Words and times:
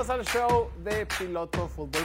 Bienvenidos 0.00 0.34
al 0.34 0.48
show 0.48 0.70
de 0.82 1.04
Piloto 1.04 1.68
Fútbol. 1.68 2.00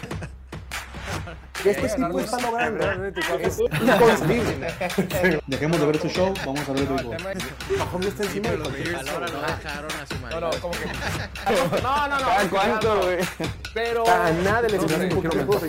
Este 1.63 1.87
tipo 1.87 2.19
está 2.19 2.39
logrando. 2.41 3.05
Es 3.39 3.57
inconcebible. 3.57 5.41
Dejemos 5.47 5.79
de 5.79 5.85
ver 5.85 6.01
su 6.01 6.09
show, 6.09 6.33
vamos 6.45 6.67
a 6.67 6.73
ver 6.73 6.81
el 6.81 6.87
béisbol. 6.87 7.17
Mahomes 7.77 8.07
está 8.07 8.23
encima 8.23 8.49
de 8.49 8.57
no 8.57 8.69
dejaron 8.69 9.91
a 9.91 10.05
su 10.05 10.19
No, 10.29 10.41
no, 10.41 10.49
como 10.59 10.73
que. 10.73 10.85
No, 11.81 12.07
no, 12.09 12.19
no. 12.19 12.25
¿Cada 12.25 12.49
cuánto, 12.49 13.01
güey? 13.03 13.17
Pero. 13.73 14.09
A 14.09 14.31
nada 14.43 14.61
le 14.63 14.77
sé, 14.77 14.95
un 14.95 15.09
poquito 15.15 15.35
mejor. 15.37 15.59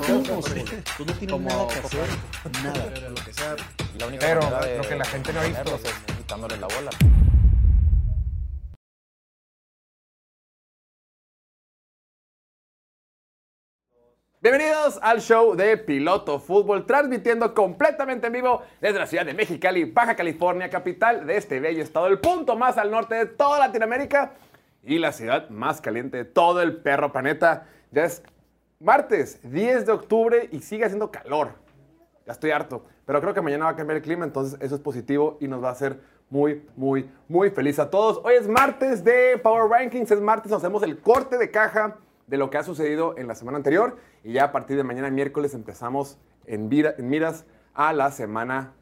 Tú 0.97 1.05
no 1.05 1.13
tienes 1.13 1.41
nada 1.41 1.69
que 1.69 1.79
hacer. 1.79 2.09
Nada. 2.65 3.57
La 4.01 4.07
única 4.09 4.27
Pero 4.27 4.61
de 4.63 4.79
lo 4.79 4.83
que 4.83 4.97
la 4.97 5.05
gente 5.05 5.33
no 5.33 5.41
ha 5.41 5.45
visto. 5.45 5.77
es 5.77 6.17
quitándole 6.17 6.57
la 6.57 6.67
bola. 6.67 6.91
Bienvenidos 14.49 15.01
al 15.03 15.21
show 15.21 15.57
de 15.57 15.77
Piloto 15.77 16.39
Fútbol, 16.39 16.87
transmitiendo 16.87 17.53
completamente 17.53 18.29
en 18.29 18.33
vivo 18.33 18.63
desde 18.81 19.01
la 19.01 19.09
ciudad 19.09 19.27
de 19.27 19.35
Mexicali, 19.35 19.91
Baja 19.91 20.15
California, 20.15 20.71
capital 20.71 21.27
de 21.27 21.37
este 21.37 21.59
bello 21.59 21.83
estado, 21.83 22.07
el 22.07 22.21
punto 22.21 22.55
más 22.55 22.79
al 22.79 22.93
norte 22.93 23.17
de 23.17 23.27
toda 23.27 23.59
Latinoamérica 23.59 24.35
y 24.85 25.01
la 25.01 25.11
ciudad 25.11 25.51
más 25.51 25.81
caliente 25.81 26.19
de 26.19 26.25
todo 26.27 26.63
el 26.63 26.77
perro 26.77 27.11
planeta. 27.11 27.67
Ya 27.91 28.05
es 28.05 28.23
martes 28.79 29.41
10 29.43 29.85
de 29.85 29.91
octubre 29.91 30.49
y 30.53 30.61
sigue 30.61 30.85
haciendo 30.85 31.11
calor. 31.11 31.49
Ya 32.25 32.33
estoy 32.33 32.53
harto, 32.53 32.85
pero 33.05 33.21
creo 33.21 33.35
que 33.35 33.43
mañana 33.43 33.65
va 33.65 33.73
a 33.73 33.77
cambiar 33.77 33.97
el 33.97 34.03
clima, 34.05 34.25
entonces 34.25 34.61
eso 34.61 34.77
es 34.77 34.81
positivo 34.81 35.39
y 35.41 35.49
nos 35.49 35.61
va 35.61 35.71
a 35.71 35.73
hacer 35.73 35.99
muy, 36.31 36.65
muy, 36.77 37.11
muy 37.27 37.51
feliz 37.51 37.81
a 37.81 37.91
todos. 37.91 38.21
Hoy 38.23 38.35
es 38.35 38.47
martes 38.47 39.03
de 39.03 39.41
Power 39.43 39.69
Rankings, 39.69 40.09
es 40.09 40.21
martes, 40.21 40.53
nos 40.53 40.63
hacemos 40.63 40.85
el 40.85 41.01
corte 41.01 41.37
de 41.37 41.51
caja 41.51 41.97
de 42.27 42.37
lo 42.37 42.51
que 42.51 42.59
ha 42.59 42.63
sucedido 42.63 43.17
en 43.17 43.29
la 43.29 43.35
semana 43.35 43.59
anterior. 43.59 43.97
Y 44.25 44.33
ya 44.33 44.45
a 44.45 44.53
partir 44.53 44.77
de 44.77 44.85
mañana 44.85 45.11
miércoles 45.11 45.55
empezamos 45.55 46.19
en, 46.47 46.69
en 46.73 47.09
miras 47.09 47.45
a 47.75 47.93
la 47.93 48.11
semana 48.11 48.75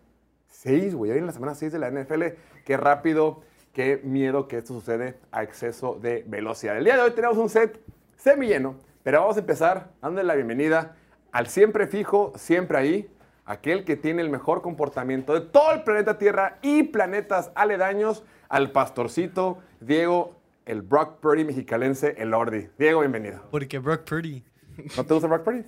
6, 0.49 0.95
güey, 0.95 1.11
viene 1.11 1.27
la 1.27 1.33
semana 1.33 1.55
6 1.55 1.73
de 1.73 1.79
la 1.79 1.91
NFL, 1.91 2.23
qué 2.65 2.77
rápido, 2.77 3.43
qué 3.73 4.01
miedo 4.05 4.47
que 4.47 4.59
esto 4.59 4.73
sucede 4.73 5.19
a 5.33 5.43
exceso 5.43 5.99
de 6.01 6.25
velocidad. 6.27 6.79
El 6.79 6.85
día 6.85 6.97
de 6.97 7.03
hoy 7.03 7.11
tenemos 7.11 7.37
un 7.37 7.49
set 7.49 7.81
semilleno, 8.17 8.77
pero 9.03 9.21
vamos 9.21 9.37
a 9.37 9.41
empezar 9.41 9.91
dándole 10.01 10.27
la 10.27 10.35
bienvenida 10.35 10.97
al 11.33 11.49
siempre 11.49 11.89
fijo, 11.89 12.33
siempre 12.37 12.79
ahí, 12.79 13.11
aquel 13.45 13.85
que 13.85 13.97
tiene 13.97 14.23
el 14.23 14.31
mejor 14.31 14.63
comportamiento 14.63 15.35
de 15.35 15.41
todo 15.41 15.73
el 15.73 15.83
planeta 15.83 16.17
Tierra 16.17 16.59
y 16.63 16.85
planetas 16.85 17.51
aledaños, 17.55 18.23
al 18.49 18.71
pastorcito 18.71 19.59
Diego, 19.81 20.37
el 20.67 20.83
Brock 20.83 21.21
Purdy 21.21 21.45
mexicalense, 21.45 22.15
el 22.19 22.33
Ordi. 22.35 22.69
Diego, 22.79 23.01
bienvenido. 23.01 23.43
Porque 23.51 23.79
Brock 23.79 24.09
Purdy. 24.09 24.43
¿No 24.97 25.05
te 25.05 25.15
gusta 25.15 25.29
Brock 25.29 25.45
Purdy? 25.45 25.65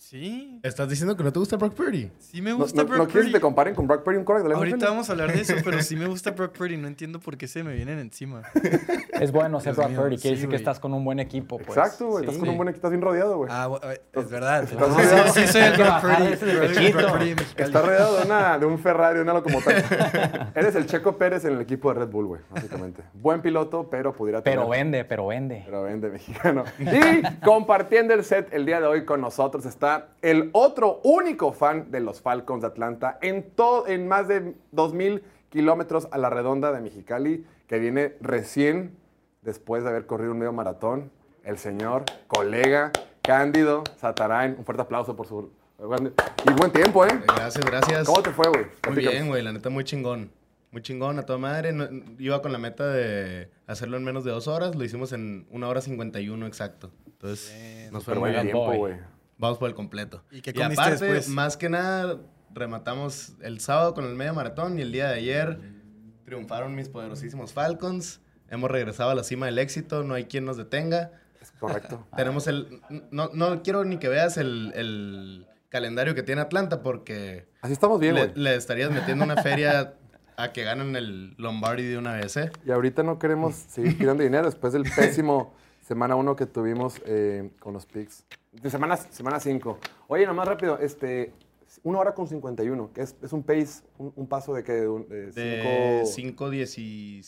Sí, 0.00 0.58
¿Estás 0.62 0.88
diciendo 0.88 1.14
que 1.14 1.22
no 1.22 1.30
te 1.30 1.38
gusta 1.38 1.56
Brock 1.58 1.74
Purdy? 1.74 2.10
sí 2.18 2.40
me 2.40 2.50
¿No, 2.52 2.56
gusta 2.56 2.82
no- 2.82 2.88
Brock 2.88 2.98
no 2.98 3.04
quieres 3.04 3.12
Purdy. 3.24 3.32
que 3.32 3.36
te 3.38 3.40
comparen 3.42 3.74
con 3.74 3.86
Brock 3.86 4.02
Purdy, 4.02 4.16
un 4.16 4.24
quarterback 4.24 4.48
de 4.48 4.54
la 4.54 4.58
Ahorita 4.58 4.76
NFL? 4.78 4.88
vamos 4.88 5.08
a 5.10 5.12
hablar 5.12 5.32
de 5.34 5.40
eso, 5.42 5.54
pero 5.62 5.82
sí 5.82 5.94
me 5.94 6.06
gusta 6.06 6.30
Brock 6.36 6.56
Purdy. 6.56 6.78
No 6.78 6.88
entiendo 6.88 7.20
por 7.20 7.36
qué 7.36 7.46
se 7.46 7.62
me 7.62 7.74
vienen 7.74 7.98
encima. 7.98 8.42
Es 9.20 9.30
bueno 9.32 9.60
ser 9.60 9.74
Brock 9.74 9.90
mío, 9.90 10.00
Purdy, 10.00 10.16
sí, 10.16 10.22
quiere 10.22 10.36
decir 10.38 10.48
que 10.48 10.56
estás 10.56 10.80
con 10.80 10.94
un 10.94 11.04
buen 11.04 11.20
equipo. 11.20 11.58
Pues. 11.58 11.68
Exacto, 11.76 12.06
güey. 12.06 12.24
Sí. 12.24 12.30
Estás 12.30 12.40
con 12.40 12.48
un 12.48 12.56
buen 12.56 12.68
equipo, 12.70 12.78
estás 12.78 12.90
bien 12.92 13.02
rodeado, 13.02 13.36
güey. 13.36 13.50
Ah, 13.52 13.68
es 14.14 14.30
verdad. 14.30 14.62
Estás 14.62 14.78
Sí, 14.88 14.94
rodeado. 15.02 15.32
sí, 15.34 15.46
soy 15.46 15.60
el 15.60 15.72
Brock 15.76 16.00
Purdy. 16.00 16.92
Brock. 16.92 17.10
Purdy 17.12 17.34
mexicano. 17.34 17.66
Está 17.66 17.82
rodeado 17.82 18.16
de, 18.18 18.24
una, 18.24 18.58
de 18.58 18.64
un 18.66 18.78
Ferrari, 18.78 19.16
de 19.16 19.22
una 19.22 19.34
locomotora. 19.34 20.52
Eres 20.54 20.74
el 20.74 20.86
Checo 20.86 21.18
Pérez 21.18 21.44
en 21.44 21.52
el 21.52 21.60
equipo 21.60 21.92
de 21.92 22.00
Red 22.00 22.08
Bull, 22.08 22.24
güey, 22.28 22.40
básicamente. 22.48 23.02
Buen 23.12 23.42
piloto, 23.42 23.90
pero 23.90 24.14
pudiera 24.14 24.40
tener... 24.42 24.58
Pero 24.58 24.70
vende, 24.70 25.04
pero 25.04 25.26
vende. 25.26 25.62
Pero 25.66 25.82
vende 25.82 26.08
mexicano. 26.08 26.64
Y 26.78 27.22
compartiendo 27.44 28.14
el 28.14 28.24
set 28.24 28.48
el 28.54 28.64
día 28.64 28.80
de 28.80 28.86
hoy 28.86 29.04
con 29.04 29.20
nosotros 29.20 29.66
está 29.66 29.89
el 30.22 30.50
otro 30.52 31.00
único 31.04 31.52
fan 31.52 31.90
de 31.90 32.00
los 32.00 32.20
Falcons 32.20 32.62
de 32.62 32.68
Atlanta 32.68 33.18
en, 33.22 33.50
todo, 33.50 33.86
en 33.86 34.06
más 34.08 34.28
de 34.28 34.54
2.000 34.72 35.22
kilómetros 35.48 36.08
a 36.12 36.18
la 36.18 36.30
redonda 36.30 36.72
de 36.72 36.80
Mexicali, 36.80 37.44
que 37.66 37.78
viene 37.78 38.16
recién 38.20 38.96
después 39.42 39.82
de 39.82 39.90
haber 39.90 40.06
corrido 40.06 40.32
un 40.32 40.38
medio 40.38 40.52
maratón, 40.52 41.10
el 41.44 41.58
señor, 41.58 42.04
colega, 42.26 42.92
Cándido 43.22 43.84
Satarain. 43.96 44.54
Un 44.58 44.64
fuerte 44.64 44.82
aplauso 44.82 45.14
por 45.16 45.26
su... 45.26 45.50
Y 45.78 46.52
buen 46.52 46.72
tiempo, 46.72 47.06
¿eh? 47.06 47.20
Gracias, 47.26 47.64
gracias. 47.64 48.06
¿Cómo 48.06 48.22
te 48.22 48.30
fue, 48.30 48.48
güey? 48.48 48.66
Muy 48.86 48.96
bien, 48.96 49.28
güey. 49.28 49.42
La 49.42 49.52
neta, 49.52 49.70
muy 49.70 49.84
chingón. 49.84 50.30
Muy 50.72 50.82
chingón, 50.82 51.18
a 51.18 51.22
toda 51.24 51.38
madre. 51.38 51.72
No- 51.72 51.88
iba 52.18 52.42
con 52.42 52.52
la 52.52 52.58
meta 52.58 52.86
de 52.86 53.50
hacerlo 53.66 53.96
en 53.96 54.04
menos 54.04 54.24
de 54.24 54.30
dos 54.30 54.46
horas. 54.46 54.74
Lo 54.76 54.84
hicimos 54.84 55.12
en 55.12 55.46
una 55.50 55.68
hora 55.68 55.80
51 55.80 56.46
exacto. 56.46 56.90
Entonces, 57.06 57.90
nos 57.92 58.04
fue 58.04 58.14
muy 58.14 58.20
buen 58.30 58.32
bien. 58.32 58.46
tiempo, 58.54 58.72
güey. 58.74 58.94
Vamos 59.40 59.56
por 59.56 59.70
el 59.70 59.74
completo. 59.74 60.22
¿Y 60.30 60.42
qué 60.42 60.52
comiste 60.52 60.82
aparte, 60.82 61.04
después? 61.06 61.28
más 61.28 61.56
que 61.56 61.70
nada, 61.70 62.18
rematamos 62.52 63.32
el 63.40 63.60
sábado 63.60 63.94
con 63.94 64.04
el 64.04 64.14
medio 64.14 64.34
maratón 64.34 64.78
y 64.78 64.82
el 64.82 64.92
día 64.92 65.08
de 65.08 65.14
ayer 65.14 65.58
triunfaron 66.26 66.74
mis 66.74 66.90
poderosísimos 66.90 67.54
Falcons. 67.54 68.20
Hemos 68.50 68.70
regresado 68.70 69.10
a 69.10 69.14
la 69.14 69.24
cima 69.24 69.46
del 69.46 69.58
éxito. 69.58 70.04
No 70.04 70.12
hay 70.12 70.24
quien 70.24 70.44
nos 70.44 70.58
detenga. 70.58 71.12
Es 71.40 71.52
correcto. 71.52 72.06
Tenemos 72.16 72.46
el... 72.48 72.82
No, 73.10 73.30
no 73.32 73.62
quiero 73.62 73.84
ni 73.84 73.96
que 73.96 74.08
veas 74.08 74.36
el, 74.36 74.72
el 74.74 75.46
calendario 75.70 76.14
que 76.14 76.22
tiene 76.22 76.42
Atlanta 76.42 76.82
porque 76.82 77.48
Así 77.62 77.72
estamos 77.72 77.98
bien, 77.98 78.16
le, 78.16 78.32
le 78.34 78.56
estarías 78.56 78.90
metiendo 78.90 79.24
una 79.24 79.42
feria 79.42 79.94
a 80.36 80.52
que 80.52 80.64
ganen 80.64 80.96
el 80.96 81.34
Lombardi 81.38 81.84
de 81.84 81.96
una 81.96 82.12
vez, 82.12 82.36
¿eh? 82.36 82.50
Y 82.66 82.72
ahorita 82.72 83.02
no 83.02 83.18
queremos 83.18 83.54
seguir 83.54 83.96
tirando 83.96 84.22
dinero 84.22 84.44
después 84.44 84.74
del 84.74 84.82
pésimo 84.82 85.54
semana 85.90 86.14
1 86.14 86.36
que 86.36 86.46
tuvimos 86.46 87.02
eh, 87.04 87.50
con 87.58 87.72
los 87.74 87.84
picks. 87.84 88.24
De 88.52 88.70
semana 88.70 88.96
5. 88.96 89.12
Semana 89.12 89.40
cinco. 89.40 89.78
Oye, 90.06 90.24
nomás 90.24 90.46
rápido, 90.46 90.78
este, 90.78 91.32
una 91.82 91.98
hora 91.98 92.14
con 92.14 92.28
51, 92.28 92.92
que 92.92 93.02
es, 93.02 93.16
es 93.22 93.32
un 93.32 93.42
pace, 93.42 93.82
un, 93.98 94.12
un 94.14 94.28
paso 94.28 94.54
de 94.54 94.62
que 94.62 94.72
de, 94.72 94.88
un- 94.88 95.08
de 95.08 95.32
De 95.32 96.02
cinco... 96.06 96.46
5.17, 96.48 97.22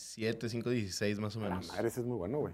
5.16 0.63 1.17
más 1.19 1.35
o 1.35 1.41
La 1.41 1.49
menos. 1.49 1.67
madre, 1.67 1.87
ese 1.89 1.99
es 1.99 2.05
muy 2.05 2.17
bueno, 2.17 2.39
güey. 2.39 2.53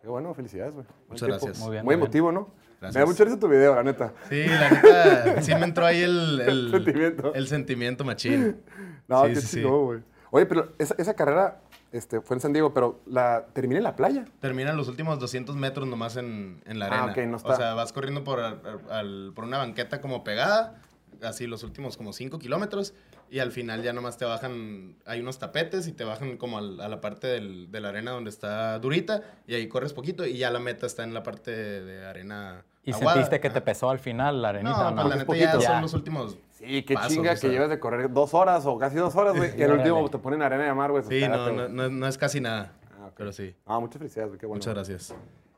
Qué 0.00 0.06
bueno, 0.08 0.32
felicidades, 0.32 0.74
güey. 0.74 0.86
Muchas 1.08 1.26
tiempo. 1.28 1.44
gracias. 1.46 1.58
Muy 1.58 1.72
bien, 1.72 1.84
Muy 1.84 1.96
muy 1.96 1.96
bien. 1.96 2.04
emotivo, 2.04 2.30
¿no? 2.32 2.50
Gracias. 2.80 2.94
Me 2.94 3.00
da 3.00 3.06
mucho 3.06 3.24
risa 3.24 3.38
tu 3.40 3.48
video, 3.48 3.74
la 3.74 3.82
neta. 3.82 4.14
Sí, 4.28 4.44
la 4.46 4.70
neta, 4.70 5.42
sí 5.42 5.52
me 5.56 5.64
entró 5.64 5.84
ahí 5.86 6.02
el, 6.02 6.40
el, 6.40 6.70
Sentimiento. 6.70 7.34
el 7.34 7.48
sentimiento 7.48 8.04
machín. 8.04 8.60
No, 9.08 9.24
Sí, 9.26 9.34
qué 9.34 9.40
sí, 9.40 9.46
sí. 9.48 9.56
chingón, 9.56 9.84
güey. 9.86 10.00
Oye, 10.30 10.46
pero 10.46 10.72
esa, 10.78 10.94
esa 10.98 11.14
carrera 11.14 11.60
este, 11.92 12.20
fue 12.20 12.36
en 12.36 12.40
San 12.40 12.52
Diego, 12.52 12.72
pero 12.74 13.00
la 13.06 13.46
terminé 13.52 13.78
en 13.78 13.84
la 13.84 13.96
playa. 13.96 14.24
Terminan 14.40 14.76
los 14.76 14.88
últimos 14.88 15.18
200 15.18 15.56
metros 15.56 15.86
nomás 15.88 16.16
en, 16.16 16.62
en 16.66 16.78
la 16.78 16.86
arena. 16.86 17.04
Ah, 17.08 17.10
ok, 17.12 17.18
no 17.26 17.36
está. 17.38 17.52
O 17.52 17.56
sea, 17.56 17.74
vas 17.74 17.92
corriendo 17.92 18.24
por, 18.24 18.40
al- 18.40 18.60
al- 18.90 19.32
por 19.34 19.44
una 19.44 19.58
banqueta 19.58 20.00
como 20.00 20.24
pegada, 20.24 20.80
así 21.22 21.46
los 21.46 21.62
últimos 21.64 21.96
como 21.96 22.12
5 22.12 22.38
kilómetros, 22.38 22.94
y 23.30 23.40
al 23.40 23.52
final 23.52 23.82
ya 23.82 23.92
nomás 23.92 24.16
te 24.16 24.24
bajan, 24.24 24.96
hay 25.04 25.20
unos 25.20 25.38
tapetes 25.38 25.86
y 25.88 25.92
te 25.92 26.04
bajan 26.04 26.36
como 26.36 26.58
al- 26.58 26.80
a 26.80 26.88
la 26.88 27.00
parte 27.00 27.26
del- 27.26 27.70
de 27.70 27.80
la 27.80 27.88
arena 27.88 28.10
donde 28.12 28.30
está 28.30 28.78
durita, 28.78 29.22
y 29.46 29.54
ahí 29.54 29.66
corres 29.68 29.92
poquito, 29.92 30.24
y 30.26 30.38
ya 30.38 30.50
la 30.50 30.60
meta 30.60 30.86
está 30.86 31.04
en 31.04 31.12
la 31.14 31.22
parte 31.22 31.50
de 31.50 32.06
arena 32.06 32.64
¿Y 32.88 32.92
aguada. 32.92 33.12
sentiste 33.14 33.40
que 33.40 33.50
te 33.50 33.60
pesó 33.60 33.90
al 33.90 33.98
final 33.98 34.40
la 34.42 34.48
arenita? 34.50 34.70
No, 34.70 34.88
o 34.88 34.94
pues 34.94 35.06
la 35.08 35.14
neta 35.14 35.26
poquito. 35.26 35.44
ya 35.46 35.58
Ya. 35.60 35.68
son 35.72 35.82
los 35.82 35.94
últimos 35.94 36.38
Sí, 36.52 36.82
qué 36.82 36.94
pasos, 36.94 37.12
chinga 37.12 37.32
o 37.32 37.36
sea. 37.36 37.48
que 37.48 37.54
llevas 37.54 37.70
de 37.70 37.78
correr 37.78 38.12
dos 38.12 38.34
horas 38.34 38.66
o 38.66 38.76
casi 38.78 38.96
dos 38.96 39.14
horas, 39.14 39.36
güey. 39.36 39.50
Y 39.58 39.62
al 39.62 39.70
Órale. 39.72 39.90
último 39.92 40.10
te 40.10 40.18
ponen 40.18 40.42
arena 40.42 40.64
de 40.64 40.74
mar, 40.74 40.90
güey. 40.90 41.04
Sí, 41.04 41.20
no, 41.28 41.52
no, 41.52 41.68
no, 41.68 41.88
no 41.88 42.06
es 42.08 42.18
casi 42.18 42.40
nada, 42.40 42.72
Ah, 43.00 43.10
pero 43.16 43.30
sí. 43.32 43.54
Ah, 43.64 43.78
muchas 43.78 43.98
felicidades, 43.98 44.30
güey. 44.30 44.40
Qué 44.40 44.46
bueno. 44.46 44.58
Muchas 44.58 44.74
gracias. 44.74 45.14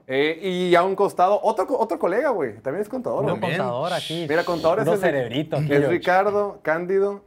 Eh, 0.07 0.41
y 0.43 0.75
a 0.75 0.83
un 0.83 0.95
costado, 0.97 1.41
otro, 1.43 1.67
otro 1.79 1.99
colega, 1.99 2.31
güey. 2.31 2.59
También 2.59 2.83
es 2.83 2.89
contador, 2.89 3.23
güey. 3.25 3.41
Contador 3.41 3.93
aquí. 3.93 4.27
Mira, 4.29 4.45
contador 4.45 4.81
es 4.81 5.03
el 5.03 5.25
aquí, 5.27 5.73
Es. 5.73 5.89
Ricardo, 5.89 6.59
Cándido, 6.63 7.23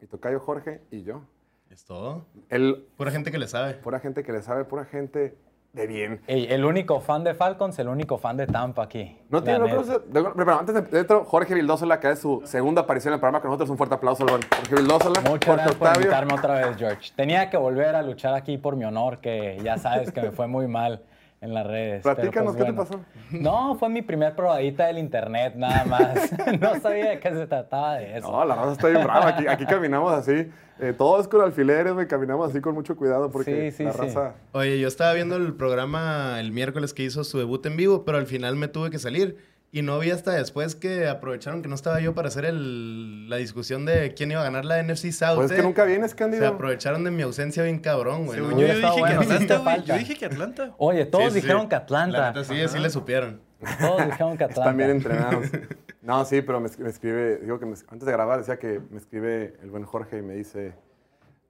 mi 0.00 0.06
tocayo 0.06 0.40
Jorge 0.40 0.80
y 0.90 1.02
yo. 1.02 1.22
Es 1.70 1.84
todo. 1.84 2.24
El, 2.48 2.86
Pura 2.96 3.10
gente 3.10 3.30
que 3.30 3.38
le 3.38 3.48
sabe. 3.48 3.74
pura 3.74 4.00
gente 4.00 4.22
que 4.22 4.32
le 4.32 4.42
sabe, 4.42 4.64
pura 4.64 4.84
gente 4.84 5.36
de 5.72 5.86
bien. 5.86 6.20
Ey, 6.26 6.46
el 6.50 6.64
único 6.64 7.00
fan 7.00 7.22
de 7.22 7.32
Falcons, 7.34 7.78
el 7.78 7.88
único 7.88 8.18
fan 8.18 8.36
de 8.36 8.46
Tampa 8.46 8.82
aquí. 8.82 9.16
No 9.28 9.42
tiene, 9.42 9.60
de- 9.68 10.30
pero 10.36 10.58
antes 10.58 10.74
de 10.74 10.82
dentro, 10.82 11.24
Jorge 11.24 11.54
Vildósola, 11.54 12.00
que 12.00 12.10
es 12.10 12.18
su 12.18 12.42
segunda 12.44 12.82
aparición 12.82 13.12
en 13.12 13.14
el 13.14 13.20
programa 13.20 13.40
con 13.40 13.50
nosotros. 13.50 13.70
Un 13.70 13.76
fuerte 13.76 13.94
aplauso. 13.94 14.26
Jorge 14.26 14.74
Vildósola, 14.74 15.20
Muchas 15.20 15.30
Jorge 15.46 15.62
gracias 15.64 15.74
por 15.76 15.96
invitarme 15.96 16.34
otra 16.34 16.54
vez, 16.54 16.76
George. 16.76 17.12
Tenía 17.14 17.50
que 17.50 17.56
volver 17.56 17.94
a 17.94 18.02
luchar 18.02 18.34
aquí 18.34 18.58
por 18.58 18.74
mi 18.74 18.84
honor, 18.84 19.18
que 19.18 19.58
ya 19.62 19.78
sabes 19.78 20.10
que 20.10 20.20
me 20.22 20.30
fue 20.32 20.48
muy 20.48 20.66
mal 20.66 21.02
en 21.40 21.54
las 21.54 21.66
redes. 21.66 22.02
Platícanos, 22.02 22.54
pues, 22.54 22.64
¿qué 22.64 22.70
te 22.72 22.76
pasó? 22.76 23.00
No, 23.30 23.74
fue 23.76 23.88
mi 23.88 24.02
primer 24.02 24.34
probadita 24.36 24.86
del 24.86 24.98
internet, 24.98 25.54
nada 25.56 25.84
más. 25.84 26.30
no 26.60 26.78
sabía 26.80 27.10
de 27.10 27.20
qué 27.20 27.30
se 27.30 27.46
trataba 27.46 27.94
de 27.96 28.18
eso. 28.18 28.30
No, 28.30 28.44
la 28.44 28.54
raza 28.54 28.72
está 28.72 28.88
bien 28.88 29.02
brava. 29.04 29.28
Aquí, 29.28 29.46
aquí 29.46 29.64
caminamos 29.66 30.12
así. 30.12 30.48
eh, 30.80 30.92
todo 30.96 31.20
es 31.20 31.28
con 31.28 31.40
alfileres, 31.40 31.92
güey. 31.94 32.06
Caminamos 32.06 32.50
así 32.50 32.60
con 32.60 32.74
mucho 32.74 32.96
cuidado 32.96 33.30
porque 33.30 33.70
Sí, 33.70 33.76
sí, 33.78 33.84
la 33.84 33.92
sí. 33.92 33.98
raza... 33.98 34.34
Oye, 34.52 34.78
yo 34.80 34.88
estaba 34.88 35.12
viendo 35.14 35.36
el 35.36 35.54
programa 35.54 36.38
el 36.40 36.52
miércoles 36.52 36.92
que 36.92 37.04
hizo 37.04 37.24
su 37.24 37.38
debut 37.38 37.64
en 37.66 37.76
vivo, 37.76 38.04
pero 38.04 38.18
al 38.18 38.26
final 38.26 38.56
me 38.56 38.68
tuve 38.68 38.90
que 38.90 38.98
salir. 38.98 39.36
Y 39.72 39.82
no 39.82 40.00
vi 40.00 40.10
hasta 40.10 40.32
después 40.32 40.74
que 40.74 41.06
aprovecharon 41.06 41.62
que 41.62 41.68
no 41.68 41.76
estaba 41.76 42.00
yo 42.00 42.12
para 42.12 42.26
hacer 42.26 42.44
el- 42.44 43.30
la 43.30 43.36
discusión 43.36 43.84
de 43.86 44.14
quién 44.14 44.32
iba 44.32 44.40
a 44.40 44.44
ganar 44.44 44.64
la 44.64 44.82
NFC 44.82 45.12
South. 45.12 45.36
Pues 45.36 45.50
es 45.50 45.54
que 45.54 45.60
¿eh? 45.60 45.64
nunca 45.64 45.84
vienes, 45.84 46.10
Se 46.10 46.16
Cándido. 46.16 46.48
aprovecharon 46.48 47.04
de 47.04 47.12
mi 47.12 47.22
ausencia 47.22 47.62
bien 47.62 47.78
cabrón, 47.78 48.26
güey. 48.26 48.40
¿no? 48.40 48.50
yo, 48.50 48.66
yo 48.66 48.74
dije 48.74 48.90
bueno, 48.98 49.20
que 49.20 49.26
Atlanta, 49.32 49.58
güey. 49.58 49.82
Yo 49.84 49.94
dije 49.96 50.14
que 50.16 50.24
Atlanta. 50.26 50.74
Oye, 50.78 51.06
todos 51.06 51.24
Sí, 51.26 51.30
sí, 51.30 51.40
dijeron 51.42 51.68
que 51.68 51.76
Atlanta. 51.76 52.18
La 52.18 52.32
neta 52.32 52.44
sí, 52.44 52.54
sí 52.68 52.78
le 52.80 52.90
supieron. 52.90 53.40
Todos 53.80 54.06
dijeron 54.06 54.36
que 54.36 54.44
Atlanta. 54.44 54.60
Están 54.62 54.76
bien 54.76 54.90
entrenados. 54.90 55.46
No, 56.02 56.24
sí, 56.24 56.40
pero 56.40 56.60
me, 56.60 56.70
me 56.78 56.88
escribe, 56.88 57.36
digo 57.42 57.60
que 57.60 57.66
me- 57.66 57.74
antes 57.88 58.06
de 58.06 58.10
grabar 58.10 58.38
decía 58.38 58.58
que 58.58 58.80
me 58.90 58.96
escribe 58.96 59.58
el 59.62 59.70
buen 59.70 59.84
Jorge 59.84 60.16
y 60.18 60.22
me 60.22 60.32
dice, 60.34 60.72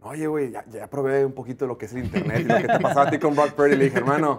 oye, 0.01 0.27
güey, 0.27 0.51
ya, 0.51 0.65
ya 0.67 0.89
probé 0.91 1.25
un 1.25 1.33
poquito 1.33 1.69
lo 1.69 1.79
que 1.79 1.87
es 1.87 1.93
el 1.93 2.01
internet 2.05 2.41
y 2.41 2.45
lo 2.45 2.57
que 2.57 2.67
te 2.67 2.81
pasaba 2.81 3.03
a 3.07 3.11
ti 3.11 3.19
con 3.21 3.37
Brock 3.37 3.53
Purdy. 3.53 3.77
Le 3.77 3.85
dije, 3.85 3.99
hermano, 3.99 4.39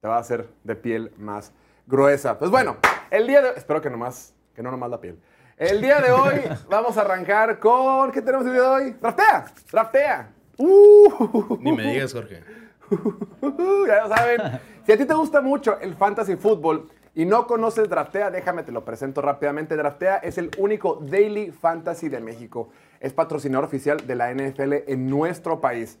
te 0.00 0.06
va 0.06 0.16
a 0.16 0.20
hacer 0.20 0.46
de 0.62 0.76
piel 0.76 1.10
más 1.18 1.52
gruesa. 1.90 2.38
Pues 2.38 2.50
bueno, 2.50 2.76
el 3.10 3.26
día 3.26 3.42
de 3.42 3.50
espero 3.56 3.80
que 3.82 3.90
nomás, 3.90 4.34
que 4.54 4.62
no 4.62 4.70
nomás 4.70 4.90
la 4.90 5.00
piel. 5.00 5.18
El 5.56 5.82
día 5.82 6.00
de 6.00 6.12
hoy 6.12 6.40
vamos 6.70 6.96
a 6.96 7.02
arrancar 7.02 7.58
con, 7.58 8.12
¿qué 8.12 8.22
tenemos 8.22 8.46
el 8.46 8.52
día 8.52 8.62
de 8.62 8.68
hoy? 8.68 8.90
Draftea, 8.92 9.44
draftea. 9.70 10.32
Uh, 10.56 11.56
Ni 11.60 11.72
me 11.72 11.92
digas, 11.92 12.12
Jorge. 12.12 12.42
ya 13.86 14.02
lo 14.02 14.08
saben. 14.08 14.40
Si 14.86 14.92
a 14.92 14.96
ti 14.96 15.04
te 15.04 15.14
gusta 15.14 15.40
mucho 15.40 15.78
el 15.80 15.94
fantasy 15.94 16.36
fútbol 16.36 16.88
y 17.14 17.24
no 17.24 17.46
conoces 17.46 17.88
Draftea, 17.88 18.30
déjame 18.30 18.62
te 18.62 18.72
lo 18.72 18.84
presento 18.84 19.20
rápidamente. 19.20 19.76
Draftea 19.76 20.16
es 20.16 20.38
el 20.38 20.50
único 20.58 20.98
daily 21.02 21.50
fantasy 21.50 22.08
de 22.08 22.20
México. 22.20 22.70
Es 23.00 23.12
patrocinador 23.12 23.64
oficial 23.64 24.06
de 24.06 24.14
la 24.14 24.32
NFL 24.32 24.72
en 24.86 25.08
nuestro 25.08 25.60
país. 25.60 25.98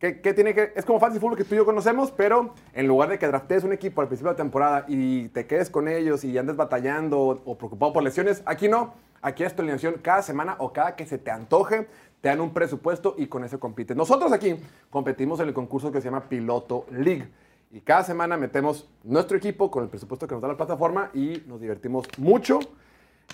¿Qué, 0.00 0.12
tiene 0.32 0.54
que, 0.54 0.72
es 0.74 0.86
como 0.86 0.98
fantasy 0.98 1.20
fútbol 1.20 1.36
que 1.36 1.44
tú 1.44 1.54
y 1.54 1.58
yo 1.58 1.66
conocemos, 1.66 2.10
pero 2.10 2.54
en 2.72 2.88
lugar 2.88 3.10
de 3.10 3.18
que 3.18 3.26
draftees 3.26 3.64
un 3.64 3.74
equipo 3.74 4.00
al 4.00 4.08
principio 4.08 4.30
de 4.30 4.32
la 4.32 4.42
temporada 4.42 4.86
y 4.88 5.28
te 5.28 5.46
quedes 5.46 5.68
con 5.68 5.88
ellos 5.88 6.24
y 6.24 6.38
andes 6.38 6.56
batallando 6.56 7.20
o, 7.20 7.42
o 7.44 7.58
preocupado 7.58 7.92
por 7.92 8.02
lesiones, 8.02 8.42
aquí 8.46 8.66
no. 8.66 8.94
Aquí 9.20 9.44
es 9.44 9.54
tu 9.54 9.60
alineación 9.60 9.96
cada 10.00 10.22
semana 10.22 10.56
o 10.58 10.72
cada 10.72 10.96
que 10.96 11.04
se 11.04 11.18
te 11.18 11.30
antoje, 11.30 11.86
te 12.22 12.30
dan 12.30 12.40
un 12.40 12.54
presupuesto 12.54 13.14
y 13.18 13.26
con 13.26 13.44
eso 13.44 13.60
compites. 13.60 13.94
Nosotros 13.94 14.32
aquí 14.32 14.56
competimos 14.88 15.38
en 15.40 15.48
el 15.48 15.54
concurso 15.54 15.92
que 15.92 16.00
se 16.00 16.06
llama 16.06 16.30
Piloto 16.30 16.86
League. 16.90 17.28
Y 17.70 17.80
cada 17.82 18.02
semana 18.02 18.38
metemos 18.38 18.88
nuestro 19.04 19.36
equipo 19.36 19.70
con 19.70 19.82
el 19.84 19.90
presupuesto 19.90 20.26
que 20.26 20.34
nos 20.34 20.40
da 20.40 20.48
la 20.48 20.56
plataforma 20.56 21.10
y 21.12 21.42
nos 21.46 21.60
divertimos 21.60 22.06
mucho. 22.16 22.58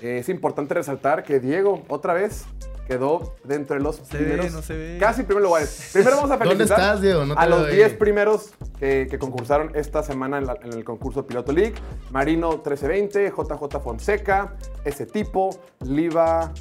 Eh, 0.02 0.18
es 0.18 0.28
importante 0.28 0.74
resaltar 0.74 1.22
que 1.24 1.40
Diego, 1.40 1.82
otra 1.88 2.12
vez, 2.12 2.44
quedó 2.86 3.34
dentro 3.44 3.76
de 3.76 3.82
los 3.82 3.96
se 3.96 4.18
ve, 4.18 4.24
primeros. 4.24 4.52
no 4.52 4.62
se 4.62 4.76
ve. 4.76 4.96
Casi 5.00 5.22
primeros 5.24 5.48
lugares. 5.48 5.90
Primero 5.92 6.16
vamos 6.16 6.30
a 6.30 6.36
¿Dónde 6.36 6.54
felicitar 6.54 6.78
estás, 6.80 7.00
Diego? 7.02 7.24
No 7.24 7.34
te 7.34 7.40
a 7.40 7.46
los 7.46 7.58
veo 7.62 7.68
ahí. 7.70 7.76
10 7.76 7.94
primeros 7.94 8.50
que, 8.78 9.06
que 9.10 9.18
concursaron 9.18 9.72
esta 9.74 10.02
semana 10.02 10.38
en, 10.38 10.46
la- 10.46 10.58
en 10.62 10.72
el 10.72 10.84
concurso 10.84 11.26
Piloto 11.26 11.50
League. 11.52 11.74
Marino 12.10 12.50
1320, 12.50 13.30
JJ 13.30 13.80
Fonseca, 13.82 14.54
ese 14.84 15.06
tipo, 15.06 15.50
Liva 15.84 16.52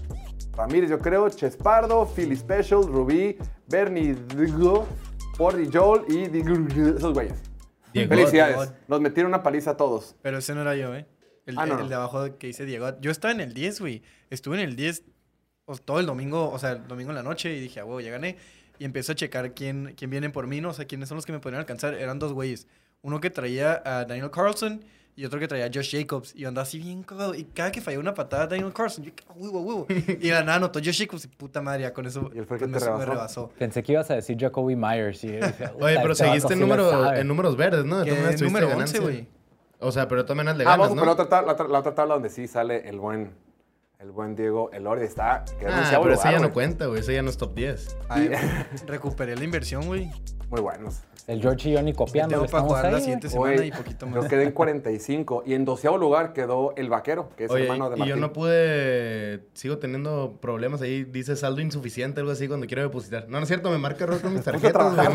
Ramírez, 0.55 0.89
yo 0.89 0.99
creo, 0.99 1.29
Chespardo, 1.29 2.05
Philly 2.07 2.35
Special, 2.37 2.83
Rubí, 2.87 3.37
Bernie 3.67 4.15
Digo, 4.35 4.85
Pordy 5.37 5.69
Joel 5.71 6.03
y 6.07 6.27
Digo- 6.29 6.55
esos 6.97 7.13
güeyes. 7.13 7.33
Diego, 7.93 8.09
Felicidades. 8.09 8.55
Diego. 8.57 8.71
Nos 8.87 9.01
metieron 9.01 9.29
una 9.31 9.43
paliza 9.43 9.71
a 9.71 9.77
todos. 9.77 10.15
Pero 10.21 10.37
ese 10.39 10.55
no 10.55 10.61
era 10.61 10.75
yo, 10.75 10.95
¿eh? 10.95 11.05
El, 11.45 11.57
Ah, 11.59 11.65
no, 11.65 11.79
el 11.79 11.89
de 11.89 11.95
abajo 11.95 12.37
que 12.37 12.47
dice 12.47 12.65
Diego. 12.65 12.99
Yo 13.01 13.11
estaba 13.11 13.31
en 13.33 13.41
el 13.41 13.53
10, 13.53 13.79
güey. 13.81 14.01
Estuve 14.29 14.55
en 14.61 14.67
el 14.69 14.75
10 14.75 15.03
o- 15.65 15.77
todo 15.77 15.99
el 15.99 16.05
domingo, 16.05 16.49
o 16.51 16.57
sea, 16.59 16.71
el 16.73 16.87
domingo 16.87 17.11
en 17.11 17.15
la 17.15 17.23
noche 17.23 17.53
y 17.55 17.59
dije, 17.59 17.79
ah, 17.79 17.85
huevo, 17.85 17.99
ya 18.01 18.11
gané. 18.11 18.37
Y 18.79 18.85
empecé 18.85 19.11
a 19.13 19.15
checar 19.15 19.53
quién, 19.53 19.93
quién 19.95 20.09
viene 20.09 20.29
por 20.29 20.47
mí, 20.47 20.59
¿no? 20.61 20.69
O 20.69 20.73
sea, 20.73 20.85
quiénes 20.85 21.07
son 21.09 21.15
los 21.15 21.25
que 21.25 21.31
me 21.31 21.39
podrían 21.39 21.59
alcanzar. 21.59 21.93
Eran 21.93 22.19
dos 22.19 22.33
güeyes. 22.33 22.67
Uno 23.01 23.21
que 23.21 23.29
traía 23.29 23.81
a 23.85 24.05
Daniel 24.05 24.31
Carlson 24.31 24.83
y 25.15 25.23
otro 25.23 25.39
que 25.39 25.47
traía 25.47 25.65
a 25.67 25.69
Josh 25.73 25.91
Jacobs. 25.97 26.35
Y 26.35 26.39
yo 26.39 26.49
andaba 26.49 26.63
así 26.63 26.79
bien 26.79 27.03
cagado. 27.03 27.35
Y 27.35 27.45
cada 27.45 27.71
que 27.71 27.79
falló 27.79 27.99
una 28.01 28.13
patada 28.13 28.47
Daniel 28.47 28.73
Carlson, 28.73 29.05
yo, 29.05 29.11
ah, 29.29 29.33
huevo, 29.35 29.61
huevo. 29.61 29.87
Y 30.19 30.29
la 30.29 30.41
nada 30.43 30.55
anotó 30.57 30.79
Josh 30.79 30.99
Jacobs 30.99 31.23
y 31.25 31.27
puta 31.29 31.61
madre, 31.61 31.83
ya 31.83 31.93
con 31.93 32.05
eso, 32.05 32.29
Y 32.33 32.41
fue 32.41 32.57
el 32.57 32.63
que 32.63 32.65
con 32.71 32.75
eso 32.75 32.97
me 32.97 33.05
rebasó. 33.05 33.11
rebasó. 33.45 33.49
Pensé 33.57 33.81
que 33.83 33.93
ibas 33.93 34.09
a 34.11 34.15
decir 34.15 34.35
Jacoby 34.37 34.75
Myers. 34.75 35.23
Y 35.23 35.27
dije, 35.37 35.43
Oye, 35.75 35.93
"Puta, 35.93 36.01
pero 36.01 36.15
seguiste 36.15 36.53
en, 36.53 36.59
número, 36.59 36.89
sabe". 36.89 37.19
en 37.21 37.27
números 37.27 37.55
verdes, 37.55 37.85
¿no? 37.85 37.99
De 37.99 38.05
Que 38.05 38.09
todas 38.11 38.23
maneras 38.23 38.39
tuviste 38.41 38.45
número 38.45 38.65
11, 38.67 38.73
ganancia. 38.75 38.99
güey. 38.99 39.27
O 39.79 39.91
sea, 39.91 40.07
pero 40.07 40.23
todas 40.25 40.37
maneras 40.37 40.57
le 40.57 40.63
Ah, 40.63 40.71
ganas, 40.71 40.79
vamos 40.79 40.95
¿no? 40.95 41.01
con 41.01 41.07
la 41.07 41.13
otra, 41.13 41.29
tabla, 41.29 41.47
la, 41.47 41.53
otra- 41.53 41.67
la 41.67 41.79
otra 41.79 41.95
tabla 41.95 42.13
donde 42.15 42.29
sí 42.29 42.47
sale 42.47 42.87
el 42.89 42.99
buen, 42.99 43.33
el 43.99 44.11
buen 44.11 44.35
Diego 44.35 44.71
Elordi. 44.71 45.05
Está 45.05 45.43
que 45.59 45.67
Ah, 45.67 45.99
pero 46.01 46.13
ese 46.15 46.31
ya 46.31 46.39
no 46.39 46.51
cuenta, 46.53 46.85
güey. 46.87 46.99
Ese 47.01 47.13
ya 47.13 47.21
no 47.21 47.29
es 47.29 47.37
top 47.37 47.53
10. 47.55 47.97
Ay, 48.09 48.29
recuperé 48.87 49.35
la 49.35 49.43
inversión, 49.43 49.85
güey. 49.87 50.09
Muy 50.49 50.61
buenos. 50.61 51.01
El 51.27 51.41
George 51.41 51.69
y 51.69 51.73
yo 51.73 51.81
ni 51.81 51.91
copiando. 51.93 52.35
Tengo 52.35 52.45
para 52.45 52.63
estamos 52.63 52.67
jugar 52.77 52.93
la 52.93 52.99
siguiente 52.99 53.29
semana 53.29 53.59
Hoy 53.59 53.67
y 53.67 53.71
poquito 53.71 54.05
Yo 54.05 54.21
más. 54.21 54.27
quedé 54.29 54.43
en 54.43 54.51
45 54.51 55.43
y 55.47 55.53
en 55.55 55.65
doceavo 55.65 55.97
lugar 55.97 56.33
quedó 56.33 56.73
el 56.75 56.87
vaquero, 56.89 57.29
que 57.35 57.45
es 57.45 57.51
Oye, 57.51 57.63
hermano 57.63 57.89
de 57.89 57.95
y 57.95 57.99
Martín. 57.99 58.15
yo 58.15 58.21
no 58.21 58.31
pude... 58.31 59.41
Sigo 59.53 59.79
teniendo 59.79 60.37
problemas 60.39 60.81
ahí. 60.83 61.03
Dice 61.03 61.35
saldo 61.35 61.61
insuficiente, 61.61 62.19
algo 62.19 62.31
así, 62.31 62.47
cuando 62.47 62.67
quiero 62.67 62.83
depositar. 62.83 63.25
No, 63.27 63.37
no 63.37 63.43
es 63.43 63.47
cierto. 63.47 63.71
Me 63.71 63.79
marca 63.79 64.03
error 64.03 64.21
con 64.21 64.33
mis 64.33 64.43
tarjetas, 64.43 64.95
güey. 64.95 65.07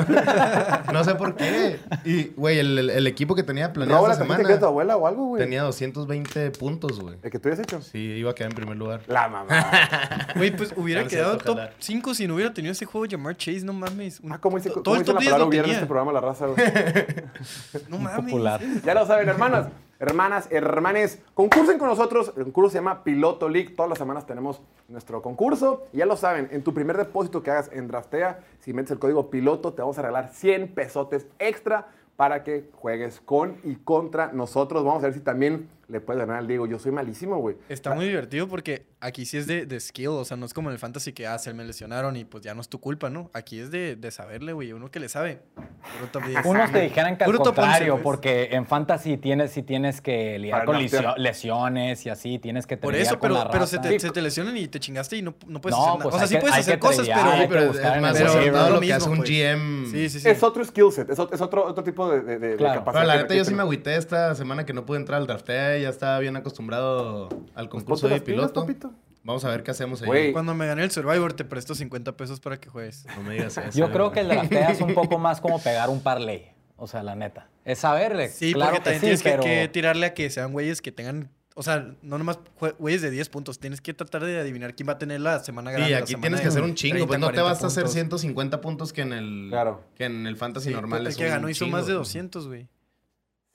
No, 0.87 0.93
no 0.93 1.05
sé 1.05 1.15
por 1.15 1.37
qué. 1.37 1.79
Y, 2.05 2.25
güey, 2.37 2.59
el, 2.59 2.79
el- 2.79 2.91
el 2.91 3.07
equipo 3.07 3.37
que 3.37 3.45
tenía 3.45 3.73
planeado 3.73 3.99
¿Roba 4.03 4.09
la 4.09 4.15
esta 4.15 4.25
de 4.25 4.31
tu 4.31 4.43
semana 4.49 4.67
abuela 4.67 4.97
o 4.97 5.07
algo, 5.07 5.27
güey? 5.27 5.43
tenía 5.43 5.63
220 5.63 6.51
puntos, 6.53 7.01
güey. 7.01 7.17
¿El 7.23 7.31
que 7.31 7.39
tú 7.39 7.49
habías 7.49 7.61
hecho? 7.61 7.81
Sí, 7.83 7.99
iba 7.99 8.33
a 8.33 8.35
quedar 8.35 8.51
en 8.51 8.57
primer 8.57 8.77
lugar. 8.77 9.03
La 9.07 9.29
mamá. 9.29 9.47
Güey, 10.37 10.57
pues 10.57 10.73
hubiera 10.77 11.03
No 11.03 11.09
quedado 11.09 11.31
cierto, 11.33 11.45
top 11.45 11.57
ojalá. 11.57 11.73
5 11.79 12.15
si 12.15 12.27
no 12.27 12.35
hubiera 12.35 12.53
tenido 12.55 12.73
ese 12.73 12.85
juego 12.87 13.05
de 13.05 13.11
llamar 13.11 13.37
Chase, 13.37 13.63
no 13.65 13.73
mames. 13.73 14.21
Un- 14.21 14.33
ah, 14.33 14.39
¿cómo 14.41 14.57
dice, 14.57 14.69
to- 14.71 14.75
cómo 14.75 14.83
todo 14.85 14.97
el 14.97 15.05
top 15.05 15.15
la 15.15 15.21
10 15.21 15.33
palabra 15.33 15.45
lo 15.57 15.63
tenía. 15.63 15.75
este 15.75 15.87
programa 16.05 16.13
La 16.13 16.21
Raza, 16.21 16.47
güey? 16.47 16.59
No 17.89 17.99
mames. 17.99 18.25
Popular. 18.25 18.61
Ya 18.85 18.95
lo 18.95 19.07
saben, 19.07 19.29
hermanas, 19.29 19.69
hermanas, 19.99 20.49
hermanes, 20.51 21.23
concursen 21.35 21.79
con 21.79 21.89
nosotros. 21.89 22.33
El 22.37 22.45
concurso 22.45 22.71
se 22.71 22.79
llama 22.79 23.05
Piloto 23.05 23.49
League. 23.49 23.71
Todas 23.71 23.91
las 23.91 23.99
semanas 23.99 24.27
tenemos 24.27 24.61
nuestro 24.89 25.23
concurso. 25.23 25.85
Y 25.93 25.99
ya 25.99 26.07
lo 26.07 26.17
saben, 26.17 26.49
en 26.51 26.63
tu 26.63 26.73
primer 26.75 26.97
depósito 26.97 27.43
que 27.43 27.51
hagas 27.51 27.71
en 27.73 27.89
Draftea, 27.89 28.41
si 28.61 28.73
metes 28.73 28.93
el 28.93 28.99
código 28.99 29.31
piloto, 29.31 29.73
te 29.73 29.83
vamos 29.83 29.99
a 29.99 30.03
regalar 30.03 30.31
100 30.33 30.75
pesotes 30.75 31.27
extra 31.39 31.89
para 32.17 32.43
que 32.45 32.69
juegues 32.75 33.21
con 33.21 33.57
y 33.63 33.77
contra 33.77 34.33
nosotros. 34.33 34.85
Vamos 34.85 35.03
a 35.03 35.07
ver 35.07 35.15
si 35.15 35.21
también 35.21 35.69
le 35.91 36.01
puedes 36.01 36.21
ganar 36.21 36.37
al 36.39 36.47
Diego. 36.47 36.67
Yo 36.67 36.79
soy 36.79 36.93
malísimo, 36.93 37.39
güey. 37.39 37.57
Está 37.69 37.95
muy 37.95 38.07
divertido 38.07 38.49
porque 38.49 38.87
aquí 39.01 39.25
sí 39.27 39.37
es 39.39 39.47
de, 39.47 39.67
de 39.67 39.81
skill, 39.81 40.09
o 40.09 40.25
sea, 40.25 40.37
no 40.37 40.47
es 40.47 40.55
como 40.55 40.69
en 40.71 40.75
el 40.75 40.79
fantasy 40.79 41.13
que, 41.13 41.27
ah, 41.27 41.39
se 41.39 41.53
me 41.55 41.65
lesionaron 41.65 42.17
y 42.17 42.25
pues 42.25 42.43
ya 42.45 42.55
no 42.55 42.61
es 42.61 42.69
tu 42.69 42.81
culpa, 42.81 43.11
¿no? 43.11 43.31
Aquí 43.35 43.59
es 43.61 43.71
de, 43.71 43.97
de 43.97 44.11
saberle, 44.11 44.53
güey, 44.53 44.73
uno 44.73 44.91
que 44.91 45.01
le 45.01 45.09
sabe. 45.09 45.41
Puro 45.55 46.11
top 46.13 46.25
10. 46.27 46.45
Unos 46.47 46.73
te 46.73 46.81
dijeran 46.81 47.17
que 47.17 47.25
al 47.25 47.31
11, 47.31 47.43
contrario, 47.43 47.93
pues. 47.95 48.03
porque 48.05 48.49
en 48.53 48.67
fantasy 48.67 49.17
tienes, 49.17 49.51
sí 49.53 49.63
tienes 49.63 50.01
que 50.01 50.39
lidiar 50.39 50.61
Para 50.61 50.67
con 50.67 50.77
lesio- 50.77 51.15
lesiones 51.17 52.05
y 52.07 52.11
así, 52.11 52.39
tienes 52.39 52.67
que 52.67 52.77
Por 52.77 52.95
eso, 52.95 53.19
pero, 53.19 53.49
pero 53.51 53.67
se, 53.67 53.79
te, 53.79 53.99
se 53.99 54.11
te 54.11 54.23
lesionan 54.23 54.57
y 54.57 54.69
te 54.69 54.79
chingaste 54.81 55.17
y 55.17 55.23
no, 55.23 55.35
no 55.47 55.61
puedes 55.61 55.77
No, 55.79 55.83
hacer 55.85 55.99
nada. 55.99 56.03
pues 56.03 56.15
o 56.15 56.19
sea, 56.19 56.23
hay 56.25 56.29
sí 56.29 56.35
que- 56.35 56.41
puedes 56.41 56.57
hacer 56.59 56.79
cosas, 56.79 57.07
tradear, 57.07 57.49
pero... 57.49 57.73
pero 57.73 58.01
más 58.01 58.13
pero 58.17 58.35
no 58.53 58.69
lo 58.69 58.75
lo 58.77 58.81
que 58.81 58.93
hace 58.93 59.09
un 59.09 59.19
pues. 59.19 59.31
GM. 59.31 59.87
Sí, 59.91 60.09
sí, 60.11 60.21
sí. 60.21 60.29
Es 60.29 60.43
otro 60.43 60.65
skill 60.65 60.93
set, 60.93 61.11
es, 61.11 61.19
ot- 61.19 61.33
es 61.33 61.41
otro, 61.41 61.65
otro 61.65 61.83
tipo 61.83 62.11
de, 62.11 62.21
de, 62.23 62.39
de- 62.39 62.49
de 62.51 62.57
Claro. 62.57 62.81
capacidad. 62.81 63.03
Pero 63.03 63.15
la 63.15 63.23
neta, 63.23 63.35
yo 63.35 63.45
sí 63.45 63.55
me 63.55 63.63
agüité 63.63 63.97
esta 63.97 64.35
semana 64.35 64.65
que 64.67 64.73
no 64.73 64.85
pude 64.85 64.99
entrar 64.99 65.21
al 65.21 65.27
draftea. 65.27 65.79
Ya 65.81 65.89
estaba 65.89 66.19
bien 66.19 66.37
acostumbrado 66.37 67.29
al 67.55 67.69
Pues 67.69 67.83
concurso 67.85 68.07
de 68.09 68.15
las 68.15 68.23
pilas, 68.23 68.53
piloto. 68.53 68.95
Vamos 69.23 69.45
a 69.45 69.51
ver 69.51 69.63
qué 69.63 69.71
hacemos 69.71 70.01
ahí. 70.03 70.33
Cuando 70.33 70.55
me 70.55 70.67
gané 70.67 70.83
el 70.85 70.91
Survivor 70.91 71.33
te 71.35 71.45
presto 71.45 71.75
50 71.75 72.17
pesos 72.17 72.41
para 72.41 72.59
que 72.59 72.71
juegues. 72.71 73.07
No 73.17 73.23
me 73.23 73.35
digas 73.35 73.57
eso. 73.59 73.79
Yo 73.79 73.91
creo 73.93 74.13
que 74.13 74.21
el 74.21 74.29
draftea 74.29 74.71
es 74.71 74.81
un 74.81 74.95
poco 74.95 75.19
más 75.19 75.41
como 75.41 75.61
pegar 75.63 75.91
un 75.91 76.01
parlay. 76.01 76.47
O 76.77 76.87
sea, 76.87 77.03
la 77.03 77.15
neta. 77.15 77.47
Es 77.67 77.81
saberle. 77.81 78.29
Sí, 78.31 78.55
claro 78.55 78.71
porque 78.77 78.79
que 78.79 78.85
también 78.97 79.01
sí, 79.19 79.23
tienes 79.23 79.23
que- 79.23 79.31
pero... 79.31 79.43
que, 79.43 79.69
tirarle 79.69 80.07
a 80.07 80.15
que 80.15 80.31
sean 80.31 80.53
güeyes 80.53 80.81
que 80.81 80.91
tengan... 80.93 81.29
O 81.55 81.63
sea, 81.63 81.93
no 82.01 82.17
nomás 82.17 82.39
güeyes 82.79 83.03
de 83.03 83.11
10 83.11 83.29
puntos. 83.29 83.59
Tienes 83.59 83.83
que 83.83 83.93
tratar 83.93 84.25
de 84.25 84.41
adivinar 84.41 84.75
quién 84.75 84.89
va 84.89 84.95
a 84.95 84.99
tener 84.99 85.21
la 85.21 85.41
semana 85.41 85.71
grande. 85.71 85.89
Sí, 85.89 85.93
la 85.93 85.99
aquí 85.99 86.15
tienes 86.15 86.39
de 86.39 86.43
que 86.45 86.49
hacer 86.49 86.63
un 86.63 86.75
chingo. 86.75 86.93
30, 86.95 87.07
Pues 87.09 87.21
no 87.21 87.27
te 87.27 87.33
40 87.35 87.43
vas 87.53 87.63
a 87.63 87.67
hacer 87.67 87.83
puntos. 87.83 87.93
150 87.95 88.61
puntos 88.63 88.93
que 88.95 89.03
en 89.03 89.13
el, 89.13 89.49
Claro. 89.51 89.83
que 89.97 90.05
en 90.05 90.27
el 90.27 90.37
fantasy 90.39 90.69
Sí, 90.69 90.75
normal. 90.75 91.07
es 91.07 91.19
que 91.19 91.29
ganó 91.29 91.51
hizo 91.51 91.67
más 91.67 91.87
de 91.87 91.93
200, 91.93 92.47
güey. 92.47 92.69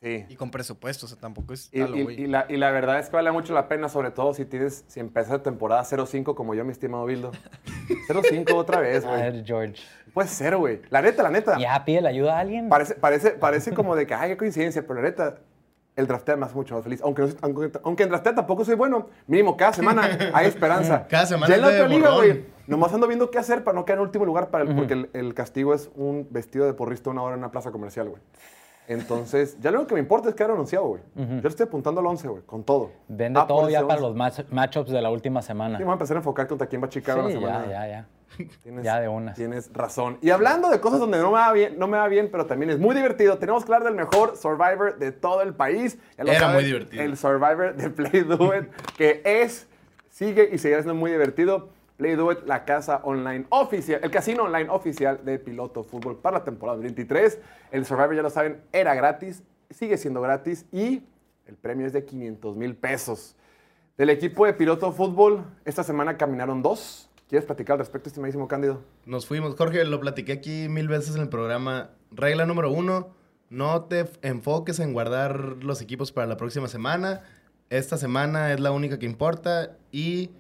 Sí. 0.06 0.24
Y 0.30 0.36
con 0.36 0.52
presupuesto, 0.52 1.08
o 1.08 1.10
sea, 1.10 1.18
tampoco 1.18 1.52
es 1.54 1.68
Y, 1.74 1.80
talo, 1.80 1.98
y- 1.98 2.04
güey. 2.04 2.22
y 2.22 2.28
la, 2.28 2.46
y 2.48 2.58
la 2.58 2.70
verdad 2.70 3.00
es 3.00 3.10
que 3.10 3.16
vale 3.16 3.32
mucho 3.32 3.56
la 3.56 3.68
pena, 3.68 3.90
sobre 3.90 4.12
todo 4.12 4.36
si 4.36 4.46
tienes, 4.46 4.86
si 4.88 5.00
empiezas 5.00 5.32
la 5.32 5.42
temporada 5.42 5.84
0-5 5.84 6.36
como 6.36 6.54
yo, 6.54 6.64
mi 6.64 6.72
estimado 6.72 7.06
Bildo. 7.06 7.32
0-5 8.08 8.54
otra 8.54 8.80
vez, 8.82 9.04
A 9.04 9.10
güey. 9.10 9.22
ver, 9.22 9.44
George. 9.44 9.82
Puede 10.14 10.28
ser, 10.28 10.58
güey. 10.58 10.82
La 10.92 11.02
neta, 11.02 11.24
la 11.24 11.32
neta. 11.32 11.58
Ya 11.58 11.84
pide 11.86 12.02
la 12.02 12.10
ayuda 12.10 12.38
a 12.38 12.40
alguien. 12.42 12.70
Parece, 12.70 12.94
parece, 12.96 13.32
parece 13.32 13.74
como 13.74 13.96
de 13.96 14.06
que, 14.06 14.14
ay, 14.14 14.30
qué 14.30 14.38
coincidencia, 14.38 14.84
pero 14.86 15.02
la 15.02 15.08
neta, 15.10 15.40
el 15.96 16.06
draftea 16.06 16.36
me 16.36 16.46
hace 16.46 16.54
mucho 16.56 16.76
más 16.76 16.84
feliz. 16.84 17.02
Aunque, 17.02 17.24
no 17.24 17.28
soy- 17.30 17.38
aunque, 17.42 17.72
aunque 17.84 18.04
en 18.04 18.10
draftea 18.10 18.36
tampoco 18.36 18.64
soy 18.64 18.76
bueno, 18.76 19.10
mínimo 19.26 19.58
cada 19.58 19.74
semana 19.74 20.08
hay 20.34 20.46
esperanza. 20.46 21.08
Cada 21.10 21.26
semana 21.26 21.48
Ya 21.48 21.56
en 21.56 21.62
la 21.62 21.68
otra 21.70 21.88
liga, 21.88 22.12
güey, 22.16 22.46
nomás 22.68 22.94
ando 22.94 23.08
viendo 23.08 23.32
qué 23.32 23.40
hacer 23.40 23.64
para 23.64 23.74
no 23.76 23.86
quedar 23.86 23.98
en 23.98 24.04
último 24.04 24.24
lugar, 24.26 24.52
para 24.52 24.66
el- 24.66 24.76
porque 24.76 24.94
el, 24.94 25.10
el 25.14 25.34
castigo 25.34 25.74
es 25.74 25.90
un 25.96 26.28
vestido 26.30 26.68
de 26.68 26.74
porrista 26.76 27.10
una 27.10 27.24
hora 27.24 27.34
en 27.34 27.40
una 27.40 27.50
plaza 27.50 27.72
comercial, 27.72 28.10
güey. 28.10 28.22
Entonces, 28.88 29.58
ya 29.62 29.72
lo 29.72 29.78
único 29.80 29.90
que 29.90 29.94
me 29.96 30.00
importa 30.02 30.30
es 30.30 30.36
quedar 30.36 30.52
anunciado, 30.52 30.86
güey. 30.86 31.02
Yo 31.16 31.24
le 31.42 31.48
estoy 31.50 31.66
apuntando 31.66 32.02
al 32.02 32.08
11, 32.08 32.28
güey, 32.28 32.44
con 32.44 32.64
todo. 32.64 32.92
Vende 33.08 33.40
Ah, 33.40 33.48
todo 33.48 33.70
ya 33.70 33.82
para 33.86 34.02
11. 34.02 34.02
los 34.08 34.16
match- 34.16 34.46
matchups 34.52 34.92
de 34.92 35.02
la 35.02 35.10
última 35.10 35.42
semana. 35.42 35.78
Sí, 35.78 35.80
me 35.84 35.86
voy 35.86 35.92
a 35.92 35.96
empezar 35.96 36.18
a 36.18 36.20
enfocar 36.20 36.48
contra 36.48 36.68
quién 36.68 36.84
va 36.84 36.90
Chicago 36.90 37.22
la 37.24 37.28
Sí, 37.30 37.34
semana. 37.34 37.66
ya, 37.66 37.72
ya, 37.72 37.88
ya. 37.88 38.08
Tienes, 38.64 38.84
Ya 38.84 39.00
de 39.00 39.08
una. 39.08 39.34
Tienes 39.34 39.72
razón. 39.74 40.18
Y 40.22 40.30
hablando 40.30 40.70
de 40.70 40.80
cosas 40.82 41.00
donde 41.00 41.18
no 41.20 41.32
me 41.32 41.38
va 41.40 41.52
bien, 41.54 41.80
no 41.80 41.88
me 41.88 41.98
va 41.98 42.08
bien, 42.08 42.30
pero 42.32 42.46
también 42.46 42.70
es 42.70 42.80
muy 42.80 42.94
divertido, 42.96 43.38
tenemos 43.38 43.64
que 43.66 43.74
hablar 43.74 43.86
del 43.90 43.96
mejor 43.96 44.36
Survivor 44.38 44.98
de 45.00 45.12
todo 45.12 45.42
el 45.42 45.54
país. 45.54 45.98
Ya 46.18 46.24
lo 46.26 46.32
Era 46.32 46.50
muy 46.50 46.64
divertido. 46.64 47.02
El 47.04 47.18
Survivor 47.18 47.76
de 47.76 47.90
Play 47.90 48.22
Do 48.28 48.56
It, 48.56 48.66
que 48.98 49.22
es, 49.24 49.68
sigue 50.10 50.50
y 50.52 50.58
seguirá 50.58 50.82
siendo 50.82 51.00
muy 51.00 51.12
divertido. 51.12 51.70
Play 51.98 52.18
la 52.46 52.66
casa 52.66 53.02
online 53.04 53.46
oficial, 53.50 54.02
el 54.04 54.12
casino 54.12 54.44
online 54.44 54.70
oficial 54.70 55.24
de 55.24 55.40
Piloto 55.40 55.84
Fútbol 55.84 56.18
para 56.18 56.40
la 56.40 56.44
temporada 56.44 56.78
23. 56.80 57.40
El 57.72 57.86
Survivor, 57.86 58.16
ya 58.16 58.22
lo 58.22 58.30
saben, 58.30 58.62
era 58.74 58.94
gratis, 58.96 59.44
sigue 59.70 59.98
siendo 59.98 60.22
gratis 60.22 60.66
y 60.72 61.04
El 61.46 61.56
premio 61.56 61.86
es 61.86 61.94
de 61.94 62.04
500 62.04 62.56
mil 62.56 62.76
pesos. 62.76 63.36
Del 63.98 64.10
equipo 64.10 64.46
de 64.46 64.54
piloto 64.54 64.92
fútbol, 64.92 65.46
esta 65.64 65.84
semana 65.84 66.18
caminaron 66.18 66.62
dos. 66.62 67.10
¿Quieres 67.30 67.46
platicar 67.46 67.76
al 67.76 67.80
respecto, 67.80 68.10
estimadísimo 68.10 68.48
Cándido? 68.48 68.82
Nos 69.06 69.26
fuimos. 69.26 69.56
Jorge, 69.56 69.86
lo 69.86 70.00
platiqué 70.00 70.34
aquí 70.34 70.68
mil 70.70 70.88
veces 70.88 71.16
en 71.16 71.22
el 71.22 71.30
programa. 71.30 71.92
Regla 72.12 72.46
número 72.46 72.72
uno, 72.72 73.16
no 73.50 73.86
te 73.86 74.06
enfoques 74.22 74.80
en 74.80 74.92
guardar 74.92 75.64
los 75.64 75.82
equipos 75.82 76.12
para 76.12 76.28
la 76.28 76.36
próxima 76.36 76.68
semana. 76.68 77.22
Esta 77.70 77.98
semana 77.98 78.52
es 78.52 78.60
la 78.60 78.72
única 78.72 79.00
que 79.00 79.06
importa 79.06 79.78
y 79.92 80.32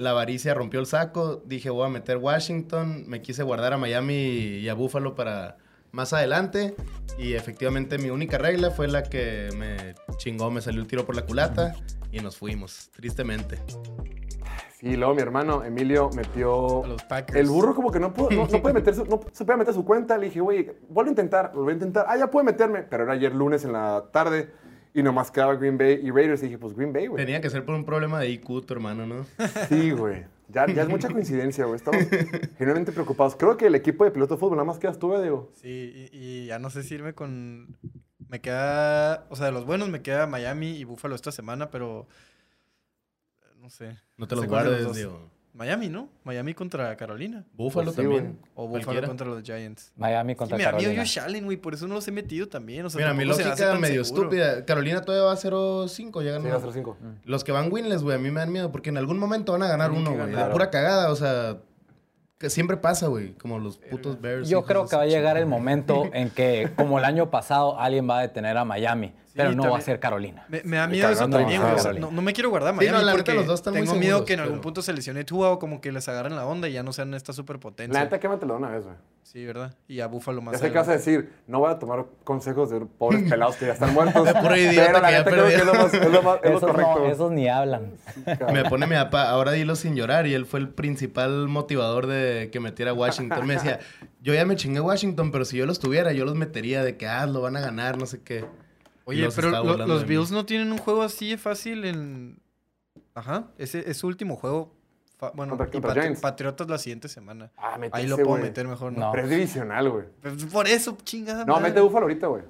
la 0.00 0.10
avaricia 0.12 0.54
rompió 0.54 0.80
el 0.80 0.86
saco. 0.86 1.42
Dije, 1.44 1.68
voy 1.68 1.84
a 1.86 1.90
meter 1.90 2.16
Washington. 2.16 3.04
Me 3.06 3.20
quise 3.20 3.42
guardar 3.42 3.74
a 3.74 3.76
Miami 3.76 4.14
y 4.14 4.68
a 4.70 4.74
Buffalo 4.74 5.14
para 5.14 5.58
más 5.92 6.14
adelante. 6.14 6.74
Y 7.18 7.34
efectivamente 7.34 7.98
mi 7.98 8.08
única 8.08 8.38
regla 8.38 8.70
fue 8.70 8.88
la 8.88 9.02
que 9.02 9.50
me 9.58 9.94
chingó, 10.16 10.50
me 10.50 10.62
salió 10.62 10.80
el 10.80 10.86
tiro 10.86 11.04
por 11.04 11.14
la 11.16 11.26
culata 11.26 11.74
y 12.10 12.20
nos 12.20 12.38
fuimos, 12.38 12.88
tristemente. 12.92 13.58
Sí, 14.78 14.96
luego 14.96 15.14
mi 15.14 15.20
hermano 15.20 15.62
Emilio 15.64 16.08
metió. 16.16 16.82
A 16.82 16.88
los 16.88 17.02
Packers. 17.04 17.38
El 17.38 17.48
burro 17.48 17.74
como 17.74 17.90
que 17.92 18.00
no, 18.00 18.14
pudo- 18.14 18.30
no, 18.30 18.46
no 18.46 18.62
puede 18.62 18.72
meter 18.80 18.94
su, 18.94 19.04
no 19.04 19.20
se 19.30 19.44
puede 19.44 19.58
meter 19.58 19.74
su 19.74 19.84
cuenta. 19.84 20.16
Le 20.16 20.26
dije, 20.28 20.40
güey, 20.40 20.72
vuelvo 20.88 21.10
a 21.10 21.12
intentar, 21.12 21.52
vuelvo 21.52 21.68
a 21.68 21.72
intentar. 21.74 22.06
Ah, 22.08 22.16
ya 22.16 22.30
puede 22.30 22.46
meterme. 22.46 22.84
Pero 22.84 23.04
era 23.04 23.12
ayer 23.12 23.34
lunes 23.34 23.66
en 23.66 23.72
la 23.74 24.06
tarde 24.10 24.48
y 24.92 25.02
nomás 25.02 25.30
quedaba 25.30 25.54
Green 25.54 25.78
Bay 25.78 26.00
y 26.02 26.10
Raiders. 26.10 26.42
Y 26.42 26.46
dije, 26.46 26.58
pues 26.58 26.74
Green 26.74 26.92
Bay, 26.92 27.06
güey. 27.06 27.24
Tenía 27.24 27.40
que 27.40 27.50
ser 27.50 27.64
por 27.64 27.74
un 27.74 27.84
problema 27.84 28.18
de 28.20 28.30
IQ, 28.30 28.66
tu 28.66 28.74
hermano, 28.74 29.06
¿no? 29.06 29.26
Sí, 29.68 29.90
güey. 29.92 30.24
Ya, 30.48 30.66
ya 30.66 30.82
es 30.82 30.88
mucha 30.88 31.08
coincidencia, 31.12 31.64
güey. 31.64 31.76
Estamos 31.76 32.04
genuinamente 32.58 32.92
preocupados. 32.92 33.36
Creo 33.36 33.56
que 33.56 33.66
el 33.66 33.74
equipo 33.74 34.04
de 34.04 34.10
piloto 34.10 34.34
de 34.34 34.40
fútbol 34.40 34.56
nada 34.56 34.66
más 34.66 34.78
quedas 34.78 34.98
tú, 34.98 35.08
güey, 35.08 35.22
Diego. 35.22 35.50
Sí, 35.54 36.08
y, 36.12 36.18
y 36.18 36.46
ya 36.46 36.58
no 36.58 36.70
sé 36.70 36.82
si 36.82 36.94
irme 36.94 37.14
con... 37.14 37.76
Me 38.28 38.40
queda... 38.40 39.26
O 39.30 39.36
sea, 39.36 39.46
de 39.46 39.52
los 39.52 39.64
buenos 39.64 39.88
me 39.88 40.02
queda 40.02 40.26
Miami 40.26 40.76
y 40.76 40.84
Buffalo 40.84 41.14
esta 41.14 41.32
semana, 41.32 41.70
pero... 41.70 42.06
No 43.60 43.70
sé. 43.70 43.96
No 44.16 44.26
te 44.26 44.34
sé 44.34 44.40
los 44.40 44.48
guardes, 44.48 44.84
dos. 44.84 44.98
Miami, 45.52 45.88
¿no? 45.88 46.08
Miami 46.24 46.54
contra 46.54 46.96
Carolina. 46.96 47.44
Búfalo 47.54 47.92
Pues 47.92 47.96
sí, 47.96 48.02
también. 48.02 48.38
O 48.54 48.68
Buffalo 48.68 49.02
contra 49.06 49.26
los 49.26 49.42
Giants. 49.42 49.92
Miami 49.96 50.32
Sí, 50.32 50.36
contra 50.36 50.56
mira, 50.56 50.70
a 50.70 50.72
mí 50.72 50.78
Carolina. 50.78 51.02
Josh 51.02 51.18
Allen, 51.18 51.44
güey, 51.44 51.56
por 51.56 51.74
eso 51.74 51.88
no 51.88 51.94
los 51.94 52.06
he 52.06 52.12
metido 52.12 52.48
también. 52.48 52.86
O 52.86 52.90
sea, 52.90 52.98
Mira, 52.98 53.14
mi 53.14 53.22
se 53.34 53.42
lógica 53.44 53.56
tan 53.72 53.80
medio 53.80 54.04
seguro. 54.04 54.22
estúpida. 54.24 54.64
Carolina 54.64 55.02
todavía 55.02 55.24
va 55.26 55.32
a 55.32 55.36
0-5, 55.36 56.22
ya 56.24 56.32
ganó. 56.32 56.44
Sí, 56.44 56.50
va 56.50 56.56
a 56.56 56.60
ser 56.60 56.72
cinco. 56.72 56.96
Los 57.24 57.42
que 57.44 57.52
van 57.52 57.72
winless, 57.72 58.02
güey, 58.02 58.16
a 58.16 58.18
mí 58.20 58.30
me 58.30 58.40
dan 58.40 58.52
miedo 58.52 58.70
porque 58.70 58.90
en 58.90 58.96
algún 58.96 59.18
momento 59.18 59.52
van 59.52 59.62
a 59.64 59.68
ganar 59.68 59.90
uno, 59.90 60.12
güey. 60.12 60.30
De 60.30 60.44
pura 60.46 60.70
cagada, 60.70 61.10
o 61.10 61.16
sea, 61.16 61.58
que 62.38 62.48
siempre 62.48 62.76
pasa, 62.76 63.08
güey. 63.08 63.32
Como 63.34 63.58
los 63.58 63.76
putos 63.78 64.20
Bears. 64.20 64.48
Yo 64.48 64.64
creo 64.64 64.86
que 64.86 64.96
va 64.96 65.02
a 65.02 65.06
llegar 65.06 65.36
el 65.36 65.46
momento 65.46 66.08
en 66.14 66.30
que, 66.30 66.70
como 66.76 66.98
el 66.98 67.04
año 67.04 67.28
pasado, 67.30 67.78
alguien 67.78 68.08
va 68.08 68.20
a 68.20 68.22
detener 68.22 68.56
a 68.56 68.64
Miami, 68.64 69.12
pero 69.34 69.52
no 69.52 69.70
va 69.70 69.78
a 69.78 69.80
ser 69.80 70.00
Carolina. 70.00 70.44
Me, 70.48 70.62
me 70.64 70.76
da 70.76 70.86
miedo 70.86 71.08
eso 71.08 71.28
también, 71.28 71.62
a. 71.62 71.74
O 71.74 71.78
sea, 71.78 71.92
no, 71.92 72.10
no 72.10 72.22
me 72.22 72.32
quiero 72.32 72.50
guardar 72.50 72.74
a 72.74 72.78
Sí, 72.78 72.86
no, 72.86 72.92
Miami 72.92 73.04
la 73.06 73.12
neta, 73.12 73.24
porque 73.24 73.34
los 73.34 73.46
dos 73.46 73.60
están 73.60 73.74
muy 73.74 73.82
tengo 73.82 73.94
miedo 73.94 74.08
seguros, 74.18 74.26
que 74.26 74.32
en 74.34 74.40
algún 74.40 74.54
pero- 74.56 74.62
punto 74.62 74.82
se 74.82 74.92
lesione 74.92 75.24
Tua 75.24 75.50
o 75.50 75.58
como 75.58 75.80
que 75.80 75.92
les 75.92 76.08
agarren 76.08 76.34
la 76.36 76.46
onda 76.46 76.68
y 76.68 76.72
ya 76.72 76.82
no 76.82 76.92
sean 76.92 77.14
esta 77.14 77.32
superpotencia. 77.32 77.92
La 77.98 78.04
neta, 78.04 78.18
quématelo 78.20 78.54
de 78.54 78.58
una 78.58 78.70
vez, 78.70 78.84
güey. 78.84 78.96
Sí, 79.22 79.44
¿verdad? 79.44 79.74
Y 79.86 80.00
a 80.00 80.08
Buffalo 80.08 80.40
más 80.42 80.52
Ya 80.54 80.58
sé 80.58 80.72
que 80.72 80.78
vas 80.78 80.88
a 80.88 80.92
decir, 80.92 81.32
no 81.46 81.60
voy 81.60 81.70
a 81.70 81.78
tomar 81.78 82.06
consejos 82.24 82.68
de 82.70 82.80
pobres 82.80 83.30
pelados 83.30 83.54
que 83.56 83.66
ya 83.66 83.74
están 83.74 83.94
muertos. 83.94 84.24
De 84.26 84.34
puro 84.34 84.56
idiota 84.56 84.86
pero 84.86 85.00
la 85.00 85.06
que 85.08 85.12
ya 85.12 85.18
neta 85.18 85.30
creo 85.30 85.46
que 85.46 85.54
es 85.54 85.64
lo, 85.66 85.74
más, 85.74 85.94
es 85.94 86.10
lo, 86.10 86.22
más- 86.22 86.38
es 86.42 86.50
lo 86.50 86.56
Esos, 86.56 86.70
correcto. 86.70 86.98
no, 86.98 87.06
esos 87.06 87.30
ni 87.30 87.48
hablan. 87.48 87.92
Me 88.52 88.64
pone 88.64 88.86
mi 88.88 88.96
papá, 88.96 89.28
ahora 89.30 89.52
dilo 89.52 89.76
sin 89.76 89.94
llorar. 89.94 90.26
Y 90.26 90.34
él 90.34 90.46
fue 90.46 90.58
el 90.58 90.68
principal 90.70 91.46
motivador 91.46 92.08
de 92.08 92.48
que 92.50 92.58
metiera 92.58 92.90
a 92.90 92.94
Washington. 92.94 93.46
Me 93.46 93.54
decía, 93.54 93.78
yo 94.20 94.34
ya 94.34 94.44
me 94.44 94.56
chingué 94.56 94.80
Washington, 94.80 95.30
pero 95.30 95.44
si 95.44 95.56
yo 95.56 95.66
los 95.66 95.78
tuviera, 95.78 96.12
yo 96.12 96.24
los 96.24 96.34
metería 96.34 96.82
de 96.82 96.96
que, 96.96 97.06
ah, 97.06 97.24
lo 97.26 97.40
van 97.40 97.56
a 97.56 97.60
ganar, 97.60 97.98
no 97.98 98.06
sé 98.06 98.22
qué. 98.22 98.44
Oye, 99.10 99.28
pero 99.34 99.50
lo- 99.50 99.86
los. 99.86 100.06
Bills 100.06 100.30
no 100.30 100.44
tienen 100.46 100.72
un 100.72 100.78
juego 100.78 101.02
así 101.02 101.30
de 101.30 101.38
fácil 101.38 101.84
en... 101.84 102.38
Ajá, 103.14 103.44
ese 103.58 103.88
es 103.90 103.96
su 103.98 104.06
último 104.06 104.36
juego. 104.36 104.72
Fa- 105.18 105.30
Bueno, 105.32 105.50
Contra- 105.56 105.68
y 105.68 105.70
contra 105.72 105.90
Patri- 105.94 106.00
Giants. 106.02 106.20
Patriotas 106.20 106.68
la 106.68 106.78
siguiente 106.78 107.08
semana. 107.08 107.50
Ah, 107.56 107.76
mete 107.78 107.96
Ahí 107.96 108.06
lo 108.06 108.16
puedo 108.16 108.40
meter 108.40 108.66
mejor, 108.66 108.92
¿no? 108.92 109.00
No. 109.00 109.12
Pero 109.12 109.24
es 109.24 109.30
divisional, 109.30 109.90
güey. 109.90 110.04
Pues 110.22 110.44
por 110.46 110.66
eso, 110.68 110.96
chingada 111.04 111.44
No, 111.44 111.54
madre. 111.54 111.68
mete 111.68 111.80
Búfalo 111.80 112.02
ahorita, 112.04 112.26
güey. 112.28 112.42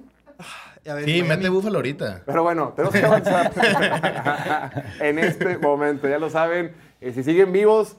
A 0.89 0.93
ver, 0.95 1.05
Sí, 1.05 1.21
mete 1.23 1.49
Búfalo 1.49 1.77
ahorita. 1.79 2.23
Pero 2.25 2.43
bueno, 2.43 2.73
tenemos 2.75 2.93
que 2.95 3.05
avanzar 3.05 3.51
en 5.01 5.19
este 5.19 5.57
momento. 5.57 6.07
Ya 6.07 6.17
lo 6.19 6.29
saben. 6.29 6.73
Eh, 7.01 7.11
si 7.13 7.23
siguen 7.23 7.51
vivos, 7.51 7.97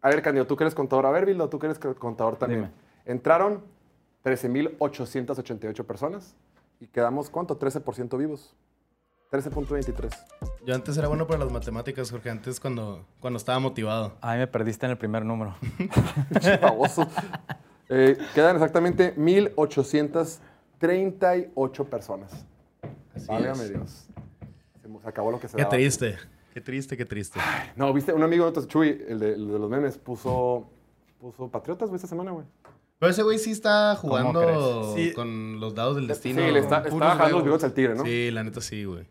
a 0.00 0.08
ver, 0.08 0.22
Candido, 0.22 0.46
tú 0.46 0.56
que 0.56 0.64
eres 0.64 0.74
contador. 0.74 1.06
A 1.06 1.10
ver, 1.10 1.26
Bildo, 1.26 1.48
tú 1.48 1.58
que 1.58 1.66
eres 1.66 1.78
contador 1.78 2.36
también. 2.36 2.62
Dime. 2.62 2.72
Entraron 3.04 3.62
13.888 4.24 5.84
personas 5.84 6.34
y 6.80 6.86
quedamos, 6.88 7.30
¿cuánto? 7.30 7.58
13% 7.58 8.18
vivos. 8.18 8.54
13.23. 9.30 10.10
Yo 10.66 10.74
antes 10.74 10.96
era 10.96 11.06
bueno 11.06 11.24
para 11.26 11.44
las 11.44 11.52
matemáticas, 11.52 12.10
Jorge. 12.10 12.30
Antes 12.30 12.58
cuando, 12.58 13.06
cuando 13.20 13.36
estaba 13.36 13.58
motivado. 13.60 14.16
Ay, 14.20 14.40
me 14.40 14.46
perdiste 14.48 14.86
en 14.86 14.92
el 14.92 14.98
primer 14.98 15.24
número. 15.24 15.54
Pinche 16.30 16.56
baboso. 16.56 17.06
Eh, 17.88 18.18
quedan 18.34 18.56
exactamente 18.56 19.14
1.838 19.16 21.84
personas. 21.86 22.44
Así 23.14 23.26
Válgame 23.28 23.62
es. 23.64 23.70
Dios. 23.70 24.08
Se 25.02 25.08
acabó 25.08 25.30
lo 25.30 25.40
que 25.40 25.48
se 25.48 25.56
Qué 25.56 25.62
daba. 25.62 25.74
triste. 25.74 26.16
Qué 26.52 26.60
triste, 26.60 26.96
qué 26.96 27.04
triste. 27.04 27.38
No, 27.76 27.92
viste, 27.92 28.12
un 28.12 28.24
amigo 28.24 28.52
Chuy, 28.66 29.04
el 29.08 29.20
de, 29.20 29.34
el 29.34 29.52
de 29.52 29.58
los 29.58 29.70
memes, 29.70 29.96
puso, 29.96 30.68
puso 31.20 31.48
Patriotas, 31.48 31.88
güey, 31.88 31.96
esta 31.96 32.08
semana, 32.08 32.32
güey. 32.32 32.44
Pero 33.00 33.10
ese 33.10 33.22
güey 33.24 33.38
sí 33.38 33.50
está 33.50 33.96
jugando? 33.96 34.94
Sí. 34.94 35.12
con 35.14 35.58
los 35.58 35.74
dados 35.74 35.96
del 35.96 36.06
destino. 36.06 36.40
Sí, 36.46 36.50
le 36.52 36.60
está, 36.60 36.82
está 36.84 36.94
bajando 36.96 37.36
los 37.38 37.44
bigotes 37.44 37.64
al 37.64 37.72
tigre, 37.72 37.94
¿no? 37.96 38.04
Sí, 38.04 38.30
la 38.30 38.44
neta 38.44 38.60
sí, 38.60 38.84
güey. 38.84 39.08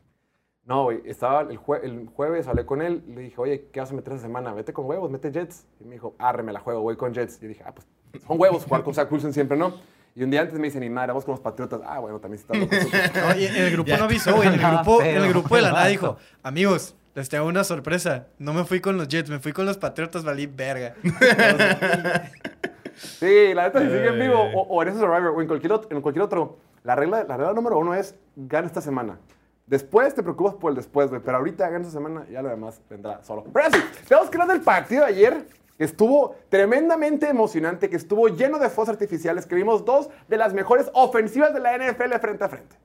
No, 0.63 0.83
güey, 0.83 1.01
estaba 1.05 1.41
el, 1.41 1.57
jue- 1.59 1.79
el 1.83 2.07
jueves, 2.07 2.47
hablé 2.47 2.63
con 2.65 2.81
él, 2.83 3.03
le 3.07 3.21
dije, 3.21 3.35
oye, 3.37 3.69
¿qué 3.73 3.79
vas 3.79 3.91
a 3.91 3.95
meter 3.95 4.13
esta 4.13 4.27
semana? 4.27 4.53
Vete 4.53 4.71
con 4.71 4.85
huevos, 4.85 5.09
mete 5.09 5.31
Jets. 5.31 5.65
Y 5.81 5.83
me 5.85 5.95
dijo, 5.95 6.15
arre, 6.19 6.43
me 6.43 6.53
la 6.53 6.59
juego, 6.59 6.81
voy 6.81 6.95
con 6.95 7.11
Jets. 7.13 7.37
Y 7.39 7.41
yo 7.41 7.47
dije, 7.49 7.63
ah, 7.65 7.73
pues 7.73 7.87
son 8.27 8.39
huevos, 8.39 8.63
jugar 8.63 8.83
con 8.83 8.93
Zach 8.93 9.11
Wilson 9.11 9.33
siempre, 9.33 9.57
¿no? 9.57 9.73
Y 10.15 10.21
un 10.23 10.29
día 10.29 10.41
antes 10.41 10.59
me 10.59 10.67
dicen, 10.67 10.81
ni 10.81 10.89
madre, 10.91 11.07
vamos 11.07 11.25
con 11.25 11.31
los 11.33 11.41
Patriotas. 11.41 11.81
Ah, 11.83 11.97
bueno, 11.97 12.19
también 12.19 12.39
sí 12.43 12.45
está 12.47 12.55
loco. 12.55 12.75
En 13.39 13.55
el 13.55 13.71
grupo 13.71 13.89
Ya. 13.89 13.97
no 13.97 14.03
avisó, 14.03 14.35
güey. 14.35 14.47
En 14.49 14.53
el 14.53 14.59
grupo, 14.59 15.01
en 15.01 15.17
el 15.17 15.29
grupo 15.29 15.55
de 15.55 15.61
la 15.63 15.71
nada 15.71 15.87
dijo, 15.87 16.17
amigos, 16.43 16.93
les 17.15 17.27
tengo 17.29 17.45
una 17.47 17.63
sorpresa. 17.63 18.27
No 18.37 18.53
me 18.53 18.63
fui 18.63 18.79
con 18.79 18.97
los 18.97 19.07
Jets, 19.07 19.31
me 19.31 19.39
fui 19.39 19.51
con 19.53 19.65
los 19.65 19.77
Patriotas, 19.79 20.23
valí 20.23 20.45
verga. 20.45 20.93
Sí, 22.99 23.53
la 23.53 23.63
neta, 23.63 23.79
si 23.79 23.85
siguen 23.87 24.15
Eh. 24.15 24.27
vivo, 24.27 24.41
o, 24.55 24.61
o 24.63 24.81
en 24.83 24.89
ese 24.89 24.99
Survivor, 24.99 25.33
o 25.35 25.41
en 25.41 25.47
cualquier, 25.47 25.73
otro, 25.73 25.95
en 25.95 26.01
cualquier 26.01 26.23
otro, 26.23 26.57
la 26.83 26.95
regla, 26.95 27.23
la 27.23 27.37
regla 27.37 27.53
número 27.53 27.77
uno 27.77 27.93
es, 27.95 28.15
gana 28.35 28.67
esta 28.67 28.81
semana. 28.81 29.19
Después 29.67 30.15
te 30.15 30.23
preocupas 30.23 30.55
por 30.55 30.71
el 30.71 30.75
después, 30.75 31.09
güey, 31.09 31.21
pero 31.23 31.37
ahorita 31.37 31.69
gana 31.69 31.79
esta 31.85 31.91
semana 31.93 32.25
y 32.27 32.33
ya 32.33 32.41
lo 32.41 32.49
demás 32.49 32.81
vendrá 32.89 33.23
solo. 33.23 33.45
Pero 33.53 33.67
sí, 33.71 33.79
tenemos 34.07 34.29
que 34.29 34.37
hablar 34.41 34.57
del 34.57 34.63
partido 34.65 35.01
de 35.05 35.09
ayer, 35.09 35.45
que 35.77 35.83
estuvo 35.83 36.35
tremendamente 36.49 37.29
emocionante, 37.29 37.89
que 37.89 37.95
estuvo 37.95 38.27
lleno 38.29 38.57
de 38.59 38.69
fuegos 38.69 38.89
artificiales, 38.89 39.45
que 39.45 39.55
vimos 39.55 39.85
dos 39.85 40.09
de 40.27 40.37
las 40.37 40.53
mejores 40.53 40.89
ofensivas 40.93 41.53
de 41.53 41.59
la 41.59 41.77
NFL 41.77 42.13
frente 42.19 42.43
a 42.43 42.49
frente. 42.49 42.75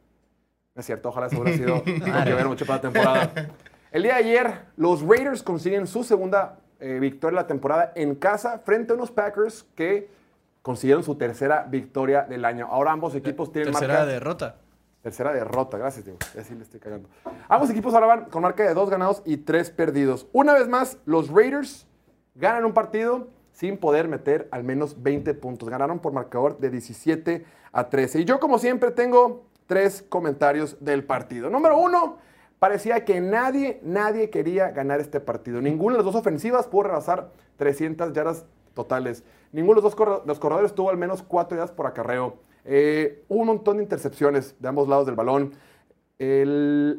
No 0.74 0.80
es 0.80 0.86
cierto, 0.86 1.08
ojalá 1.08 1.26
eso 1.28 1.40
hubiera 1.40 1.56
sido 1.56 1.76
lo 1.76 1.84
que 2.24 2.34
ver 2.34 2.46
mucho 2.46 2.66
para 2.66 2.76
la 2.76 2.82
temporada. 2.82 3.32
El 3.90 4.02
día 4.02 4.14
de 4.14 4.18
ayer, 4.18 4.52
los 4.76 5.02
Raiders 5.02 5.42
consiguen 5.42 5.86
su 5.86 6.04
segunda 6.04 6.58
eh, 6.80 6.98
victoria 7.00 7.38
de 7.38 7.42
la 7.42 7.46
temporada 7.46 7.92
en 7.94 8.14
casa 8.14 8.58
frente 8.58 8.92
a 8.92 8.96
unos 8.96 9.10
Packers 9.10 9.66
que 9.74 10.10
consiguieron 10.62 11.04
su 11.04 11.16
tercera 11.16 11.66
victoria 11.68 12.22
del 12.22 12.44
año. 12.44 12.66
Ahora 12.70 12.92
ambos 12.92 13.14
equipos 13.14 13.52
tienen 13.52 13.72
Tercera 13.72 13.94
marca... 13.94 14.06
derrota. 14.06 14.56
Tercera 15.02 15.32
derrota, 15.34 15.76
gracias, 15.76 16.06
Diego. 16.06 16.18
Ya 16.34 16.42
sí 16.42 16.54
le 16.54 16.62
estoy 16.62 16.80
cagando. 16.80 17.10
Ambos 17.48 17.68
equipos 17.68 17.92
ahora 17.92 18.06
van 18.06 18.24
con 18.26 18.42
marca 18.42 18.66
de 18.66 18.72
dos 18.72 18.88
ganados 18.88 19.22
y 19.26 19.36
tres 19.36 19.68
perdidos. 19.70 20.26
Una 20.32 20.54
vez 20.54 20.66
más, 20.66 20.96
los 21.04 21.28
Raiders 21.28 21.86
ganan 22.34 22.64
un 22.64 22.72
partido 22.72 23.28
sin 23.52 23.76
poder 23.76 24.08
meter 24.08 24.48
al 24.50 24.64
menos 24.64 25.02
20 25.02 25.34
puntos. 25.34 25.68
Ganaron 25.68 25.98
por 25.98 26.14
marcador 26.14 26.58
de 26.58 26.70
17 26.70 27.44
a 27.72 27.88
13. 27.90 28.20
Y 28.20 28.24
yo, 28.24 28.40
como 28.40 28.58
siempre, 28.58 28.90
tengo 28.90 29.44
tres 29.66 30.02
comentarios 30.08 30.76
del 30.80 31.04
partido. 31.04 31.50
Número 31.50 31.78
uno, 31.78 32.16
parecía 32.64 33.04
que 33.04 33.20
nadie, 33.20 33.78
nadie 33.82 34.30
quería 34.30 34.70
ganar 34.70 34.98
este 34.98 35.20
partido. 35.20 35.60
Ninguna 35.60 35.92
de 35.92 35.98
las 35.98 36.06
dos 36.06 36.14
ofensivas 36.14 36.66
pudo 36.66 36.84
rebasar 36.84 37.28
300 37.58 38.14
yardas 38.14 38.46
totales. 38.72 39.22
Ninguno 39.52 39.80
de 39.80 39.82
los 39.82 39.92
dos 39.92 39.94
corre- 39.94 40.22
los 40.24 40.38
corredores 40.38 40.74
tuvo 40.74 40.88
al 40.88 40.96
menos 40.96 41.22
4 41.22 41.58
yardas 41.58 41.72
por 41.72 41.86
acarreo. 41.86 42.36
Eh, 42.64 43.22
un 43.28 43.48
montón 43.48 43.76
de 43.76 43.82
intercepciones 43.82 44.56
de 44.58 44.66
ambos 44.66 44.88
lados 44.88 45.04
del 45.04 45.14
balón. 45.14 45.52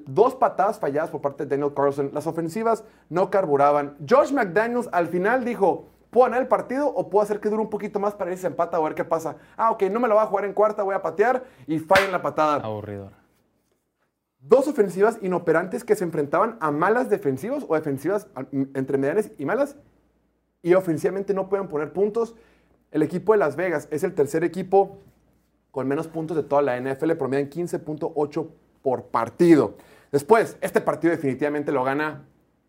Dos 0.05 0.35
patadas 0.35 0.79
falladas 0.79 1.09
por 1.09 1.21
parte 1.21 1.45
de 1.45 1.49
Daniel 1.57 1.73
Carlson. 1.73 2.11
Las 2.13 2.27
ofensivas 2.27 2.83
no 3.09 3.31
carburaban. 3.31 3.97
Josh 4.07 4.31
McDaniels 4.33 4.87
al 4.91 5.07
final 5.07 5.43
dijo, 5.43 5.87
¿puedo 6.11 6.25
ganar 6.27 6.41
el 6.43 6.47
partido 6.47 6.87
o 6.89 7.09
puedo 7.09 7.23
hacer 7.23 7.39
que 7.39 7.49
dure 7.49 7.63
un 7.63 7.71
poquito 7.71 7.99
más 7.99 8.13
para 8.13 8.31
ir 8.31 8.37
se 8.37 8.45
empata 8.45 8.79
o 8.79 8.83
ver 8.83 8.93
qué 8.93 9.03
pasa? 9.03 9.37
Ah, 9.57 9.71
ok, 9.71 9.81
no 9.89 9.99
me 9.99 10.07
lo 10.07 10.13
voy 10.13 10.23
a 10.23 10.27
jugar 10.27 10.45
en 10.45 10.53
cuarta, 10.53 10.83
voy 10.83 10.93
a 10.93 11.01
patear 11.01 11.43
y 11.65 11.79
falla 11.79 12.05
en 12.05 12.11
la 12.11 12.21
patada. 12.21 12.57
Aburridor. 12.57 13.24
Dos 14.47 14.67
ofensivas 14.67 15.17
inoperantes 15.23 15.83
que 15.83 15.95
se 15.95 16.03
enfrentaban 16.03 16.57
a 16.59 16.69
malas 16.69 17.09
defensivas 17.09 17.65
o 17.67 17.73
defensivas 17.73 18.27
entre 18.51 18.99
medianas 18.99 19.31
y 19.39 19.45
malas 19.45 19.75
y 20.61 20.75
ofensivamente 20.75 21.33
no 21.33 21.49
pueden 21.49 21.67
poner 21.67 21.93
puntos. 21.93 22.35
El 22.91 23.01
equipo 23.01 23.31
de 23.31 23.39
Las 23.39 23.55
Vegas 23.55 23.87
es 23.89 24.03
el 24.03 24.13
tercer 24.13 24.43
equipo 24.43 24.99
con 25.71 25.87
menos 25.87 26.07
puntos 26.07 26.37
de 26.37 26.43
toda 26.43 26.61
la 26.61 26.79
NFL, 26.79 27.13
promedian 27.13 27.49
15.8 27.49 28.47
por 28.83 29.05
partido. 29.05 29.77
Después, 30.11 30.57
este 30.61 30.79
partido 30.79 31.09
definitivamente 31.09 31.71
lo 31.71 31.83
gana 31.83 32.25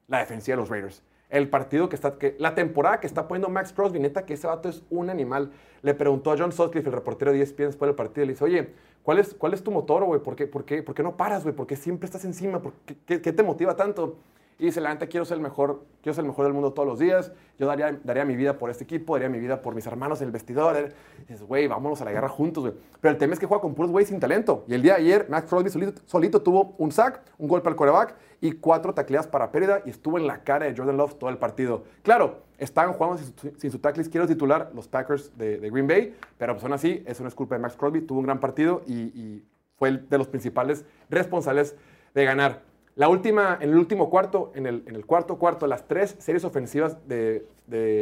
la 0.09 0.21
defensiva 0.21 0.57
de 0.57 0.63
los 0.63 0.71
Raiders. 0.71 1.03
El 1.29 1.51
partido 1.51 1.91
que 1.91 1.97
está, 1.97 2.17
que, 2.19 2.37
la 2.39 2.55
temporada 2.55 3.01
que 3.01 3.07
está 3.07 3.29
poniendo 3.29 3.51
Max 3.51 3.75
Crosby, 3.75 3.99
neta 3.99 4.25
que 4.25 4.35
ese 4.35 4.47
vato 4.47 4.71
es 4.71 4.83
un 4.89 5.11
animal. 5.11 5.53
Le 5.83 5.93
preguntó 5.93 6.33
a 6.33 6.39
John 6.39 6.53
Sutcliffe, 6.53 6.89
el 6.89 6.95
reportero 6.95 7.33
de 7.33 7.43
ESPN 7.43 7.67
después 7.67 7.89
del 7.89 7.97
partido, 7.97 8.25
le 8.25 8.33
dice, 8.33 8.45
oye, 8.45 8.73
¿cuál 9.07 9.21
es, 9.21 9.35
cuál 9.35 9.55
es 9.55 9.63
tu 9.63 9.71
motor, 9.71 10.05
güey? 10.05 10.21
¿Por 10.21 10.35
qué, 10.35 10.49
por, 10.49 10.65
qué, 10.65 10.83
¿Por 10.83 10.97
qué 10.97 11.05
no 11.05 11.17
paras, 11.17 11.45
güey? 11.45 11.55
¿Por 11.55 11.69
qué 11.69 11.77
siempre 11.77 12.07
estás 12.07 12.25
encima? 12.25 12.61
¿Por 12.61 12.73
qué, 12.85 12.97
qué, 13.07 13.23
qué 13.23 13.33
te 13.33 13.45
motiva 13.45 13.77
tanto? 13.77 14.17
Y 14.59 14.67
dice, 14.67 14.81
la 14.81 14.89
neta, 14.93 15.07
quiero 15.07 15.27
ser 15.27 15.37
el 15.37 15.43
mejor, 15.43 15.85
quiero 16.03 16.15
ser 16.15 16.25
el 16.25 16.29
mejor 16.29 16.47
del 16.47 16.55
mundo 16.55 16.73
todos 16.73 16.89
los 16.89 16.99
días. 16.99 17.31
Yo 17.59 17.67
daría, 17.67 17.99
daría 18.03 18.25
mi 18.25 18.37
vida 18.37 18.57
por 18.57 18.71
este 18.71 18.85
equipo, 18.85 19.15
daría 19.15 19.29
mi 19.29 19.39
vida 19.39 19.61
por 19.61 19.75
mis 19.75 19.87
hermanos 19.87 20.23
en 20.23 20.29
el 20.29 20.33
vestidor. 20.33 20.95
Y 21.19 21.21
dices, 21.33 21.43
güey, 21.43 21.67
vámonos 21.67 22.01
a 22.01 22.07
la 22.07 22.13
guerra 22.13 22.31
juntos, 22.31 22.65
güey. 22.65 22.75
Pero 23.01 23.13
el 23.13 23.19
tema 23.19 23.35
es 23.35 23.39
que 23.39 23.45
juega 23.45 23.61
con 23.61 23.75
puros 23.75 23.91
güey 23.91 24.07
sin 24.07 24.19
talento. 24.19 24.65
Y 24.67 24.73
el 24.73 24.81
día 24.81 24.95
ayer, 24.95 25.27
Max 25.29 25.47
Crosby 25.51 25.93
solito, 26.07 26.41
tuvo 26.41 26.75
un 26.79 26.91
sack, 26.91 27.21
un 27.37 27.49
golpe 27.49 27.69
al 27.69 27.77
coreback 27.77 28.15
y 28.41 28.53
cuatro 28.53 28.95
tacleadas 28.95 29.27
para 29.27 29.51
pérdida 29.51 29.83
y 29.85 29.91
estuvo 29.91 30.17
en 30.17 30.27
la 30.27 30.43
cara 30.43 30.65
de 30.65 30.75
Jordan 30.75 30.97
Love 30.97 31.19
todo 31.19 31.29
el 31.29 31.37
partido. 31.37 31.85
Claro, 32.03 32.43
estaban 32.57 32.95
jugando 32.95 33.19
sin 33.19 33.27
su, 33.37 33.53
sin 33.59 33.71
su 33.71 33.79
tackle 33.79 34.03
izquierdo 34.03 34.27
titular 34.27 34.71
los 34.75 34.89
Packers 34.89 35.37
de, 35.37 35.59
Green 35.71 35.87
Bay, 35.87 36.17
pero 36.39 36.55
pues 36.55 36.65
aún 36.65 36.73
así, 36.73 37.03
eso 37.07 37.23
no 37.23 37.29
es 37.29 37.35
culpa 37.35 37.57
de 37.57 37.61
Max 37.61 37.77
Crosby. 37.77 38.01
Tuvo 38.01 38.21
un 38.21 38.25
gran 38.25 38.41
partido 38.41 38.83
y, 38.87 38.95
y 38.95 39.45
fue 39.77 39.91
el 39.91 40.09
de 40.09 40.17
los 40.17 40.29
principales 40.29 40.87
responsables 41.11 41.77
de 42.15 42.25
ganar. 42.25 42.63
La 42.97 43.11
última, 43.11 43.59
en 43.61 43.69
el 43.69 43.77
último 43.77 44.09
cuarto, 44.09 44.53
en 44.55 44.65
el, 44.67 45.05
cuarto 45.05 45.37
cuarto, 45.37 45.67
las 45.67 45.87
tres 45.87 46.17
series 46.19 46.45
ofensivas 46.45 47.07
de, 47.07 47.47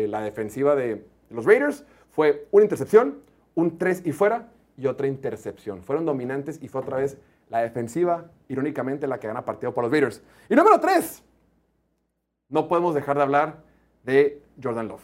la 0.08 0.20
defensiva 0.20 0.76
de 0.76 1.04
los 1.30 1.44
Raiders 1.44 1.84
fue 2.10 2.46
una 2.52 2.62
intercepción, 2.62 3.18
un 3.56 3.76
tres 3.76 4.02
y 4.06 4.12
fuera 4.12 4.52
y 4.78 4.86
otra 4.86 5.08
intercepción. 5.08 5.82
Fueron 5.82 6.04
dominantes 6.06 6.62
y 6.62 6.68
fue 6.68 6.80
otra 6.80 6.98
vez 6.98 7.18
la 7.50 7.58
defensiva, 7.58 8.30
irónicamente, 8.48 9.08
la 9.08 9.18
que 9.18 9.26
gana 9.26 9.44
partido 9.44 9.74
por 9.74 9.82
los 9.82 9.90
Raiders. 9.90 10.22
Y 10.48 10.54
número 10.54 10.78
tres, 10.78 11.24
no 12.48 12.68
podemos 12.68 12.94
dejar 12.94 13.16
de 13.16 13.22
hablar 13.22 13.64
de 14.04 14.42
Jordan 14.62 14.86
Love. 14.86 15.02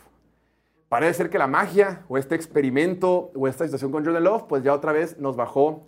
Parece 0.89 1.15
ser 1.15 1.31
que 1.31 1.39
la 1.39 1.49
magia 1.49 2.05
o 2.09 2.17
este 2.17 2.37
experimento 2.37 3.33
o 3.35 3.49
esta 3.49 3.65
situación 3.65 3.91
con 3.91 4.05
Jordan 4.05 4.23
Love, 4.23 4.45
pues 4.45 4.63
ya 4.63 4.73
otra 4.73 4.93
vez 4.93 5.19
nos 5.19 5.35
bajó 5.35 5.83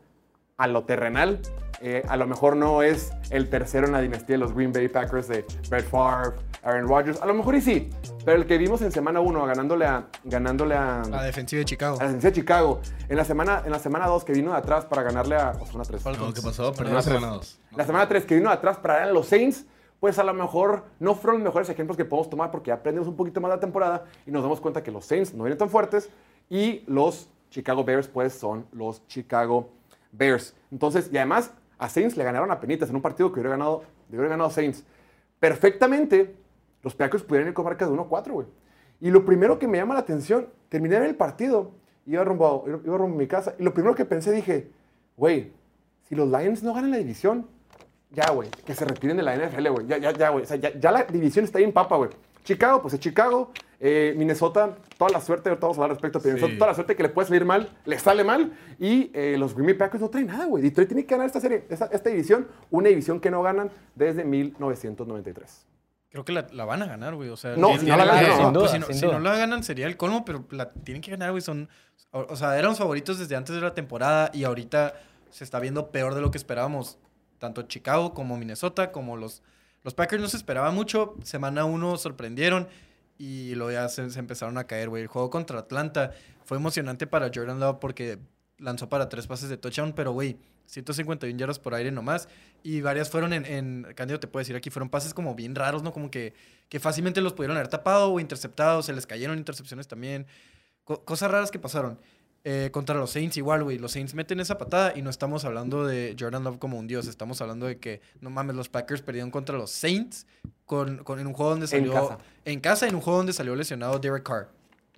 a 0.56 0.66
lo 0.66 0.84
terrenal. 0.84 1.40
Eh, 1.84 2.04
a 2.08 2.16
lo 2.16 2.28
mejor 2.28 2.54
no 2.54 2.82
es 2.82 3.10
el 3.30 3.48
tercero 3.50 3.86
en 3.86 3.92
la 3.92 4.00
dinastía 4.00 4.34
de 4.34 4.38
los 4.38 4.54
Green 4.54 4.72
Bay 4.72 4.86
Packers 4.88 5.26
de 5.26 5.44
Brett 5.68 5.84
Favre, 5.88 6.36
Aaron 6.62 6.86
Rodgers. 6.86 7.20
A 7.20 7.26
lo 7.26 7.34
mejor 7.34 7.56
y 7.56 7.60
sí, 7.60 7.90
pero 8.24 8.36
el 8.36 8.46
que 8.46 8.56
vimos 8.56 8.82
en 8.82 8.92
semana 8.92 9.18
1 9.18 9.46
ganándole 9.46 9.84
a, 9.86 10.06
ganándole 10.22 10.76
a, 10.76 11.02
La 11.10 11.24
defensiva 11.24 11.58
de 11.58 11.64
Chicago. 11.64 11.96
a 11.96 12.04
la 12.04 12.06
defensiva 12.06 12.30
de 12.30 12.34
Chicago. 12.36 12.80
En 13.08 13.16
la 13.16 13.24
semana 13.24 13.62
en 13.64 13.72
la 13.72 13.80
semana 13.80 14.06
2 14.06 14.24
que 14.24 14.32
vino 14.32 14.52
de 14.52 14.58
atrás 14.58 14.84
para 14.84 15.02
ganarle 15.02 15.34
a... 15.34 15.56
O 15.60 15.66
semana 15.66 15.84
3. 15.84 16.04
No, 16.18 16.32
¿Qué 16.32 16.40
pasó? 16.42 16.72
Perdón, 16.72 16.86
Semana 16.86 17.02
tres. 17.02 17.04
semana 17.04 17.26
dos. 17.32 17.58
La 17.76 17.84
semana 17.84 18.08
3 18.08 18.24
que 18.26 18.34
vino 18.36 18.48
de 18.48 18.54
atrás 18.54 18.76
para 18.76 18.94
ganar 18.94 19.08
a 19.10 19.12
los 19.12 19.26
Saints, 19.26 19.66
pues 19.98 20.20
a 20.20 20.22
lo 20.24 20.34
mejor 20.34 20.84
no 21.00 21.16
fueron 21.16 21.40
los 21.40 21.44
mejores 21.48 21.68
ejemplos 21.68 21.96
que 21.96 22.04
podemos 22.04 22.30
tomar 22.30 22.52
porque 22.52 22.68
ya 22.68 22.74
aprendimos 22.74 23.08
un 23.08 23.16
poquito 23.16 23.40
más 23.40 23.50
de 23.50 23.56
la 23.56 23.60
temporada 23.60 24.04
y 24.24 24.30
nos 24.30 24.42
damos 24.44 24.60
cuenta 24.60 24.84
que 24.84 24.92
los 24.92 25.04
Saints 25.04 25.34
no 25.34 25.42
vienen 25.42 25.58
tan 25.58 25.68
fuertes 25.68 26.10
y 26.48 26.84
los 26.86 27.28
Chicago 27.50 27.82
Bears 27.82 28.06
pues 28.06 28.32
son 28.34 28.66
los 28.72 29.04
Chicago 29.08 29.70
Bears. 30.12 30.54
Entonces, 30.70 31.10
y 31.12 31.16
además 31.16 31.52
a 31.78 31.88
Saints 31.88 32.16
le 32.16 32.24
ganaron 32.24 32.50
a 32.50 32.60
penitas 32.60 32.88
en 32.90 32.96
un 32.96 33.02
partido 33.02 33.30
que 33.32 33.40
hubiera 33.40 33.50
ganado, 33.50 33.82
hubiera 34.08 34.28
ganado 34.28 34.50
Saints. 34.50 34.84
Perfectamente, 35.40 36.36
los 36.82 36.94
Packers 36.94 37.24
pudieran 37.24 37.48
ir 37.48 37.54
con 37.54 37.64
marcas 37.64 37.88
de 37.90 37.96
1-4, 37.96 38.30
güey. 38.32 38.46
Y 39.00 39.10
lo 39.10 39.24
primero 39.24 39.58
que 39.58 39.66
me 39.66 39.78
llama 39.78 39.94
la 39.94 40.00
atención, 40.00 40.46
terminé 40.68 40.96
el 40.98 41.16
partido, 41.16 41.72
iba 42.06 42.22
rumbo, 42.22 42.64
a- 42.64 42.68
iba 42.86 42.96
rumbo 42.96 43.16
a 43.16 43.18
mi 43.18 43.26
casa, 43.26 43.54
y 43.58 43.64
lo 43.64 43.74
primero 43.74 43.94
que 43.96 44.04
pensé, 44.04 44.30
dije, 44.30 44.70
güey, 45.16 45.52
si 46.04 46.14
los 46.14 46.28
Lions 46.28 46.62
no 46.62 46.72
ganan 46.74 46.92
la 46.92 46.98
división, 46.98 47.48
ya, 48.10 48.30
güey, 48.30 48.48
que 48.64 48.74
se 48.74 48.84
retiren 48.84 49.16
de 49.16 49.22
la 49.22 49.34
NFL, 49.34 49.68
güey. 49.70 49.86
Ya, 49.86 49.98
ya, 49.98 50.12
ya, 50.12 50.28
güey. 50.28 50.44
O 50.44 50.46
sea, 50.46 50.56
ya, 50.58 50.78
ya 50.78 50.92
la 50.92 51.04
división 51.04 51.44
está 51.44 51.58
ahí 51.58 51.64
en 51.64 51.72
papa, 51.72 51.96
güey. 51.96 52.10
Chicago, 52.44 52.82
pues 52.82 52.94
es 52.94 53.00
Chicago. 53.00 53.52
Eh, 53.84 54.14
Minnesota, 54.16 54.76
toda 54.96 55.10
la 55.10 55.20
suerte, 55.20 55.48
ahorita 55.48 55.66
vamos 55.66 55.76
a 55.78 55.82
hablar 55.82 55.96
respecto, 55.96 56.20
pero 56.20 56.34
Minnesota, 56.34 56.52
Sí. 56.52 56.58
toda 56.58 56.70
la 56.70 56.74
suerte 56.76 56.94
que 56.94 57.02
le 57.02 57.08
puede 57.08 57.26
salir 57.28 57.44
mal, 57.44 57.68
le 57.84 57.98
sale 57.98 58.22
mal. 58.22 58.52
Y 58.78 59.10
eh, 59.12 59.34
los 59.38 59.54
Green 59.54 59.66
Bay 59.66 59.74
Packers 59.74 60.00
no 60.02 60.08
traen 60.08 60.28
nada, 60.28 60.44
güey. 60.44 60.62
Detroit 60.62 60.88
tiene 60.88 61.04
que 61.04 61.10
ganar 61.14 61.26
esta 61.26 61.40
serie, 61.40 61.64
esta, 61.68 61.86
esta 61.86 62.08
división, 62.10 62.46
una 62.70 62.88
división 62.90 63.18
que 63.18 63.30
no 63.30 63.42
ganan 63.42 63.70
desde 63.96 64.22
1993. 64.24 65.66
Creo 66.10 66.24
que 66.24 66.32
la, 66.32 66.46
la 66.52 66.64
van 66.64 66.82
a 66.82 66.86
ganar, 66.86 67.14
güey. 67.14 67.30
O 67.30 67.36
sea, 67.36 67.56
No, 67.56 67.76
si 67.78 67.86
no 67.86 67.96
la 67.96 68.04
ganan, 68.04 68.28
no. 68.28 68.36
Sin 68.44 68.52
duda, 68.52 68.68
si 68.68 68.78
no, 68.78 68.86
sin 68.86 68.94
si 68.96 69.06
duda. 69.06 69.14
no 69.14 69.20
la 69.20 69.36
ganan 69.36 69.62
sería 69.64 69.86
el 69.86 69.96
colmo, 69.96 70.24
pero 70.24 70.44
la 70.50 70.70
tienen 70.70 71.00
que 71.02 71.10
ganar, 71.10 71.30
güey. 71.30 71.40
Son, 71.42 71.68
o, 72.10 72.26
o 72.28 72.36
sea, 72.36 72.56
eran 72.58 72.70
los 72.70 72.78
favoritos 72.78 73.18
desde 73.18 73.34
antes 73.34 73.54
de 73.54 73.62
la 73.62 73.74
temporada 73.74 74.30
y 74.34 74.44
ahorita 74.44 74.94
se 75.30 75.42
está 75.44 75.58
viendo 75.58 75.90
peor 75.90 76.14
de 76.14 76.20
lo 76.20 76.30
que 76.30 76.38
esperábamos. 76.38 76.98
Tanto 77.38 77.62
Chicago 77.62 78.12
como 78.14 78.36
Minnesota, 78.36 78.92
como 78.92 79.16
los, 79.16 79.42
los 79.84 79.94
Packers 79.94 80.22
no 80.22 80.28
se 80.28 80.36
esperaba 80.36 80.70
mucho. 80.70 81.16
Semana 81.24 81.64
uno 81.64 81.96
sorprendieron 81.98 82.68
y 83.18 83.54
luego 83.54 83.72
ya 83.72 83.88
se, 83.88 84.02
empezaron 84.18 84.58
a 84.58 84.64
caer, 84.64 84.88
güey. 84.88 85.02
El 85.02 85.08
juego 85.08 85.30
contra 85.30 85.58
Atlanta 85.58 86.12
fue 86.44 86.56
emocionante 86.56 87.06
para 87.06 87.30
Jordan 87.34 87.60
Love 87.60 87.78
porque 87.80 88.18
lanzó 88.58 88.88
para 88.88 89.08
tres 89.08 89.26
pases 89.26 89.48
de 89.48 89.56
touchdown, 89.56 89.92
pero, 89.92 90.12
güey, 90.12 90.38
151 90.66 91.36
yardas 91.38 91.58
por 91.58 91.74
aire 91.74 91.90
nomás. 91.90 92.28
Y 92.62 92.80
varias 92.80 93.10
fueron 93.10 93.32
en, 93.32 93.44
en 93.44 93.86
te 93.94 94.26
puedo 94.28 94.40
decir 94.40 94.56
aquí, 94.56 94.70
fueron 94.70 94.88
pases 94.88 95.14
como 95.14 95.34
bien 95.34 95.54
raros, 95.54 95.82
¿no? 95.82 95.92
Como 95.92 96.10
que, 96.10 96.32
que 96.68 96.78
fácilmente 96.80 97.20
los 97.20 97.32
pudieron 97.32 97.56
haber 97.56 97.68
tapado 97.68 98.12
o 98.12 98.20
interceptado, 98.20 98.82
se 98.82 98.92
les 98.92 99.06
cayeron 99.06 99.36
intercepciones 99.38 99.88
también. 99.88 100.26
Co- 100.84 101.04
cosas 101.04 101.30
raras 101.30 101.50
que 101.50 101.58
pasaron. 101.58 101.98
Eh, 102.44 102.70
contra 102.72 102.96
los 102.96 103.10
Saints 103.12 103.36
igual, 103.36 103.62
güey. 103.62 103.78
Los 103.78 103.92
Saints 103.92 104.14
meten 104.14 104.40
esa 104.40 104.58
patada 104.58 104.92
y 104.96 105.02
no 105.02 105.10
estamos 105.10 105.44
hablando 105.44 105.86
de 105.86 106.16
Jordan 106.18 106.42
Love 106.42 106.58
como 106.58 106.76
un 106.78 106.88
dios. 106.88 107.06
Estamos 107.06 107.40
hablando 107.40 107.66
de 107.66 107.78
que, 107.78 108.00
no 108.20 108.30
mames, 108.30 108.56
los 108.56 108.68
Packers 108.68 109.00
perdieron 109.02 109.30
contra 109.30 109.56
los 109.56 109.70
Saints 109.70 110.26
con, 110.66 110.98
con- 111.04 111.20
en 111.20 111.26
un 111.28 111.34
juego 111.34 111.50
donde 111.52 111.68
salió... 111.68 111.92
casa. 111.92 112.18
En 112.44 112.58
casa, 112.60 112.88
en 112.88 112.96
un 112.96 113.00
juego 113.00 113.18
donde 113.18 113.32
salió 113.32 113.54
lesionado 113.54 113.96
Derek 114.00 114.24
Carr. 114.24 114.48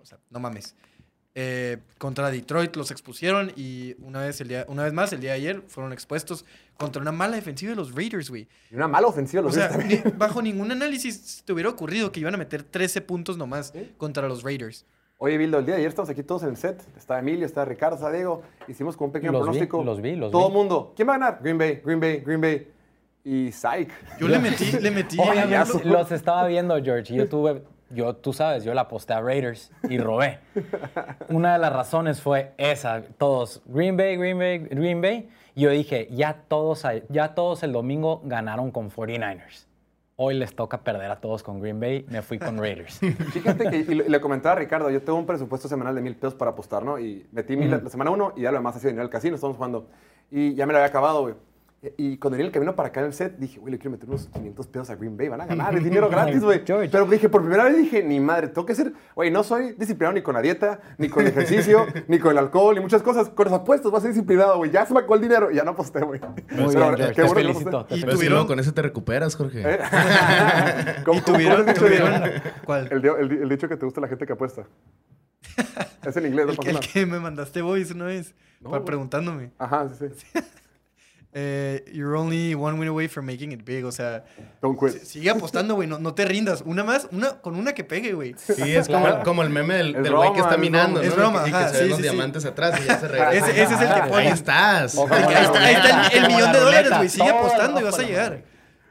O 0.02 0.06
sea, 0.06 0.18
no 0.30 0.40
mames. 0.40 0.74
Eh, 1.36 1.78
contra 1.98 2.30
Detroit 2.30 2.76
los 2.76 2.90
expusieron 2.92 3.52
y 3.56 3.96
una 3.98 4.20
vez, 4.20 4.40
el 4.40 4.46
día, 4.48 4.64
una 4.68 4.84
vez 4.84 4.92
más, 4.92 5.12
el 5.12 5.20
día 5.20 5.30
de 5.32 5.36
ayer, 5.36 5.62
fueron 5.66 5.92
expuestos 5.92 6.44
contra 6.78 7.02
una 7.02 7.10
mala 7.12 7.34
defensiva 7.36 7.70
de 7.70 7.76
los 7.76 7.92
Raiders, 7.94 8.30
güey. 8.30 8.46
Y 8.70 8.76
una 8.76 8.86
mala 8.88 9.08
ofensiva 9.08 9.42
O 9.42 9.46
los 9.46 9.54
sea, 9.54 9.66
Bears 9.68 9.80
también. 9.80 10.02
ni- 10.04 10.10
bajo 10.12 10.40
ningún 10.40 10.70
análisis 10.70 11.42
te 11.44 11.52
hubiera 11.52 11.68
ocurrido 11.68 12.10
que 12.12 12.20
iban 12.20 12.34
a 12.34 12.38
meter 12.38 12.62
13 12.62 13.00
puntos 13.02 13.36
nomás 13.36 13.72
¿Sí? 13.74 13.92
contra 13.98 14.28
los 14.28 14.42
Raiders. 14.44 14.86
Oye, 15.18 15.38
Bildo, 15.38 15.58
el 15.58 15.64
día 15.66 15.74
de 15.74 15.80
ayer 15.80 15.88
estamos 15.88 16.10
aquí 16.10 16.22
todos 16.22 16.42
en 16.42 16.50
el 16.50 16.56
set. 16.56 16.82
Está 16.96 17.18
Emilio, 17.18 17.46
está 17.46 17.64
Ricardo, 17.64 17.96
está 17.96 18.10
Diego. 18.10 18.42
Hicimos 18.68 18.96
como 18.96 19.06
un 19.06 19.12
pequeño 19.12 19.32
Los 19.32 19.42
vi, 19.42 19.46
pronóstico. 19.46 19.84
los 19.84 20.00
vi, 20.00 20.16
los 20.16 20.30
Todo 20.32 20.42
vi. 20.42 20.46
el 20.48 20.52
mundo. 20.52 20.92
¿Quién 20.96 21.08
va 21.08 21.14
a 21.14 21.18
ganar? 21.18 21.38
Green 21.40 21.56
Bay, 21.58 21.80
Green 21.84 22.00
Bay, 22.00 22.16
Green 22.18 22.40
Bay. 22.40 22.68
Y 23.24 23.52
Psych. 23.52 23.90
Yo 24.18 24.28
le 24.28 24.38
metí, 24.38 24.72
le 24.80 24.90
metí. 24.90 25.16
Payaso. 25.16 25.80
Los 25.84 26.12
estaba 26.12 26.46
viendo, 26.46 26.76
George, 26.82 27.14
y 27.14 27.16
yo 27.16 27.26
tuve, 27.28 27.62
yo, 27.88 28.16
tú 28.16 28.34
sabes, 28.34 28.64
yo 28.64 28.74
la 28.74 28.82
aposté 28.82 29.14
a 29.14 29.22
Raiders 29.22 29.72
y 29.88 29.96
robé. 29.98 30.40
Una 31.30 31.54
de 31.54 31.58
las 31.58 31.72
razones 31.72 32.20
fue 32.20 32.52
esa, 32.58 33.00
todos, 33.16 33.62
Green 33.66 33.96
Bay, 33.96 34.16
Green 34.16 34.38
Bay, 34.38 34.58
Green 34.58 35.00
Bay. 35.00 35.30
Y 35.54 35.62
yo 35.62 35.70
dije, 35.70 36.08
ya 36.10 36.42
todos, 36.48 36.84
ya 37.08 37.34
todos 37.34 37.62
el 37.62 37.72
domingo 37.72 38.20
ganaron 38.24 38.70
con 38.70 38.90
49ers. 38.90 39.66
Hoy 40.16 40.34
les 40.34 40.54
toca 40.54 40.84
perder 40.84 41.10
a 41.10 41.20
todos 41.20 41.42
con 41.42 41.60
Green 41.60 41.80
Bay, 41.80 42.06
me 42.08 42.22
fui 42.22 42.38
con 42.38 42.56
Raiders. 42.58 42.98
Fíjate 43.32 43.68
que, 43.68 43.76
y 43.78 43.94
le, 43.94 44.20
comentaba 44.20 44.52
a 44.54 44.58
Ricardo, 44.58 44.88
yo 44.90 45.02
tengo 45.02 45.18
un 45.18 45.26
presupuesto 45.26 45.66
semanal 45.66 45.94
de 45.94 46.00
mil 46.02 46.14
pesos 46.14 46.34
para 46.34 46.52
apostar, 46.52 46.84
¿no? 46.84 47.00
Y 47.00 47.26
metí 47.32 47.56
mil 47.56 47.68
la- 47.70 47.78
la 47.78 47.90
semana 47.90 48.10
uno 48.10 48.32
y 48.36 48.42
ya 48.42 48.52
lo 48.52 48.58
demás 48.58 48.76
ha 48.76 48.78
sido 48.78 48.90
dinero 48.90 49.04
al 49.04 49.10
casino, 49.10 49.34
estamos 49.34 49.56
jugando. 49.56 49.88
Y 50.30 50.54
ya 50.54 50.66
me 50.66 50.72
lo 50.72 50.78
había 50.78 50.88
acabado, 50.88 51.22
güey. 51.22 51.34
Y 51.98 52.18
cuando 52.18 52.36
venía 52.36 52.46
el 52.46 52.52
camino 52.52 52.74
para 52.76 52.88
acá 52.88 53.00
en 53.00 53.06
el 53.06 53.12
set, 53.12 53.36
dije, 53.38 53.58
güey, 53.60 53.72
le 53.72 53.78
quiero 53.78 53.92
meter 53.92 54.08
unos 54.08 54.26
500 54.28 54.66
pesos 54.68 54.90
a 54.90 54.94
Green 54.96 55.16
Bay, 55.16 55.28
van 55.28 55.40
a 55.40 55.46
ganar, 55.46 55.74
es 55.76 55.84
dinero 55.84 56.08
gratis, 56.08 56.42
güey. 56.42 56.64
Pero 56.64 57.06
dije, 57.06 57.28
por 57.28 57.42
primera 57.42 57.64
vez 57.64 57.76
dije, 57.76 58.02
ni 58.02 58.20
madre, 58.20 58.48
tengo 58.48 58.66
que 58.66 58.74
ser, 58.74 58.92
güey, 59.14 59.30
no 59.30 59.42
soy 59.42 59.72
disciplinado 59.74 60.14
ni 60.14 60.22
con 60.22 60.34
la 60.34 60.40
dieta, 60.42 60.80
ni 60.98 61.08
con 61.08 61.22
el 61.24 61.28
ejercicio, 61.30 61.86
ni 62.08 62.18
con 62.18 62.32
el 62.32 62.38
alcohol, 62.38 62.74
ni 62.74 62.80
muchas 62.80 63.02
cosas. 63.02 63.28
Con 63.28 63.44
los 63.44 63.52
apuestos 63.54 63.90
voy 63.90 63.98
a 63.98 64.00
ser 64.02 64.10
disciplinado, 64.12 64.56
güey. 64.58 64.70
Ya 64.70 64.86
se 64.86 64.92
me 64.94 65.00
acabó 65.00 65.16
el 65.16 65.20
dinero 65.22 65.50
y 65.50 65.56
ya 65.56 65.64
no 65.64 65.72
aposté, 65.72 66.00
güey. 66.00 66.20
Muy 66.20 66.32
Pero, 66.48 66.56
bien, 66.68 66.70
George, 66.72 67.06
qué 67.08 67.12
te 67.14 67.22
bueno 67.22 67.34
que 67.34 67.42
no 67.44 67.48
felicito. 67.52 67.78
aposté. 67.78 67.96
Y 67.96 68.00
Pero 68.00 68.12
si 68.12 68.16
tuvieron- 68.18 68.32
luego 68.34 68.46
con 68.48 68.60
ese 68.60 68.72
te 68.72 68.82
recuperas, 68.82 69.34
Jorge. 69.36 69.62
¿Eh? 69.64 69.78
¿Cómo- 71.04 71.18
Y 71.18 71.22
tuvieron, 71.22 71.58
cómo 71.58 71.62
es 71.62 71.66
el 71.68 71.74
dicho? 71.74 71.84
tuvieron, 71.86 72.42
¿cuál? 72.64 72.88
El, 72.90 73.02
di- 73.02 73.08
el 73.08 73.28
di- 73.28 73.36
el 73.36 73.48
dicho 73.48 73.68
que 73.68 73.76
te 73.76 73.84
gusta 73.84 74.00
la 74.00 74.08
gente 74.08 74.26
que 74.26 74.32
apuesta. 74.32 74.64
Es 76.04 76.16
en 76.16 76.26
inglés, 76.26 76.46
no 76.46 76.52
El, 76.52 76.56
pasa 76.56 76.62
que- 76.62 76.68
el 76.70 76.74
nada. 76.80 76.86
que 76.92 77.06
me 77.06 77.20
mandaste 77.20 77.62
voice 77.62 77.92
una 77.94 78.06
vez, 78.06 78.34
No, 78.60 78.70
pa- 78.70 78.76
güey. 78.78 78.84
preguntándome. 78.86 79.50
Ajá, 79.58 79.88
sí, 79.98 80.06
sí. 80.16 80.40
Eh, 81.36 81.82
you're 81.92 82.16
only 82.16 82.54
one 82.54 82.78
win 82.78 82.88
away 82.88 83.08
from 83.08 83.26
making 83.26 83.50
it 83.50 83.64
big. 83.64 83.84
O 83.84 83.90
sea, 83.90 84.22
Don't 84.62 84.78
quit. 84.78 84.92
si- 85.00 85.04
sigue 85.18 85.30
apostando, 85.30 85.74
güey. 85.74 85.88
No, 85.88 85.98
no 85.98 86.14
te 86.14 86.24
rindas. 86.24 86.62
Una 86.64 86.84
más, 86.84 87.08
una, 87.10 87.40
con 87.40 87.56
una 87.56 87.72
que 87.72 87.82
pegue, 87.82 88.12
güey. 88.12 88.36
Sí, 88.38 88.72
es 88.76 88.86
como, 88.86 89.20
como 89.24 89.42
el 89.42 89.50
meme 89.50 89.74
del 89.74 90.12
güey 90.14 90.32
que 90.32 90.38
está 90.40 90.54
es 90.54 90.60
minando. 90.60 91.02
Es 91.02 91.14
broma, 91.16 91.42
y 91.46 91.50
que, 91.50 91.56
ajá, 91.56 91.68
se 91.70 91.78
ven 91.78 91.82
sí, 91.82 91.88
los 91.88 91.96
sí, 91.98 92.04
sí. 92.04 92.08
diamantes 92.10 92.44
atrás 92.44 92.80
y 92.80 92.86
ya 92.86 93.00
se 93.00 93.08
regresa. 93.08 93.50
Ese, 93.50 93.62
ese 93.64 93.74
es 93.74 93.80
el 93.80 93.88
que 93.88 94.00
Ahí 94.00 94.10
pones. 94.10 94.32
estás. 94.34 94.96
Ahí 94.96 95.04
está, 95.44 95.58
ahí 95.64 95.74
está 95.74 96.06
el, 96.06 96.24
el 96.24 96.30
millón 96.32 96.52
de 96.52 96.60
dólares, 96.60 96.92
güey. 96.96 97.08
Sigue 97.08 97.28
apostando 97.28 97.80
y 97.80 97.82
vas 97.82 97.98
a 97.98 98.02
llegar. 98.02 98.42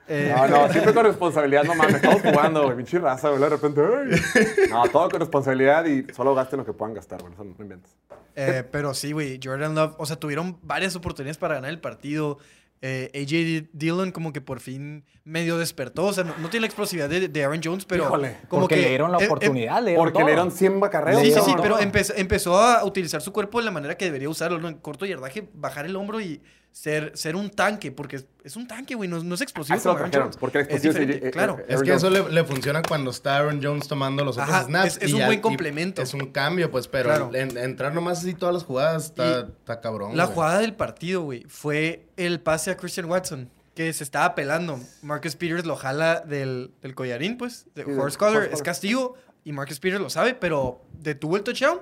Eh, 0.07 0.33
No, 0.35 0.47
no, 0.47 0.69
siempre 0.71 0.93
con 0.93 1.05
responsabilidad, 1.05 1.63
no 1.63 1.75
mames, 1.75 1.95
estamos 1.95 2.21
jugando, 2.21 2.63
güey, 2.65 2.77
pinche 2.77 2.99
raza, 2.99 3.29
güey, 3.29 3.41
de 3.41 3.49
repente, 3.49 3.81
ay. 3.81 4.19
No, 4.69 4.83
todo 4.89 5.09
con 5.09 5.19
responsabilidad 5.19 5.85
y 5.85 6.05
solo 6.13 6.35
gasten 6.35 6.59
lo 6.59 6.65
que 6.65 6.73
puedan 6.73 6.93
gastar, 6.93 7.21
güey, 7.21 7.33
eso 7.33 7.43
no 7.43 7.55
inventes. 7.59 7.95
eh, 8.35 8.63
pero 8.71 8.93
sí, 8.93 9.11
güey, 9.13 9.39
Jordan 9.41 9.75
Love, 9.75 9.95
o 9.97 10.05
sea, 10.05 10.17
tuvieron 10.17 10.59
varias 10.61 10.95
oportunidades 10.95 11.37
para 11.37 11.55
ganar 11.55 11.69
el 11.69 11.79
partido. 11.79 12.37
Eh, 12.85 13.09
AJ 13.15 13.69
Dillon 13.71 14.11
como 14.11 14.33
que 14.33 14.41
por 14.41 14.59
fin 14.59 15.05
medio 15.23 15.57
despertó. 15.57 16.03
O 16.07 16.11
sea, 16.11 16.25
no, 16.25 16.33
no 16.39 16.49
tiene 16.49 16.63
la 16.63 16.67
explosividad 16.67 17.07
de, 17.07 17.29
de 17.29 17.43
Aaron 17.45 17.61
Jones, 17.63 17.85
pero 17.85 18.03
Híjole, 18.03 18.35
como 18.49 18.63
Porque 18.63 18.75
que 18.75 18.81
le 18.81 18.89
dieron 18.89 19.09
la 19.13 19.19
em- 19.19 19.23
em- 19.23 19.29
oportunidad, 19.31 19.79
le 19.81 19.91
dieron 19.91 20.03
Porque 20.03 20.13
todo. 20.19 20.25
le 20.27 20.31
dieron 20.33 20.51
100 20.51 20.79
bacarreos. 20.81 21.21
Sí, 21.21 21.31
sí, 21.31 21.39
sí, 21.45 21.53
pero 21.61 21.79
empezó, 21.79 22.13
empezó 22.17 22.57
a 22.59 22.83
utilizar 22.83 23.21
su 23.21 23.31
cuerpo 23.31 23.59
de 23.59 23.63
la 23.65 23.71
manera 23.71 23.95
que 23.95 24.03
debería 24.03 24.27
usarlo, 24.27 24.59
¿no? 24.59 24.67
En 24.67 24.73
corto 24.79 25.05
yardaje, 25.05 25.47
bajar 25.53 25.85
el 25.85 25.95
hombro 25.95 26.19
y 26.19 26.41
ser, 26.73 27.11
ser 27.15 27.35
un 27.35 27.51
tanque, 27.51 27.91
porque 27.91 28.15
es, 28.15 28.25
es 28.43 28.55
un 28.55 28.67
tanque, 28.67 28.95
güey, 28.95 29.07
no, 29.07 29.23
no 29.23 29.35
es 29.35 29.41
explosivo 29.41 29.77
Ah, 29.77 29.81
como 29.81 29.95
Aaron 29.95 30.11
Jones. 30.11 30.37
porque 30.37 30.59
explosivo, 30.61 30.93
diferente, 30.93 31.27
eh, 31.27 31.31
claro. 31.31 31.59
eh, 31.59 31.65
Es 31.69 31.83
que 31.83 31.93
eso 31.93 32.09
le, 32.09 32.27
le 32.31 32.43
funciona 32.43 32.81
cuando 32.81 33.11
está 33.11 33.37
Aaron 33.37 33.61
Jones 33.63 33.87
tomando 33.87 34.25
los 34.25 34.37
otros 34.37 34.49
Ajá, 34.49 34.63
snaps. 34.65 34.97
es- 34.97 35.03
es 35.03 35.09
y 35.11 35.13
un 35.13 35.19
ya- 35.19 35.25
buen 35.27 35.39
complemento. 35.39 36.01
Es 36.01 36.13
un 36.15 36.31
cambio, 36.31 36.71
pues, 36.71 36.87
pero 36.87 37.09
Claro. 37.09 37.31
en- 37.35 37.57
entrar 37.59 37.93
nomás 37.93 38.19
así 38.19 38.33
todas 38.33 38.55
las 38.55 38.63
jugadas 38.63 39.05
está, 39.05 39.41
está 39.41 39.79
cabrón. 39.81 40.17
La 40.17 40.25
güey. 40.25 40.33
jugada 40.35 40.59
del 40.59 40.73
partido, 40.73 41.21
güey, 41.21 41.45
fue 41.47 42.07
el 42.17 42.39
pase 42.41 42.71
a 42.71 42.75
Christian 42.77 43.05
Watson, 43.05 43.51
que 43.75 43.93
se 43.93 44.03
estaba 44.03 44.33
pelando. 44.33 44.79
Marcus 45.03 45.35
Peters 45.35 45.65
lo 45.65 45.75
jala 45.75 46.21
del, 46.21 46.71
del 46.81 46.95
collarín, 46.95 47.37
pues, 47.37 47.67
de 47.75 47.85
Sí, 47.85 47.91
Horse 47.91 48.17
Collar, 48.17 48.49
es 48.51 48.63
castigo, 48.63 49.15
y 49.43 49.51
Marcus 49.53 49.79
Peters 49.79 50.01
lo 50.01 50.09
sabe, 50.09 50.33
pero 50.33 50.81
detuvo 50.99 51.37
el 51.37 51.43
touchdown. 51.43 51.81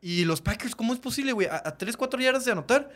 Y 0.00 0.24
los 0.24 0.40
Packers, 0.40 0.74
¿cómo 0.74 0.92
es 0.94 0.98
posible, 0.98 1.32
güey? 1.32 1.46
A, 1.46 1.62
a 1.64 1.76
3, 1.78 1.96
4 1.96 2.20
yardas 2.20 2.44
de 2.46 2.52
anotar. 2.52 2.90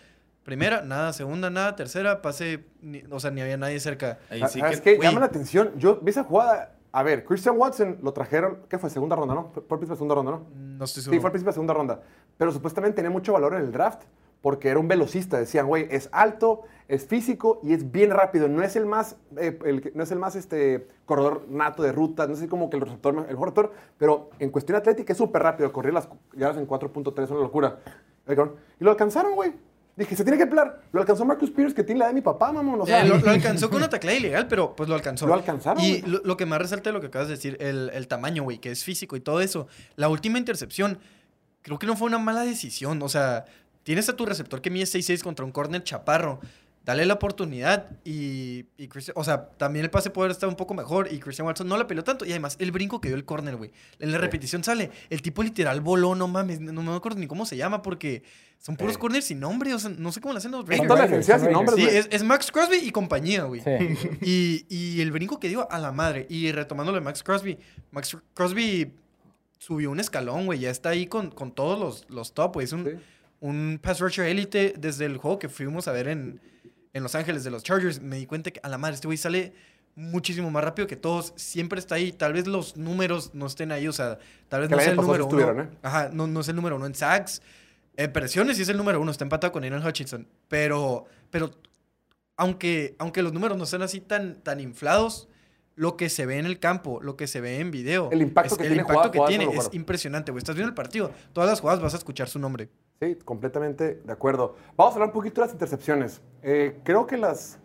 Primera, 0.48 0.80
nada. 0.80 1.12
Segunda, 1.12 1.50
nada. 1.50 1.76
Tercera, 1.76 2.22
pase. 2.22 2.64
ni- 2.80 3.02
o 3.10 3.20
sea, 3.20 3.30
ni 3.30 3.42
había 3.42 3.58
nadie 3.58 3.78
cerca. 3.80 4.18
Ahí 4.30 4.40
Ah, 4.42 4.48
sí 4.48 4.60
¿Sabes 4.60 4.80
que, 4.80 4.92
qué? 4.92 4.96
güey. 4.96 5.06
Llama 5.08 5.20
la 5.20 5.26
atención. 5.26 5.72
Yo 5.76 5.96
vi 6.00 6.08
esa 6.08 6.24
jugada. 6.24 6.74
A 6.90 7.02
ver, 7.02 7.22
Christian 7.26 7.58
Watson 7.58 7.98
lo 8.02 8.14
trajeron. 8.14 8.60
¿Qué 8.66 8.78
fue? 8.78 8.88
Segunda 8.88 9.14
ronda, 9.14 9.34
¿no? 9.34 9.50
Fue 9.52 9.60
el 9.60 9.66
principio 9.68 9.90
de 9.90 9.96
segunda 9.96 10.14
ronda, 10.14 10.30
¿no? 10.32 10.46
No 10.56 10.84
estoy 10.86 11.02
Sí, 11.02 11.04
seguro. 11.04 11.20
fue 11.20 11.28
al 11.28 11.32
principio 11.32 11.50
de 11.50 11.54
segunda 11.54 11.74
ronda. 11.74 12.00
Pero 12.38 12.50
supuestamente 12.50 12.96
tenía 12.96 13.10
mucho 13.10 13.34
valor 13.34 13.52
en 13.56 13.60
el 13.60 13.72
draft 13.72 14.04
porque 14.40 14.70
era 14.70 14.80
un 14.80 14.88
velocista. 14.88 15.38
Decían, 15.38 15.66
güey, 15.66 15.86
es 15.90 16.08
alto, 16.12 16.62
es 16.88 17.04
físico 17.06 17.60
y 17.62 17.74
es 17.74 17.92
bien 17.92 18.10
rápido. 18.10 18.48
No 18.48 18.62
es 18.62 18.74
el 18.74 18.86
más, 18.86 19.16
eh, 19.36 19.58
el 19.66 19.92
no 19.94 20.02
es 20.02 20.10
el 20.12 20.18
más 20.18 20.34
este, 20.34 20.88
corredor 21.04 21.44
nato 21.50 21.82
de 21.82 21.92
ruta, 21.92 22.26
no 22.26 22.36
sé 22.36 22.48
como 22.48 22.70
que 22.70 22.76
el 22.78 22.82
receptor, 22.84 23.12
el 23.14 23.20
mejor 23.26 23.48
receptor, 23.48 23.72
pero 23.98 24.30
en 24.38 24.48
cuestión 24.48 24.76
atlética 24.78 25.12
es 25.12 25.18
súper 25.18 25.42
rápido. 25.42 25.70
Corría 25.74 25.92
las 25.92 26.08
yardas 26.32 26.56
en 26.56 26.66
4.3, 26.66 27.28
una 27.32 27.40
locura. 27.40 27.80
Y 28.80 28.84
lo 28.84 28.90
alcanzaron, 28.90 29.34
güey. 29.34 29.52
Dije, 29.98 30.14
se 30.14 30.22
tiene 30.22 30.38
que 30.38 30.46
pelar. 30.46 30.80
Lo 30.92 31.00
alcanzó 31.00 31.24
Marcus 31.24 31.50
Pierce, 31.50 31.74
que 31.74 31.82
tiene 31.82 31.98
la 31.98 32.06
de 32.06 32.14
mi 32.14 32.20
papá, 32.20 32.52
mamón. 32.52 32.80
O 32.82 32.86
sea, 32.86 33.04
Eh, 33.04 33.08
lo, 33.08 33.18
lo 33.18 33.30
alcanzó 33.32 33.68
con 33.68 33.78
una 33.78 33.88
taclea 33.88 34.14
ilegal, 34.14 34.46
pero 34.46 34.76
pues 34.76 34.88
lo 34.88 34.94
alcanzó. 34.94 35.26
Lo 35.26 35.34
alcanzaron, 35.34 35.82
Y 35.82 36.02
lo 36.02 36.36
que 36.36 36.46
más 36.46 36.60
resalta 36.60 36.90
de 36.90 36.94
lo 36.94 37.00
que 37.00 37.08
acabas 37.08 37.26
de 37.28 37.34
decir, 37.34 37.56
el, 37.60 37.90
el 37.92 38.06
tamaño, 38.06 38.44
güey, 38.44 38.58
que 38.58 38.70
es 38.70 38.84
físico 38.84 39.16
y 39.16 39.20
todo 39.20 39.40
eso. 39.40 39.66
La 39.96 40.08
última 40.08 40.38
intercepción, 40.38 40.98
creo 41.62 41.78
que 41.80 41.86
no 41.88 41.96
fue 41.96 42.06
una 42.06 42.18
mala 42.18 42.42
decisión. 42.44 43.02
O 43.02 43.08
sea, 43.08 43.44
tienes 43.82 44.08
a 44.08 44.14
tu 44.16 44.24
receptor 44.24 44.60
que 44.62 44.70
mide 44.70 44.84
6'6 44.84 45.22
contra 45.22 45.44
un 45.44 45.50
corner 45.50 45.82
chaparro. 45.82 46.38
Dale 46.88 47.04
la 47.04 47.12
oportunidad 47.12 47.90
y, 48.02 48.64
y 48.78 48.88
Christian- 48.88 49.12
o 49.14 49.22
sea, 49.22 49.50
también 49.58 49.84
el 49.84 49.90
pase 49.90 50.08
puede 50.08 50.24
haber 50.24 50.30
estado 50.32 50.48
un 50.48 50.56
poco 50.56 50.72
mejor 50.72 51.12
y 51.12 51.18
Christian 51.18 51.46
Watson 51.46 51.68
no 51.68 51.76
la 51.76 51.86
peleó 51.86 52.02
tanto. 52.02 52.24
Y 52.24 52.30
además, 52.30 52.56
el 52.60 52.72
brinco 52.72 52.98
que 52.98 53.08
dio 53.08 53.16
el 53.18 53.26
corner, 53.26 53.56
güey. 53.56 53.70
En 53.98 54.10
la 54.10 54.16
repetición 54.16 54.64
sale, 54.64 54.90
el 55.10 55.20
tipo 55.20 55.42
literal 55.42 55.82
voló, 55.82 56.14
no 56.14 56.28
mames, 56.28 56.60
no 56.60 56.82
me 56.82 56.94
acuerdo 56.96 57.18
ni 57.20 57.26
cómo 57.26 57.44
se 57.44 57.58
llama 57.58 57.82
porque 57.82 58.22
son 58.58 58.76
puros 58.78 58.94
Eh. 58.96 58.98
corners 58.98 59.26
sin 59.26 59.38
nombre, 59.38 59.74
o 59.74 59.78
sea, 59.78 59.90
no 59.90 60.10
sé 60.12 60.22
cómo 60.22 60.32
le 60.32 60.38
hacen 60.38 60.50
los 60.50 60.66
Raiders. 60.66 60.88
toda 60.88 61.06
la 61.06 61.22
son 61.22 61.40
sin 61.40 61.52
nombres, 61.52 61.76
Sí, 61.76 61.86
es, 61.94 62.08
es 62.10 62.22
Max 62.24 62.50
Crosby 62.50 62.78
y 62.78 62.90
compañía, 62.90 63.42
güey. 63.42 63.60
Sí. 63.60 63.70
Y, 64.22 64.66
y 64.74 65.00
el 65.02 65.12
brinco 65.12 65.38
que 65.38 65.48
dio 65.48 65.70
a 65.70 65.78
la 65.78 65.92
madre. 65.92 66.26
Y 66.30 66.50
retomándolo 66.52 66.96
de 66.96 67.04
Max 67.04 67.22
Crosby, 67.22 67.58
Max 67.90 68.16
Crosby 68.32 68.94
subió 69.58 69.90
un 69.90 70.00
escalón, 70.00 70.46
güey. 70.46 70.58
Ya 70.60 70.70
está 70.70 70.88
ahí 70.88 71.06
con, 71.06 71.30
con 71.32 71.52
todos 71.52 71.78
los, 71.78 72.06
los 72.08 72.32
top, 72.32 72.54
güey. 72.54 72.64
Es 72.64 72.72
un, 72.72 72.84
Sí. 72.86 72.92
un 73.40 73.78
pass 73.82 74.00
rusher 74.00 74.24
élite 74.26 74.72
desde 74.78 75.04
el 75.04 75.18
juego 75.18 75.38
que 75.38 75.48
fuimos 75.50 75.86
a 75.86 75.92
ver 75.92 76.08
en, 76.08 76.40
en 76.92 77.02
Los 77.02 77.14
Ángeles 77.14 77.44
de 77.44 77.50
los 77.50 77.62
Chargers. 77.62 78.00
Me 78.00 78.16
di 78.16 78.26
cuenta 78.26 78.50
que 78.50 78.60
a 78.62 78.68
la 78.68 78.78
madre 78.78 78.94
este 78.94 79.06
güey 79.08 79.18
sale 79.18 79.52
muchísimo 79.94 80.50
más 80.50 80.62
rápido 80.64 80.86
que 80.86 80.96
todos. 80.96 81.32
Siempre 81.36 81.78
está 81.80 81.96
ahí. 81.96 82.12
Tal 82.12 82.32
vez 82.32 82.46
los 82.46 82.76
números 82.76 83.30
no 83.34 83.46
estén 83.46 83.72
ahí. 83.72 83.88
O 83.88 83.92
sea, 83.92 84.18
tal 84.48 84.60
vez 84.60 84.68
Que 84.68 84.76
no 84.76 84.80
sea 84.80 84.90
el 84.92 84.96
número 84.96 85.26
uno. 85.26 85.62
¿eh? 85.62 85.68
Ajá, 85.82 86.10
no, 86.12 86.26
no 86.26 86.40
es 86.40 86.48
el 86.48 86.56
número 86.56 86.76
uno 86.76 86.86
en 86.86 86.94
sacks. 86.94 87.42
En 87.96 88.12
presiones 88.12 88.56
sí 88.56 88.62
es 88.62 88.68
el 88.68 88.76
número 88.76 89.00
uno. 89.00 89.10
Está 89.10 89.24
empatado 89.24 89.52
con 89.52 89.64
Aaron 89.64 89.84
Hutchinson. 89.84 90.26
Pero, 90.48 91.06
pero 91.30 91.50
aunque, 92.36 92.94
aunque 92.98 93.22
los 93.22 93.32
números 93.32 93.58
no 93.58 93.66
sean 93.66 93.82
así 93.82 94.00
tan, 94.00 94.40
tan 94.42 94.60
inflados, 94.60 95.28
lo 95.74 95.96
que 95.96 96.08
se 96.08 96.26
ve 96.26 96.38
en 96.38 96.46
el 96.46 96.58
campo, 96.58 97.00
lo 97.02 97.16
que 97.16 97.26
se 97.26 97.40
ve 97.40 97.58
en 97.60 97.70
video, 97.70 98.08
El 98.12 98.22
impacto 98.22 98.54
es- 98.54 98.58
que 98.58 98.64
el 98.66 98.70
tiene 98.70 98.82
impacto 98.82 98.94
jugada- 98.94 99.10
que 99.12 99.18
jugada 99.18 99.36
tiene 99.36 99.56
es 99.56 99.68
impresionante, 99.72 100.30
güey. 100.32 100.38
Estás 100.40 100.54
viendo 100.56 100.68
el 100.68 100.74
partido, 100.74 101.12
todas 101.32 101.50
las 101.50 101.60
jugadas 101.60 101.80
vas 101.80 101.94
a 101.94 101.96
escuchar 101.98 102.28
su 102.28 102.38
nombre. 102.38 102.68
Sí, 103.00 103.14
completamente 103.24 104.00
de 104.04 104.12
acuerdo. 104.12 104.56
Vamos 104.76 104.92
a 104.92 104.96
hablar 104.96 105.08
un 105.10 105.12
poquito 105.12 105.40
de 105.40 105.46
las 105.46 105.52
intercepciones. 105.54 106.20
Eh, 106.42 106.80
creo 106.82 107.06
que 107.06 107.16
las... 107.16 107.60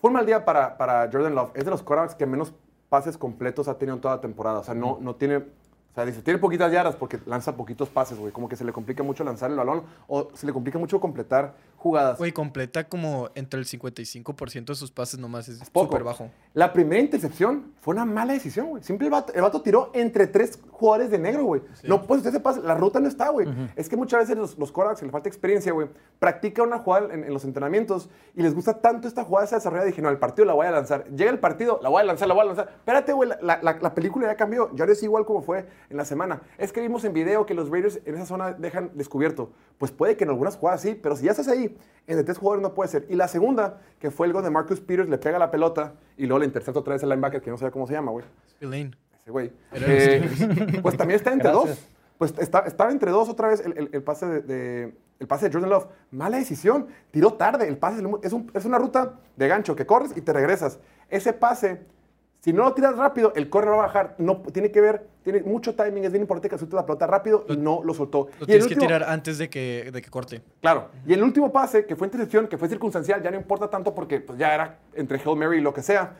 Fue 0.00 0.08
un 0.08 0.14
mal 0.14 0.24
día 0.24 0.44
para, 0.44 0.78
para 0.78 1.10
Jordan 1.10 1.34
Love. 1.34 1.50
Es 1.54 1.64
de 1.64 1.70
los 1.72 1.82
quarterbacks 1.82 2.14
que 2.14 2.26
menos 2.26 2.54
pases 2.88 3.18
completos 3.18 3.66
ha 3.66 3.76
tenido 3.76 3.96
en 3.96 4.00
toda 4.00 4.14
la 4.14 4.20
temporada. 4.20 4.60
O 4.60 4.64
sea, 4.64 4.74
no, 4.74 4.98
no 5.00 5.16
tiene... 5.16 5.38
O 5.38 5.94
sea, 5.94 6.04
dice, 6.04 6.22
tiene 6.22 6.38
poquitas 6.38 6.70
yardas 6.70 6.94
porque 6.94 7.18
lanza 7.26 7.56
poquitos 7.56 7.88
pases, 7.88 8.20
güey. 8.20 8.30
Como 8.30 8.48
que 8.48 8.54
se 8.54 8.64
le 8.64 8.72
complica 8.72 9.02
mucho 9.02 9.24
lanzar 9.24 9.50
el 9.50 9.56
balón 9.56 9.82
o 10.06 10.28
se 10.34 10.46
le 10.46 10.52
complica 10.52 10.78
mucho 10.78 11.00
completar 11.00 11.56
jugadas. 11.78 12.18
Güey, 12.18 12.32
completa 12.32 12.88
como 12.88 13.30
entre 13.36 13.58
el 13.60 13.66
55% 13.66 14.64
de 14.66 14.74
sus 14.74 14.90
pases 14.90 15.18
nomás, 15.20 15.48
es 15.48 15.58
súper 15.72 16.02
bajo. 16.04 16.30
La 16.54 16.72
primera 16.72 17.00
intercepción 17.00 17.72
fue 17.80 17.94
una 17.94 18.04
mala 18.04 18.32
decisión, 18.32 18.66
güey. 18.66 18.82
Siempre 18.82 19.06
el 19.06 19.12
vato, 19.12 19.32
el 19.32 19.42
vato 19.42 19.62
tiró 19.62 19.90
entre 19.94 20.26
tres 20.26 20.58
jugadores 20.72 21.10
de 21.10 21.18
negro, 21.18 21.44
güey. 21.44 21.62
No 21.84 22.02
puedes 22.02 22.22
hacer 22.22 22.34
ese 22.34 22.40
pase. 22.40 22.60
La 22.62 22.74
ruta 22.74 22.98
no 23.00 23.06
está, 23.06 23.28
güey. 23.30 23.46
Es 23.76 23.88
que 23.88 23.96
muchas 23.96 24.20
veces 24.20 24.36
los, 24.36 24.58
los 24.58 24.72
que 24.72 25.04
les 25.04 25.12
falta 25.12 25.28
experiencia, 25.28 25.72
güey, 25.72 25.88
practican 26.18 26.66
una 26.66 26.78
jugada 26.78 27.14
en, 27.14 27.22
en 27.24 27.32
los 27.32 27.44
entrenamientos 27.44 28.10
y 28.34 28.42
les 28.42 28.54
gusta 28.54 28.80
tanto 28.80 29.06
esta 29.06 29.22
jugada, 29.24 29.46
se 29.46 29.54
desarrolla. 29.54 29.84
Dije, 29.84 30.02
no, 30.02 30.08
el 30.10 30.18
partido 30.18 30.44
la 30.46 30.54
voy 30.54 30.66
a 30.66 30.70
lanzar. 30.72 31.04
Llega 31.08 31.30
el 31.30 31.38
partido, 31.38 31.78
la 31.82 31.88
voy 31.88 32.02
a 32.02 32.04
lanzar, 32.04 32.26
la 32.26 32.34
voy 32.34 32.42
a 32.42 32.46
lanzar. 32.46 32.68
Espérate, 32.76 33.12
güey, 33.12 33.28
la, 33.40 33.60
la- 33.62 33.78
la 33.80 33.94
película 33.94 34.26
ya 34.26 34.36
cambió. 34.36 34.70
Ya 34.74 34.84
no 34.84 34.92
es 34.92 35.02
igual 35.02 35.24
como 35.24 35.42
fue 35.42 35.66
en 35.90 35.96
la 35.96 36.04
semana. 36.04 36.42
Es 36.58 36.72
que 36.72 36.80
vimos 36.80 37.04
en 37.04 37.12
video 37.12 37.46
que 37.46 37.54
los 37.54 37.70
Raiders 37.70 38.00
en 38.04 38.16
esa 38.16 38.26
zona 38.26 38.52
dejan 38.52 38.90
descubierto. 38.94 39.50
Pues 39.78 39.92
puede 39.92 40.16
que 40.16 40.24
en 40.24 40.30
algunas 40.30 40.56
jugadas 40.56 40.80
sí, 40.80 40.94
pero 41.00 41.14
si 41.14 41.24
ya 41.26 41.30
estás 41.30 41.46
ahí, 41.46 41.67
entre 42.06 42.24
tres 42.24 42.38
jugadores 42.38 42.62
no 42.62 42.74
puede 42.74 42.88
ser. 42.88 43.06
Y 43.08 43.14
la 43.16 43.28
segunda, 43.28 43.80
que 43.98 44.10
fue 44.10 44.26
el 44.26 44.32
gol 44.32 44.42
de 44.42 44.50
Marcus 44.50 44.80
Peters, 44.80 45.08
le 45.08 45.18
pega 45.18 45.38
la 45.38 45.50
pelota 45.50 45.94
y 46.16 46.26
luego 46.26 46.38
le 46.40 46.46
intercepta 46.46 46.80
otra 46.80 46.94
vez 46.94 47.02
el 47.02 47.08
linebacker, 47.10 47.40
que 47.42 47.50
no 47.50 47.58
sé 47.58 47.70
cómo 47.70 47.86
se 47.86 47.92
llama, 47.94 48.12
güey. 48.12 48.24
Elaine. 48.60 48.96
Ese 49.22 49.30
güey. 49.30 49.52
Eh, 49.72 50.78
pues 50.82 50.96
también 50.96 51.16
está 51.16 51.32
entre 51.32 51.50
Gracias. 51.50 51.76
dos. 51.76 51.88
Pues 52.18 52.34
está, 52.38 52.60
estaba 52.60 52.90
entre 52.90 53.10
dos 53.10 53.28
otra 53.28 53.48
vez 53.48 53.60
el, 53.64 53.76
el- 53.78 53.90
el 53.92 54.02
pase 54.02 54.26
de, 54.26 54.40
de- 54.40 54.94
el 55.20 55.26
pase 55.26 55.46
de 55.48 55.52
Jordan 55.52 55.70
Love. 55.70 55.86
Mala 56.10 56.36
decisión. 56.38 56.86
Tiró 57.10 57.34
tarde. 57.34 57.68
El 57.68 57.76
pase 57.76 58.02
es, 58.22 58.32
un- 58.32 58.50
es 58.54 58.64
una 58.64 58.78
ruta 58.78 59.14
de 59.36 59.48
gancho 59.48 59.76
que 59.76 59.84
corres 59.86 60.16
y 60.16 60.20
te 60.22 60.32
regresas. 60.32 60.78
Ese 61.10 61.32
pase, 61.32 61.82
si 62.40 62.52
no 62.52 62.62
lo 62.62 62.72
tiras 62.72 62.96
rápido, 62.96 63.32
el 63.34 63.50
corner 63.50 63.72
va 63.72 63.78
a 63.78 63.86
bajar. 63.86 64.14
No, 64.18 64.36
tiene 64.52 64.70
que 64.70 64.80
ver, 64.80 65.08
tiene 65.24 65.42
mucho 65.42 65.74
timing. 65.74 66.04
Es 66.04 66.12
bien 66.12 66.22
importante 66.22 66.48
que 66.48 66.56
suelte 66.56 66.76
la 66.76 66.86
pelota 66.86 67.06
rápido 67.06 67.44
y 67.48 67.56
no 67.56 67.82
lo 67.82 67.92
soltó. 67.94 68.28
Lo 68.38 68.44
y 68.44 68.46
tienes 68.46 68.68
que 68.68 68.76
tirar 68.76 69.02
antes 69.02 69.38
de 69.38 69.50
que, 69.50 69.90
de 69.92 70.00
que 70.00 70.08
corte. 70.08 70.42
Claro. 70.60 70.88
Y 71.04 71.12
el 71.14 71.22
último 71.22 71.50
pase, 71.50 71.84
que 71.84 71.96
fue 71.96 72.06
intercepción, 72.06 72.46
que 72.46 72.56
fue 72.56 72.68
circunstancial, 72.68 73.22
ya 73.22 73.30
no 73.32 73.36
importa 73.36 73.68
tanto 73.68 73.92
porque 73.92 74.20
pues, 74.20 74.38
ya 74.38 74.54
era 74.54 74.78
entre 74.94 75.18
Hail 75.18 75.36
Mary 75.36 75.58
y 75.58 75.60
lo 75.60 75.74
que 75.74 75.82
sea. 75.82 76.16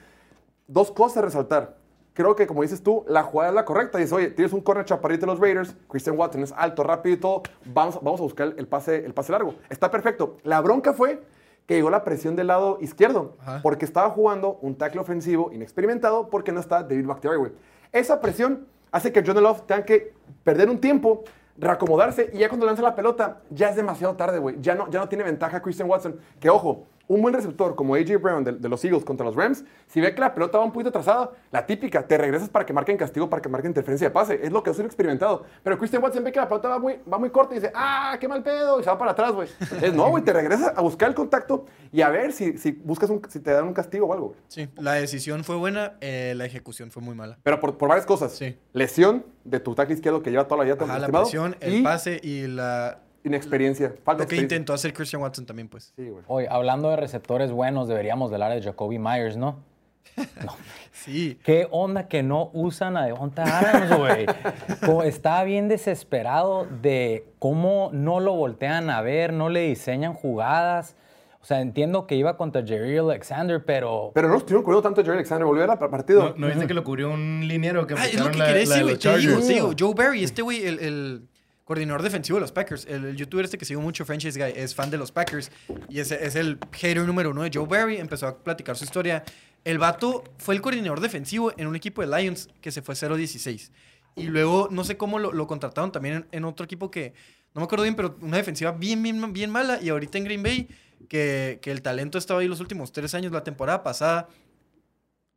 Dos 0.67 0.91
cosas 0.91 1.19
a 1.19 1.23
resaltar. 1.23 1.77
Creo 2.15 2.35
que, 2.35 2.49
como 2.49 2.63
dices 2.63 2.83
tú, 2.83 3.05
la 3.07 3.23
jugada 3.23 3.51
es 3.51 3.55
la 3.55 3.65
correcta. 3.65 3.97
Dices, 3.97 4.13
oye, 4.13 4.31
tienes 4.31 4.53
un 4.53 4.61
corner 4.61 4.85
chaparrito 4.85 5.21
de 5.21 5.27
los 5.29 5.39
Raiders, 5.39 5.77
Christian 5.89 6.19
Watson 6.19 6.43
es 6.43 6.53
alto, 6.57 6.83
rápido 6.83 7.15
y 7.15 7.19
todo. 7.21 7.43
Vamos, 7.65 8.01
vamos 8.03 8.19
a 8.19 8.25
buscar 8.25 8.55
el 8.57 8.67
pase, 8.67 9.05
el 9.07 9.15
pase 9.15 9.31
largo. 9.31 9.55
Está 9.71 9.89
perfecto. 9.89 10.39
La 10.43 10.61
bronca 10.61 10.93
fue 10.93 11.23
que 11.69 11.75
llegó 11.75 11.91
la 11.91 12.03
presión 12.03 12.35
del 12.35 12.47
lado 12.47 12.79
izquierdo, 12.81 13.37
Ajá. 13.41 13.61
porque 13.63 13.85
estaba 13.85 14.09
jugando 14.09 14.59
un 14.63 14.75
tackle 14.75 15.03
ofensivo 15.03 15.53
inexperimentado 15.53 16.31
porque 16.31 16.51
no 16.51 16.61
está 16.61 16.83
David 16.83 17.07
Bakhtiari, 17.07 17.37
güey. 17.37 17.53
Esa 17.93 18.23
presión 18.23 18.67
hace 18.91 19.13
que 19.13 19.23
John 19.25 19.41
Love 19.43 19.67
tenga 19.67 19.85
que 19.85 20.15
perder 20.43 20.71
un 20.71 20.81
tiempo, 20.81 21.25
reacomodarse 21.59 22.31
y 22.33 22.39
ya 22.39 22.49
cuando 22.49 22.65
lanza 22.65 22.81
la 22.81 22.95
pelota 22.95 23.43
ya 23.51 23.69
es 23.69 23.77
demasiado 23.77 24.17
tarde, 24.17 24.39
güey. 24.39 24.57
Ya 24.63 24.75
no, 24.75 24.89
ya 24.89 24.99
no 24.99 25.11
tiene 25.11 25.25
ventaja 25.25 25.61
Christian 25.61 25.91
Watson. 25.91 26.17
Que 26.41 26.49
ojo, 26.49 26.87
un 27.09 27.23
buen 27.23 27.35
receptor 27.35 27.75
como 27.75 27.95
AJ 27.95 28.21
Brown 28.21 28.45
de, 28.45 28.53
de 28.53 28.69
los 28.69 28.85
Eagles 28.85 29.05
contra 29.05 29.27
los 29.27 29.35
Rams, 29.35 29.65
si 29.87 30.01
ve 30.01 30.15
que 30.15 30.21
la 30.21 30.35
pelota 30.35 30.59
va 30.59 30.65
un 30.65 30.73
poquito 30.73 30.91
atrasada, 30.91 31.33
la 31.51 31.67
típica, 31.67 32.07
te 32.07 32.19
regresas 32.19 32.49
para 32.49 32.67
que 32.67 32.73
marquen 32.73 32.97
castigo, 32.97 33.29
para 33.29 33.43
que 33.43 33.49
marquen 33.49 33.71
interferencia 33.71 34.09
de 34.09 34.11
pase. 34.13 34.41
Es 34.43 34.53
lo 34.53 34.63
que 34.63 34.71
yo 34.71 34.75
soy 34.75 34.85
experimentado. 34.85 35.45
Pero 35.63 35.79
Christian 35.79 36.03
Watson 36.03 36.23
ve 36.23 36.33
que 36.33 36.39
la 36.39 36.49
pelota 36.49 36.69
va 36.69 36.79
muy, 36.79 37.01
va 37.11 37.19
muy 37.19 37.31
corta 37.31 37.55
y 37.55 37.61
dice, 37.61 37.73
ah, 37.75 38.17
qué 38.21 38.29
mal 38.29 38.43
pedo, 38.43 38.79
y 38.79 38.85
se 38.85 38.91
va 38.91 38.99
para 38.99 39.13
atrás, 39.13 39.33
güey. 39.33 39.49
Es 39.83 39.95
no, 39.95 40.09
güey, 40.11 40.23
te 40.23 40.33
regresas 40.33 40.73
a 40.77 40.81
buscar 40.83 41.09
el 41.09 41.15
contacto 41.15 41.65
y 41.91 42.03
a 42.03 42.11
ver 42.11 42.33
si, 42.33 42.59
si 42.59 42.73
buscas 42.73 43.09
un, 43.11 43.23
si 43.29 43.41
te 43.41 43.51
dan 43.51 43.67
un 43.67 43.75
castigo 43.75 44.07
o 44.07 44.13
algo, 44.13 44.29
güey. 44.29 44.41
Sí, 44.49 44.69
la 44.77 44.93
decisión 44.93 45.45
fue 45.45 45.57
buena, 45.57 45.95
eh, 46.01 46.35
la 46.37 46.45
ejecución 46.45 46.91
fue 46.91 47.03
muy 47.03 47.15
mala. 47.15 47.39
Pero 47.43 47.59
por, 47.61 47.79
por 47.79 47.89
varias 47.89 48.07
cosas. 48.07 48.33
Sí. 48.33 48.59
Lesión 48.73 49.25
de 49.45 49.61
tu 49.61 49.75
tackle 49.75 49.95
izquierdo 49.95 50.23
que 50.23 50.31
lleva 50.31 50.45
toda 50.47 50.59
la 50.59 50.65
vida 50.65 50.85
Ajá, 50.85 50.99
la 50.99 51.09
presión, 51.09 51.57
el 51.61 51.77
y 51.77 51.83
pase 51.83 52.21
y 52.23 52.47
la, 52.47 53.01
inexperiencia. 53.25 53.89
Falta 53.89 54.13
lo 54.13 54.17
que 54.19 54.23
experiencia. 54.23 54.57
intentó 54.57 54.73
hacer 54.73 54.93
Christian 54.93 55.23
Watson 55.23 55.47
también, 55.47 55.69
pues. 55.69 55.93
Sí, 55.97 56.09
güey. 56.09 56.25
Hoy, 56.27 56.47
hablando 56.49 56.91
de 56.91 56.97
receptores 56.97 57.51
buenos, 57.51 57.89
deberíamos 57.89 58.33
hablar 58.33 58.53
de 58.53 58.63
Jacoby 58.63 58.99
Myers, 58.99 59.37
¿no? 59.37 59.59
Sí. 60.93 61.39
¿Qué 61.45 61.69
onda 61.71 62.09
que 62.09 62.25
no 62.25 62.51
usan 62.53 62.97
a 62.97 63.07
Devonta 63.07 63.45
Adams, 63.45 63.97
güey? 63.97 64.27
Estaba 65.09 65.45
bien 65.45 65.69
desesperado 65.69 66.67
de 66.83 67.25
cómo 67.39 67.91
no 67.93 68.19
lo 68.19 68.35
voltean 68.35 68.91
a 68.91 69.01
ver, 69.01 69.33
no 69.33 69.49
le 69.49 69.61
diseñan 69.69 70.13
jugadas. 70.15 70.97
O 71.41 71.45
sea, 71.45 71.61
entiendo 71.61 72.09
que 72.09 72.17
iba 72.17 72.37
contra 72.37 72.67
Jerry 72.67 72.99
Alexander, 72.99 73.65
pero... 73.65 74.11
Pero 74.13 74.29
no 74.29 74.37
estuvieron 74.39 74.65
cubriendo 74.65 74.83
tanto 74.83 75.01
a 75.03 75.05
Jerry 75.05 75.19
Alexander. 75.19 75.47
Volvió 75.47 75.71
al 75.71 75.79
partido. 75.79 76.31
¿No, 76.31 76.35
¿no 76.37 76.47
viste 76.49 76.67
que 76.67 76.75
lo 76.75 76.83
cubrió 76.83 77.11
un 77.11 77.47
liniero 77.47 77.87
que 77.87 77.95
Ah, 77.95 78.07
es 78.07 78.19
lo 78.19 78.31
que 78.33 78.39
la, 78.39 78.47
quería 78.47 78.67
la 78.67 78.77
decir, 78.77 78.83
güey. 78.83 78.99
Te 78.99 79.09
digo, 79.09 79.21
Chargers? 79.33 79.47
te 79.47 79.53
digo. 79.53 79.73
Joe 79.79 79.95
Barry, 79.95 80.25
este 80.25 80.43
güey, 80.43 80.67
el, 80.67 80.79
el 80.81 81.29
coordinador 81.69 82.03
defensivo 82.03 82.39
de 82.39 82.41
los 82.41 82.51
Packers, 82.51 82.87
el, 82.87 83.15
youtuber 83.15 83.45
este 83.45 83.59
que 83.59 83.67
sigo 83.67 83.83
mucho, 83.83 84.07
Franchise 84.07 84.43
Guy, 84.43 84.55
es 84.57 84.75
fan 84.75 84.91
de 84.91 84.97
los 84.97 85.13
Packers 85.13 85.53
y 85.91 86.01
es, 86.01 86.11
es 86.11 86.35
el 86.35 86.59
hater 86.73 87.05
número 87.05 87.31
uno 87.31 87.43
de 87.43 87.51
Joe 87.53 87.67
Barry. 87.67 87.99
Empezó 87.99 88.27
a 88.27 88.39
platicar 88.39 88.75
su 88.75 88.85
historia. 88.85 89.23
El 89.67 89.77
vato 89.77 90.25
fue 90.39 90.55
el 90.55 90.63
coordinador 90.63 91.01
defensivo 91.01 91.53
en 91.59 91.67
un 91.67 91.77
equipo 91.77 92.01
de 92.01 92.07
Lions 92.07 92.49
que 92.63 92.73
se 92.73 92.81
fue 92.81 92.95
0-16. 92.95 93.71
Y 94.17 94.29
luego, 94.29 94.69
no 94.71 94.83
sé 94.83 94.97
cómo 94.97 95.19
lo, 95.19 95.47
contrataron 95.47 95.93
también 95.93 96.15
en, 96.15 96.27
en 96.33 96.45
otro 96.47 96.65
equipo 96.65 96.91
que, 96.91 97.13
no 97.55 97.61
me 97.61 97.65
acuerdo 97.67 97.83
bien, 97.83 97.97
pero 97.97 98.17
una 98.23 98.39
defensiva 98.39 98.73
bien, 98.73 99.03
bien, 99.03 99.31
bien 99.35 99.51
mala. 99.51 99.79
Y 99.83 99.91
ahorita 99.91 100.17
en 100.17 100.25
Green 100.25 100.43
Bay, 100.43 100.69
que, 101.11 101.59
que 101.61 101.71
el 101.71 101.83
talento 101.83 102.17
estaba 102.17 102.41
ahí 102.41 102.49
los 102.49 102.61
últimos 102.61 102.93
tres 102.93 103.13
años, 103.15 103.31
la 103.31 103.45
temporada 103.45 103.83
pasada. 103.83 104.27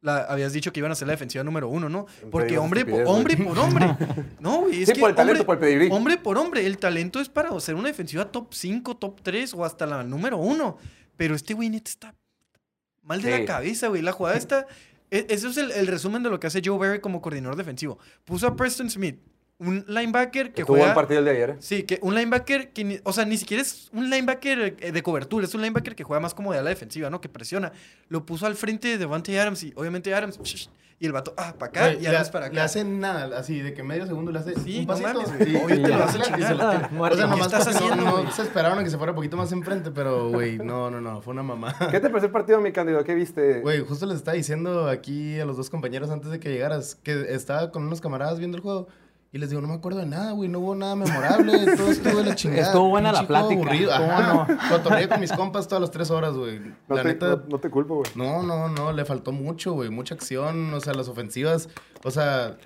La, 0.01 0.23
habías 0.23 0.51
dicho 0.51 0.73
que 0.73 0.79
iban 0.79 0.91
a 0.91 0.95
ser 0.95 1.07
la 1.07 1.13
defensiva 1.13 1.43
número 1.43 1.69
uno, 1.69 1.87
¿no? 1.87 2.07
Porque 2.31 2.57
hombre, 2.57 2.85
por, 2.85 3.03
hombre 3.05 3.37
por 3.37 3.57
hombre. 3.59 3.95
No, 4.39 4.61
güey, 4.61 4.81
es 4.81 4.87
Sí, 4.87 4.93
que 4.95 4.99
por 4.99 5.09
el 5.11 5.15
talento, 5.15 5.41
hombre, 5.41 5.45
por 5.45 5.55
el 5.55 5.59
pedigrí. 5.59 5.89
hombre 5.95 6.17
por 6.17 6.37
hombre. 6.39 6.65
El 6.65 6.77
talento 6.79 7.19
es 7.19 7.29
para 7.29 7.57
ser 7.59 7.75
una 7.75 7.87
defensiva 7.89 8.25
top 8.31 8.51
5, 8.53 8.97
top 8.97 9.21
3 9.21 9.53
o 9.53 9.63
hasta 9.63 9.85
la 9.85 10.03
número 10.03 10.37
uno. 10.37 10.77
Pero 11.17 11.35
este 11.35 11.53
güey 11.53 11.69
neta 11.69 11.89
está 11.91 12.15
mal 13.03 13.21
de 13.21 13.31
Sí. 13.31 13.39
la 13.41 13.45
cabeza, 13.45 13.87
güey. 13.89 14.01
La 14.01 14.11
jugada 14.11 14.37
está... 14.39 14.65
e- 15.11 15.27
Eso 15.29 15.49
es 15.49 15.57
el, 15.57 15.69
el 15.71 15.85
resumen 15.85 16.23
de 16.23 16.31
lo 16.31 16.39
que 16.39 16.47
hace 16.47 16.61
Joe 16.65 16.79
Barry 16.79 16.99
como 16.99 17.21
coordinador 17.21 17.55
defensivo. 17.55 17.99
Puso 18.25 18.47
a 18.47 18.55
Preston 18.55 18.89
Smith, 18.89 19.19
un 19.61 19.85
linebacker 19.87 20.53
que 20.53 20.63
Tuvo 20.63 20.73
juega... 20.75 20.89
el 20.89 20.95
partido 20.95 21.19
el 21.19 21.25
de 21.25 21.31
ayer. 21.31 21.49
¿eh? 21.51 21.55
Sí, 21.59 21.83
que 21.83 21.99
un 22.01 22.15
linebacker 22.15 22.69
que, 22.73 22.83
ni- 22.83 22.99
o 23.03 23.13
sea, 23.13 23.25
ni 23.25 23.37
siquiera 23.37 23.61
es 23.61 23.89
un 23.93 24.09
linebacker 24.09 24.75
eh, 24.79 24.91
de 24.91 25.03
cobertura, 25.03 25.45
es 25.45 25.53
un 25.53 25.61
linebacker 25.61 25.95
que 25.95 26.03
juega 26.03 26.19
más 26.19 26.33
como 26.33 26.51
de 26.51 26.59
ala 26.59 26.69
defensiva, 26.69 27.09
¿no? 27.09 27.21
Que 27.21 27.29
presiona. 27.29 27.71
Lo 28.09 28.25
puso 28.25 28.45
al 28.47 28.55
frente 28.55 28.87
de 28.89 28.97
Devante 28.97 29.39
Adams 29.39 29.63
y 29.63 29.71
obviamente 29.75 30.13
Adams, 30.13 30.39
y 30.99 31.05
el 31.07 31.13
vato, 31.13 31.33
ah, 31.35 31.55
para 31.57 31.69
acá 31.69 31.93
y 31.93 32.01
le, 32.01 32.09
Adams 32.09 32.29
para 32.29 32.45
acá. 32.45 32.53
le 32.53 32.61
hacen 32.61 32.99
nada, 32.99 33.35
así 33.39 33.59
de 33.59 33.73
que 33.73 33.81
medio 33.81 34.05
segundo 34.05 34.31
le 34.31 34.37
hace 34.37 34.53
Sí, 34.59 34.79
un 34.79 34.85
no 34.85 34.87
pasito. 34.93 35.13
mames, 35.13 35.35
güey. 35.37 35.55
Obvio 35.55 35.75
y 35.75 35.81
te 35.81 35.87
lo 35.89 36.07
se 36.09 36.17
la- 36.19 36.25
chingar. 36.25 36.47
se 36.47 36.55
la 36.55 36.71
tira. 36.77 36.89
Muerto. 36.91 37.15
O 37.15 37.17
sea, 37.17 37.25
¿Qué 37.25 37.31
nomás 37.39 37.53
estás 37.53 37.81
no- 37.81 37.95
no, 38.23 38.31
se 38.31 38.41
esperaron 38.43 38.77
a 38.77 38.83
que 38.83 38.89
se 38.91 38.97
fuera 38.97 39.11
un 39.11 39.15
poquito 39.15 39.35
más 39.35 39.51
enfrente, 39.51 39.89
pero, 39.89 40.29
güey, 40.29 40.57
no, 40.59 40.91
no, 40.91 41.01
no, 41.01 41.21
fue 41.23 41.33
una 41.33 41.41
mamá. 41.41 41.75
¿Qué 41.89 41.99
te 41.99 42.09
pareció 42.09 42.27
el 42.27 42.31
partido, 42.31 42.61
mi 42.61 42.71
candidato? 42.71 43.03
¿Qué 43.03 43.15
viste? 43.15 43.61
Güey, 43.61 43.79
justo 43.81 44.05
les 44.05 44.17
estaba 44.17 44.35
diciendo 44.37 44.87
aquí 44.87 45.39
a 45.39 45.45
los 45.45 45.57
dos 45.57 45.71
compañeros 45.71 46.11
antes 46.11 46.29
de 46.29 46.39
que 46.39 46.49
llegaras 46.51 46.93
que 47.01 47.33
estaba 47.33 47.71
con 47.71 47.83
unos 47.83 47.99
camaradas 47.99 48.37
viendo 48.37 48.57
el 48.57 48.61
juego 48.61 48.87
y 49.33 49.37
les 49.37 49.49
digo, 49.49 49.61
no 49.61 49.67
me 49.69 49.75
acuerdo 49.75 49.99
de 49.99 50.05
nada, 50.07 50.31
güey, 50.33 50.49
no 50.49 50.59
hubo 50.59 50.75
nada 50.75 50.95
memorable, 50.95 51.53
todo 51.77 51.89
estuvo 51.91 52.17
de 52.17 52.25
la 52.25 52.35
chingada. 52.35 52.63
Estuvo 52.67 52.89
buena 52.89 53.11
la 53.13 53.25
plática, 53.27 53.53
aburrido. 53.61 53.91
¿cómo 53.95 54.11
Ajá. 54.11 54.57
Cotorreé 54.69 55.07
con 55.07 55.19
mis 55.21 55.31
compas 55.31 55.67
todas 55.67 55.81
las 55.81 55.91
tres 55.91 56.11
horas, 56.11 56.33
güey. 56.33 56.59
no, 56.59 56.95
La 56.95 57.01
te, 57.03 57.07
neta, 57.07 57.27
no, 57.27 57.43
no 57.49 57.59
te 57.59 57.69
culpo, 57.69 57.95
güey. 57.95 58.11
no, 58.15 58.43
no, 58.43 58.67
no, 58.69 58.91
le 58.91 59.05
faltó 59.05 59.31
mucho, 59.31 59.73
güey, 59.73 59.89
mucha 59.89 60.15
acción, 60.15 60.73
o 60.73 60.79
sea, 60.81 60.93
las 60.93 61.07
ofensivas, 61.07 61.69
o 62.03 62.11
sea, 62.11 62.57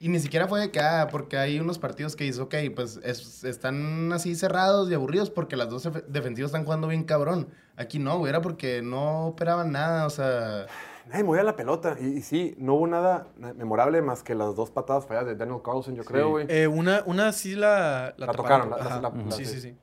y 0.00 0.08
ni 0.08 0.18
siquiera 0.18 0.48
fue 0.48 0.58
de 0.60 0.70
que, 0.72 0.80
ah, 0.80 1.08
porque 1.12 1.38
hay 1.38 1.60
unos 1.60 1.78
partidos 1.78 2.16
que 2.16 2.24
dices, 2.24 2.40
ok, 2.40 2.56
pues 2.74 2.98
es- 3.04 3.44
están 3.44 4.12
así 4.12 4.34
cerrados 4.34 4.90
y 4.90 4.94
aburridos 4.94 5.30
porque 5.30 5.56
las 5.56 5.70
dos 5.70 5.86
efe- 5.86 6.04
defensivas 6.08 6.48
están 6.50 6.64
jugando 6.64 6.88
bien 6.88 7.04
cabrón. 7.04 7.48
Aquí 7.76 7.98
no, 8.00 8.18
güey, 8.18 8.28
era 8.30 8.42
porque 8.42 8.82
no 8.82 9.28
operaban 9.28 9.70
nada, 9.72 10.04
o 10.06 10.10
sea, 10.10 10.66
Nadie 11.08 11.24
movía 11.24 11.42
la 11.42 11.56
pelota. 11.56 11.96
Y, 12.00 12.04
y 12.06 12.22
sí, 12.22 12.54
no 12.58 12.74
hubo 12.74 12.86
nada 12.86 13.26
memorable 13.56 14.00
más 14.02 14.22
que 14.22 14.34
las 14.34 14.54
dos 14.54 14.70
patadas 14.70 15.06
falladas 15.06 15.28
de 15.28 15.36
Daniel 15.36 15.60
Carlson, 15.64 15.94
yo 15.94 16.04
creo, 16.04 16.30
güey. 16.30 16.46
Eh, 16.48 16.66
una, 16.68 17.02
una 17.06 17.32
sí 17.32 17.54
la... 17.54 18.14
La 18.16 18.26
taparon. 18.26 18.68
tocaron, 18.68 18.70
la- 18.70 19.00
la- 19.00 19.10
la- 19.26 19.30
sí, 19.32 19.44
sí. 19.44 19.54
sí, 19.54 19.60
sí. 19.60 19.76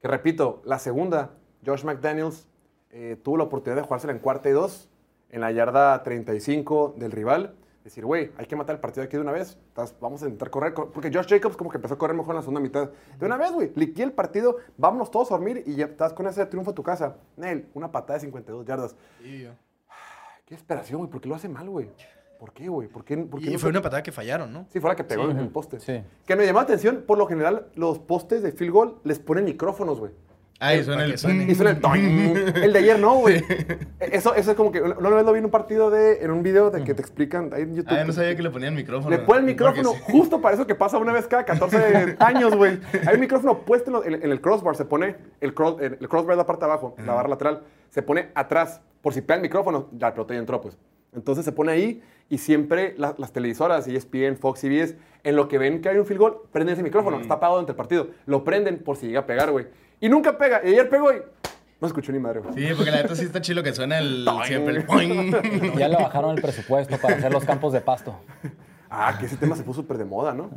Que 0.00 0.08
repito, 0.08 0.62
la 0.64 0.78
segunda, 0.78 1.30
Josh 1.64 1.84
McDaniels 1.84 2.46
eh, 2.90 3.18
tuvo 3.22 3.38
la 3.38 3.44
oportunidad 3.44 3.80
de 3.82 3.86
jugársela 3.86 4.12
en 4.12 4.18
cuarta 4.20 4.48
y 4.48 4.52
dos, 4.52 4.88
en 5.30 5.40
la 5.40 5.50
yarda 5.50 6.02
35 6.02 6.94
del 6.98 7.10
rival. 7.10 7.54
Decir, 7.82 8.04
güey, 8.06 8.30
hay 8.38 8.46
que 8.46 8.56
matar 8.56 8.76
el 8.76 8.80
partido 8.80 9.04
aquí 9.04 9.16
de 9.16 9.22
una 9.22 9.32
vez. 9.32 9.58
Estás- 9.68 9.94
vamos 10.00 10.22
a 10.22 10.26
intentar 10.26 10.48
correr. 10.50 10.72
co- 10.72 10.90
Porque 10.90 11.10
Josh 11.12 11.26
Jacobs 11.28 11.56
como 11.56 11.68
que 11.70 11.76
empezó 11.78 11.94
a 11.94 11.98
correr 11.98 12.16
mejor 12.16 12.30
en 12.30 12.36
la 12.36 12.42
segunda 12.42 12.60
mitad. 12.60 12.90
De 13.18 13.26
una 13.26 13.36
vez, 13.36 13.50
güey, 13.52 13.72
liqué 13.74 14.02
el 14.02 14.12
partido, 14.12 14.56
vámonos 14.78 15.10
todos 15.10 15.30
a 15.32 15.34
dormir 15.34 15.62
y 15.66 15.74
ya 15.74 15.86
estás 15.86 16.12
con 16.14 16.26
ese 16.26 16.46
triunfo 16.46 16.70
a 16.70 16.74
tu 16.74 16.82
casa. 16.82 17.16
Nel, 17.36 17.66
una 17.74 17.90
patada 17.92 18.14
de 18.14 18.20
52 18.20 18.64
yardas. 18.64 18.94
Sí, 19.22 19.42
yo. 19.42 19.50
Qué 20.46 20.54
esperación, 20.54 20.98
güey, 20.98 21.10
¿por 21.10 21.22
qué 21.22 21.28
lo 21.28 21.34
hace 21.34 21.48
mal, 21.48 21.70
güey? 21.70 21.88
¿Por 22.38 22.52
qué, 22.52 22.68
güey? 22.68 22.86
¿Por 22.86 23.02
qué, 23.02 23.16
por 23.16 23.40
qué 23.40 23.48
Y 23.48 23.52
no 23.54 23.58
fue 23.58 23.70
una 23.70 23.80
patada 23.80 24.02
que 24.02 24.12
fallaron, 24.12 24.52
¿no? 24.52 24.66
Sí, 24.70 24.78
fue 24.78 24.90
la 24.90 24.96
que 24.96 25.04
pegó 25.04 25.30
en 25.30 25.38
el 25.38 25.48
poste. 25.48 25.80
Sí. 25.80 26.02
Que 26.26 26.36
me 26.36 26.44
llamó 26.44 26.58
la 26.58 26.64
atención, 26.64 27.04
por 27.06 27.16
lo 27.16 27.26
general, 27.26 27.68
los 27.76 27.98
postes 27.98 28.42
de 28.42 28.52
field 28.52 28.72
goal 28.72 29.00
les 29.04 29.18
ponen 29.18 29.46
micrófonos, 29.46 29.98
güey. 29.98 30.12
Ay, 30.60 30.82
suena 30.84 30.96
para 30.98 31.04
el... 31.06 31.12
que 31.12 31.18
suene. 31.18 31.44
Y 31.50 31.54
suena 31.54 31.78
el. 31.94 32.62
El 32.64 32.72
de 32.72 32.78
ayer 32.78 32.98
no, 32.98 33.16
güey. 33.16 33.42
Eso, 34.00 34.34
eso 34.34 34.50
es 34.50 34.56
como 34.56 34.70
que. 34.70 34.80
Una 34.82 35.10
vez 35.10 35.24
lo 35.24 35.32
vi 35.32 35.38
en 35.38 35.44
un 35.46 35.50
partido 35.50 35.90
de. 35.90 36.22
En 36.24 36.30
un 36.30 36.42
video 36.42 36.70
de 36.70 36.84
que 36.84 36.94
te 36.94 37.00
explican 37.02 37.50
ahí 37.52 37.62
en 37.62 37.74
YouTube. 37.74 37.92
Ah, 37.92 37.98
yo 38.00 38.04
no 38.06 38.12
sabía 38.12 38.36
que 38.36 38.42
le 38.42 38.50
ponían 38.50 38.74
micrófono. 38.74 39.10
Le 39.10 39.18
ponen 39.22 39.40
el 39.44 39.46
micrófono 39.46 39.92
sí. 39.92 40.00
justo 40.04 40.40
para 40.40 40.54
eso 40.54 40.66
que 40.66 40.74
pasa 40.74 40.98
una 40.98 41.12
vez 41.12 41.26
cada 41.26 41.44
14 41.44 42.16
años, 42.20 42.54
güey. 42.56 42.78
Hay 43.06 43.14
un 43.14 43.20
micrófono 43.20 43.60
puesto 43.60 43.90
en, 43.90 43.92
lo- 43.94 44.04
en- 44.04 44.22
en 44.24 44.30
el 44.30 44.40
crossbar. 44.40 44.76
Se 44.76 44.84
pone 44.84 45.16
el, 45.40 45.54
cross, 45.54 45.76
el, 45.80 45.98
el 46.00 46.08
crossbar 46.08 46.36
de 46.36 46.42
la 46.42 46.46
parte 46.46 46.64
de 46.66 46.70
abajo, 46.72 46.94
la 47.04 47.14
barra 47.14 47.28
lateral. 47.28 47.62
Se 47.90 48.02
pone 48.02 48.28
atrás. 48.34 48.80
Por 49.02 49.12
si 49.12 49.20
pega 49.20 49.36
el 49.36 49.42
micrófono, 49.42 49.88
ya 49.92 50.08
el 50.08 50.12
pelota 50.14 50.34
ya 50.34 50.40
entró, 50.40 50.60
pues. 50.60 50.78
Entonces 51.14 51.44
se 51.44 51.52
pone 51.52 51.72
ahí 51.72 52.02
y 52.28 52.38
siempre 52.38 52.94
la- 52.96 53.14
las 53.18 53.32
televisoras, 53.32 53.86
ESPN, 53.86 54.36
Fox, 54.36 54.60
CBS, 54.60 54.96
en 55.22 55.36
lo 55.36 55.46
que 55.48 55.58
ven 55.58 55.80
que 55.80 55.88
hay 55.90 55.98
un 55.98 56.06
field 56.06 56.20
goal, 56.20 56.36
prenden 56.52 56.72
ese 56.74 56.82
micrófono. 56.82 57.20
Está 57.20 57.34
apagado 57.34 57.56
durante 57.56 57.72
el 57.72 57.76
partido. 57.76 58.08
Lo 58.26 58.44
prenden 58.44 58.78
por 58.78 58.96
si 58.96 59.06
llega 59.06 59.20
a 59.20 59.26
pegar, 59.26 59.50
güey. 59.52 59.66
Y 60.00 60.08
nunca 60.08 60.36
pega. 60.36 60.60
Y 60.64 60.68
ayer 60.68 60.88
pegó 60.88 61.12
y 61.12 61.22
no 61.80 61.86
escuchó 61.86 62.12
ni 62.12 62.18
madre, 62.18 62.40
güey. 62.40 62.54
Sí, 62.54 62.74
porque 62.74 62.90
la 62.90 63.02
neta 63.02 63.14
sí 63.14 63.24
está 63.24 63.40
chilo 63.40 63.62
que 63.62 63.72
suena 63.74 63.98
el... 63.98 64.26
siempre 64.46 64.76
el... 64.76 64.84
poing. 64.84 65.32
Ya 65.78 65.88
le 65.88 65.96
bajaron 65.96 66.36
el 66.36 66.42
presupuesto 66.42 66.96
para 66.98 67.16
hacer 67.16 67.32
los 67.32 67.44
campos 67.44 67.72
de 67.72 67.80
pasto. 67.80 68.16
Ah, 68.90 69.16
que 69.18 69.26
ese 69.26 69.36
tema 69.36 69.56
se 69.56 69.62
puso 69.64 69.80
súper 69.82 69.98
de 69.98 70.04
moda, 70.04 70.32
¿no? 70.34 70.50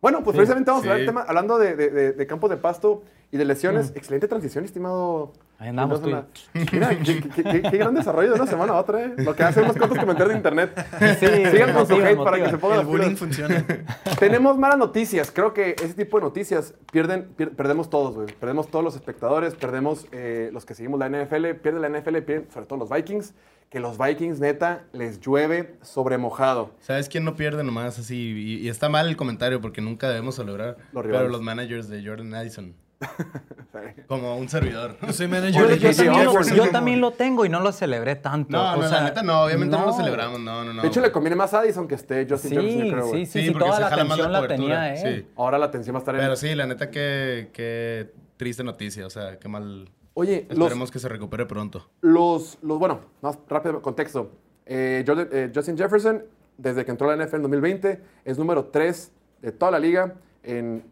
Bueno, 0.00 0.22
pues 0.24 0.34
precisamente 0.36 0.70
vamos 0.70 0.84
a 0.84 0.86
hablar 0.86 0.98
del 0.98 1.06
tema, 1.06 1.24
hablando 1.28 1.58
de, 1.58 1.76
de- 1.76 1.90
de- 1.90 2.12
de 2.12 2.26
campos 2.26 2.48
de 2.50 2.56
pasto 2.56 3.02
y 3.30 3.36
de 3.36 3.44
lesiones. 3.44 3.92
Excelente 3.94 4.28
transición, 4.28 4.64
estimado. 4.64 5.32
Ahí 5.60 5.68
andamos. 5.68 6.00
Mira, 6.02 6.26
qué, 6.54 7.20
qué- 7.20 7.42
qué- 7.44 7.62
qué 7.62 7.76
gran 7.76 7.94
desarrollo 7.94 8.30
de 8.30 8.34
una 8.34 8.46
semana 8.46 8.72
a 8.72 8.76
otra, 8.80 9.02
¿eh? 9.04 9.12
Lo 9.18 9.36
que 9.36 9.42
hacen 9.42 9.64
unos 9.64 9.76
cuantos 9.76 9.98
comentarios 9.98 10.30
de 10.30 10.36
internet. 10.38 10.86
Sigan 11.20 11.74
con 11.74 11.86
su 11.86 11.94
hate 11.96 12.16
para 12.16 12.42
que 12.42 12.48
se 12.50 12.56
pongan 12.58 12.78
El 12.80 12.84
las 12.84 12.86
bullying 12.86 13.04
pilas. 13.14 13.18
funciona. 13.18 13.64
Tenemos 14.18 14.56
malas 14.56 14.78
noticias. 14.78 15.30
Creo 15.30 15.52
que 15.52 15.76
ese 15.82 15.92
tipo 15.92 16.16
de 16.18 16.24
noticias 16.24 16.72
pierden, 16.90 17.28
pier- 17.36 17.54
perdemos 17.54 17.90
todos, 17.90 18.14
güey. 18.14 18.28
Perdemos 18.40 18.68
todos 18.70 18.82
los 18.84 18.96
espectadores, 18.96 19.54
perdemos 19.54 20.06
eh, 20.12 20.48
los 20.52 20.64
que 20.64 20.74
seguimos 20.74 20.98
la 20.98 21.08
NFL, 21.10 21.54
pierde 21.62 21.78
la 21.78 21.88
NFL, 21.90 22.16
pierden 22.22 22.50
sobre 22.50 22.66
todo 22.66 22.78
los 22.78 22.88
Vikings. 22.88 23.34
Que 23.68 23.78
los 23.80 23.98
Vikings, 23.98 24.40
neta, 24.40 24.82
les 24.92 25.20
llueve 25.20 25.76
sobre 25.82 26.18
mojado. 26.18 26.70
¿Sabes 26.80 27.08
quién 27.08 27.24
no 27.24 27.36
pierde 27.36 27.62
nomás 27.62 27.98
así? 28.00 28.16
Y, 28.16 28.66
y 28.66 28.68
está 28.68 28.88
mal 28.88 29.06
el 29.08 29.16
comentario 29.16 29.60
porque 29.60 29.80
nunca 29.80 30.08
debemos 30.08 30.34
celebrar. 30.34 30.76
Los 30.92 31.02
pero 31.02 31.02
rivales. 31.02 31.30
los 31.30 31.40
managers 31.42 31.88
de 31.88 32.04
Jordan 32.04 32.34
Addison. 32.34 32.74
Como 34.06 34.36
un 34.36 34.48
servidor. 34.48 34.96
Yo 35.06 35.12
soy 35.12 35.28
manager 35.28 35.66
de 35.68 35.78
yo 35.78 35.92
también, 35.94 36.24
lo, 36.24 36.42
yo 36.42 36.70
también 36.70 37.00
lo 37.00 37.10
tengo 37.12 37.44
y 37.44 37.48
no 37.48 37.60
lo 37.60 37.72
celebré 37.72 38.16
tanto. 38.16 38.50
No, 38.56 38.74
o 38.74 38.76
no, 38.76 38.88
sea, 38.88 38.98
la 39.00 39.04
neta 39.08 39.22
no. 39.22 39.44
Obviamente 39.44 39.76
no, 39.76 39.86
lo 39.86 39.92
celebramos. 39.92 40.40
No, 40.40 40.64
no, 40.64 40.72
no. 40.72 40.82
De 40.82 40.88
hecho, 40.88 41.00
le 41.00 41.10
conviene 41.12 41.36
más 41.36 41.54
a 41.54 41.60
Addison 41.60 41.86
que 41.88 41.94
esté 41.94 42.26
Justin 42.28 42.50
Sí, 42.50 42.56
Jefferson, 42.56 42.84
yo 42.86 42.92
creo, 42.92 43.06
güey. 43.08 43.26
sí, 43.26 43.32
sí, 43.32 43.46
sí, 43.46 43.50
porque 43.52 43.64
toda 43.66 43.76
se 43.76 43.82
la 43.82 43.88
jala 43.90 44.04
más 44.04 44.18
la 44.18 44.24
cobertura. 44.26 44.48
tenía 44.56 44.94
él. 44.94 45.20
Sí. 45.22 45.26
Ahora 45.36 45.58
la 45.58 45.66
atención 45.66 45.94
va 45.94 45.98
a 45.98 46.00
estar 46.00 46.14
en... 46.14 46.20
Pero 46.20 46.36
sí, 46.36 46.54
la 46.54 46.66
neta, 46.66 46.90
qué, 46.90 47.50
qué 47.52 48.12
triste 48.36 48.64
noticia. 48.64 49.06
O 49.06 49.10
sea, 49.10 49.38
qué 49.38 49.48
mal. 49.48 49.88
Oye, 50.14 50.46
los, 50.50 50.58
Esperemos 50.58 50.90
que 50.90 50.98
se 50.98 51.08
recupere 51.08 51.46
pronto. 51.46 51.88
los, 52.00 52.58
los... 52.62 52.78
Bueno, 52.78 53.00
más 53.22 53.38
rápido 53.48 53.80
contexto. 53.80 54.32
Eh, 54.66 55.04
Jordan- 55.06 55.28
eh, 55.32 55.52
Justin 55.54 55.78
Jefferson, 55.78 56.24
desde 56.58 56.84
que 56.84 56.90
entró 56.90 57.08
a 57.10 57.16
la 57.16 57.24
NFL 57.24 57.36
en 57.36 57.42
2020, 57.42 58.00
es 58.24 58.38
número 58.38 58.64
3 58.66 59.12
de 59.42 59.52
toda 59.52 59.70
la 59.72 59.78
liga 59.78 60.14
en, 60.42 60.84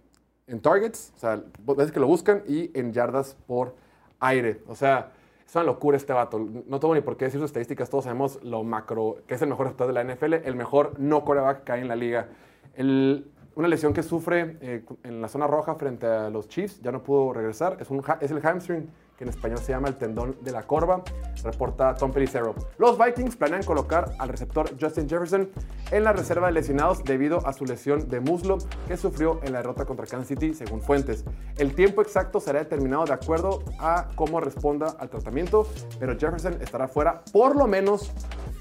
en 0.49 0.61
targets, 0.61 1.13
o 1.17 1.19
sea, 1.19 1.43
veces 1.77 1.93
que 1.93 2.01
lo 2.01 2.07
buscan, 2.07 2.43
y 2.49 2.71
en 2.79 2.93
yardas 2.93 3.37
por 3.47 3.75
aire. 4.21 4.61
O 4.67 4.75
sea, 4.75 5.13
es 5.47 5.55
una 5.55 5.65
locura 5.65 5.97
este 5.97 6.13
vato. 6.13 6.39
No 6.67 6.81
tengo 6.81 6.95
ni 6.95 7.01
por 7.01 7.17
qué 7.17 7.27
decir 7.27 7.41
sus 7.41 7.51
estadísticas, 7.51 7.89
todos 7.89 8.05
sabemos 8.05 8.43
lo 8.43 8.65
macro, 8.65 9.19
que 9.27 9.35
es 9.35 9.43
el 9.43 9.49
mejor 9.49 9.67
receptor 9.67 9.87
de 9.87 9.93
la 9.93 10.03
NFL, 10.05 10.35
el 10.47 10.55
mejor 10.57 10.99
no 10.99 11.25
coreback 11.25 11.65
que 11.65 11.73
hay 11.73 11.81
en 11.83 11.89
la 11.89 11.97
liga. 11.97 12.29
El- 12.75 13.31
una 13.55 13.67
lesión 13.67 13.93
que 13.93 14.05
sufre 14.05 14.57
eh, 14.61 14.85
en 15.03 15.21
la 15.21 15.27
zona 15.27 15.49
roja 15.49 15.75
frente 15.75 16.07
a 16.07 16.31
los 16.31 16.47
Chiefs, 16.49 16.81
ya 16.81 16.93
no 16.93 17.03
pudo 17.03 17.33
regresar, 17.33 17.77
es, 17.81 17.91
un, 17.91 18.05
es 18.21 18.31
el 18.31 18.41
hamstring, 18.41 18.89
que 19.19 19.25
en 19.25 19.31
español 19.31 19.59
se 19.59 19.73
llama 19.73 19.89
el 19.89 19.97
tendón 19.97 20.37
de 20.43 20.53
la 20.53 20.63
corva, 20.63 21.03
reporta 21.43 21.93
Tom 21.97 22.13
Pelicero. 22.13 22.55
Los 22.79 22.97
Vikings 22.97 23.35
planean 23.35 23.65
colocar 23.65 24.13
al 24.17 24.29
receptor 24.29 24.71
Justin 24.81 25.09
Jefferson 25.09 25.51
en 25.91 26.05
la 26.05 26.13
reserva 26.13 26.47
de 26.47 26.53
lesionados 26.53 27.03
debido 27.03 27.45
a 27.45 27.53
su 27.53 27.65
lesión 27.65 28.09
de 28.09 28.21
muslo 28.21 28.59
que 28.87 28.97
sufrió 28.97 29.41
en 29.43 29.53
la 29.53 29.59
derrota 29.59 29.85
contra 29.85 30.07
Kansas 30.07 30.29
City, 30.29 30.55
según 30.55 30.81
fuentes. 30.81 31.25
El 31.57 31.75
tiempo 31.75 32.01
exacto 32.01 32.39
será 32.39 32.61
determinado 32.61 33.07
de 33.07 33.13
acuerdo 33.13 33.65
a 33.81 34.07
cómo 34.15 34.41
responda 34.41 34.95
al 35.01 35.11
tratamiento, 35.11 35.67
pero 35.99 36.17
Jefferson 36.17 36.63
estará 36.63 36.87
fuera 36.87 37.25
por 37.33 37.57
lo 37.57 37.67
menos 37.67 38.13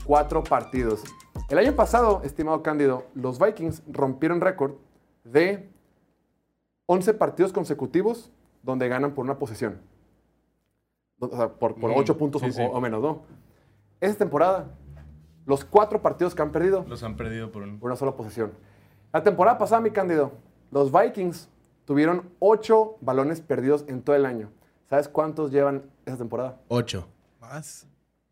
cuatro 0.05 0.43
partidos. 0.43 1.03
El 1.49 1.59
año 1.59 1.75
pasado, 1.75 2.21
estimado 2.23 2.63
Cándido, 2.63 3.05
los 3.13 3.37
Vikings 3.37 3.83
rompieron 3.87 4.41
récord 4.41 4.73
de 5.23 5.69
11 6.87 7.13
partidos 7.13 7.53
consecutivos 7.53 8.31
donde 8.63 8.87
ganan 8.87 9.13
por 9.13 9.23
una 9.23 9.37
posesión. 9.37 9.79
O 11.19 11.27
sea, 11.35 11.49
por, 11.49 11.75
por 11.75 11.89
Mm, 11.91 11.95
8 11.97 12.17
puntos 12.17 12.41
sí, 12.41 12.49
o, 12.49 12.51
sí. 12.51 12.61
o 12.71 12.79
menos, 12.81 13.01
¿no? 13.01 13.21
Esta 13.99 14.19
temporada, 14.19 14.67
los 15.45 15.65
cuatro 15.65 16.01
partidos 16.01 16.35
que 16.35 16.41
han 16.41 16.51
perdido, 16.51 16.85
Los 16.87 17.03
han 17.03 17.15
perdido 17.15 17.51
por 17.51 17.63
un... 17.63 17.79
por 17.79 17.87
una 17.87 17.95
sola 17.95 18.15
posesión. 18.15 18.51
La 19.11 19.23
temporada 19.23 19.57
pasada, 19.57 19.81
mi 19.81 19.91
cándido, 19.91 20.31
los 20.71 20.91
Vikings 20.91 21.49
tuvieron 21.85 22.29
8 22.39 22.97
balones 23.01 23.41
perdidos 23.41 23.85
en 23.87 24.01
todo 24.03 24.15
el 24.15 24.25
año. 24.25 24.49
¿Sabes 24.89 25.07
cuántos 25.07 25.51
llevan 25.51 25.83
esa 26.05 26.17
temporada? 26.17 26.59
Ocho. 26.67 27.07
Más. 27.41 27.87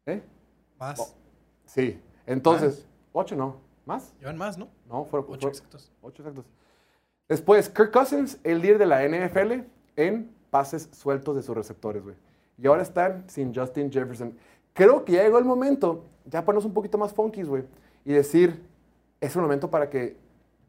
¿Eh? 0.05 0.23
Más. 0.79 0.99
Oh. 0.99 1.15
Sí. 1.65 1.99
Entonces, 2.25 2.87
8 3.13 3.35
no. 3.35 3.57
¿Más? 3.85 4.13
Llevan 4.19 4.37
más, 4.37 4.57
¿no? 4.57 4.67
No, 4.87 5.05
fueron 5.05 5.27
Ocho 5.31 5.47
exactos. 5.47 5.91
Ocho 6.01 6.21
exactos. 6.23 6.45
Después, 7.27 7.69
Kirk 7.69 7.91
Cousins, 7.91 8.39
el 8.43 8.61
líder 8.61 8.77
de 8.77 8.85
la 8.85 9.03
NFL 9.07 9.63
en 9.95 10.31
pases 10.49 10.89
sueltos 10.91 11.35
de 11.35 11.41
sus 11.43 11.55
receptores, 11.55 12.03
güey. 12.03 12.15
Y 12.57 12.67
ahora 12.67 12.83
están 12.83 13.29
sin 13.29 13.53
Justin 13.53 13.91
Jefferson. 13.91 14.37
Creo 14.73 15.05
que 15.05 15.13
ya 15.13 15.23
llegó 15.23 15.37
el 15.39 15.45
momento, 15.45 16.05
ya 16.25 16.43
ponernos 16.43 16.65
un 16.65 16.73
poquito 16.73 16.97
más 16.97 17.13
funkies, 17.13 17.47
güey, 17.47 17.63
y 18.03 18.13
decir, 18.13 18.61
es 19.21 19.35
un 19.35 19.43
momento 19.43 19.69
para 19.69 19.89
que 19.89 20.17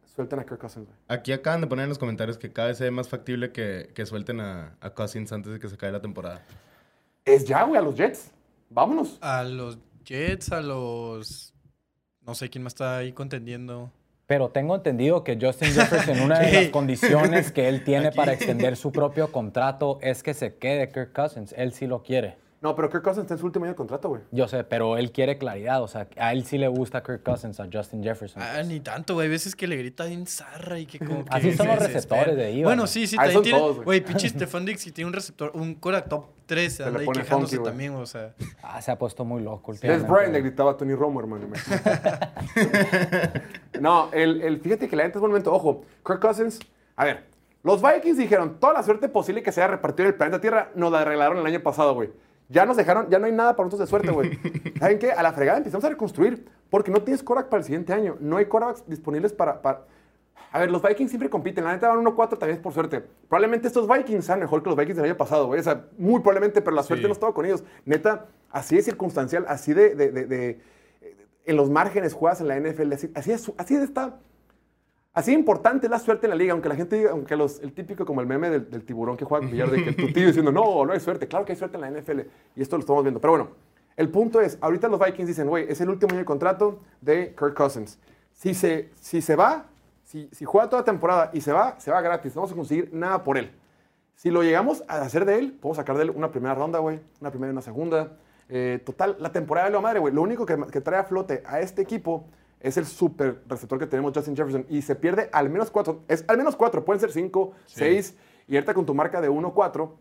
suelten 0.04 0.38
a 0.38 0.44
Kirk 0.44 0.60
Cousins, 0.60 0.86
güey. 0.86 0.98
Aquí 1.08 1.32
acaban 1.32 1.60
de 1.60 1.66
poner 1.66 1.84
en 1.84 1.88
los 1.90 1.98
comentarios 1.98 2.38
que 2.38 2.52
cada 2.52 2.68
vez 2.68 2.80
es 2.80 2.92
más 2.92 3.08
factible 3.08 3.52
que, 3.52 3.90
que 3.94 4.06
suelten 4.06 4.40
a, 4.40 4.76
a 4.80 4.90
Cousins 4.90 5.32
antes 5.32 5.52
de 5.52 5.58
que 5.58 5.68
se 5.68 5.74
acabe 5.74 5.92
la 5.92 6.00
temporada. 6.00 6.44
Es 7.24 7.44
ya, 7.44 7.64
güey, 7.64 7.78
a 7.78 7.82
los 7.82 7.96
Jets. 7.96 8.30
Vámonos. 8.70 9.18
A 9.20 9.42
los 9.44 9.78
Jets, 10.04 10.52
a 10.52 10.60
los. 10.60 11.52
No 12.22 12.34
sé 12.34 12.48
quién 12.50 12.64
más 12.64 12.72
está 12.72 12.98
ahí 12.98 13.12
contendiendo. 13.12 13.92
Pero 14.26 14.50
tengo 14.50 14.74
entendido 14.74 15.22
que 15.22 15.38
Justin 15.40 15.72
Jefferson, 15.72 16.20
una 16.20 16.40
de 16.40 16.52
las 16.62 16.68
condiciones 16.68 17.52
que 17.52 17.68
él 17.68 17.84
tiene 17.84 18.10
para 18.10 18.32
extender 18.32 18.76
su 18.76 18.90
propio 18.90 19.30
contrato 19.30 19.98
es 20.02 20.22
que 20.22 20.34
se 20.34 20.56
quede 20.56 20.88
Kirk 20.90 21.12
Cousins. 21.12 21.54
Él 21.56 21.72
sí 21.72 21.86
lo 21.86 22.02
quiere. 22.02 22.36
No, 22.66 22.74
pero 22.74 22.90
Kirk 22.90 23.04
Cousins 23.04 23.22
está 23.22 23.34
en 23.34 23.38
su 23.38 23.46
último 23.46 23.64
año 23.64 23.74
de 23.74 23.76
contrato, 23.76 24.08
güey. 24.08 24.22
Yo 24.32 24.48
sé, 24.48 24.64
pero 24.64 24.96
él 24.96 25.12
quiere 25.12 25.38
claridad. 25.38 25.80
O 25.84 25.86
sea, 25.86 26.08
a 26.16 26.32
él 26.32 26.44
sí 26.44 26.58
le 26.58 26.66
gusta 26.66 27.00
Kirk 27.00 27.22
Cousins, 27.22 27.60
a 27.60 27.68
Justin 27.72 28.02
Jefferson. 28.02 28.42
Ah, 28.42 28.60
ni 28.64 28.80
tanto, 28.80 29.14
güey. 29.14 29.26
Hay 29.26 29.30
veces 29.30 29.54
que 29.54 29.68
le 29.68 29.76
grita 29.76 30.04
bien 30.06 30.26
zarra 30.26 30.76
y 30.80 30.84
que 30.86 30.98
como 30.98 31.24
que 31.24 31.30
Así 31.30 31.52
son 31.52 31.68
los 31.68 31.78
receptores 31.78 32.36
de 32.36 32.50
Ivan. 32.50 32.64
Bueno, 32.64 32.88
sí, 32.88 33.06
sí, 33.06 33.14
Ahí 33.20 33.34
también 33.34 33.42
tiene. 33.44 33.58
todos, 33.60 33.74
güey. 33.76 33.84
Güey, 33.84 34.00
pinche 34.04 34.28
Stefan 34.28 34.64
Dix, 34.64 34.80
si 34.80 34.90
tiene 34.90 35.06
un 35.06 35.12
receptor, 35.14 35.52
un 35.54 35.76
Korak 35.76 36.08
top 36.08 36.24
3, 36.46 36.72
se 36.74 36.82
anda 36.82 36.98
ahí 36.98 37.06
quejándose 37.06 37.56
también, 37.60 37.94
o 37.94 38.04
sea. 38.04 38.34
Ah, 38.64 38.82
se 38.82 38.90
ha 38.90 38.98
puesto 38.98 39.24
muy 39.24 39.42
loco 39.42 39.70
Des 39.70 39.80
últimamente. 39.82 40.12
Bryant 40.12 40.32
le 40.32 40.40
gritaba 40.40 40.72
a 40.72 40.76
Tony 40.76 40.96
Romo, 40.96 41.20
hermano. 41.20 41.46
no, 43.80 44.08
el, 44.12 44.42
el- 44.42 44.60
fíjate 44.60 44.88
que 44.88 44.96
la 44.96 45.04
gente 45.04 45.18
es 45.18 45.22
un 45.22 45.28
momento, 45.30 45.52
ojo, 45.52 45.84
Kirk 46.04 46.20
Cousins, 46.20 46.60
a 46.96 47.04
ver, 47.04 47.24
los 47.62 47.82
Vikings 47.82 48.16
dijeron, 48.16 48.58
toda 48.60 48.74
la 48.74 48.82
suerte 48.84 49.08
posible 49.08 49.42
que 49.42 49.50
se 49.50 49.60
haya 49.60 49.72
repartido 49.72 50.04
en 50.08 50.12
el 50.12 50.16
planeta 50.16 50.40
Tierra, 50.40 50.70
nos 50.76 50.92
la 50.92 51.00
arreglaron 51.00 51.38
el 51.38 51.46
año 51.46 51.60
pasado, 51.62 51.94
güey. 51.94 52.10
Ya 52.48 52.64
nos 52.64 52.76
dejaron, 52.76 53.08
ya 53.10 53.18
no 53.18 53.26
hay 53.26 53.32
nada 53.32 53.56
para 53.56 53.66
nosotros 53.66 53.88
de 53.88 53.90
suerte, 53.90 54.10
güey. 54.10 54.38
¿Saben 54.78 54.98
qué? 54.98 55.10
A 55.12 55.22
la 55.22 55.32
fregada 55.32 55.58
empezamos 55.58 55.84
a 55.84 55.88
reconstruir, 55.88 56.46
porque 56.70 56.90
no 56.92 57.02
tienes 57.02 57.22
Korak 57.22 57.48
para 57.48 57.58
el 57.58 57.64
siguiente 57.64 57.92
año. 57.92 58.16
No 58.20 58.36
hay 58.36 58.46
Koraks 58.46 58.84
disponibles 58.86 59.32
para, 59.32 59.60
para... 59.62 59.82
A 60.52 60.60
ver, 60.60 60.70
los 60.70 60.80
Vikings 60.80 61.10
siempre 61.10 61.28
compiten. 61.28 61.64
La 61.64 61.72
neta 61.72 61.88
van 61.88 62.04
1-4 62.04 62.30
también 62.38 62.52
es 62.56 62.58
por 62.58 62.72
suerte. 62.72 63.04
Probablemente 63.28 63.66
estos 63.66 63.88
Vikings 63.88 64.24
sean 64.24 64.38
mejor 64.40 64.62
que 64.62 64.68
los 64.70 64.76
Vikings 64.78 64.96
del 64.96 65.06
año 65.06 65.16
pasado, 65.16 65.46
güey. 65.48 65.60
O 65.60 65.62
sea, 65.62 65.86
muy 65.98 66.20
probablemente, 66.20 66.62
pero 66.62 66.76
la 66.76 66.82
suerte 66.84 67.02
Sí. 67.02 67.08
no 67.08 67.12
estaba 67.12 67.34
con 67.34 67.44
ellos. 67.46 67.64
Neta, 67.84 68.26
así 68.50 68.76
de 68.76 68.82
circunstancial, 68.82 69.44
así 69.48 69.74
de... 69.74 69.94
de- 69.94 70.12
de- 70.12 70.26
de- 70.26 70.60
en 71.46 71.56
los 71.56 71.68
márgenes 71.70 72.12
juegas 72.14 72.40
en 72.40 72.48
la 72.48 72.56
NFL. 72.58 72.92
Así, 72.92 73.10
así, 73.14 73.32
es, 73.32 73.52
así 73.58 73.74
está... 73.76 74.18
Así 75.16 75.32
importante 75.32 75.86
es 75.86 75.90
la 75.90 75.98
suerte 75.98 76.26
en 76.26 76.30
la 76.30 76.36
liga, 76.36 76.52
aunque 76.52 76.68
la 76.68 76.76
gente 76.76 76.94
diga, 76.94 77.12
aunque 77.12 77.36
los, 77.36 77.58
el 77.62 77.72
típico 77.72 78.04
como 78.04 78.20
el 78.20 78.26
meme 78.26 78.50
del, 78.50 78.70
del 78.70 78.84
tiburón 78.84 79.16
que 79.16 79.24
juega 79.24 79.46
billar, 79.46 79.70
de 79.70 79.82
que 79.82 79.92
tu 79.92 80.12
tío 80.12 80.26
diciendo, 80.26 80.52
no, 80.52 80.84
no 80.84 80.92
hay 80.92 81.00
suerte. 81.00 81.26
Claro 81.26 81.46
que 81.46 81.52
hay 81.52 81.58
suerte 81.58 81.78
en 81.78 81.80
la 81.80 81.90
NFL. 81.90 82.20
Y 82.54 82.60
esto 82.60 82.76
lo 82.76 82.80
estamos 82.80 83.02
viendo. 83.02 83.18
Pero 83.18 83.30
bueno, 83.32 83.48
el 83.96 84.10
punto 84.10 84.42
es, 84.42 84.58
ahorita 84.60 84.88
los 84.88 85.00
Vikings 85.00 85.26
dicen, 85.26 85.48
güey, 85.48 85.64
es 85.70 85.80
el 85.80 85.88
último 85.88 86.10
año 86.10 86.18
de 86.18 86.26
contrato 86.26 86.80
de 87.00 87.34
Kirk 87.34 87.54
Cousins. 87.54 87.98
Si 88.34 88.52
se, 88.52 88.90
si 89.00 89.22
se 89.22 89.36
va, 89.36 89.70
si, 90.04 90.28
si 90.32 90.44
juega 90.44 90.68
toda 90.68 90.84
temporada 90.84 91.30
y 91.32 91.40
se 91.40 91.50
va, 91.50 91.80
se 91.80 91.90
va 91.90 92.02
gratis. 92.02 92.34
No 92.34 92.42
vamos 92.42 92.52
a 92.52 92.56
conseguir 92.56 92.90
nada 92.92 93.24
por 93.24 93.38
él. 93.38 93.50
Si 94.16 94.30
lo 94.30 94.42
llegamos 94.42 94.84
a 94.86 95.00
hacer 95.00 95.24
de 95.24 95.38
él, 95.38 95.52
podemos 95.52 95.78
sacar 95.78 95.96
de 95.96 96.02
él 96.02 96.10
una 96.10 96.30
primera 96.30 96.54
ronda, 96.54 96.78
güey, 96.80 97.00
una 97.22 97.30
primera 97.30 97.50
y 97.50 97.52
una 97.52 97.62
segunda. 97.62 98.18
Eh, 98.50 98.82
total, 98.84 99.16
la 99.18 99.32
temporada 99.32 99.68
de 99.68 99.72
la 99.72 99.80
madre, 99.80 99.98
güey. 99.98 100.12
Lo 100.12 100.20
único 100.20 100.44
que, 100.44 100.58
que 100.70 100.82
trae 100.82 101.00
a 101.00 101.04
flote 101.04 101.42
a 101.46 101.60
este 101.60 101.80
equipo 101.80 102.26
es 102.66 102.76
el 102.76 102.86
super 102.86 103.42
receptor 103.48 103.78
que 103.78 103.86
tenemos, 103.86 104.12
Justin 104.14 104.36
Jefferson. 104.36 104.66
Y 104.68 104.82
se 104.82 104.94
pierde 104.96 105.28
al 105.32 105.48
menos 105.50 105.70
cuatro. 105.70 106.02
Es 106.08 106.24
al 106.28 106.36
menos 106.36 106.56
cuatro, 106.56 106.84
pueden 106.84 107.00
ser 107.00 107.12
cinco, 107.12 107.52
seis. 107.66 108.16
Y 108.48 108.54
ahorita 108.56 108.74
con 108.74 108.86
tu 108.86 108.94
marca 108.94 109.20
de 109.20 109.30
1-4, 109.30 109.92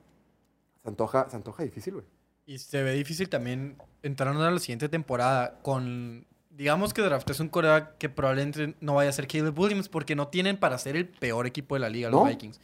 se 0.83 0.89
antoja, 0.89 1.29
se 1.29 1.35
antoja 1.35 1.63
difícil, 1.63 1.93
güey. 1.95 2.05
Y 2.45 2.59
se 2.59 2.83
ve 2.83 2.93
difícil 2.93 3.27
también 3.29 3.77
entrando 4.03 4.43
a 4.43 4.51
la 4.51 4.59
siguiente 4.59 4.89
temporada 4.89 5.59
con. 5.61 6.25
Digamos 6.51 6.93
que 6.93 7.01
draftes 7.01 7.39
un 7.39 7.49
coreback 7.49 7.97
que 7.97 8.07
probablemente 8.07 8.75
no 8.79 8.95
vaya 8.95 9.09
a 9.09 9.13
ser 9.13 9.27
Caleb 9.27 9.57
Williams 9.59 9.89
porque 9.89 10.15
no 10.15 10.27
tienen 10.29 10.57
para 10.57 10.77
ser 10.77 10.95
el 10.95 11.07
peor 11.07 11.47
equipo 11.47 11.75
de 11.75 11.79
la 11.81 11.89
liga, 11.89 12.09
los. 12.09 12.27
Vikings. 12.27 12.59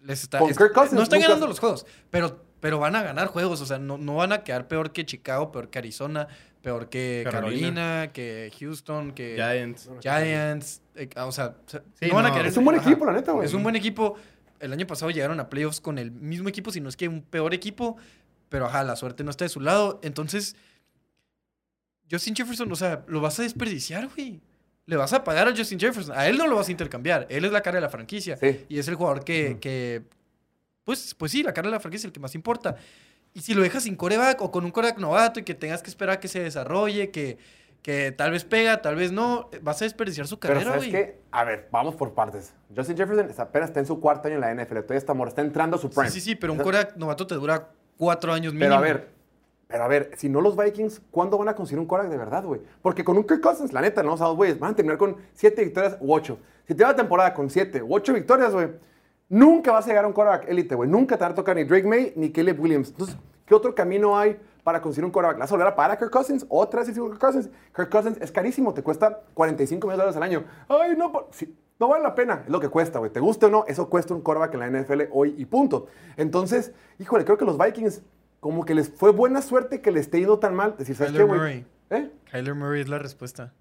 Les 0.00 0.22
está, 0.22 0.38
Con 0.38 0.50
es- 0.50 0.56
Kirk 0.56 0.72
Cousins 0.72 0.94
no 0.94 1.02
están 1.02 1.20
ganando 1.20 1.46
los 1.48 1.58
juegos, 1.58 1.84
pero, 2.10 2.40
pero 2.60 2.78
van 2.78 2.94
a 2.94 3.02
ganar 3.02 3.26
juegos. 3.26 3.60
O 3.60 3.66
sea, 3.66 3.78
no, 3.78 3.98
no 3.98 4.14
van 4.14 4.32
a 4.32 4.44
quedar 4.44 4.68
peor 4.68 4.92
que 4.92 5.04
Chicago, 5.04 5.50
peor 5.52 5.68
que 5.68 5.78
Arizona, 5.78 6.28
peor 6.68 6.88
que 6.88 7.22
Carolina. 7.24 7.60
Carolina, 7.74 8.12
que 8.12 8.52
Houston, 8.60 9.12
que 9.12 9.34
Giants. 9.36 9.88
Giants. 10.00 10.82
eh, 10.94 11.08
o 11.16 11.32
sea, 11.32 11.54
Sí, 11.66 12.08
no 12.08 12.14
van 12.14 12.26
a 12.26 12.28
no. 12.28 12.34
quedar 12.34 12.46
Es 12.46 12.56
un 12.56 12.64
buen 12.64 12.78
ajá. 12.78 12.90
equipo, 12.90 13.06
la 13.06 13.12
neta, 13.12 13.32
güey. 13.32 13.46
Es 13.46 13.54
un 13.54 13.62
buen 13.62 13.76
equipo. 13.76 14.16
El 14.60 14.72
año 14.72 14.86
pasado 14.86 15.10
llegaron 15.10 15.38
a 15.40 15.48
playoffs 15.48 15.80
con 15.80 15.98
el 15.98 16.10
mismo 16.10 16.48
equipo, 16.48 16.70
si 16.70 16.80
no 16.80 16.88
es 16.88 16.96
que 16.96 17.08
un 17.08 17.22
peor 17.22 17.54
equipo. 17.54 17.96
Pero 18.48 18.66
ajá, 18.66 18.82
la 18.84 18.96
suerte 18.96 19.24
no 19.24 19.30
está 19.30 19.44
de 19.44 19.48
su 19.50 19.60
lado. 19.60 20.00
Entonces, 20.02 20.56
Justin 22.10 22.34
Jefferson, 22.34 22.70
o 22.72 22.76
sea, 22.76 23.04
lo 23.06 23.20
vas 23.20 23.38
a 23.38 23.42
desperdiciar, 23.42 24.08
güey. 24.14 24.40
Le 24.86 24.96
vas 24.96 25.12
a 25.12 25.22
pagar 25.22 25.48
a 25.48 25.54
Justin 25.56 25.78
Jefferson. 25.78 26.16
A 26.16 26.26
él 26.28 26.38
no 26.38 26.46
lo 26.46 26.56
vas 26.56 26.68
a 26.68 26.70
intercambiar. 26.70 27.26
Él 27.28 27.44
es 27.44 27.52
la 27.52 27.60
cara 27.60 27.76
de 27.76 27.82
la 27.82 27.90
franquicia. 27.90 28.36
Sí. 28.38 28.64
Y 28.68 28.78
es 28.78 28.88
el 28.88 28.94
jugador 28.94 29.22
que, 29.24 29.58
que, 29.60 30.02
pues, 30.84 31.14
pues 31.14 31.30
sí, 31.32 31.42
la 31.42 31.52
cara 31.52 31.68
de 31.68 31.72
la 31.72 31.80
franquicia 31.80 32.06
es 32.06 32.08
el 32.08 32.12
que 32.12 32.20
más 32.20 32.34
importa. 32.34 32.76
Y 33.34 33.40
si 33.40 33.54
lo 33.54 33.62
dejas 33.62 33.84
sin 33.84 33.96
coreback 33.96 34.40
o 34.42 34.50
con 34.50 34.64
un 34.64 34.70
coreback 34.70 34.98
novato 34.98 35.40
y 35.40 35.44
que 35.44 35.54
tengas 35.54 35.82
que 35.82 35.90
esperar 35.90 36.16
a 36.16 36.20
que 36.20 36.28
se 36.28 36.40
desarrolle, 36.40 37.10
que, 37.10 37.38
que 37.82 38.12
tal 38.12 38.32
vez 38.32 38.44
pega, 38.44 38.82
tal 38.82 38.96
vez 38.96 39.12
no, 39.12 39.50
vas 39.62 39.80
a 39.82 39.84
desperdiciar 39.84 40.26
su 40.26 40.38
Pero 40.38 40.54
carrera, 40.54 40.72
¿sabes 40.72 40.90
güey. 40.90 41.04
qué? 41.04 41.20
A 41.30 41.44
ver, 41.44 41.68
vamos 41.70 41.94
por 41.94 42.14
partes. 42.14 42.54
Justin 42.74 42.96
Jefferson 42.96 43.30
apenas 43.38 43.70
está 43.70 43.80
en 43.80 43.86
su 43.86 44.00
cuarto 44.00 44.28
año 44.28 44.36
en 44.36 44.40
la 44.40 44.54
NFL. 44.54 44.80
Todavía 44.80 44.98
está, 44.98 45.12
está 45.26 45.42
entrando 45.42 45.76
a 45.76 45.80
su 45.80 45.90
prime. 45.90 46.10
Sí, 46.10 46.20
sí, 46.20 46.30
sí, 46.30 46.34
pero 46.34 46.52
un 46.52 46.58
coreback 46.58 46.96
novato 46.96 47.26
te 47.26 47.34
dura 47.34 47.68
cuatro 47.96 48.32
años 48.32 48.52
mínimo. 48.52 48.70
Pero 48.70 48.76
a 48.76 48.80
ver, 48.80 49.08
pero 49.68 49.84
a 49.84 49.88
ver, 49.88 50.10
si 50.16 50.30
no 50.30 50.40
los 50.40 50.56
Vikings, 50.56 51.02
¿cuándo 51.10 51.36
van 51.36 51.48
a 51.48 51.54
conseguir 51.54 51.78
un 51.78 51.86
quarterback 51.86 52.10
de 52.10 52.18
verdad, 52.18 52.44
güey? 52.44 52.62
Porque 52.80 53.04
con 53.04 53.18
un 53.18 53.24
Kirk 53.24 53.42
Cousins, 53.42 53.72
la 53.72 53.82
neta, 53.82 54.02
no 54.02 54.16
dos 54.16 54.34
güeyes, 54.34 54.58
van 54.58 54.72
a 54.72 54.76
terminar 54.76 54.96
con 54.96 55.16
siete 55.34 55.62
victorias 55.62 55.98
u 56.00 56.14
ocho. 56.14 56.38
Si 56.66 56.74
te 56.74 56.82
va 56.82 56.90
la 56.90 56.96
temporada 56.96 57.34
con 57.34 57.50
siete 57.50 57.82
u 57.82 57.94
ocho 57.94 58.14
victorias, 58.14 58.52
güey, 58.52 58.68
nunca 59.28 59.72
vas 59.72 59.84
a 59.84 59.88
llegar 59.88 60.04
a 60.04 60.08
un 60.08 60.12
quarterback 60.12 60.48
élite, 60.48 60.74
güey. 60.74 60.88
Nunca 60.88 61.16
te 61.16 61.24
va 61.24 61.30
a 61.30 61.34
tocar 61.34 61.56
ni 61.56 61.64
Drake 61.64 61.86
May 61.86 62.12
ni 62.16 62.30
Caleb 62.30 62.60
Williams. 62.60 62.90
Entonces, 62.90 63.16
¿qué 63.44 63.54
otro 63.54 63.74
camino 63.74 64.18
hay 64.18 64.38
para 64.64 64.80
conseguir 64.80 65.04
un 65.04 65.10
quarterback? 65.10 65.38
¿La 65.38 65.44
vas 65.44 65.50
a 65.50 65.54
volver 65.54 65.68
a 65.68 65.76
pagar 65.76 65.92
a 65.92 65.98
Kirk 65.98 66.10
Cousins? 66.10 66.46
¿Otra 66.48 66.82
vez 66.82 66.92
Kirk 66.92 67.18
Cousins? 67.18 67.50
Kirk 67.74 67.90
Cousins 67.90 68.18
es 68.20 68.32
carísimo, 68.32 68.74
te 68.74 68.82
cuesta 68.82 69.22
45 69.34 69.86
millones 69.86 69.96
de 69.96 70.02
dólares 70.02 70.16
al 70.16 70.22
año. 70.22 70.44
Ay, 70.68 70.96
no, 70.96 71.28
sí, 71.30 71.56
no 71.78 71.88
vale 71.88 72.02
la 72.02 72.14
pena, 72.14 72.42
es 72.44 72.50
lo 72.50 72.60
que 72.60 72.68
cuesta, 72.68 72.98
güey. 72.98 73.12
Te 73.12 73.20
guste 73.20 73.46
o 73.46 73.50
no, 73.50 73.64
eso 73.66 73.88
cuesta 73.88 74.14
un 74.14 74.20
quarterback 74.20 74.54
en 74.54 74.60
la 74.60 74.82
NFL 74.82 75.02
hoy 75.12 75.34
y 75.38 75.44
punto. 75.46 75.86
Entonces, 76.16 76.72
híjole, 76.98 77.24
creo 77.24 77.38
que 77.38 77.44
los 77.44 77.56
Vikings, 77.56 78.02
como 78.40 78.64
que 78.64 78.74
les 78.74 78.90
fue 78.90 79.12
buena 79.12 79.42
suerte 79.42 79.80
que 79.80 79.90
les 79.90 80.02
esté 80.02 80.18
yendo 80.18 80.38
tan 80.38 80.54
mal. 80.54 80.76
Decir, 80.76 80.96
¿sabes 80.96 81.12
Kyler 81.12 81.26
qué, 81.26 81.28
güey? 81.28 81.40
Murray. 81.40 81.66
¿Eh? 81.90 82.10
Kyler 82.30 82.54
Murray 82.54 82.80
es 82.82 82.88
la 82.88 82.98
respuesta. 82.98 83.54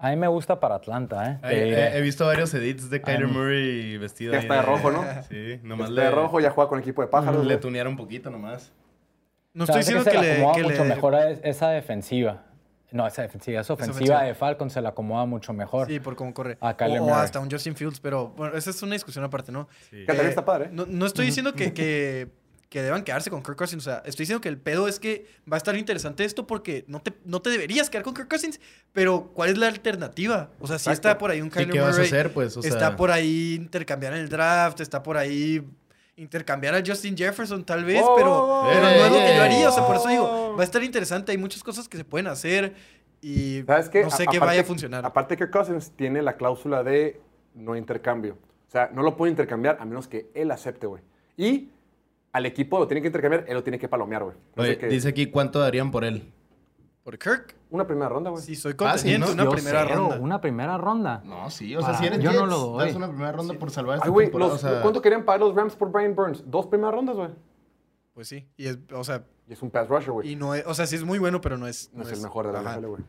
A 0.00 0.10
mí 0.10 0.16
me 0.16 0.28
gusta 0.28 0.60
para 0.60 0.76
Atlanta, 0.76 1.30
¿eh? 1.32 1.38
He, 1.42 1.48
Te 1.74 1.98
he- 1.98 2.00
visto 2.00 2.24
varios 2.26 2.52
edits 2.54 2.88
de 2.90 3.00
Kyler 3.02 3.26
Murray 3.28 3.96
vestido 3.98 4.32
Ya 4.32 4.38
ahí 4.38 4.44
está 4.44 4.54
de 4.56 4.62
rojo, 4.62 4.90
¿no? 4.90 5.04
Sí, 5.28 5.60
nomás 5.62 5.88
Este 5.90 6.00
le, 6.00 6.06
de 6.06 6.10
rojo 6.12 6.40
ya 6.40 6.50
juega 6.50 6.68
con 6.68 6.78
equipo 6.78 7.02
de 7.02 7.08
pájaros. 7.08 7.44
le 7.46 7.56
tunearon 7.56 7.92
un 7.92 7.96
poquito 7.96 8.30
nomás. 8.30 8.72
No 9.54 9.64
O 9.64 9.66
sea, 9.66 9.80
estoy 9.80 9.94
diciendo 9.96 10.04
que, 10.04 10.16
se 10.16 10.22
le 10.22 10.28
le, 10.28 10.32
acomoda 10.40 10.54
que 10.56 10.62
mucho 10.62 10.82
le- 10.84 10.88
mejor 10.94 11.14
a 11.14 11.30
es- 11.30 11.40
esa 11.42 11.70
defensiva. 11.70 12.44
No, 12.90 13.06
esa 13.06 13.20
defensiva, 13.22 13.60
esa 13.60 13.74
ofensiva, 13.74 13.96
ofensiva. 13.96 14.22
de 14.22 14.34
Falcon 14.34 14.70
se 14.70 14.80
la 14.80 14.90
acomoda 14.90 15.26
mucho 15.26 15.52
mejor. 15.52 15.88
Sí, 15.88 16.00
por 16.00 16.16
cómo 16.16 16.32
corre. 16.32 16.56
A 16.60 16.74
Kyler 16.74 17.00
o, 17.00 17.04
o 17.04 17.06
Murray. 17.08 17.20
hasta 17.22 17.38
un 17.38 17.50
Justin 17.50 17.74
Fields, 17.76 18.00
pero 18.00 18.28
bueno, 18.28 18.56
esa 18.56 18.70
es 18.70 18.82
una 18.82 18.94
discusión 18.94 19.24
aparte, 19.24 19.52
¿no? 19.52 19.68
Sí. 19.90 19.98
Que 20.00 20.06
también 20.06 20.28
está 20.28 20.42
padre. 20.44 20.66
¿eh? 20.66 20.70
No, 20.72 20.86
no 20.86 21.04
estoy 21.04 21.26
diciendo 21.26 21.52
que, 21.52 21.74
que, 21.74 22.28
que 22.68 22.82
deban 22.82 23.02
quedarse 23.02 23.30
con 23.30 23.42
Kirk 23.42 23.56
Cousins. 23.56 23.86
O 23.86 23.90
sea, 23.90 24.02
estoy 24.04 24.24
diciendo 24.24 24.40
que 24.42 24.48
el 24.50 24.58
pedo 24.58 24.88
es 24.88 25.00
que 25.00 25.26
va 25.50 25.56
a 25.56 25.58
estar 25.58 25.74
interesante 25.76 26.24
esto 26.24 26.46
porque 26.46 26.84
no 26.86 27.00
te, 27.00 27.12
no 27.24 27.40
te 27.40 27.48
deberías 27.50 27.88
quedar 27.88 28.04
con 28.04 28.12
Kirk 28.14 28.28
Cousins, 28.28 28.60
pero 28.92 29.30
¿cuál 29.34 29.50
es 29.50 29.58
la 29.58 29.68
alternativa? 29.68 30.50
O 30.60 30.66
sea, 30.66 30.78
si 30.78 30.90
está 30.90 31.16
por 31.18 31.30
ahí 31.30 31.40
un 31.40 31.48
Sí, 31.50 31.54
Kyler 31.60 31.70
¿qué 31.72 31.80
vas 31.80 31.98
a 31.98 32.02
hacer, 32.02 32.32
pues? 32.32 32.56
O 32.56 32.60
está 32.60 32.78
sea- 32.78 32.96
por 32.96 33.10
ahí 33.10 33.54
intercambiar 33.54 34.12
en 34.12 34.20
el 34.20 34.28
draft, 34.28 34.80
está 34.80 35.02
por 35.02 35.16
ahí 35.16 35.62
intercambiar 36.16 36.74
a 36.74 36.82
Justin 36.84 37.16
Jefferson 37.16 37.64
tal 37.64 37.84
vez, 37.84 38.02
Oh, 38.04 38.14
pero, 38.16 38.32
oh, 38.64 38.68
pero 38.68 38.80
no 38.82 38.88
es 38.88 39.12
lo 39.12 39.18
que 39.18 39.36
yo 39.36 39.42
haría. 39.42 39.68
O 39.68 39.72
sea, 39.72 39.86
por 39.86 39.96
eso 39.96 40.08
digo, 40.08 40.54
va 40.56 40.60
a 40.62 40.64
estar 40.64 40.82
interesante. 40.82 41.32
Hay 41.32 41.38
muchas 41.38 41.62
cosas 41.62 41.88
que 41.88 41.96
se 41.96 42.04
pueden 42.04 42.26
hacer 42.26 42.74
y 43.22 43.62
¿Sabes 43.66 43.88
qué? 43.88 44.02
no 44.02 44.10
sé 44.10 44.24
A- 44.24 44.26
qué 44.26 44.36
aparte- 44.36 44.46
vaya 44.46 44.60
a 44.60 44.64
funcionar. 44.64 45.06
Aparte 45.06 45.36
que 45.36 45.48
Cousins 45.48 45.92
tiene 45.96 46.20
la 46.22 46.36
cláusula 46.36 46.82
de 46.82 47.20
no 47.54 47.76
intercambio. 47.76 48.36
O 48.66 48.70
sea, 48.70 48.90
no 48.92 49.02
lo 49.02 49.16
puede 49.16 49.30
intercambiar 49.30 49.78
a 49.80 49.84
menos 49.84 50.08
que 50.08 50.28
él 50.34 50.50
acepte, 50.50 50.86
güey. 50.86 51.02
Y 51.36 51.70
al 52.32 52.46
equipo 52.46 52.78
lo 52.78 52.86
tiene 52.86 53.00
que 53.00 53.08
intercambiar, 53.08 53.44
él 53.48 53.54
lo 53.54 53.62
tiene 53.62 53.78
que 53.78 53.88
palomear, 53.88 54.24
güey. 54.24 54.36
No 54.56 54.62
sé 54.62 54.70
Oye, 54.70 54.78
qué- 54.78 54.86
dice 54.88 55.08
aquí 55.08 55.26
cuánto 55.26 55.58
darían 55.60 55.90
por 55.90 56.04
él. 56.04 56.32
¿Por 57.04 57.18
Kirk? 57.18 57.56
Una 57.70 57.86
primera 57.86 58.08
ronda, 58.10 58.28
güey. 58.30 58.42
Sí, 58.42 58.54
soy 58.54 58.72
Fácil, 58.74 58.86
contendiente, 59.12 59.26
¿no? 59.28 59.32
una 59.32 59.44
Yo 59.44 59.50
primera 59.50 59.84
cero, 59.88 60.00
ronda. 60.00 60.18
Una 60.20 60.40
primera 60.42 60.76
ronda. 60.78 61.22
No, 61.24 61.48
sí, 61.50 61.74
o 61.74 61.80
sea, 61.80 61.90
Ah, 61.90 61.94
si 61.98 62.06
eres 62.06 62.18
yo 62.20 62.32
no 62.32 62.40
Jets, 62.40 62.50
lo 62.50 62.58
doy. 62.58 62.86
das 62.86 62.96
una 62.96 63.08
primera 63.08 63.32
ronda 63.32 63.54
por 63.54 63.70
salvar 63.70 63.96
esta 63.96 64.06
Ay, 64.06 64.12
güey, 64.12 64.26
temporada, 64.26 64.52
los- 64.52 64.62
o 64.64 64.68
sea, 64.68 64.82
¿cuánto 64.82 65.00
querían 65.00 65.24
pagar 65.24 65.40
los 65.40 65.54
Rams 65.54 65.74
por 65.74 65.90
Brian 65.90 66.14
Burns? 66.14 66.42
Dos 66.50 66.66
primeras 66.66 66.94
rondas, 66.94 67.16
güey. 67.16 67.30
Pues 68.12 68.28
sí. 68.28 68.46
Y 68.58 68.66
es, 68.66 68.78
o 68.92 69.04
sea, 69.04 69.24
Y 69.48 69.52
es 69.54 69.62
un 69.62 69.70
pass 69.70 69.88
rusher, 69.88 70.10
güey. 70.12 70.32
y 70.32 70.36
no 70.36 70.54
es, 70.54 70.66
o 70.66 70.74
sea, 70.74 70.86
sí 70.86 70.96
es 70.96 71.04
muy 71.04 71.18
bueno, 71.18 71.40
pero 71.40 71.56
no 71.56 71.66
es. 71.66 71.90
No 71.94 72.02
es 72.02 72.12
el 72.12 72.20
mejor 72.20 72.46
de 72.46 72.52
la 72.52 72.60
ajá. 72.60 72.74
NFL, 72.78 72.86
güey. 72.88 73.02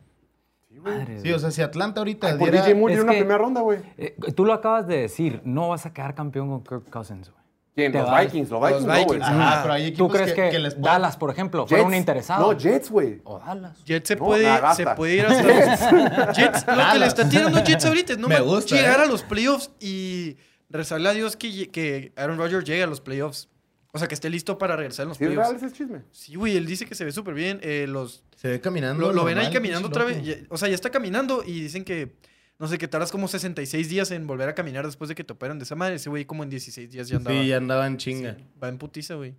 Madre 0.80 1.20
Sí, 1.20 1.32
o 1.32 1.38
sea, 1.38 1.50
si 1.50 1.60
Atlanta 1.62 2.00
ahorita 2.00 2.28
Ay, 2.28 2.38
Por 2.38 2.50
diera... 2.50 2.64
DJ 2.64 2.74
Moore 2.78 2.94
es 2.94 2.98
tiene 3.00 3.02
una 3.04 3.12
que- 3.12 3.18
primera 3.18 3.38
ronda, 3.38 3.60
güey. 3.60 3.80
Eh, 3.98 4.16
tú 4.34 4.44
lo 4.46 4.52
acabas 4.54 4.86
de 4.86 4.98
decir, 4.98 5.42
no 5.44 5.68
vas 5.68 5.84
a 5.84 5.92
quedar 5.92 6.14
campeón 6.14 6.48
con 6.48 6.62
Kirk 6.62 6.88
Cousins, 6.90 7.28
güey. 7.30 7.39
Los. 7.88 8.20
Vikings. 8.20 8.50
Los 8.50 8.60
Los 8.60 8.70
Vikings, 8.70 8.86
no, 8.86 8.92
güey. 8.92 9.04
Vikings, 9.04 9.22
Ajá, 9.22 9.58
Ah, 9.58 9.58
pero 9.62 9.74
hay 9.74 9.82
¿Tú 9.82 9.88
equipos 10.04 10.12
crees 10.12 10.32
que, 10.34 10.58
les 10.58 10.74
pueden- 10.74 10.82
Dallas, 10.82 11.16
por 11.16 11.30
ejemplo, 11.30 11.66
fueron 11.66 11.88
Jets. 11.90 11.98
interesados? 11.98 12.46
No, 12.46 12.58
Jets, 12.58 12.90
güey. 12.90 13.20
O 13.24 13.38
Dallas. 13.38 13.84
Jets 13.84 14.08
se 14.08 14.16
No, 14.16 14.24
puede, 14.26 14.44
nada, 14.44 14.74
se 14.74 14.86
puede 14.86 15.14
ir 15.16 15.26
hasta 15.26 15.42
los 15.42 16.36
Jets. 16.36 16.66
Lo 16.66 16.92
que 16.92 16.98
le 16.98 17.06
está 17.06 17.28
tirando 17.28 17.64
Jets 17.64 17.84
ahorita 17.86 18.12
es 18.12 18.18
no 18.18 18.28
Me 18.28 18.40
gusta, 18.40 18.76
llegar 18.76 19.00
¿eh? 19.00 19.02
a 19.02 19.06
los 19.06 19.22
playoffs 19.22 19.70
y 19.80 20.36
rezarle 20.68 21.08
a 21.08 21.12
Dios 21.12 21.36
que, 21.36 22.12
Aaron 22.16 22.38
Rodgers 22.38 22.64
llegue 22.64 22.82
a 22.82 22.86
los 22.86 23.00
playoffs. 23.00 23.48
O 23.92 23.98
sea, 23.98 24.06
que 24.06 24.14
esté 24.14 24.30
listo 24.30 24.56
para 24.56 24.76
regresar 24.76 25.02
en 25.02 25.08
los 25.08 25.18
¿Sí 25.18 25.24
es 25.24 25.30
real 25.30 25.42
playoffs. 25.42 25.64
ese 25.64 25.74
chisme? 25.76 26.02
Sí, 26.12 26.36
güey, 26.36 26.56
él 26.56 26.64
dice 26.64 26.86
que 26.86 26.94
se 26.94 27.04
ve 27.04 27.10
súper 27.10 27.34
bien. 27.34 27.58
eh, 27.62 27.86
los, 27.88 28.22
Se 28.36 28.46
ve 28.46 28.60
caminando. 28.60 29.08
lo, 29.08 29.12
lo 29.12 29.24
ven 29.24 29.36
ahí 29.38 29.52
caminando 29.52 29.88
otra 29.88 30.04
vez. 30.04 30.22
ya- 30.24 30.36
O 30.48 30.56
sea, 30.56 30.68
ya 30.68 30.76
está 30.76 30.90
caminando 30.90 31.42
y 31.44 31.60
dicen 31.62 31.84
que, 31.84 32.14
no 32.60 32.68
sé, 32.68 32.76
que 32.76 32.88
tardas 32.88 33.10
como 33.10 33.26
66 33.26 33.88
días 33.88 34.10
en 34.10 34.26
volver 34.26 34.46
a 34.50 34.54
caminar 34.54 34.84
después 34.84 35.08
de 35.08 35.14
que 35.14 35.24
te 35.24 35.32
operan 35.32 35.58
de 35.58 35.64
esa 35.64 35.76
madre. 35.76 35.94
Ese 35.94 36.10
güey 36.10 36.26
como 36.26 36.42
en 36.42 36.50
16 36.50 36.90
días 36.90 37.08
ya 37.08 37.16
andaba. 37.16 37.40
Sí, 37.40 37.48
ya 37.48 37.56
andaba 37.56 37.86
en 37.86 37.96
chinga. 37.96 38.34
Sí, 38.34 38.44
va 38.62 38.68
en 38.68 38.76
putiza, 38.76 39.14
güey. 39.14 39.34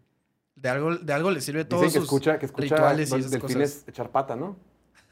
De 0.56 0.70
algo, 0.70 0.98
de 0.98 1.14
algo 1.14 1.30
le 1.30 1.40
sirve 1.40 1.64
todo 1.64 1.82
Dicen 1.82 1.94
que 1.94 2.00
sus 2.00 2.06
escucha, 2.06 2.40
que 2.40 2.48
escucha 2.48 2.76
rituales 2.76 3.12
y 3.12 3.16
esas 3.16 3.30
delfines 3.30 3.74
cosas. 3.74 3.88
echar 3.88 4.10
pata, 4.10 4.36
¿no? 4.36 4.58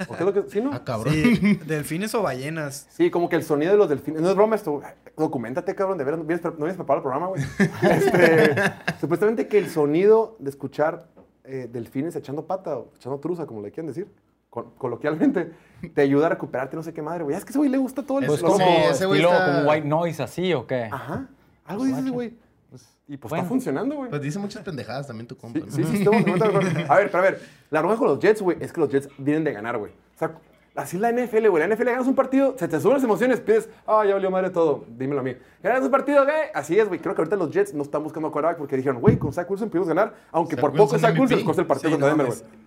¿O 0.07 0.15
qué 0.15 0.19
es 0.19 0.21
lo 0.21 0.33
que...? 0.33 0.49
¿Sí, 0.49 0.59
no? 0.59 0.71
Ah, 0.73 0.83
cabrón. 0.83 1.13
Sí, 1.13 1.59
delfines 1.67 2.15
o 2.15 2.23
ballenas. 2.23 2.87
Sí, 2.89 3.11
como 3.11 3.29
que 3.29 3.35
el 3.35 3.43
sonido 3.43 3.73
de 3.73 3.77
los 3.77 3.87
delfines. 3.87 4.23
No 4.23 4.29
es 4.31 4.35
broma 4.35 4.55
esto. 4.55 4.81
Documentate, 5.15 5.75
cabrón. 5.75 5.99
De 5.99 6.03
veras, 6.03 6.19
no 6.19 6.25
vienes, 6.25 6.43
no 6.43 6.51
vienes 6.51 6.77
preparado 6.77 6.97
el 6.97 7.03
programa, 7.03 7.27
güey. 7.27 7.43
Este, 7.91 8.55
supuestamente 8.99 9.47
que 9.47 9.59
el 9.59 9.69
sonido 9.69 10.35
de 10.39 10.49
escuchar 10.49 11.07
eh, 11.43 11.69
delfines 11.71 12.15
echando 12.15 12.47
pata 12.47 12.75
o 12.75 12.91
echando 12.95 13.19
truza, 13.19 13.45
como 13.45 13.61
le 13.61 13.69
quieran 13.69 13.85
decir, 13.85 14.07
col- 14.63 14.73
coloquialmente, 14.77 15.51
te 15.93 16.01
ayuda 16.01 16.27
a 16.27 16.29
recuperarte 16.29 16.75
no 16.75 16.83
sé 16.83 16.93
qué 16.93 17.01
madre, 17.01 17.23
güey. 17.23 17.35
Es 17.35 17.43
que 17.45 17.49
ese 17.51 17.59
güey 17.59 17.69
le 17.69 17.77
gusta 17.77 18.03
todo 18.03 18.19
el... 18.19 18.25
Pues 18.25 18.41
como 18.41 18.57
Sí, 18.57 18.63
ese 18.89 19.05
güey 19.05 19.19
estilo 19.21 19.33
está- 19.37 19.55
como 19.59 19.69
white 19.71 19.87
noise 19.87 20.23
así 20.23 20.53
o 20.53 20.65
qué? 20.67 20.89
Ajá. 20.91 21.27
Algo 21.65 21.85
dice 21.85 21.99
ese 22.01 22.09
güey. 22.09 22.33
Y 23.07 23.17
pues 23.17 23.29
bueno. 23.29 23.41
está 23.43 23.49
funcionando, 23.49 23.95
güey. 23.95 24.09
Pues 24.11 24.21
dice 24.21 24.37
muchas 24.37 24.63
pendejadas 24.63 25.07
también 25.07 25.25
tu 25.27 25.35
compa. 25.35 25.59
Sí, 25.69 25.81
¿no? 25.81 25.87
sí, 25.87 25.97
sí. 25.97 26.05
A 26.87 26.95
ver, 26.97 27.07
pero 27.09 27.17
a 27.17 27.21
ver, 27.21 27.41
la 27.71 27.79
broma 27.79 27.97
con 27.97 28.07
los 28.07 28.19
Jets, 28.19 28.39
güey, 28.41 28.57
es 28.59 28.71
que 28.71 28.79
los 28.79 28.89
Jets 28.91 29.09
vienen 29.17 29.43
de 29.43 29.51
ganar, 29.51 29.77
güey. 29.79 29.91
O 29.91 30.19
sea, 30.19 30.35
así 30.75 30.97
es 30.97 31.01
la 31.01 31.11
NFL, 31.11 31.47
güey. 31.47 31.67
La 31.67 31.73
NFL 31.75 31.85
ganas 31.85 32.05
un 32.05 32.13
partido, 32.13 32.55
se 32.59 32.67
te 32.67 32.79
suben 32.79 32.93
las 32.95 33.03
emociones, 33.03 33.39
pides, 33.41 33.67
ah, 33.87 34.03
ya 34.05 34.13
valió 34.13 34.29
madre 34.29 34.51
todo, 34.51 34.85
dímelo 34.95 35.21
a 35.21 35.23
mí. 35.23 35.35
Ganas 35.63 35.81
un 35.83 35.89
partido, 35.89 36.23
güey, 36.23 36.35
así 36.53 36.77
es, 36.79 36.87
güey. 36.87 36.99
Creo 36.99 37.15
que 37.15 37.21
ahorita 37.21 37.35
los 37.35 37.49
Jets 37.49 37.73
no 37.73 37.81
están 37.81 38.03
buscando 38.03 38.31
quarterback 38.31 38.59
porque 38.59 38.77
dijeron, 38.77 39.01
güey, 39.01 39.17
con 39.17 39.33
Zach 39.33 39.49
Wilson 39.49 39.69
pudimos 39.69 39.87
ganar, 39.87 40.13
aunque 40.31 40.55
Zach 40.55 40.61
por 40.61 40.71
poco 40.73 40.83
Wilson 40.93 40.99
Zach 40.99 41.19
Wilson 41.19 41.43
costó 41.43 41.61
el 41.61 41.67
partido 41.67 41.89
Sí, 41.89 41.93
contra 41.95 42.09
no 42.11 42.15
Denver, 42.15 42.27
güey. 42.27 42.58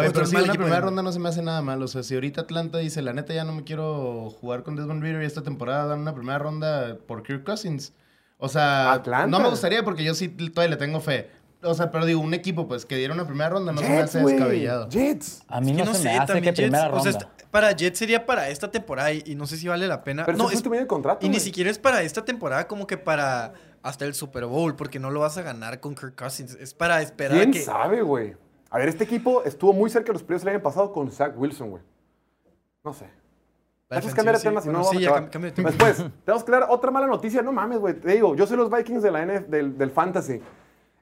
Oye, 0.00 0.10
pero 0.12 0.26
sí, 0.26 0.34
una 0.36 0.44
equipo 0.46 0.62
primera 0.64 0.80
ronda 0.80 1.02
no 1.02 1.12
se 1.12 1.18
me 1.18 1.28
hace 1.28 1.42
nada 1.42 1.62
mal. 1.62 1.82
O 1.82 1.88
sea, 1.88 2.02
si 2.02 2.14
ahorita 2.14 2.42
Atlanta 2.42 2.78
dice, 2.78 3.02
la 3.02 3.12
neta 3.12 3.32
ya 3.34 3.44
no 3.44 3.52
me 3.52 3.64
quiero 3.64 4.30
jugar 4.40 4.62
con 4.62 4.76
Desmond 4.76 5.02
Reader 5.02 5.22
y 5.22 5.26
esta 5.26 5.42
temporada 5.42 5.86
dan 5.86 6.00
una 6.00 6.14
primera 6.14 6.38
ronda 6.38 6.96
por 7.06 7.22
Kirk 7.22 7.44
Cousins. 7.44 7.92
O 8.38 8.48
sea, 8.48 8.92
Atlanta. 8.92 9.26
no 9.28 9.40
me 9.40 9.48
gustaría 9.48 9.84
porque 9.84 10.02
yo 10.04 10.14
sí 10.14 10.28
todavía 10.28 10.70
le 10.74 10.76
tengo 10.76 11.00
fe. 11.00 11.30
O 11.64 11.74
sea, 11.74 11.92
pero 11.92 12.04
digo, 12.04 12.20
un 12.20 12.34
equipo 12.34 12.66
pues 12.66 12.84
que 12.84 12.96
diera 12.96 13.14
una 13.14 13.24
primera 13.24 13.50
ronda 13.50 13.70
no 13.70 13.80
se 13.80 13.88
me 13.88 13.98
hace 14.00 14.20
güey. 14.20 14.34
descabellado. 14.34 14.88
Jets. 14.88 15.44
A 15.46 15.60
mí 15.60 15.70
Es 15.70 15.76
que 15.76 15.84
no, 15.84 15.94
se 15.94 16.02
me 16.04 16.18
hace 16.18 16.42
que 16.42 16.52
primera 16.52 16.82
Jets, 16.84 16.92
o 16.92 16.96
ronda. 16.96 17.02
sea, 17.12 17.20
está- 17.20 17.48
para 17.52 17.70
Jets 17.76 17.98
sería 18.00 18.26
para 18.26 18.48
esta 18.48 18.70
temporada 18.70 19.12
y, 19.12 19.22
y 19.26 19.34
no 19.36 19.46
sé 19.46 19.56
si 19.58 19.68
vale 19.68 19.86
la 19.86 20.02
pena. 20.02 20.24
Pero 20.26 20.38
no, 20.38 20.50
es- 20.50 20.60
tu 20.62 20.70
medio 20.70 20.88
contrato, 20.88 21.24
y 21.24 21.28
ni 21.28 21.38
siquiera 21.38 21.70
es 21.70 21.78
para 21.78 22.02
esta 22.02 22.24
temporada 22.24 22.66
como 22.66 22.88
que 22.88 22.96
para 22.98 23.52
hasta 23.84 24.04
el 24.06 24.14
Super 24.14 24.46
Bowl, 24.46 24.74
porque 24.74 24.98
no 24.98 25.10
lo 25.10 25.20
vas 25.20 25.36
a 25.38 25.42
ganar 25.42 25.78
con 25.78 25.94
Kirk 25.94 26.16
Cousins. 26.16 26.54
Es 26.60 26.74
para 26.74 27.00
esperar 27.02 27.36
a 27.36 27.40
¿Quién 27.40 27.52
que... 27.52 27.62
sabe, 27.62 28.02
güey? 28.02 28.34
A 28.72 28.78
ver, 28.78 28.88
este 28.88 29.04
equipo 29.04 29.42
estuvo 29.44 29.72
muy 29.72 29.90
cerca 29.90 30.06
de 30.08 30.14
los 30.14 30.22
playoffs 30.22 30.44
el 30.44 30.48
año 30.54 30.62
pasado 30.62 30.92
con 30.92 31.10
Zach 31.10 31.34
Wilson, 31.36 31.70
güey. 31.70 31.82
No 32.82 32.92
sé. 32.92 33.06
Es 33.90 34.14
cambiar 34.14 34.38
de 34.38 34.42
tema, 34.42 34.60
sí. 34.62 34.68
si 34.68 34.72
no 34.72 34.78
Bueno, 34.82 34.86
vamos 34.86 34.90
sí, 34.90 34.96
a 34.96 35.00
ya 35.00 35.08
acabar. 35.10 35.40
de 35.42 35.52
tema. 35.52 35.68
Después, 35.68 35.96
tenemos 36.24 36.44
que 36.44 36.52
dar 36.52 36.66
otra 36.70 36.90
mala 36.90 37.06
noticia. 37.06 37.42
No 37.42 37.52
mames, 37.52 37.78
güey. 37.78 37.94
Te 37.94 38.12
digo, 38.12 38.34
yo 38.34 38.46
soy 38.46 38.56
los 38.56 38.70
Vikings 38.70 39.02
de 39.02 39.10
la 39.10 39.26
NF, 39.26 39.48
del, 39.48 39.76
del 39.76 39.90
Fantasy. 39.90 40.40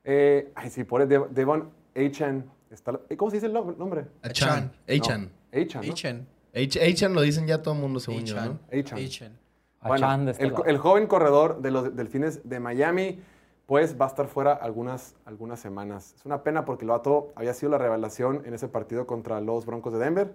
Eh, 0.03 0.51
ay, 0.57 0.69
sí, 0.71 0.83
por 0.83 1.01
Dev- 1.07 1.29
Devon 1.29 1.71
Achan. 1.95 2.45
Está, 2.71 2.99
eh, 3.09 3.17
¿Cómo 3.17 3.31
se 3.31 3.37
dice 3.37 3.47
el 3.47 3.55
nom- 3.55 3.77
nombre? 3.77 4.07
Achan. 4.23 4.73
Achan. 4.89 5.31
No, 5.53 5.61
Achan, 5.61 5.87
¿no? 5.87 5.93
Achan. 5.93 6.27
Achan 6.55 7.15
lo 7.15 7.21
dicen 7.21 7.47
ya 7.47 7.63
todo 7.63 7.75
el 7.75 7.81
mundo, 7.81 8.01
según 8.01 8.25
yo, 8.25 8.35
¿no? 8.35 8.59
Achan. 8.73 8.99
Achan. 8.99 9.39
Bueno, 9.83 10.25
de 10.27 10.31
este 10.33 10.45
el, 10.45 10.55
el 10.67 10.79
joven 10.79 11.07
corredor 11.07 11.63
de 11.63 11.71
los 11.71 11.95
Delfines 11.97 12.47
de 12.49 12.59
Miami, 12.61 13.21
pues 13.71 13.95
va 14.01 14.07
a 14.07 14.09
estar 14.09 14.27
fuera 14.27 14.53
algunas, 14.53 15.15
algunas 15.25 15.61
semanas. 15.61 16.13
Es 16.17 16.25
una 16.27 16.43
pena 16.43 16.65
porque 16.65 16.85
el 16.85 16.91
vato 16.91 17.29
había 17.37 17.55
sido 17.55 17.71
la 17.71 17.79
revelación 17.79 18.43
en 18.45 18.53
ese 18.53 18.67
partido 18.67 19.07
contra 19.07 19.41
los 19.41 19.65
Broncos 19.65 19.93
de 19.93 20.01
Denver 20.01 20.33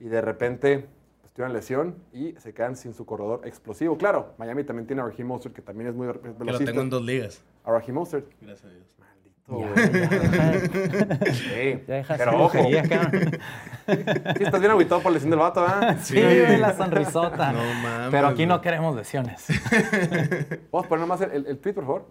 y 0.00 0.08
de 0.08 0.20
repente 0.20 0.88
pues, 1.20 1.32
tiene 1.32 1.48
una 1.50 1.60
lesión 1.60 1.94
y 2.12 2.32
se 2.40 2.52
quedan 2.52 2.74
sin 2.74 2.92
su 2.92 3.06
corredor 3.06 3.42
explosivo. 3.44 3.96
Claro, 3.96 4.34
Miami 4.36 4.64
también 4.64 4.88
tiene 4.88 5.00
a 5.00 5.04
Raheem 5.04 5.28
Mostert, 5.28 5.54
que 5.54 5.62
también 5.62 5.90
es 5.90 5.94
muy 5.94 6.08
Que 6.08 6.26
lo 6.26 6.34
velocista. 6.34 6.72
tengo 6.72 6.82
en 6.82 6.90
dos 6.90 7.04
ligas. 7.04 7.44
A 7.64 7.70
Raheem 7.70 7.94
Mostert. 7.94 8.26
Gracias 8.40 8.64
a 8.64 8.74
Dios. 8.74 8.96
Maldito, 8.98 9.60
Ya, 9.60 9.68
güey. 9.68 11.20
ya, 11.20 11.26
Sí, 11.34 11.84
ya 11.86 11.94
deja 11.94 12.16
pero 12.16 12.44
ojo, 12.46 12.58
sí, 12.58 14.42
estás 14.42 14.58
bien 14.60 14.72
agüitado 14.72 15.00
por 15.00 15.12
la 15.12 15.14
lesión 15.14 15.30
del 15.30 15.38
vato, 15.38 15.64
¿ah? 15.64 15.94
Sí, 16.02 16.20
la 16.20 16.76
sonrisota. 16.76 17.52
No 17.52 17.60
mames, 17.80 18.08
Pero 18.10 18.26
aquí 18.26 18.44
no 18.44 18.60
queremos 18.60 18.96
lesiones. 18.96 19.46
Vamos 20.72 20.86
a 20.86 20.88
poner 20.88 21.00
nomás 21.00 21.20
el, 21.20 21.30
el, 21.30 21.46
el 21.46 21.58
tweet, 21.58 21.74
por 21.74 21.84
favor. 21.84 22.06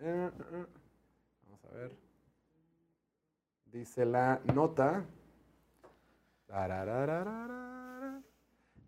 Vamos 0.00 1.64
a 1.70 1.74
ver. 1.74 1.92
Dice 3.66 4.04
la 4.04 4.40
nota. 4.54 5.04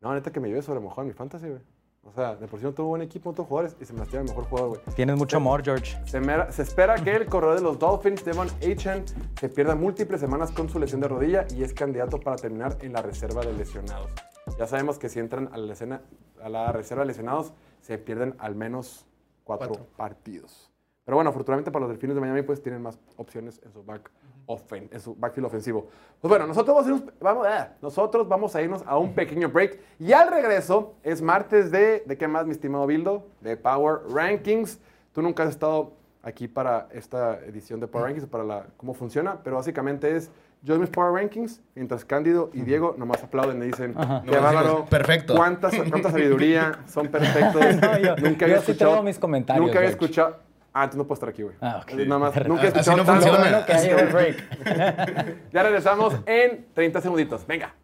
No, 0.00 0.14
neta 0.14 0.32
que 0.32 0.40
me 0.40 0.48
lleve 0.48 0.62
sobre 0.62 0.80
mojado 0.80 1.02
en 1.02 1.08
mi 1.08 1.14
fantasy, 1.14 1.48
güey. 1.48 1.60
O 2.04 2.12
sea, 2.12 2.34
de 2.34 2.48
por 2.48 2.58
sí 2.58 2.64
no 2.64 2.72
tuvo 2.72 2.88
buen 2.88 3.02
equipo, 3.02 3.30
no 3.30 3.36
tuvo 3.36 3.46
jugadores 3.46 3.76
y 3.80 3.84
se 3.84 3.92
me 3.92 4.00
lastima 4.00 4.22
el 4.22 4.28
mejor 4.28 4.44
jugador, 4.46 4.68
güey. 4.70 4.96
Tienes 4.96 5.16
mucho 5.16 5.36
amor, 5.36 5.62
George. 5.62 5.96
Se, 6.04 6.62
espera 6.62 6.96
que 6.96 7.14
el 7.14 7.26
corredor 7.26 7.54
de 7.54 7.62
los 7.62 7.78
Dolphins, 7.78 8.24
Devon 8.24 8.48
Achan, 8.60 9.04
se 9.38 9.48
pierda 9.48 9.76
múltiples 9.76 10.18
semanas 10.20 10.50
con 10.50 10.68
su 10.68 10.80
lesión 10.80 11.00
de 11.00 11.06
rodilla 11.06 11.46
y 11.54 11.62
es 11.62 11.72
candidato 11.72 12.18
para 12.18 12.34
terminar 12.34 12.76
en 12.80 12.92
la 12.92 13.02
reserva 13.02 13.42
de 13.42 13.52
lesionados. 13.52 14.10
Ya 14.58 14.66
sabemos 14.66 14.98
que 14.98 15.08
si 15.08 15.20
entran 15.20 15.48
a 15.52 15.56
la, 15.58 15.72
escena- 15.74 16.02
a 16.42 16.48
la 16.48 16.72
reserva 16.72 17.02
de 17.04 17.06
lesionados, 17.08 17.52
se 17.82 17.96
pierden 17.98 18.34
al 18.40 18.56
menos 18.56 19.06
cuatro, 19.44 19.68
Cuatro. 19.68 19.86
partidos. 19.96 20.71
Pero 21.12 21.18
bueno, 21.18 21.28
afortunadamente 21.28 21.70
para 21.70 21.82
los 21.82 21.90
Delfines 21.90 22.14
de 22.14 22.22
Miami, 22.22 22.40
pues 22.40 22.62
tienen 22.62 22.80
más 22.80 22.98
opciones 23.18 23.60
en 23.62 23.70
su, 23.70 23.84
back 23.84 24.10
offen- 24.46 24.88
en 24.90 24.98
su 24.98 25.14
backfield 25.14 25.44
ofensivo. 25.44 25.88
Pues 26.22 26.30
bueno, 26.30 26.46
nosotros 26.46 26.74
vamos, 26.74 26.86
a 26.86 26.90
irnos, 26.94 27.14
vamos, 27.20 27.46
ah, 27.46 27.68
nosotros 27.82 28.26
vamos 28.26 28.56
a 28.56 28.62
irnos 28.62 28.82
a 28.86 28.96
un 28.96 29.12
pequeño 29.12 29.50
break. 29.50 29.78
Y 29.98 30.14
al 30.14 30.30
regreso 30.30 30.94
es 31.02 31.20
martes 31.20 31.70
de, 31.70 32.02
¿de 32.06 32.16
qué 32.16 32.26
más, 32.28 32.46
mi 32.46 32.52
estimado 32.52 32.86
Bildo? 32.86 33.26
De 33.42 33.58
Power 33.58 33.98
Rankings. 34.08 34.80
Tú 35.12 35.20
nunca 35.20 35.42
has 35.42 35.50
estado 35.50 35.92
aquí 36.22 36.48
para 36.48 36.88
esta 36.92 37.38
edición 37.40 37.78
de 37.78 37.88
Power 37.88 38.06
Rankings, 38.06 38.26
para 38.26 38.44
la, 38.44 38.64
cómo 38.78 38.94
funciona, 38.94 39.36
pero 39.44 39.56
básicamente 39.56 40.16
es 40.16 40.30
yo 40.62 40.78
mis 40.78 40.88
Power 40.88 41.12
Rankings, 41.12 41.60
mientras 41.74 42.06
Cándido 42.06 42.48
y 42.54 42.62
Diego 42.62 42.94
nomás 42.96 43.22
aplauden 43.22 43.62
y 43.62 43.66
dicen, 43.66 43.92
Ajá. 43.98 44.22
qué 44.24 44.30
Nomás 44.34 44.54
bárbaro, 44.54 44.86
"Perfecto". 44.86 45.34
cuánta, 45.36 45.68
cuánta 45.90 46.10
sabiduría, 46.10 46.78
son 46.86 47.08
perfectos. 47.08 47.60
No, 47.82 47.98
yo- 47.98 48.16
nunca 48.16 48.46
yo 48.46 48.54
había 48.54 48.60
sí 48.62 48.70
escuchado, 48.70 48.92
tengo 48.92 49.02
mis 49.02 49.18
comentarios, 49.18 49.66
Nunca 49.66 49.78
había 49.78 49.90
escuchado, 49.90 50.36
ah, 50.72 50.88
tú 50.90 50.96
no 50.96 51.06
puedes 51.06 51.18
estar 51.18 51.28
aquí, 51.28 51.42
güey. 51.42 51.56
Ah, 51.60 51.80
ok. 51.82 51.92
Nada 51.94 52.18
más, 52.18 52.34
nunca 52.48 52.64
he 52.64 52.68
escuchado 52.68 52.96
no 52.96 53.04
tanto. 53.04 53.26
funciona. 53.26 53.50
Bueno, 53.50 53.66
que 53.66 53.72
ya 53.72 53.80
llegó 53.82 53.98
el 54.00 54.08
break. 54.08 55.52
Ya 55.52 55.62
regresamos 55.62 56.14
en 56.26 56.66
30 56.74 57.00
segunditos. 57.00 57.46
Venga. 57.46 57.74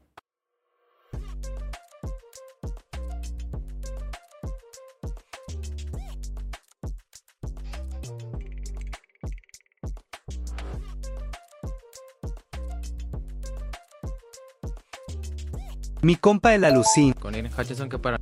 Mi 16.00 16.14
compa 16.16 16.54
el 16.54 16.64
alucín. 16.64 17.12
Con 17.12 17.34
Ian 17.34 17.46
Hutchinson 17.46 17.88
que 17.88 17.98
para 17.98 18.18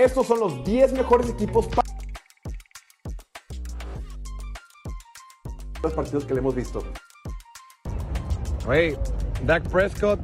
Estos 0.00 0.26
son 0.26 0.40
los 0.40 0.64
10 0.64 0.94
mejores 0.94 1.28
equipos 1.28 1.66
para 1.66 1.86
los 5.82 5.92
partidos 5.92 6.24
que 6.24 6.32
le 6.32 6.40
hemos 6.40 6.54
visto. 6.54 6.82
Hey, 8.66 8.96
Dak 9.44 9.68
Prescott. 9.68 10.18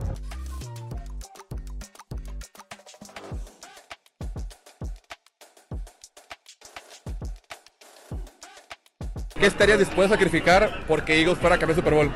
¿Qué 9.35 9.47
estaría 9.47 9.77
dispuesto 9.77 10.15
a 10.15 10.17
sacrificar 10.17 10.87
porque 10.89 11.21
Eagles 11.21 11.37
fuera 11.37 11.57
a 11.57 11.59
cambiar 11.59 11.77
Super 11.77 11.93
Bowl? 11.93 12.11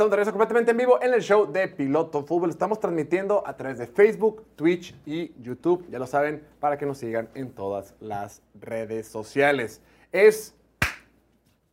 Estamos 0.00 0.12
de 0.12 0.16
regreso 0.16 0.32
completamente 0.32 0.70
en 0.70 0.76
vivo 0.78 1.02
en 1.02 1.12
el 1.12 1.20
show 1.20 1.52
de 1.52 1.68
Piloto 1.68 2.24
Fútbol. 2.24 2.48
Estamos 2.48 2.80
transmitiendo 2.80 3.46
a 3.46 3.54
través 3.54 3.76
de 3.76 3.86
Facebook, 3.86 4.46
Twitch 4.56 4.94
y 5.04 5.34
YouTube. 5.42 5.86
Ya 5.90 5.98
lo 5.98 6.06
saben, 6.06 6.42
para 6.58 6.78
que 6.78 6.86
nos 6.86 6.96
sigan 6.96 7.28
en 7.34 7.50
todas 7.50 7.94
las 8.00 8.40
redes 8.54 9.06
sociales. 9.08 9.82
Es 10.10 10.54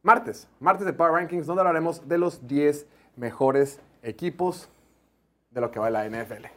martes, 0.03 0.45
martes 0.59 0.85
de 0.85 0.91
Power 0.91 1.13
Rankings, 1.13 1.47
donde 1.47 1.61
hablaremos 1.61 2.05
de 2.05 2.17
los 2.17 2.45
10 2.45 2.85
mejores 3.15 3.79
equipos 4.03 4.67
de 5.49 5.61
lo 5.61 5.71
que 5.71 5.79
va 5.79 5.89
la 5.89 6.05
NFL. 6.05 6.47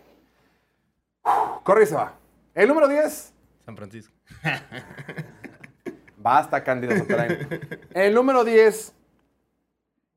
Corre 1.62 1.84
y 1.84 1.86
se 1.86 1.94
va. 1.94 2.16
El 2.52 2.66
número 2.66 2.88
10, 2.88 3.32
San 3.64 3.76
Francisco. 3.76 4.12
basta, 6.16 6.64
Cándido 6.64 6.96
Santarain. 6.96 7.48
El 7.94 8.12
número 8.12 8.42
10, 8.42 8.92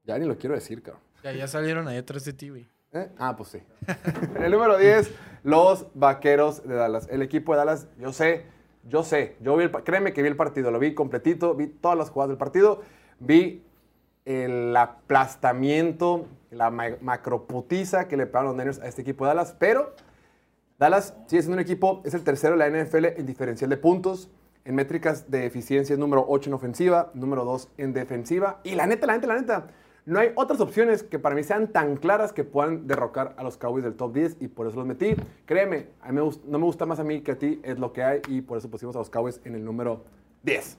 ya 0.03 0.17
ni 0.17 0.25
lo 0.25 0.35
quiero 0.35 0.55
decir, 0.55 0.81
cabrón. 0.81 1.12
Ya, 1.23 1.31
ya 1.31 1.47
salieron 1.47 1.87
ahí 1.87 1.97
atrás 1.97 2.25
de 2.25 2.33
ti, 2.33 2.49
güey. 2.49 2.67
¿Eh? 2.91 3.09
Ah, 3.17 3.35
pues 3.35 3.49
sí. 3.49 3.59
El 4.43 4.51
número 4.51 4.77
10, 4.77 5.11
los 5.43 5.87
Vaqueros 5.93 6.67
de 6.67 6.75
Dallas. 6.75 7.07
El 7.09 7.21
equipo 7.21 7.53
de 7.53 7.57
Dallas, 7.59 7.87
yo 7.99 8.13
sé, 8.13 8.45
yo 8.87 9.03
sé, 9.03 9.35
yo 9.39 9.55
vi 9.57 9.63
el, 9.63 9.71
créeme 9.71 10.13
que 10.13 10.21
vi 10.21 10.27
el 10.27 10.35
partido, 10.35 10.69
lo 10.69 10.79
vi 10.79 10.93
completito, 10.93 11.55
vi 11.55 11.67
todas 11.67 11.97
las 11.97 12.09
jugadas 12.09 12.29
del 12.29 12.37
partido, 12.37 12.81
vi 13.19 13.63
el 14.25 14.75
aplastamiento, 14.77 16.27
la 16.51 16.69
ma- 16.69 16.97
macroputiza 17.01 18.07
que 18.07 18.15
le 18.17 18.25
pegaron 18.27 18.49
los 18.49 18.55
Niners 18.57 18.79
a 18.79 18.87
este 18.87 19.01
equipo 19.01 19.25
de 19.25 19.29
Dallas, 19.29 19.55
pero 19.57 19.95
Dallas 20.77 21.15
sigue 21.27 21.41
siendo 21.41 21.55
un 21.55 21.61
equipo, 21.61 22.01
es 22.05 22.13
el 22.13 22.23
tercero 22.23 22.55
de 22.57 22.69
la 22.69 22.83
NFL 22.83 23.05
en 23.05 23.25
diferencial 23.25 23.69
de 23.69 23.77
puntos, 23.77 24.29
en 24.65 24.75
métricas 24.75 25.29
de 25.31 25.45
eficiencia 25.45 25.93
es 25.93 25.99
número 25.99 26.25
8 26.27 26.49
en 26.49 26.53
ofensiva, 26.53 27.09
número 27.13 27.43
2 27.43 27.69
en 27.77 27.93
defensiva. 27.93 28.61
Y 28.63 28.75
la 28.75 28.85
neta, 28.87 29.07
la 29.07 29.13
neta, 29.15 29.27
la 29.27 29.35
neta, 29.41 29.67
no 30.05 30.19
hay 30.19 30.31
otras 30.35 30.59
opciones 30.59 31.01
que 31.03 31.17
para 31.19 31.33
mí 31.35 31.43
sean 31.43 31.67
tan 31.69 31.95
claras 31.97 32.33
que 32.33 32.43
puedan 32.43 32.87
derrocar 32.87 33.33
a 33.37 33.43
los 33.43 33.57
Cowboys 33.57 33.83
del 33.85 33.93
top 33.95 34.13
10 34.13 34.37
y 34.41 34.47
por 34.49 34.67
eso 34.67 34.75
los 34.77 34.85
metí. 34.85 35.15
Créeme, 35.45 35.87
a 36.01 36.09
mí 36.11 36.15
me 36.15 36.21
gust- 36.21 36.43
no 36.43 36.59
me 36.59 36.65
gusta 36.65 36.85
más 36.85 36.99
a 36.99 37.03
mí 37.03 37.21
que 37.21 37.31
a 37.31 37.37
ti, 37.37 37.59
es 37.63 37.79
lo 37.79 37.93
que 37.93 38.03
hay 38.03 38.21
y 38.27 38.41
por 38.41 38.57
eso 38.57 38.69
pusimos 38.69 38.95
a 38.95 38.99
los 38.99 39.09
Cowboys 39.09 39.39
en 39.45 39.55
el 39.55 39.63
número 39.63 40.03
10. 40.43 40.77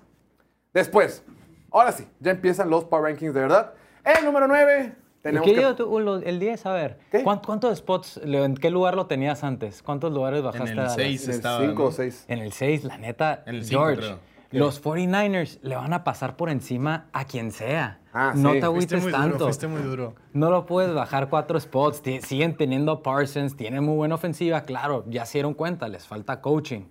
Después, 0.73 1.25
ahora 1.71 1.93
sí, 1.93 2.07
ya 2.21 2.33
empiezan 2.33 2.69
los 2.71 2.85
Power 2.85 3.05
Rankings 3.13 3.33
de 3.35 3.41
verdad. 3.41 3.75
El 4.05 4.25
número 4.25 4.47
9, 4.49 4.93
¿Y 4.97 5.23
tenemos 5.23 5.49
qué 5.49 5.55
que... 5.55 5.61
dio 5.61 5.75
tú, 5.75 5.99
el 6.23 6.39
10? 6.39 6.67
A 6.67 6.73
ver, 6.75 6.99
¿Qué? 7.11 7.23
¿cuán- 7.23 7.41
¿cuántos 7.45 7.79
spots, 7.79 8.21
en 8.23 8.55
qué 8.57 8.71
lugar 8.71 8.95
lo 8.97 9.07
tenías 9.07 9.43
antes? 9.45 9.83
¿Cuántos 9.83 10.13
lugares 10.13 10.43
bajaste 10.43 10.73
el. 10.73 10.79
En 10.79 11.31
el 11.31 11.37
estaba, 11.37 11.61
5 11.61 11.83
¿no? 11.83 11.89
o 11.89 11.93
6. 11.93 12.25
En 12.29 12.39
el 12.41 12.53
6, 12.53 12.85
la 12.85 12.99
neta, 12.99 13.43
En 13.47 13.55
el 13.55 13.65
cinco, 13.65 13.85
George, 13.85 14.01
creo. 14.03 14.19
los 14.51 14.83
49ers 14.85 15.61
le 15.63 15.77
van 15.77 15.93
a 15.95 16.05
pasar 16.05 16.37
por 16.37 16.51
encima 16.51 17.07
a 17.15 17.25
quien 17.25 17.53
sea. 17.53 18.01
Ah, 18.17 18.33
no 18.37 18.53
sí. 18.53 18.61
te 18.61 18.65
agüites 18.67 19.11
tanto. 19.11 19.33
duro, 19.33 19.45
fuiste 19.47 19.67
muy 19.67 19.83
duro. 19.83 20.15
No 20.33 20.49
lo 20.51 20.67
puedes 20.67 20.95
bajar 20.95 21.29
cuatro 21.29 21.59
spots. 21.59 22.01
Ti- 22.01 22.21
siguen 22.23 22.57
teniendo 22.57 23.03
Parsons, 23.03 23.57
tienen 23.57 23.83
muy 23.85 23.97
buena 23.97 24.15
ofensiva, 24.15 24.63
claro, 24.63 25.05
ya 25.09 25.27
se 25.27 25.39
dieron 25.39 25.53
cuenta, 25.55 25.89
les 25.89 26.07
falta 26.07 26.41
coaching. 26.41 26.83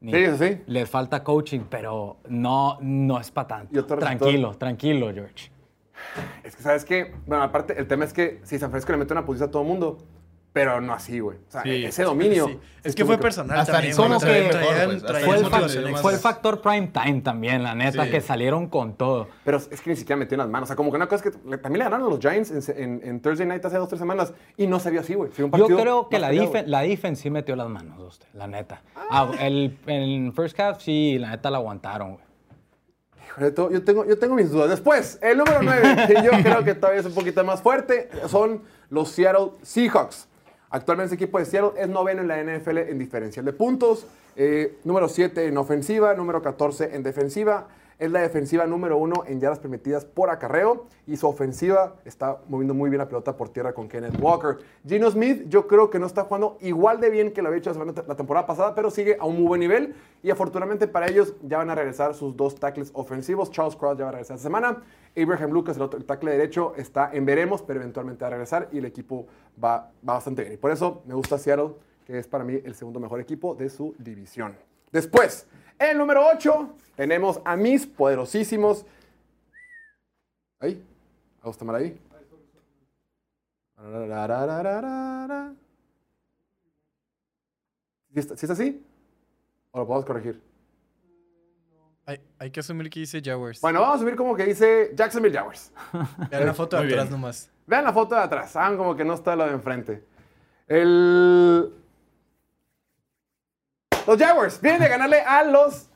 Ni- 0.00 0.12
Sí, 0.12 0.26
sí. 0.38 0.62
Les 0.66 0.88
falta 0.88 1.22
coaching, 1.22 1.60
pero 1.68 2.16
no, 2.28 2.78
no 2.80 3.20
es 3.20 3.30
para 3.30 3.46
tanto. 3.48 3.74
Y 3.74 3.78
otro 3.78 3.96
receptor. 3.96 4.18
tranquilo, 4.18 4.54
tranquilo, 4.56 5.10
George. 5.12 5.52
Es 6.42 6.56
que, 6.56 6.62
¿sabes 6.62 6.84
qué? 6.84 7.14
Bueno, 7.26 7.44
aparte, 7.44 7.78
el 7.78 7.86
tema 7.86 8.04
es 8.04 8.12
que 8.12 8.40
si 8.42 8.58
San 8.58 8.70
Francisco 8.70 8.92
le 8.92 8.98
mete 8.98 9.12
una 9.12 9.24
putiza 9.24 9.44
a 9.44 9.50
todo 9.50 9.62
el 9.62 9.68
mundo, 9.68 9.98
pero 10.52 10.80
no 10.82 10.92
así, 10.92 11.18
güey. 11.20 11.38
O 11.38 11.50
sea, 11.50 11.62
Sí. 11.62 11.84
ese 11.86 12.02
dominio. 12.02 12.46
Sí. 12.48 12.58
Es 12.84 12.94
que 12.94 13.04
fue 13.06 13.16
personal 13.16 13.58
Hasta 13.60 13.72
también. 13.72 13.96
Traían- 13.96 14.20
traían-. 14.50 14.90
Hasta 14.96 15.06
traían 15.06 15.26
Fue 15.26 15.36
el, 15.38 15.90
más- 15.92 16.00
fue 16.02 16.12
el 16.12 16.18
factor 16.18 16.60
prime 16.60 16.88
time 16.88 17.20
también, 17.22 17.62
la 17.62 17.74
neta, 17.74 18.04
Sí. 18.04 18.10
que 18.10 18.20
salieron 18.20 18.68
con 18.68 18.94
todo. 18.94 19.28
Pero 19.44 19.56
es 19.56 19.80
que 19.80 19.90
ni 19.90 19.96
siquiera 19.96 20.18
metió 20.18 20.34
en 20.34 20.40
las 20.40 20.48
manos. 20.48 20.66
O 20.66 20.68
sea, 20.68 20.76
como 20.76 20.90
que 20.90 20.96
una 20.96 21.06
cosa 21.08 21.26
es 21.28 21.32
que 21.34 21.48
le- 21.48 21.58
también 21.58 21.78
le 21.78 21.84
ganaron 21.84 22.06
a 22.06 22.10
los 22.10 22.18
Giants 22.20 22.50
en, 22.68 22.82
en- 22.82 23.00
en 23.08 23.20
Thursday 23.22 23.46
Night 23.46 23.64
hace 23.64 23.78
dos 23.78 23.88
tres 23.88 23.98
semanas 24.00 24.34
y 24.56 24.66
no 24.66 24.78
se 24.80 24.90
vio 24.90 25.00
así, 25.00 25.14
güey. 25.14 25.30
Yo 25.36 25.48
creo 25.50 26.08
que 26.10 26.18
la, 26.18 26.30
defen- 26.32 26.66
la 26.66 26.80
defense 26.82 27.22
sí 27.22 27.30
metió 27.30 27.56
las 27.56 27.68
manos, 27.68 27.98
usted, 28.00 28.26
la 28.34 28.46
neta. 28.46 28.82
Ah, 29.10 29.30
el, 29.40 29.78
en 29.86 30.32
first 30.34 30.58
half 30.60 30.82
sí, 30.82 31.18
la 31.18 31.30
neta 31.30 31.50
la 31.50 31.58
aguantaron, 31.58 32.12
güey. 32.14 32.24
Yo 33.72 33.82
tengo, 33.82 34.04
yo 34.04 34.18
tengo 34.18 34.34
mis 34.34 34.50
dudas. 34.50 34.68
Después, 34.68 35.18
el 35.22 35.38
número 35.38 35.60
9, 35.62 35.96
que 36.06 36.14
yo 36.22 36.30
creo 36.42 36.64
que 36.64 36.74
todavía 36.74 37.00
es 37.00 37.06
un 37.06 37.14
poquito 37.14 37.42
más 37.44 37.62
fuerte, 37.62 38.10
son 38.28 38.62
los 38.90 39.08
Seattle 39.10 39.52
Seahawks. 39.62 40.28
Actualmente 40.72 41.14
ese 41.14 41.22
equipo 41.22 41.38
de 41.38 41.44
Seattle 41.44 41.80
es 41.80 41.88
noveno 41.88 42.22
en 42.22 42.28
la 42.28 42.42
NFL 42.42 42.78
en 42.78 42.98
diferencial 42.98 43.44
de 43.44 43.52
puntos, 43.52 44.06
eh, 44.36 44.78
número 44.84 45.06
7 45.06 45.46
en 45.46 45.58
ofensiva, 45.58 46.14
número 46.14 46.40
14 46.40 46.96
en 46.96 47.02
defensiva. 47.02 47.68
Es 47.98 48.10
la 48.10 48.20
defensiva 48.20 48.66
número 48.66 48.96
1 48.98 49.24
en 49.26 49.40
yardas 49.40 49.58
permitidas 49.58 50.04
por 50.04 50.30
acarreo 50.30 50.86
y 51.06 51.16
su 51.16 51.26
ofensiva 51.26 51.96
está 52.04 52.38
moviendo 52.48 52.74
muy 52.74 52.90
bien 52.90 52.98
la 52.98 53.08
pelota 53.08 53.36
por 53.36 53.48
tierra 53.48 53.72
con 53.72 53.88
Kenneth 53.88 54.20
Walker. 54.20 54.58
Gino 54.86 55.10
Smith 55.10 55.44
yo 55.48 55.66
creo 55.66 55.90
que 55.90 55.98
no 55.98 56.06
está 56.06 56.24
jugando 56.24 56.56
igual 56.60 57.00
de 57.00 57.10
bien 57.10 57.32
que 57.32 57.42
lo 57.42 57.48
había 57.48 57.58
hecho 57.58 57.72
la 58.06 58.16
temporada 58.16 58.46
pasada, 58.46 58.74
pero 58.74 58.90
sigue 58.90 59.16
a 59.20 59.24
un 59.24 59.36
muy 59.36 59.46
buen 59.46 59.60
nivel 59.60 59.94
y 60.22 60.30
afortunadamente 60.30 60.88
para 60.88 61.08
ellos 61.08 61.34
ya 61.42 61.58
van 61.58 61.70
a 61.70 61.74
regresar 61.74 62.14
sus 62.14 62.36
dos 62.36 62.54
tackles 62.54 62.90
ofensivos. 62.94 63.50
Charles 63.50 63.76
Cross 63.76 63.98
ya 63.98 64.04
va 64.04 64.10
a 64.10 64.12
regresar 64.12 64.36
esta 64.36 64.48
semana. 64.48 64.82
Abraham 65.16 65.50
Lucas, 65.50 65.76
el 65.76 65.82
otro 65.82 66.02
tackle 66.02 66.30
derecho, 66.30 66.74
está 66.76 67.10
en 67.12 67.26
veremos, 67.26 67.62
pero 67.62 67.80
eventualmente 67.80 68.22
va 68.22 68.28
a 68.28 68.30
regresar 68.30 68.68
y 68.72 68.78
el 68.78 68.84
equipo 68.84 69.26
va, 69.62 69.90
va 70.08 70.14
bastante 70.14 70.42
bien. 70.42 70.54
Y 70.54 70.56
por 70.56 70.70
eso 70.70 71.02
me 71.06 71.14
gusta 71.14 71.38
Seattle, 71.38 71.70
que 72.06 72.18
es 72.18 72.26
para 72.26 72.44
mí 72.44 72.58
el 72.64 72.74
segundo 72.74 73.00
mejor 73.00 73.20
equipo 73.20 73.54
de 73.54 73.68
su 73.68 73.94
división. 73.98 74.56
Después, 74.90 75.46
el 75.90 75.98
número 75.98 76.24
8, 76.34 76.74
tenemos 76.96 77.40
a 77.44 77.56
mis 77.56 77.86
poderosísimos. 77.86 78.84
Ahí, 80.60 80.82
¿a 81.42 81.46
gusta 81.46 81.64
mal 81.64 81.76
ahí? 81.76 81.98
¿Sí 88.12 88.20
está, 88.20 88.36
sí 88.36 88.46
está 88.46 88.52
así? 88.52 88.84
¿O 89.70 89.78
lo 89.80 89.86
podemos 89.86 90.04
corregir? 90.04 90.40
Hay, 92.04 92.20
hay 92.38 92.50
que 92.50 92.60
asumir 92.60 92.90
que 92.90 93.00
dice 93.00 93.20
Jaguars. 93.24 93.60
Bueno, 93.60 93.80
vamos 93.80 93.96
a 93.96 93.98
subir 94.00 94.16
como 94.16 94.34
que 94.36 94.44
dice 94.44 94.92
Jacksonville 94.94 95.36
Jaguars. 95.36 95.72
Vean 96.30 96.46
la 96.46 96.54
foto 96.54 96.76
de 96.76 96.82
Muy 96.82 96.92
atrás 96.92 97.08
bien. 97.08 97.20
nomás. 97.20 97.50
Vean 97.66 97.84
la 97.84 97.92
foto 97.92 98.14
de 98.14 98.20
atrás. 98.20 98.54
Hagan 98.56 98.76
como 98.76 98.96
que 98.96 99.04
no 99.04 99.14
está 99.14 99.34
lo 99.36 99.46
de 99.46 99.52
enfrente. 99.52 100.04
El... 100.66 101.72
Los 104.06 104.18
Jaguars 104.18 104.60
vienen 104.60 104.82
de 104.82 104.88
ganarle 104.88 105.20
a 105.20 105.44
los 105.44 105.88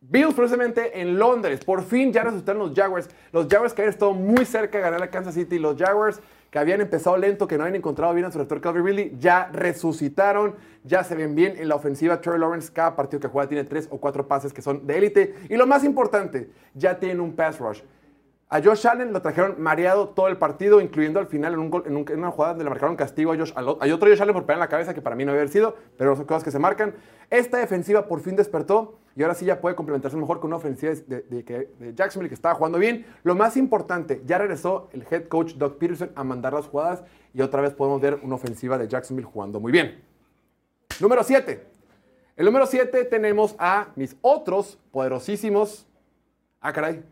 Bills 0.00 0.34
precisamente 0.34 1.00
en 1.00 1.18
Londres. 1.18 1.62
Por 1.64 1.82
fin 1.82 2.12
ya 2.12 2.22
resultaron 2.22 2.60
los 2.60 2.74
Jaguars. 2.74 3.10
Los 3.30 3.46
Jaguars 3.46 3.74
que 3.74 3.82
habían 3.82 3.92
estado 3.92 4.12
muy 4.14 4.46
cerca 4.46 4.78
de 4.78 4.84
ganar 4.84 5.02
a 5.02 5.10
Kansas 5.10 5.34
City. 5.34 5.58
Los 5.58 5.76
Jaguars 5.76 6.20
que 6.50 6.58
habían 6.58 6.80
empezado 6.80 7.16
lento, 7.18 7.46
que 7.46 7.58
no 7.58 7.64
habían 7.64 7.76
encontrado 7.76 8.14
bien 8.14 8.24
a 8.24 8.30
su 8.30 8.38
receptor 8.38 8.60
Calvin 8.62 8.86
Ridley, 8.86 9.16
ya 9.18 9.50
resucitaron, 9.52 10.54
ya 10.84 11.04
se 11.04 11.14
ven 11.14 11.34
bien 11.34 11.56
en 11.58 11.68
la 11.68 11.74
ofensiva. 11.74 12.20
Trevor 12.20 12.40
Lawrence, 12.40 12.72
cada 12.72 12.96
partido 12.96 13.20
que 13.20 13.28
juega 13.28 13.48
tiene 13.48 13.64
tres 13.64 13.86
o 13.90 13.98
cuatro 13.98 14.26
pases 14.26 14.54
que 14.54 14.62
son 14.62 14.86
de 14.86 14.96
élite. 14.96 15.34
Y 15.50 15.56
lo 15.56 15.66
más 15.66 15.84
importante, 15.84 16.50
ya 16.72 16.98
tienen 16.98 17.20
un 17.20 17.34
pass 17.34 17.58
rush. 17.58 17.80
A 18.48 18.62
Josh 18.62 18.86
Allen 18.86 19.12
lo 19.12 19.20
trajeron 19.22 19.60
mareado 19.60 20.10
todo 20.10 20.28
el 20.28 20.36
partido, 20.36 20.80
incluyendo 20.80 21.18
al 21.18 21.26
final 21.26 21.54
en, 21.54 21.58
un 21.58 21.68
gol- 21.70 21.82
en, 21.84 21.96
un- 21.96 22.04
en 22.08 22.18
una 22.20 22.30
jugada 22.30 22.52
donde 22.52 22.62
le 22.64 22.70
marcaron 22.70 22.94
castigo 22.94 23.32
a 23.32 23.36
Josh. 23.36 23.52
Hay 23.80 23.90
otro 23.90 24.08
Josh 24.08 24.22
Allen 24.22 24.34
por 24.34 24.44
pegar 24.44 24.58
en 24.58 24.60
la 24.60 24.68
cabeza 24.68 24.94
que 24.94 25.02
para 25.02 25.16
mí 25.16 25.24
no 25.24 25.32
había 25.32 25.48
sido, 25.48 25.74
pero 25.98 26.14
son 26.14 26.26
cosas 26.26 26.44
que 26.44 26.52
se 26.52 26.60
marcan. 26.60 26.94
Esta 27.28 27.58
defensiva 27.58 28.06
por 28.06 28.20
fin 28.20 28.36
despertó 28.36 29.00
y 29.16 29.22
ahora 29.22 29.34
sí 29.34 29.46
ya 29.46 29.60
puede 29.60 29.74
complementarse 29.74 30.16
mejor 30.16 30.38
con 30.38 30.48
una 30.50 30.58
ofensiva 30.58 30.92
de, 30.94 31.22
de 31.22 31.92
Jacksonville 31.96 32.28
que 32.28 32.36
estaba 32.36 32.54
jugando 32.54 32.78
bien. 32.78 33.04
Lo 33.24 33.34
más 33.34 33.56
importante, 33.56 34.22
ya 34.26 34.38
regresó 34.38 34.90
el 34.92 35.04
head 35.10 35.26
coach 35.26 35.54
Doug 35.54 35.78
Peterson 35.78 36.12
a 36.14 36.22
mandar 36.22 36.52
las 36.52 36.66
jugadas 36.68 37.02
y 37.34 37.42
otra 37.42 37.60
vez 37.62 37.74
podemos 37.74 38.00
ver 38.00 38.20
una 38.22 38.36
ofensiva 38.36 38.78
de 38.78 38.86
Jacksonville 38.86 39.26
jugando 39.28 39.58
muy 39.58 39.72
bien. 39.72 40.04
Número 41.00 41.24
7. 41.24 41.66
El 42.36 42.44
número 42.46 42.64
7 42.66 43.04
tenemos 43.06 43.56
a 43.58 43.88
mis 43.96 44.16
otros 44.20 44.78
poderosísimos. 44.92 45.88
Ah, 46.60 46.72
caray. 46.72 47.02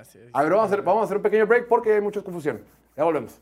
Así 0.00 0.18
es. 0.18 0.30
A 0.32 0.42
ver, 0.42 0.52
vamos 0.52 0.64
a, 0.64 0.66
hacer, 0.66 0.82
vamos 0.82 1.02
a 1.02 1.04
hacer 1.04 1.16
un 1.18 1.22
pequeño 1.22 1.46
break 1.46 1.68
porque 1.68 1.94
hay 1.94 2.00
mucha 2.00 2.22
confusión. 2.22 2.62
Ya 2.96 3.04
volvemos. 3.04 3.38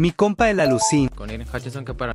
Mi 0.00 0.12
compa 0.12 0.48
el 0.48 0.58
alucín. 0.60 1.08
Con 1.08 1.28
Aiden 1.28 1.46
Hutchinson 1.46 1.84
que 1.84 1.92
para 1.92 2.14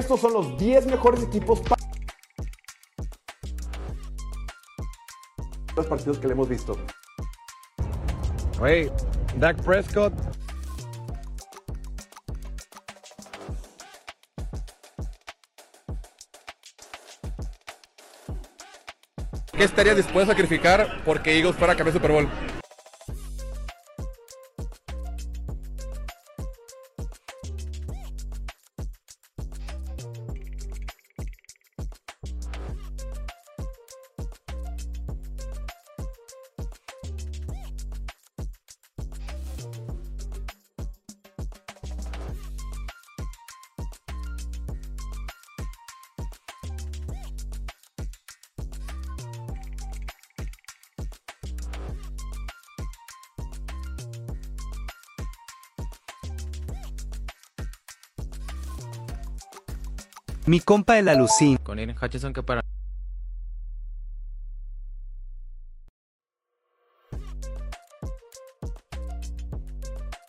Estos 0.00 0.18
son 0.18 0.32
los 0.32 0.56
10 0.56 0.86
mejores 0.86 1.22
equipos 1.24 1.60
para 1.60 1.76
los 5.76 5.86
partidos 5.86 6.18
que 6.18 6.26
le 6.26 6.32
hemos 6.32 6.48
visto. 6.48 6.74
Wait, 8.58 8.90
Dak 9.36 9.62
Prescott. 9.62 10.14
¿Qué 19.52 19.64
estarías 19.64 19.96
dispuesto 19.96 20.32
a 20.32 20.34
sacrificar 20.34 21.02
porque 21.04 21.36
Eagles 21.36 21.56
fuera 21.56 21.74
a 21.74 21.76
campeón 21.76 21.92
Super 21.92 22.12
Bowl? 22.12 22.59
Mi 60.50 60.58
compa 60.58 60.98
el 60.98 61.08
alucín. 61.08 61.58
Con 61.58 61.78
Aiden 61.78 61.94
Hutchinson 61.96 62.32
que 62.32 62.42
para 62.42 62.60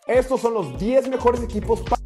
Estos 0.06 0.40
son 0.40 0.54
los 0.54 0.78
10 0.78 1.08
mejores 1.08 1.42
equipos 1.42 1.80
para 1.80 2.00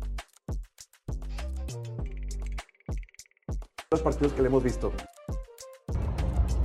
los 3.91 4.01
partidos 4.01 4.33
que 4.33 4.41
le 4.41 4.49
hemos 4.49 4.63
visto. 4.63 4.91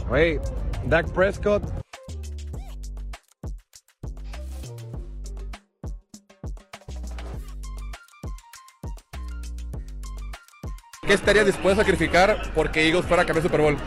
Wait, 0.09 0.41
Dak 0.85 1.11
Prescott. 1.11 1.80
¿Qué 11.11 11.15
estarías 11.15 11.45
dispuesto 11.45 11.81
a 11.81 11.83
sacrificar 11.83 12.41
porque 12.55 12.87
Eagles 12.87 13.05
fuera 13.05 13.23
a 13.23 13.25
campeón 13.25 13.43
Super 13.43 13.59
Bowl? 13.59 13.77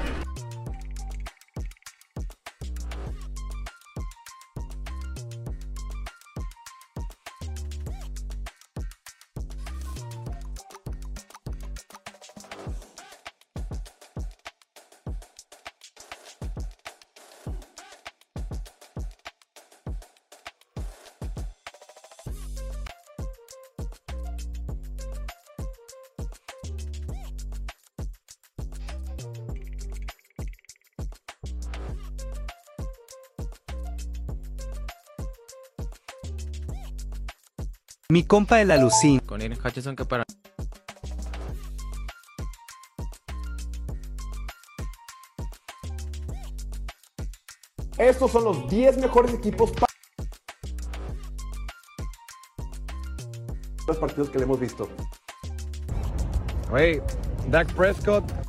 Mi 38.15 38.23
compa 38.23 38.61
el 38.61 38.71
alucín. 38.71 39.19
con 39.19 39.41
Aiden 39.41 39.59
Hutchinson 39.59 39.97
que 39.97 40.05
para 40.05 40.23
Estos 47.99 48.31
son 48.31 48.45
los 48.45 48.71
10 48.71 48.99
mejores 48.99 49.35
equipos 49.35 49.73
para 49.73 49.93
los 53.89 53.97
partidos 53.97 54.31
que 54.31 54.39
le 54.39 54.45
hemos 54.45 54.61
visto. 54.61 54.89
Wait, 56.71 57.03
Dak 57.49 57.75
Prescott. 57.75 58.44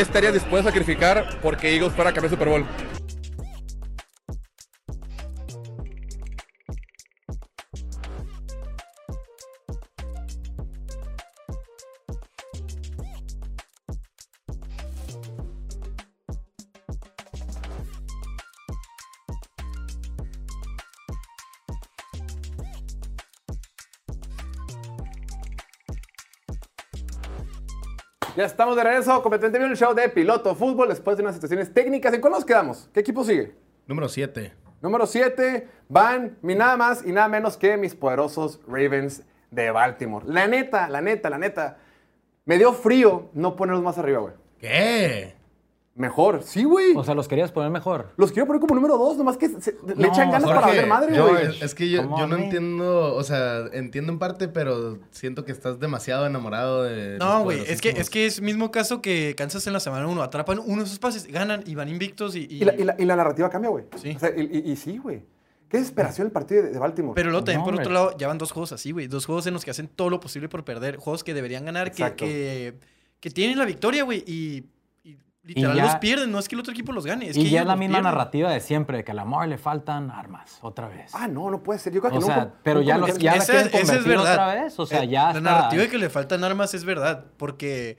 ¿Qué 0.00 0.04
estarías 0.04 0.32
dispuesto 0.32 0.66
a 0.66 0.72
sacrificar 0.72 1.38
porque 1.42 1.74
Eagles 1.74 1.92
fuera 1.92 2.08
a 2.08 2.14
campeón 2.14 2.30
Super 2.30 2.48
Bowl? 2.48 2.64
Ya 28.40 28.46
estamos 28.46 28.74
de 28.74 28.82
regreso, 28.82 29.22
completamente 29.22 29.58
bien 29.58 29.70
el 29.70 29.76
show 29.76 29.92
de 29.92 30.08
Piloto 30.08 30.54
Fútbol 30.54 30.88
después 30.88 31.14
de 31.14 31.22
unas 31.22 31.34
situaciones 31.34 31.74
técnicas. 31.74 32.14
¿En 32.14 32.22
cuál 32.22 32.32
nos 32.32 32.46
quedamos? 32.46 32.88
¿Qué 32.90 33.00
equipo 33.00 33.22
sigue? 33.22 33.54
Número 33.86 34.08
7. 34.08 34.54
Número 34.80 35.06
7 35.06 35.68
van 35.90 36.38
mi 36.40 36.54
nada 36.54 36.78
más 36.78 37.04
y 37.04 37.12
nada 37.12 37.28
menos 37.28 37.58
que 37.58 37.76
mis 37.76 37.94
poderosos 37.94 38.58
Ravens 38.66 39.24
de 39.50 39.70
Baltimore. 39.70 40.24
La 40.26 40.46
neta, 40.46 40.88
la 40.88 41.02
neta, 41.02 41.28
la 41.28 41.36
neta. 41.36 41.76
Me 42.46 42.56
dio 42.56 42.72
frío 42.72 43.28
no 43.34 43.56
ponerlos 43.56 43.84
más 43.84 43.98
arriba, 43.98 44.20
güey. 44.20 44.32
¿Qué? 44.58 45.34
Mejor, 46.00 46.42
sí, 46.42 46.64
güey. 46.64 46.94
O 46.96 47.04
sea, 47.04 47.14
los 47.14 47.28
querías 47.28 47.52
poner 47.52 47.70
mejor. 47.70 48.08
Los 48.16 48.32
quiero 48.32 48.46
poner 48.46 48.58
como 48.60 48.74
número 48.74 48.96
2, 48.96 49.18
nomás 49.18 49.36
que 49.36 49.48
se- 49.48 49.76
le 49.86 49.94
No, 49.96 50.08
echan 50.08 50.30
ganas 50.30 50.44
para 50.48 50.60
Jorge, 50.62 50.76
valer 50.76 50.86
madre, 50.88 51.14
yo- 51.16 51.28
güey. 51.28 51.62
es, 51.62 51.74
que 51.74 51.90
yo, 51.90 52.02
yo 52.18 52.26
no 52.26 52.36
entiendo, 52.36 53.14
o 53.14 53.22
sea, 53.22 53.66
entiendo 53.72 54.10
en 54.10 54.18
parte, 54.18 54.48
pero 54.48 54.98
siento 55.10 55.44
que 55.44 55.52
estás 55.52 55.78
demasiado 55.78 56.26
enamorado 56.26 56.84
de... 56.84 57.18
No, 57.18 57.42
güey, 57.42 57.58
es 57.58 57.82
que, 57.82 57.90
poderosísimos. 57.90 58.00
es 58.00 58.10
que 58.10 58.26
es 58.26 58.40
mismo 58.40 58.70
caso 58.70 59.02
que 59.02 59.34
Kansas 59.36 59.66
en 59.66 59.74
la 59.74 59.80
semana 59.80 60.06
1. 60.06 60.22
Atrapan 60.22 60.58
uno 60.64 60.82
de 60.82 60.88
sus 60.88 60.98
pases, 60.98 61.26
ganan 61.26 61.62
y 61.66 61.74
van 61.74 61.88
invictos 61.90 62.34
y... 62.34 62.46
y- 62.50 62.62
Y 62.62 62.64
la, 62.64 62.74
y 62.74 62.84
la- 62.84 62.96
y 62.98 63.04
la 63.04 63.16
narrativa 63.16 63.50
cambia, 63.50 63.68
güey. 63.70 63.84
Sí. 63.96 64.14
O 64.16 64.18
sea, 64.18 64.30
y, 64.34 64.40
y- 64.66 64.72
y 64.72 64.76
sí, 64.76 64.96
güey. 64.96 65.22
Qué 65.68 65.76
desesperación 65.78 66.26
el 66.28 66.32
partido 66.32 66.62
de, 66.62 66.70
de 66.70 66.78
Baltimore. 66.78 67.14
Pero 67.14 67.28
luego 67.30 67.44
también, 67.44 67.60
No, 67.60 67.64
por 67.66 67.74
hombre. 67.74 67.84
otro 67.84 67.92
lado, 67.94 68.16
ya 68.18 68.26
van 68.26 68.38
dos 68.38 68.50
juegos 68.52 68.72
así, 68.72 68.90
güey. 68.90 69.06
Dos 69.06 69.26
juegos 69.26 69.46
en 69.46 69.52
los 69.54 69.64
que 69.64 69.70
hacen 69.70 69.86
todo 69.86 70.08
lo 70.10 70.18
posible 70.18 70.48
por 70.48 70.64
perder. 70.64 70.96
Juegos 70.96 71.22
que 71.22 71.34
deberían 71.34 71.64
ganar, 71.66 71.92
que, 71.92 72.02
Exacto. 72.02 72.24
que, 72.24 72.74
que 73.20 73.30
tienen 73.30 73.58
la 73.58 73.66
victoria, 73.66 74.02
güey. 74.02 74.24
Y 74.26 74.64
literal 75.42 75.76
ya- 75.76 75.84
los 75.84 75.96
pierden. 75.96 76.30
No 76.32 76.38
es 76.38 76.48
que 76.48 76.54
el 76.54 76.60
otro 76.60 76.72
equipo 76.72 76.92
los 76.92 77.06
gane. 77.06 77.28
Es 77.28 77.36
y 77.36 77.44
que 77.44 77.50
ya 77.50 77.60
ellos 77.60 77.62
es 77.62 77.66
la 77.68 77.76
misma 77.76 77.94
pierden. 77.98 78.12
narrativa 78.12 78.50
de 78.52 78.60
siempre, 78.60 78.96
de 78.98 79.04
que 79.04 79.12
a 79.12 79.14
Lamar 79.14 79.48
le 79.48 79.58
faltan 79.58 80.10
armas, 80.10 80.58
otra 80.62 80.88
vez. 80.88 81.10
Ah, 81.14 81.28
no, 81.28 81.50
no 81.50 81.62
puede 81.62 81.78
ser. 81.78 81.92
Yo 81.92 82.00
creo 82.00 82.12
que 82.12 82.18
o 82.18 82.20
no. 82.20 82.26
sea, 82.26 82.52
pero 82.62 82.82
ya, 82.82 82.98
los, 82.98 83.18
ya 83.18 83.32
la 83.32 83.38
Esa- 83.42 83.52
quieren 83.52 83.70
esa 83.72 83.96
es 83.96 84.04
verdad. 84.04 84.32
otra 84.32 84.54
vez. 84.62 84.78
O 84.78 84.86
sea, 84.86 85.02
Eh, 85.02 85.08
ya 85.08 85.22
La 85.24 85.28
está. 85.30 85.40
narrativa 85.40 85.82
de 85.82 85.88
que 85.88 85.98
le 85.98 86.10
faltan 86.10 86.44
armas 86.44 86.74
es 86.74 86.84
verdad. 86.84 87.24
Porque, 87.36 87.98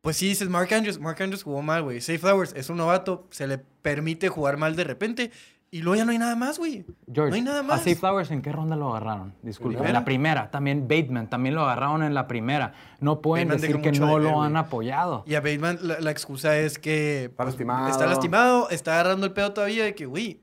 pues 0.00 0.16
sí, 0.16 0.28
dices, 0.28 0.48
Mark 0.48 0.72
Andrews, 0.72 0.98
Mark 1.00 1.22
Andrews 1.22 1.42
jugó 1.42 1.62
mal, 1.62 1.82
güey. 1.82 2.00
Safe 2.00 2.18
Flowers 2.18 2.52
es 2.54 2.68
un 2.70 2.76
novato, 2.76 3.26
se 3.30 3.46
le 3.46 3.58
permite 3.58 4.28
jugar 4.28 4.56
mal 4.56 4.76
de 4.76 4.84
repente. 4.84 5.30
Y 5.74 5.82
luego 5.82 5.96
ya 5.96 6.04
no 6.04 6.12
hay 6.12 6.18
nada 6.18 6.36
más, 6.36 6.56
güey. 6.56 6.86
George, 7.12 7.30
no 7.30 7.34
hay 7.34 7.42
nada 7.42 7.58
¿a 7.58 7.62
más. 7.64 7.80
Safe 7.80 7.96
Flowers 7.96 8.30
en 8.30 8.42
qué 8.42 8.52
ronda 8.52 8.76
lo 8.76 8.90
agarraron? 8.90 9.34
Disculpa. 9.42 9.78
¿Primera? 9.78 9.88
En 9.88 9.94
la 9.94 10.04
primera. 10.04 10.50
También 10.52 10.86
Bateman, 10.86 11.28
también 11.28 11.56
lo 11.56 11.62
agarraron 11.62 12.04
en 12.04 12.14
la 12.14 12.28
primera. 12.28 12.74
No 13.00 13.20
pueden 13.20 13.48
Bateman 13.48 13.60
decir 13.60 13.82
que 13.82 13.98
no 13.98 14.20
lo 14.20 14.40
han 14.40 14.56
apoyado. 14.56 15.24
Y 15.26 15.34
a 15.34 15.40
Bateman 15.40 15.80
la, 15.82 15.98
la 15.98 16.10
excusa 16.12 16.56
es 16.56 16.78
que... 16.78 17.24
Está 17.24 17.38
pues, 17.38 17.48
lastimado. 17.48 17.88
Está 17.88 18.06
lastimado, 18.06 18.70
está 18.70 18.92
agarrando 18.94 19.26
el 19.26 19.32
pedo 19.32 19.52
todavía 19.52 19.82
de 19.82 19.96
que, 19.96 20.06
güey... 20.06 20.40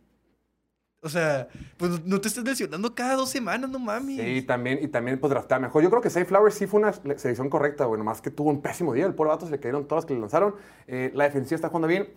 O 1.01 1.07
sea, 1.07 1.47
pues 1.77 2.03
no 2.05 2.19
te 2.19 2.27
estés 2.27 2.43
lesionando 2.43 2.93
cada 2.93 3.15
dos 3.15 3.29
semanas, 3.29 3.69
no 3.69 3.79
mames. 3.79 4.17
Sí, 4.17 4.21
y 4.23 4.41
también, 4.41 4.79
y 4.81 4.89
también 4.89 5.17
pues 5.17 5.31
draftea 5.31 5.59
mejor. 5.59 5.81
Yo 5.81 5.89
creo 5.89 6.01
que 6.01 6.09
Safe 6.09 6.25
Flowers 6.25 6.55
sí 6.55 6.67
fue 6.67 6.81
una 6.81 6.93
le- 7.05 7.17
selección 7.17 7.49
correcta, 7.49 7.85
güey. 7.85 7.97
Nomás 7.97 8.21
que 8.21 8.31
tuvo 8.31 8.49
un 8.49 8.61
pésimo 8.61 8.93
día. 8.93 9.05
El 9.05 9.15
pobre 9.15 9.29
vato 9.29 9.45
se 9.45 9.51
le 9.53 9.61
cayeron 9.61 9.87
todas 9.87 10.03
las 10.03 10.07
que 10.07 10.13
le 10.13 10.19
lanzaron. 10.19 10.55
Eh, 10.87 11.09
la 11.15 11.23
defensiva 11.23 11.55
está 11.55 11.69
jugando 11.69 11.87
bien. 11.87 12.09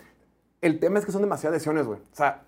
El 0.61 0.81
tema 0.81 0.99
es 0.99 1.07
que 1.07 1.13
son 1.13 1.23
demasiadas 1.23 1.55
lesiones, 1.55 1.87
güey. 1.87 2.01
O 2.01 2.17
sea, 2.17 2.43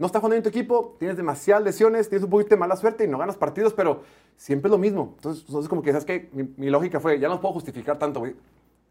no 0.00 0.06
está 0.06 0.18
jugando 0.18 0.34
bien 0.34 0.42
tu 0.42 0.48
equipo, 0.48 0.96
tienes 0.98 1.16
demasiadas 1.16 1.62
lesiones, 1.62 2.08
tienes 2.08 2.24
un 2.24 2.30
poquito 2.30 2.50
de 2.50 2.56
mala 2.56 2.74
suerte 2.76 3.04
y 3.04 3.08
no 3.08 3.18
ganas 3.18 3.36
partidos, 3.36 3.72
pero 3.74 4.02
siempre 4.36 4.68
es 4.68 4.72
lo 4.72 4.78
mismo. 4.78 5.12
Entonces, 5.16 5.44
entonces 5.46 5.68
como 5.68 5.82
que, 5.82 5.90
¿sabes 5.92 6.04
qué? 6.04 6.28
Mi, 6.32 6.48
mi 6.56 6.70
lógica 6.70 6.98
fue, 6.98 7.20
ya 7.20 7.28
no 7.28 7.40
puedo 7.40 7.54
justificar 7.54 7.98
tanto, 7.98 8.20
güey. 8.20 8.34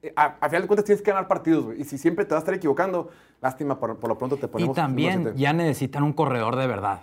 eh, 0.01 0.13
a, 0.15 0.37
a 0.39 0.47
final 0.47 0.61
de 0.61 0.67
cuentas 0.67 0.85
tienes 0.85 1.01
que 1.01 1.11
ganar 1.11 1.27
partidos, 1.27 1.65
güey. 1.65 1.81
Y 1.81 1.83
si 1.83 1.97
siempre 1.97 2.23
te 2.23 2.33
vas 2.33 2.41
a 2.41 2.43
estar 2.43 2.53
equivocando, 2.53 3.09
lástima, 3.41 3.77
por, 3.79 3.97
por 3.97 4.07
lo 4.09 4.17
pronto 4.17 4.37
te 4.37 4.45
Y 4.45 4.49
ponemos. 4.49 4.75
también 4.75 5.15
número 5.15 5.31
siete. 5.31 5.41
ya 5.41 5.51
necesitan 5.51 6.03
un 6.03 6.13
corredor 6.13 6.55
de 6.55 6.67
verdad. 6.67 7.01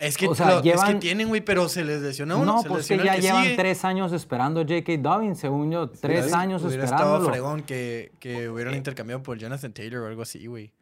Es 0.00 0.16
que, 0.18 0.26
O 0.26 0.34
sea, 0.34 0.46
lo- 0.50 0.56
es 0.56 0.62
que 0.62 0.70
llevan- 0.72 0.98
tienen, 0.98 1.28
güey, 1.28 1.40
pero 1.40 1.68
se 1.68 1.84
les 1.84 2.02
lesiona 2.02 2.34
uno. 2.36 2.44
No, 2.56 2.62
se 2.62 2.68
pues 2.68 2.88
que 2.88 2.98
ya 2.98 3.14
que 3.14 3.22
llevan 3.22 3.44
sigue. 3.44 3.56
tres 3.56 3.84
años 3.84 4.12
esperando 4.12 4.60
a 4.60 4.64
J.K. 4.64 4.96
Dobbins, 4.98 5.38
según 5.38 5.70
yo. 5.70 5.88
Tres 5.88 6.24
Hubiera- 6.24 6.40
años 6.40 6.64
hubiera 6.64 6.82
estado 6.84 7.02
esperándolo. 7.18 7.30
fregón 7.32 7.62
que, 7.62 8.10
que 8.18 8.48
hubieran 8.48 8.74
intercambiado 8.74 9.22
por 9.22 9.38
Jonathan 9.38 9.72
Taylor 9.72 10.02
o 10.02 10.06
algo 10.08 10.22
así, 10.22 10.44
güey. 10.48 10.72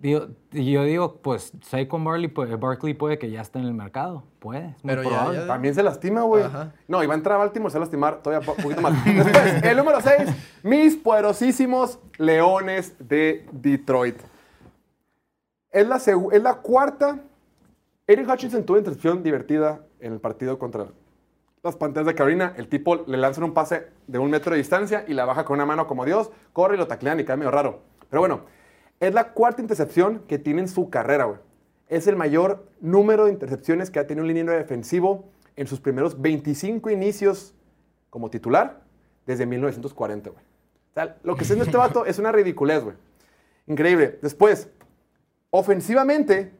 Digo- 0.00 0.28
y 0.52 0.72
yo 0.72 0.82
digo, 0.84 1.16
pues 1.16 1.52
Saquon 1.62 2.02
Barkley, 2.04 2.28
puede- 2.28 2.56
Barkley 2.56 2.94
puede 2.94 3.18
que 3.18 3.30
ya 3.30 3.42
esté 3.42 3.58
en 3.58 3.66
el 3.66 3.74
mercado. 3.74 4.24
Puede, 4.38 4.68
es 4.76 4.84
muy 4.84 4.94
Pero 4.94 5.02
ya- 5.02 5.08
probable. 5.10 5.38
ya- 5.40 5.46
También 5.46 5.74
se 5.74 5.82
lastima, 5.82 6.22
güey. 6.22 6.44
Ajá. 6.44 6.72
No, 6.88 7.02
y 7.04 7.06
va 7.06 7.12
a 7.12 7.16
entrar 7.18 7.34
a 7.36 7.38
Baltimore, 7.38 7.70
se 7.70 7.78
va 7.78 7.82
a 7.82 7.84
lastimar 7.86 8.22
todavía 8.22 8.48
un 8.48 8.56
poquito 8.62 8.80
más. 8.80 8.92
Después, 9.04 9.62
el 9.62 9.76
número 9.76 10.00
6, 10.00 10.30
mis 10.62 10.96
poderosísimos 10.96 11.98
Leones 12.16 12.94
de 12.98 13.46
Detroit. 13.52 14.16
Es 15.70 15.86
la, 15.86 15.96
segu- 15.96 16.32
es 16.32 16.42
la 16.42 16.54
cuarta. 16.54 17.20
Eric 18.06 18.28
Hutchinson 18.28 18.64
tuvo 18.64 18.78
intercepción 18.78 19.22
divertida 19.22 19.84
en 20.00 20.14
el 20.14 20.20
partido 20.20 20.58
contra 20.58 20.86
las 21.62 21.76
Panteras 21.76 22.06
de 22.06 22.14
Carolina. 22.14 22.54
El 22.56 22.68
tipo 22.68 22.96
le 23.06 23.18
lanzan 23.18 23.44
un 23.44 23.52
pase 23.54 23.86
de 24.06 24.18
un 24.18 24.30
metro 24.30 24.52
de 24.52 24.58
distancia 24.58 25.04
y 25.06 25.12
la 25.14 25.26
baja 25.26 25.44
con 25.44 25.56
una 25.56 25.66
mano 25.66 25.86
como 25.86 26.04
Dios, 26.06 26.30
corre 26.54 26.74
y 26.74 26.78
lo 26.78 26.86
taclean 26.88 27.20
y 27.20 27.24
cae 27.24 27.36
medio 27.36 27.50
raro. 27.50 27.80
Pero 28.08 28.20
bueno, 28.20 28.40
es 29.00 29.14
la 29.14 29.32
cuarta 29.32 29.62
intercepción 29.62 30.22
que 30.28 30.38
tiene 30.38 30.60
en 30.60 30.68
su 30.68 30.90
carrera, 30.90 31.24
güey. 31.24 31.38
Es 31.88 32.06
el 32.06 32.16
mayor 32.16 32.68
número 32.80 33.24
de 33.24 33.32
intercepciones 33.32 33.90
que 33.90 33.98
ha 33.98 34.06
tenido 34.06 34.22
un 34.22 34.28
liniero 34.28 34.52
defensivo 34.52 35.24
en 35.56 35.66
sus 35.66 35.80
primeros 35.80 36.20
25 36.20 36.90
inicios 36.90 37.54
como 38.10 38.30
titular 38.30 38.82
desde 39.26 39.46
1940, 39.46 40.30
güey. 40.30 40.42
O 40.42 40.94
sea, 40.94 41.16
lo 41.22 41.34
que 41.34 41.42
está 41.42 41.54
haciendo 41.54 41.64
este 41.64 41.76
vato 41.78 42.06
es 42.06 42.18
una 42.18 42.30
ridiculez, 42.30 42.84
güey. 42.84 42.96
Increíble. 43.66 44.18
Después, 44.22 44.68
ofensivamente, 45.50 46.52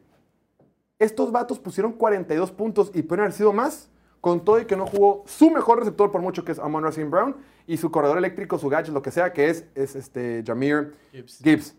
estos 0.99 1.31
vatos 1.31 1.59
pusieron 1.59 1.93
42 1.93 2.51
puntos 2.51 2.91
y 2.93 3.03
pueden 3.03 3.21
haber 3.21 3.33
sido 3.33 3.53
más, 3.53 3.89
con 4.19 4.45
todo 4.45 4.59
y 4.59 4.65
que 4.65 4.77
no 4.77 4.85
jugó 4.85 5.23
su 5.25 5.49
mejor 5.49 5.79
receptor 5.79 6.11
por 6.11 6.21
mucho 6.21 6.45
que 6.45 6.51
es 6.51 6.59
Amon 6.59 6.83
Racine 6.83 7.09
Brown 7.09 7.35
y 7.65 7.77
su 7.77 7.89
corredor 7.89 8.19
eléctrico, 8.19 8.59
su 8.59 8.69
gadget, 8.69 8.93
lo 8.93 9.01
que 9.01 9.11
sea, 9.11 9.33
que 9.33 9.49
es, 9.49 9.65
es 9.73 9.95
este 9.95 10.43
Jameer 10.45 10.93
Gibbs. 11.11 11.39
Gibbs. 11.43 11.75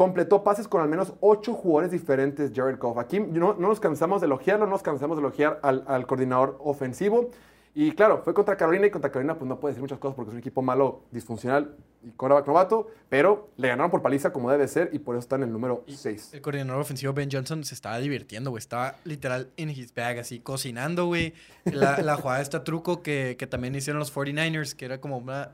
Completó 0.00 0.42
pases 0.42 0.66
con 0.66 0.80
al 0.80 0.88
menos 0.88 1.12
ocho 1.20 1.52
jugadores 1.52 1.90
diferentes, 1.90 2.52
Jared 2.54 2.78
Goff. 2.78 2.96
Aquí 2.96 3.20
no, 3.20 3.52
no 3.52 3.68
nos 3.68 3.80
cansamos 3.80 4.22
de 4.22 4.28
elogiarlo, 4.28 4.64
no 4.64 4.72
nos 4.72 4.82
cansamos 4.82 5.18
de 5.18 5.20
elogiar 5.20 5.60
al, 5.62 5.84
al 5.86 6.06
coordinador 6.06 6.56
ofensivo. 6.60 7.28
Y 7.74 7.92
claro, 7.92 8.22
fue 8.24 8.32
contra 8.32 8.56
Carolina 8.56 8.86
y 8.86 8.90
contra 8.90 9.12
Carolina 9.12 9.36
pues 9.36 9.46
no 9.46 9.60
puede 9.60 9.72
decir 9.72 9.82
muchas 9.82 9.98
cosas 9.98 10.16
porque 10.16 10.30
es 10.30 10.32
un 10.32 10.38
equipo 10.38 10.62
malo, 10.62 11.02
disfuncional 11.10 11.76
y 12.02 12.12
quarterback 12.12 12.46
novato, 12.46 12.88
pero 13.10 13.50
le 13.58 13.68
ganaron 13.68 13.90
por 13.90 14.00
paliza 14.00 14.32
como 14.32 14.50
debe 14.50 14.68
ser 14.68 14.88
y 14.94 15.00
por 15.00 15.16
eso 15.16 15.20
está 15.20 15.36
en 15.36 15.42
el 15.42 15.52
número 15.52 15.84
6. 15.86 16.30
El 16.32 16.40
coordinador 16.40 16.80
ofensivo 16.80 17.12
Ben 17.12 17.28
Johnson 17.30 17.62
se 17.62 17.74
estaba 17.74 17.98
divirtiendo, 17.98 18.48
güey. 18.48 18.60
Estaba 18.60 18.96
literal 19.04 19.50
in 19.56 19.68
his 19.68 19.94
bag, 19.94 20.18
así, 20.20 20.40
cocinando, 20.40 21.08
güey. 21.08 21.34
La, 21.66 21.98
la 22.00 22.16
jugada 22.16 22.40
esta 22.40 22.64
truco 22.64 23.02
que, 23.02 23.36
que 23.38 23.46
también 23.46 23.74
hicieron 23.74 24.00
los 24.00 24.14
49ers, 24.14 24.74
que 24.74 24.86
era 24.86 24.98
como 24.98 25.18
una 25.18 25.50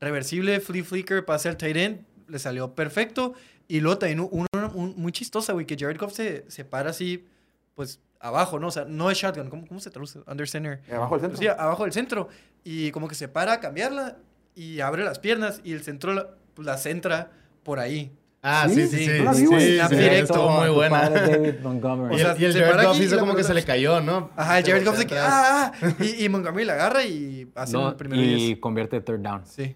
reversible 0.00 0.60
flea 0.60 0.84
flicker, 0.84 1.24
pase 1.24 1.48
al 1.48 1.56
tight 1.56 1.76
end, 1.76 2.13
le 2.28 2.38
salió 2.38 2.74
perfecto. 2.74 3.34
Y 3.68 3.80
luego 3.80 3.98
también 3.98 4.20
uno 4.30 4.46
un- 4.74 4.94
muy 4.96 5.12
chistosa, 5.12 5.52
güey, 5.52 5.66
que 5.66 5.76
Jared 5.78 5.98
Goff 5.98 6.12
se, 6.12 6.44
se 6.48 6.64
para 6.64 6.90
así, 6.90 7.26
pues, 7.74 8.00
abajo, 8.20 8.58
¿no? 8.58 8.68
O 8.68 8.70
sea, 8.70 8.84
no 8.84 9.10
es 9.10 9.18
shotgun. 9.18 9.48
¿Cómo, 9.50 9.66
cómo 9.66 9.80
se 9.80 9.90
traduce? 9.90 10.20
Under 10.26 10.48
center. 10.48 10.80
Abajo 10.92 11.14
del 11.18 11.22
centro. 11.22 11.38
Sí, 11.38 11.46
abajo 11.48 11.82
del 11.84 11.92
centro. 11.92 12.28
Y 12.62 12.90
como 12.92 13.08
que 13.08 13.14
se 13.14 13.28
para 13.28 13.52
a 13.54 13.60
cambiarla 13.60 14.16
y 14.54 14.80
abre 14.80 15.04
las 15.04 15.18
piernas 15.18 15.60
y 15.64 15.72
el 15.72 15.82
centro 15.82 16.12
la, 16.14 16.28
pues, 16.54 16.66
la 16.66 16.76
centra 16.78 17.30
por 17.62 17.78
ahí. 17.78 18.12
Ah, 18.46 18.66
Sí, 18.68 18.74
sí, 18.74 18.86
sí, 18.88 18.96
sí. 18.98 19.04
sí. 19.06 19.34
Sí, 19.34 19.46
güey. 19.46 19.60
sí, 19.66 19.76
Snap 19.76 19.88
sí, 19.90 19.96
directo 19.96 20.34
estuvo 20.34 20.50
muy 20.50 20.68
buena. 20.68 21.00
padre 21.00 21.20
David 21.22 21.54
Montgomery. 21.62 22.14
O 22.14 22.18
Y 22.18 22.20
sea, 22.20 22.32
el, 22.32 22.42
y 22.42 22.44
el 22.44 22.52
se 22.52 22.60
Jared 22.62 22.86
Goff 22.86 23.00
hizo 23.00 23.18
como 23.18 23.34
que 23.34 23.42
se 23.44 23.54
le 23.54 23.64
cayó, 23.64 24.00
¿no? 24.02 24.30
Ajá, 24.36 24.56
Se 24.62 24.70
Jared 24.70 24.84
Goff 24.86 24.98
de 24.98 25.06
que, 25.06 25.18
atrás. 25.18 25.32
ah, 25.34 25.72
ah", 25.82 25.88
y, 26.04 26.24
y 26.24 26.28
Montgomery 26.28 26.66
la 26.66 26.74
agarra 26.74 27.04
y 27.04 27.50
hace 27.54 27.72
No, 27.72 27.88
el 27.88 27.96
primer 27.96 28.18
y 28.18 28.34
10. 28.48 28.58
convierte 28.58 29.00
third 29.00 29.20
down. 29.20 29.46
Sí. 29.46 29.74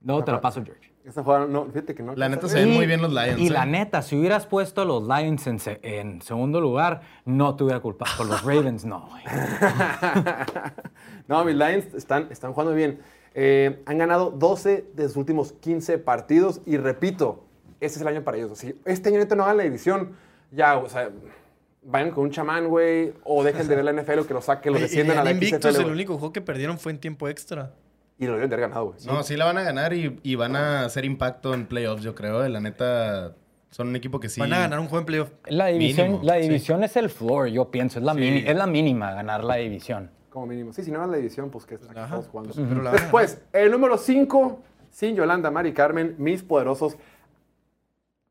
No, 0.00 0.22
te 0.22 0.30
la 0.30 0.40
paso, 0.40 0.62
George. 0.64 0.87
Esa 1.08 1.24
jugada, 1.24 1.46
no, 1.46 1.64
fíjate 1.64 1.94
que 1.94 2.02
no. 2.02 2.14
La 2.14 2.28
neta 2.28 2.48
se 2.48 2.56
ven 2.56 2.74
muy 2.74 2.86
bien 2.86 3.00
los 3.00 3.10
Lions. 3.10 3.40
Y 3.40 3.46
¿eh? 3.46 3.50
la 3.50 3.64
neta, 3.64 4.02
si 4.02 4.14
hubieras 4.14 4.46
puesto 4.46 4.82
a 4.82 4.84
los 4.84 5.02
Lions 5.02 5.46
en, 5.46 5.58
se- 5.58 5.80
en 5.82 6.20
segundo 6.20 6.60
lugar, 6.60 7.00
no 7.24 7.56
te 7.56 7.64
hubiera 7.64 7.80
culpado. 7.80 8.12
Por 8.18 8.26
los 8.26 8.44
Ravens, 8.44 8.84
no, 8.84 9.08
güey. 9.08 9.22
no, 11.28 11.44
mis 11.46 11.54
Lions 11.54 11.94
están, 11.94 12.28
están 12.30 12.52
jugando 12.52 12.74
bien. 12.74 13.00
Eh, 13.34 13.82
han 13.86 13.96
ganado 13.96 14.30
12 14.30 14.84
de 14.94 15.08
sus 15.08 15.16
últimos 15.16 15.52
15 15.52 15.96
partidos 15.98 16.60
y 16.66 16.76
repito, 16.76 17.42
este 17.80 17.96
es 17.96 18.02
el 18.02 18.08
año 18.08 18.22
para 18.22 18.36
ellos. 18.36 18.58
Si 18.58 18.78
este 18.84 19.08
año 19.08 19.18
neta 19.18 19.34
no 19.34 19.44
hagan 19.44 19.56
la 19.56 19.62
división, 19.62 20.10
ya, 20.50 20.76
o 20.76 20.90
sea, 20.90 21.08
vayan 21.84 22.10
con 22.10 22.24
un 22.24 22.30
chamán, 22.30 22.68
güey, 22.68 23.14
o 23.24 23.42
dejen 23.44 23.66
de 23.66 23.76
ver 23.76 23.84
la 23.84 23.92
NFL 23.94 24.18
o 24.18 24.26
que 24.26 24.34
lo 24.34 24.42
saquen, 24.42 24.74
lo 24.74 24.78
desciendan 24.78 25.16
a 25.18 25.24
la 25.24 25.30
invictos, 25.30 25.74
XFL, 25.74 25.86
el 25.86 25.92
único 25.92 26.18
juego 26.18 26.34
que 26.34 26.42
perdieron 26.42 26.78
fue 26.78 26.92
en 26.92 26.98
tiempo 26.98 27.28
extra. 27.28 27.72
Y 28.18 28.26
lo 28.26 28.32
deben 28.34 28.48
de 28.50 28.56
haber 28.56 28.68
ganado, 28.68 28.86
güey. 28.86 28.98
No, 29.06 29.22
sí 29.22 29.36
la 29.36 29.44
van 29.44 29.58
a 29.58 29.62
ganar 29.62 29.92
y, 29.92 30.18
y 30.22 30.34
van 30.34 30.56
a 30.56 30.84
hacer 30.84 31.04
impacto 31.04 31.54
en 31.54 31.66
playoffs, 31.66 32.02
yo 32.02 32.14
creo. 32.16 32.46
La 32.48 32.60
neta, 32.60 33.34
son 33.70 33.88
un 33.88 33.96
equipo 33.96 34.18
que 34.18 34.28
sí. 34.28 34.40
Van 34.40 34.52
a 34.52 34.58
ganar 34.58 34.80
un 34.80 34.86
juego 34.86 35.00
en 35.00 35.06
playoff. 35.06 35.30
La 35.46 35.66
división, 35.66 36.06
Mínimo, 36.08 36.24
la 36.24 36.34
sí. 36.34 36.40
división 36.42 36.82
es 36.82 36.96
el 36.96 37.10
floor, 37.10 37.46
yo 37.48 37.70
pienso. 37.70 37.98
Es 38.00 38.04
la, 38.04 38.14
Sí. 38.14 38.20
mini- 38.20 38.44
es 38.46 38.56
la 38.56 38.66
mínima 38.66 39.12
ganar 39.12 39.44
la 39.44 39.54
división. 39.56 40.10
Como 40.30 40.46
mínimo. 40.46 40.72
Sí, 40.72 40.82
si 40.82 40.90
no 40.90 40.98
ganan 40.98 41.12
la 41.12 41.16
división, 41.18 41.48
pues 41.50 41.64
que 41.64 41.76
estamos 41.76 42.26
jugando. 42.26 42.52
Pues, 42.54 42.66
pero 42.68 42.82
la 42.82 42.90
Después, 42.92 43.40
el 43.52 43.70
número 43.70 43.96
5, 43.96 44.60
sin 44.90 45.14
Yolanda, 45.14 45.50
Mari 45.50 45.72
Carmen, 45.72 46.16
mis 46.18 46.42
poderosos, 46.42 46.96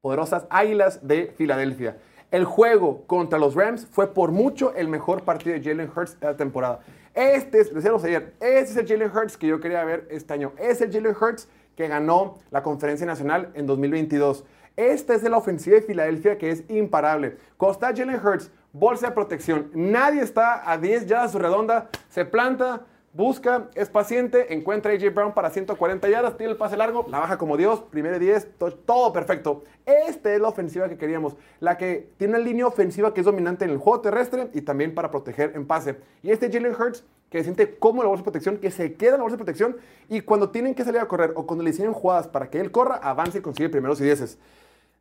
poderosas 0.01 0.45
Águilas 0.49 1.05
de 1.07 1.33
Filadelfia. 1.37 1.97
El 2.29 2.43
juego 2.45 3.03
contra 3.07 3.39
los 3.39 3.55
Rams 3.55 3.87
fue 3.89 4.13
por 4.13 4.31
mucho 4.31 4.75
el 4.75 4.89
mejor 4.89 5.23
partido 5.23 5.55
de 5.57 5.63
Jalen 5.63 5.89
Hurts 5.95 6.19
de 6.19 6.27
la 6.27 6.35
temporada. 6.37 6.79
Este 7.17 7.61
es, 7.61 7.73
decíamos 7.73 8.03
ayer, 8.03 8.35
este 8.39 8.69
es 8.69 8.77
el 8.77 8.87
Jalen 8.87 9.09
Hurts 9.09 9.37
que 9.37 9.47
yo 9.47 9.59
quería 9.59 9.83
ver 9.83 10.07
este 10.11 10.35
año. 10.35 10.53
Es 10.59 10.81
el 10.81 10.93
Jalen 10.93 11.15
Hurts 11.19 11.49
que 11.75 11.87
ganó 11.87 12.37
la 12.51 12.61
Conferencia 12.61 13.07
Nacional 13.07 13.49
en 13.55 13.65
2022. 13.65 14.45
Esta 14.75 15.15
es 15.15 15.23
de 15.23 15.29
la 15.31 15.37
ofensiva 15.37 15.77
de 15.77 15.81
Filadelfia 15.81 16.37
que 16.37 16.51
es 16.51 16.63
imparable. 16.69 17.39
Está 17.71 17.87
Jalen 17.87 18.23
Hurts, 18.23 18.51
bolsa 18.71 19.07
de 19.07 19.13
protección, 19.13 19.71
nadie 19.73 20.21
está 20.21 20.71
a 20.71 20.77
10 20.77 21.07
yardas 21.07 21.31
su 21.31 21.39
redonda, 21.39 21.89
se 22.07 22.23
planta, 22.23 22.85
busca, 23.17 23.69
es 23.73 23.89
paciente, 23.89 24.53
encuentra 24.53 24.91
a 24.91 24.95
AJ 24.95 25.13
Brown 25.13 25.33
para 25.33 25.49
140 25.49 26.07
yardas, 26.07 26.37
tiene 26.37 26.51
el 26.51 26.57
pase 26.57 26.77
largo, 26.77 27.05
la 27.09 27.19
baja 27.19 27.37
como 27.37 27.57
Dios, 27.57 27.81
primero 27.89 28.15
y 28.15 28.19
10, 28.19 28.57
to- 28.59 28.71
todo 28.73 29.11
perfecto. 29.11 29.63
Esta 29.85 30.33
es 30.33 30.39
la 30.39 30.47
ofensiva 30.49 30.87
que 30.87 30.97
queríamos, 30.97 31.35
la 31.59 31.77
que 31.77 32.09
tiene 32.17 32.35
una 32.35 32.43
línea 32.43 32.67
ofensiva 32.67 33.13
que 33.13 33.21
es 33.21 33.25
dominante 33.25 33.65
en 33.65 33.71
el 33.71 33.77
juego 33.79 34.01
terrestre 34.01 34.49
y 34.53 34.61
también 34.61 34.93
para 34.93 35.09
proteger 35.09 35.53
en 35.55 35.65
pase. 35.65 35.97
Y 36.21 36.29
este 36.31 36.51
Jalen 36.51 36.75
Hurts 36.79 37.03
que 37.31 37.43
siente 37.43 37.77
cómodo 37.77 38.03
en 38.03 38.05
la 38.05 38.09
bolsa 38.09 38.21
de 38.21 38.25
protección, 38.25 38.57
que 38.57 38.71
se 38.71 38.93
queda 38.93 39.11
en 39.15 39.17
la 39.17 39.23
bolsa 39.23 39.35
de 39.35 39.43
protección 39.43 39.77
y 40.07 40.21
cuando 40.21 40.49
tienen 40.51 40.73
que 40.75 40.85
salir 40.85 41.01
a 41.01 41.07
correr 41.07 41.33
o 41.35 41.45
cuando 41.45 41.63
le 41.63 41.71
hicieron 41.71 41.93
jugadas 41.93 42.27
para 42.29 42.49
que 42.49 42.61
él 42.61 42.71
corra, 42.71 42.95
avance 42.97 43.39
y 43.39 43.41
consigue 43.41 43.67
primeros 43.67 43.99
y 43.99 44.05
dieces. 44.05 44.37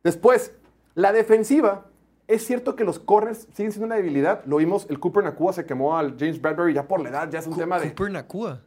Después, 0.03 0.51
la 0.95 1.13
defensiva. 1.13 1.85
Es 2.27 2.45
cierto 2.45 2.75
que 2.75 2.83
los 2.83 2.99
corners 2.99 3.47
siguen 3.53 3.71
siendo 3.71 3.85
una 3.85 3.95
debilidad. 3.95 4.43
Lo 4.45 4.57
vimos, 4.57 4.85
el 4.89 4.99
Cooper 4.99 5.23
Nakua 5.23 5.53
se 5.53 5.65
quemó 5.65 5.97
al 5.97 6.15
James 6.19 6.41
Bradbury 6.41 6.73
ya 6.73 6.87
por 6.87 7.01
la 7.01 7.09
edad, 7.09 7.29
ya 7.31 7.39
es 7.39 7.47
un 7.47 7.55
tema 7.57 7.79
de... 7.79 7.87
Cooper 7.93 8.11
Nakua. 8.11 8.61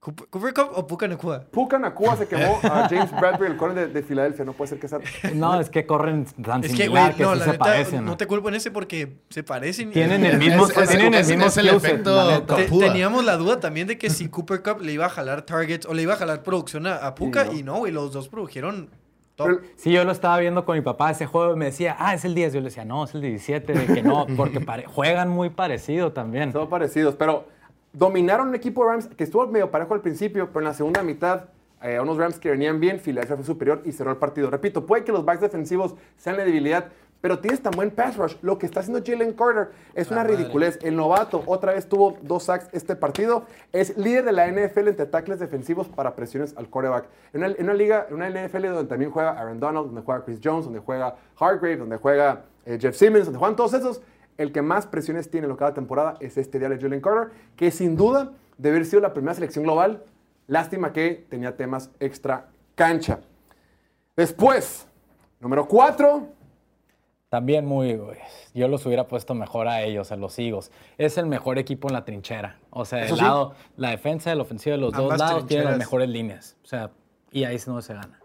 Cooper, 0.00 0.28
Cooper 0.28 0.54
Cup 0.54 0.68
o 0.74 0.86
Puka 0.86 1.08
Nakua. 1.08 1.40
Puka 1.50 1.78
Nakua 1.78 2.16
se 2.16 2.26
quemó 2.28 2.58
a 2.62 2.88
James 2.88 3.10
Bradbury, 3.10 3.50
el 3.50 3.56
corner 3.58 3.88
de, 3.88 3.92
de 3.92 4.02
Filadelfia. 4.02 4.44
No 4.44 4.52
puede 4.54 4.68
ser 4.70 4.78
que 4.78 4.86
sea... 4.88 5.00
No, 5.34 5.60
es 5.60 5.68
que 5.68 5.84
corren 5.86 6.24
tan 6.42 6.62
Es 6.64 6.70
que, 6.70 6.84
similar 6.84 7.06
güey, 7.12 7.16
que 7.16 7.22
no, 7.24 7.32
sí 7.34 7.38
la 7.40 7.44
se 7.44 7.50
neta, 7.50 7.64
parecen. 7.64 8.04
no 8.06 8.16
te 8.16 8.26
culpo 8.26 8.48
en 8.48 8.54
ese 8.54 8.70
porque 8.70 9.18
se 9.28 9.42
parecen. 9.42 9.90
y- 9.90 9.92
Tienen 9.92 10.24
el 10.24 10.38
mismo, 10.38 10.64
Es- 10.66 10.76
es- 10.78 10.88
tienen 10.88 11.12
el 11.14 11.26
mismo 11.26 11.46
el 11.56 11.68
efecto. 11.68 12.42
Te- 12.44 12.68
teníamos 12.68 13.24
la 13.24 13.36
duda 13.36 13.60
también 13.60 13.86
de 13.88 13.98
que 13.98 14.08
si 14.08 14.28
Cooper 14.28 14.62
Cup 14.62 14.80
le 14.82 14.92
iba 14.92 15.04
a 15.06 15.10
jalar 15.10 15.42
targets 15.42 15.84
o 15.84 15.92
le 15.92 16.02
iba 16.02 16.14
a 16.14 16.16
jalar 16.16 16.42
producción 16.44 16.86
a, 16.86 16.94
a 16.96 17.14
Puka 17.16 17.46
Y 17.46 17.48
no. 17.48 17.58
y 17.58 17.62
no, 17.64 17.76
güey, 17.80 17.92
los 17.92 18.12
dos 18.12 18.28
produjeron 18.30 18.88
top. 19.38 19.62
Sí, 19.76 19.90
yo 19.92 20.04
lo 20.04 20.12
estaba 20.12 20.38
viendo 20.38 20.64
con 20.64 20.76
mi 20.76 20.82
papá 20.82 21.10
ese 21.12 21.26
juego 21.26 21.54
y 21.54 21.56
me 21.56 21.66
decía, 21.66 21.96
ah, 21.98 22.14
es 22.14 22.24
el 22.24 22.34
10. 22.34 22.52
Yo 22.52 22.60
le 22.60 22.66
decía, 22.66 22.84
no, 22.84 23.04
es 23.04 23.14
el 23.14 23.22
17, 23.22 23.72
de 23.72 23.94
que 23.94 24.02
no, 24.02 24.26
porque 24.36 24.60
juegan 24.86 25.30
muy 25.30 25.48
parecido 25.48 26.12
también. 26.12 26.52
Son 26.52 26.68
parecidos, 26.68 27.14
pero 27.14 27.46
dominaron 27.92 28.48
un 28.48 28.54
equipo 28.54 28.84
de 28.84 28.90
Rams 28.90 29.06
que 29.06 29.24
estuvo 29.24 29.46
medio 29.46 29.70
parejo 29.70 29.94
al 29.94 30.00
principio, 30.00 30.48
pero 30.48 30.60
en 30.60 30.64
la 30.66 30.74
segunda 30.74 31.02
mitad, 31.02 31.44
eh, 31.82 31.98
unos 32.00 32.16
Rams 32.18 32.38
que 32.38 32.50
venían 32.50 32.80
bien, 32.80 33.00
Filadelfia 33.00 33.36
fue 33.36 33.44
superior 33.44 33.82
y 33.84 33.92
cerró 33.92 34.10
el 34.10 34.16
partido. 34.16 34.50
Repito, 34.50 34.84
puede 34.84 35.04
que 35.04 35.12
los 35.12 35.24
backs 35.24 35.40
defensivos 35.40 35.94
sean 36.16 36.36
la 36.36 36.44
debilidad, 36.44 36.88
pero 37.20 37.38
tienes 37.38 37.62
tan 37.62 37.72
buen 37.72 37.90
pass 37.90 38.16
rush. 38.16 38.36
Lo 38.42 38.58
que 38.58 38.66
está 38.66 38.80
haciendo 38.80 39.02
Jalen 39.04 39.32
Carter 39.32 39.70
es 39.94 40.10
una 40.10 40.24
ridiculez. 40.24 40.78
El 40.82 40.96
novato 40.96 41.42
otra 41.46 41.72
vez 41.74 41.88
tuvo 41.88 42.16
dos 42.22 42.44
sacks 42.44 42.68
este 42.72 42.96
partido. 42.96 43.44
Es 43.72 43.96
líder 43.96 44.24
de 44.24 44.32
la 44.32 44.46
NFL 44.46 44.88
entre 44.88 45.06
tackles 45.06 45.38
defensivos 45.38 45.88
para 45.88 46.14
presiones 46.14 46.54
al 46.56 46.68
quarterback. 46.68 47.06
En 47.32 47.42
una, 47.42 47.54
en 47.54 47.64
una 47.64 47.74
liga, 47.74 48.06
en 48.08 48.14
una 48.14 48.28
NFL 48.30 48.66
donde 48.66 48.84
también 48.84 49.10
juega 49.10 49.30
Aaron 49.30 49.58
Donald, 49.58 49.86
donde 49.86 50.02
juega 50.02 50.24
Chris 50.24 50.40
Jones, 50.42 50.64
donde 50.64 50.80
juega 50.80 51.16
Hargrave, 51.38 51.76
donde 51.76 51.96
juega 51.96 52.44
eh, 52.64 52.78
Jeff 52.80 52.96
Simmons, 52.96 53.24
donde 53.24 53.38
juegan 53.38 53.56
todos 53.56 53.74
esos, 53.74 54.00
el 54.36 54.52
que 54.52 54.62
más 54.62 54.86
presiones 54.86 55.30
tiene 55.30 55.48
en 55.48 55.56
cada 55.56 55.74
temporada 55.74 56.16
es 56.20 56.38
este 56.38 56.58
de 56.58 56.78
Jalen 56.78 57.00
Carter, 57.00 57.32
que 57.56 57.70
sin 57.70 57.96
duda 57.96 58.32
debe 58.56 58.76
haber 58.76 58.86
sido 58.86 59.02
la 59.02 59.12
primera 59.12 59.34
selección 59.34 59.64
global 59.64 60.04
Lástima 60.48 60.94
que 60.94 61.26
tenía 61.28 61.54
temas 61.54 61.90
extra 62.00 62.48
cancha. 62.74 63.20
Después, 64.16 64.86
número 65.40 65.68
4. 65.68 66.26
También 67.28 67.66
muy, 67.66 68.00
yo 68.54 68.68
los 68.68 68.86
hubiera 68.86 69.06
puesto 69.06 69.34
mejor 69.34 69.68
a 69.68 69.82
ellos, 69.82 70.12
a 70.12 70.16
los 70.16 70.38
Eagles. 70.38 70.72
Es 70.96 71.18
el 71.18 71.26
mejor 71.26 71.58
equipo 71.58 71.88
en 71.88 71.94
la 71.94 72.04
trinchera. 72.04 72.56
O 72.70 72.86
sea, 72.86 73.02
el 73.02 73.14
sí. 73.14 73.20
lado, 73.20 73.54
la 73.76 73.90
defensa 73.90 74.32
y 74.32 74.36
la 74.36 74.42
ofensiva 74.42 74.76
de 74.76 74.80
los 74.80 74.94
dos 74.94 75.18
lados 75.18 75.46
tienen 75.46 75.66
las 75.66 75.78
mejores 75.78 76.08
líneas. 76.08 76.56
O 76.64 76.66
sea, 76.66 76.90
y 77.30 77.44
ahí 77.44 77.58
no 77.66 77.82
se 77.82 77.92
gana. 77.92 78.18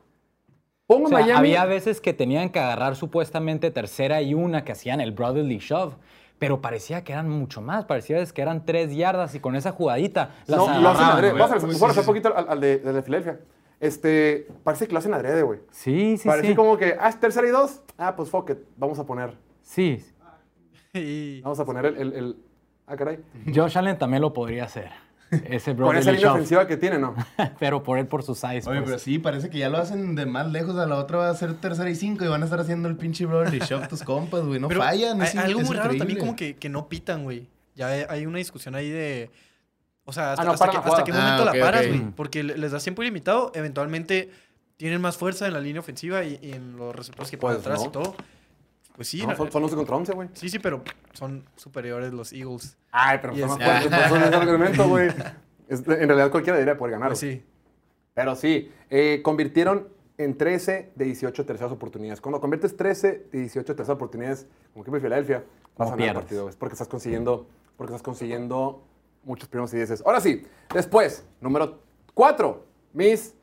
Pongo 0.88 1.08
O 1.08 1.10
sea, 1.10 1.20
Miami. 1.20 1.38
había 1.38 1.66
veces 1.66 2.00
que 2.00 2.14
tenían 2.14 2.50
que 2.50 2.60
agarrar 2.60 2.96
supuestamente 2.96 3.72
tercera 3.72 4.22
y 4.22 4.34
una 4.34 4.64
que 4.64 4.72
hacían 4.72 5.02
el 5.02 5.12
brotherly 5.12 5.58
shove, 5.58 5.96
pero 6.40 6.62
parecía 6.62 7.04
que 7.04 7.12
eran 7.12 7.30
mucho 7.30 7.62
más. 7.62 7.84
Parecía 7.84 8.26
que 8.26 8.42
eran 8.42 8.66
tres 8.66 8.96
yardas 8.96 9.36
y 9.36 9.42
con 9.42 9.58
esa 9.58 9.72
jugadita 9.72 10.32
las 10.48 10.60
no, 10.60 10.80
lo 10.82 10.90
hacen 10.90 11.58
a 11.58 11.60
sí, 11.60 11.68
sí, 11.74 12.02
poquito 12.06 12.36
al, 12.36 12.48
al 12.48 12.60
de, 12.62 12.80
del 12.80 12.96
de 12.96 13.04
Filadelfia. 13.04 13.40
Este, 13.84 14.48
parece 14.64 14.88
que 14.88 14.94
lo 14.94 15.00
hacen 15.00 15.14
adrede, 15.14 15.42
güey. 15.44 15.60
Sí, 15.72 16.18
sí, 16.18 16.28
Parece 16.28 16.50
sí. 16.50 16.56
como 16.56 16.78
que, 16.78 16.96
ah, 17.00 17.10
es 17.10 17.20
tercera 17.20 17.46
y 17.48 17.52
dos. 17.52 17.82
Ah, 17.98 18.16
pues 18.16 18.30
fuck 18.30 18.50
it. 18.52 18.58
Vamos 18.78 18.98
a 18.98 19.06
poner, 19.06 19.34
Sí. 19.62 20.04
Y 20.94 21.42
vamos 21.42 21.60
a 21.60 21.66
poner 21.66 21.86
el, 21.88 21.98
el- 21.98 22.14
el- 22.14 22.36
ah, 22.88 22.96
caray. 22.96 23.20
Josh 23.54 23.78
Allen 23.78 23.98
también 23.98 24.22
lo 24.22 24.32
podría 24.32 24.66
hacer. 24.66 24.90
Ese 25.32 25.76
Con 25.76 25.96
esa 25.98 26.12
línea 26.12 26.32
ofensiva 26.32 26.68
que 26.68 26.78
tiene, 26.78 27.00
¿no? 27.00 27.16
pero 27.60 27.82
por 27.84 27.98
él, 27.98 28.08
por 28.08 28.24
su 28.24 28.36
size. 28.36 28.70
Oye, 28.70 28.80
pues. 28.80 28.84
pero 28.86 29.00
sí, 29.00 29.20
parece 29.20 29.50
que 29.50 29.58
ya 29.58 29.70
lo 29.70 29.80
hacen 29.80 30.16
de 30.16 30.26
más 30.28 30.52
lejos. 30.52 30.78
A 30.78 30.86
la 30.86 30.98
otra 30.98 31.18
va 31.18 31.30
a 31.30 31.36
ser 31.36 31.56
tercera 31.56 31.90
y 31.90 31.96
cinco 31.96 32.24
y 32.24 32.28
van 32.28 32.42
a 32.42 32.46
estar 32.46 32.60
haciendo 32.60 32.88
el 32.88 32.96
pinche 32.96 33.26
brotherly 33.26 33.60
shove 33.60 33.88
tus 33.88 34.04
compas, 34.04 34.46
güey. 34.46 34.60
No 34.60 34.68
Pero 34.70 34.82
fallan. 34.82 35.22
hay- 35.22 35.28
es, 35.28 35.36
algo 35.36 35.60
es 35.62 35.68
muy 35.68 35.76
raro 35.76 35.96
también 35.98 36.20
como 36.20 36.36
que, 36.36 36.56
que 36.56 36.70
no 36.70 36.88
pitan, 36.88 37.24
güey. 37.24 37.50
Ya 37.76 37.88
hay, 37.88 38.06
hay 38.08 38.26
una 38.28 38.38
discusión 38.38 38.76
ahí 38.76 38.90
de... 38.92 39.32
O 40.06 40.12
sea, 40.14 40.32
hasta, 40.34 40.42
Ah, 40.42 40.46
no, 40.46 40.52
hasta 40.52 40.66
paran 40.66 40.84
que- 40.84 40.90
hasta 40.90 41.04
qué 41.06 41.12
momento 41.14 41.42
Ah, 41.44 41.46
la 41.54 41.60
paras, 41.66 41.88
güey. 41.88 42.12
Porque 42.16 42.44
le- 42.44 42.58
les 42.58 42.72
das 42.72 42.84
tiempo 42.84 43.02
ilimitado, 43.04 43.52
eventualmente 43.56 44.32
tienen 44.78 45.00
más 45.02 45.18
fuerza 45.18 45.48
en 45.48 45.54
la 45.54 45.62
línea 45.62 45.80
ofensiva 45.80 46.24
y, 46.24 46.40
y 46.42 46.52
en 46.52 46.76
los 46.78 46.94
receptores 46.96 47.32
que 47.32 47.38
ponen 47.38 47.58
Pues 47.58 47.66
atrás 47.68 47.80
no. 47.82 47.88
y 47.88 47.92
todo. 47.92 48.16
Pues 48.96 49.08
sí, 49.08 49.26
No, 49.26 49.36
son, 49.36 49.52
son 49.52 49.64
11 49.64 49.76
contra 49.76 49.96
11, 49.96 50.14
güey. 50.14 50.30
sí, 50.34 50.50
sí, 50.50 50.60
pero 50.60 50.84
son 51.14 51.46
superiores 51.56 52.12
los 52.14 52.32
Eagles. 52.34 52.78
Ay, 52.92 53.18
pero 53.22 53.36
son 53.36 53.50
más 53.50 53.60
es- 53.62 53.88
fuertes. 53.90 54.10
son 54.10 54.24
ese 54.24 54.36
argumento, 54.36 54.88
güey. 54.90 55.10
En 55.70 55.84
realidad 55.86 56.30
cualquiera 56.30 56.58
debería 56.58 56.78
poder 56.78 56.92
ganar. 56.94 57.10
Pues 57.10 57.20
sí. 57.20 57.44
Pero 58.14 58.36
sí, 58.36 58.72
eh, 58.92 59.22
convirtieron 59.24 59.88
en 60.20 60.38
13 60.38 60.92
de 60.96 61.06
18 61.06 61.46
terceras 61.46 61.72
oportunidades. 61.72 62.22
Cuando 62.22 62.40
conviertes 62.40 62.78
13 62.78 63.28
de 63.32 63.40
18 63.40 63.76
terceras 63.76 63.96
oportunidades 63.96 64.46
como 64.74 64.84
equipo 64.84 64.96
de 64.98 65.02
Filadelfia, 65.02 65.44
vas 65.78 65.88
a 65.88 65.92
ganar 65.92 66.10
el 66.10 66.14
partido. 66.14 66.50
Es 66.50 66.56
porque 66.56 66.74
estás 66.74 66.88
consiguiendo, 66.88 67.48
porque 67.78 67.94
estás 67.94 68.04
consiguiendo 68.04 68.84
muchos 69.24 69.50
primeros 69.50 69.74
y 69.74 69.78
dieces. 69.78 70.04
Ahora 70.06 70.20
sí, 70.20 70.44
después, 70.74 71.26
número 71.42 71.80
4, 72.14 72.64
mis 72.94 73.36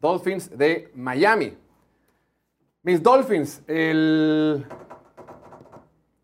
Dolphins 0.00 0.56
de 0.56 0.90
Miami. 0.94 1.56
Mis 2.82 3.02
Dolphins, 3.02 3.62
el... 3.66 4.66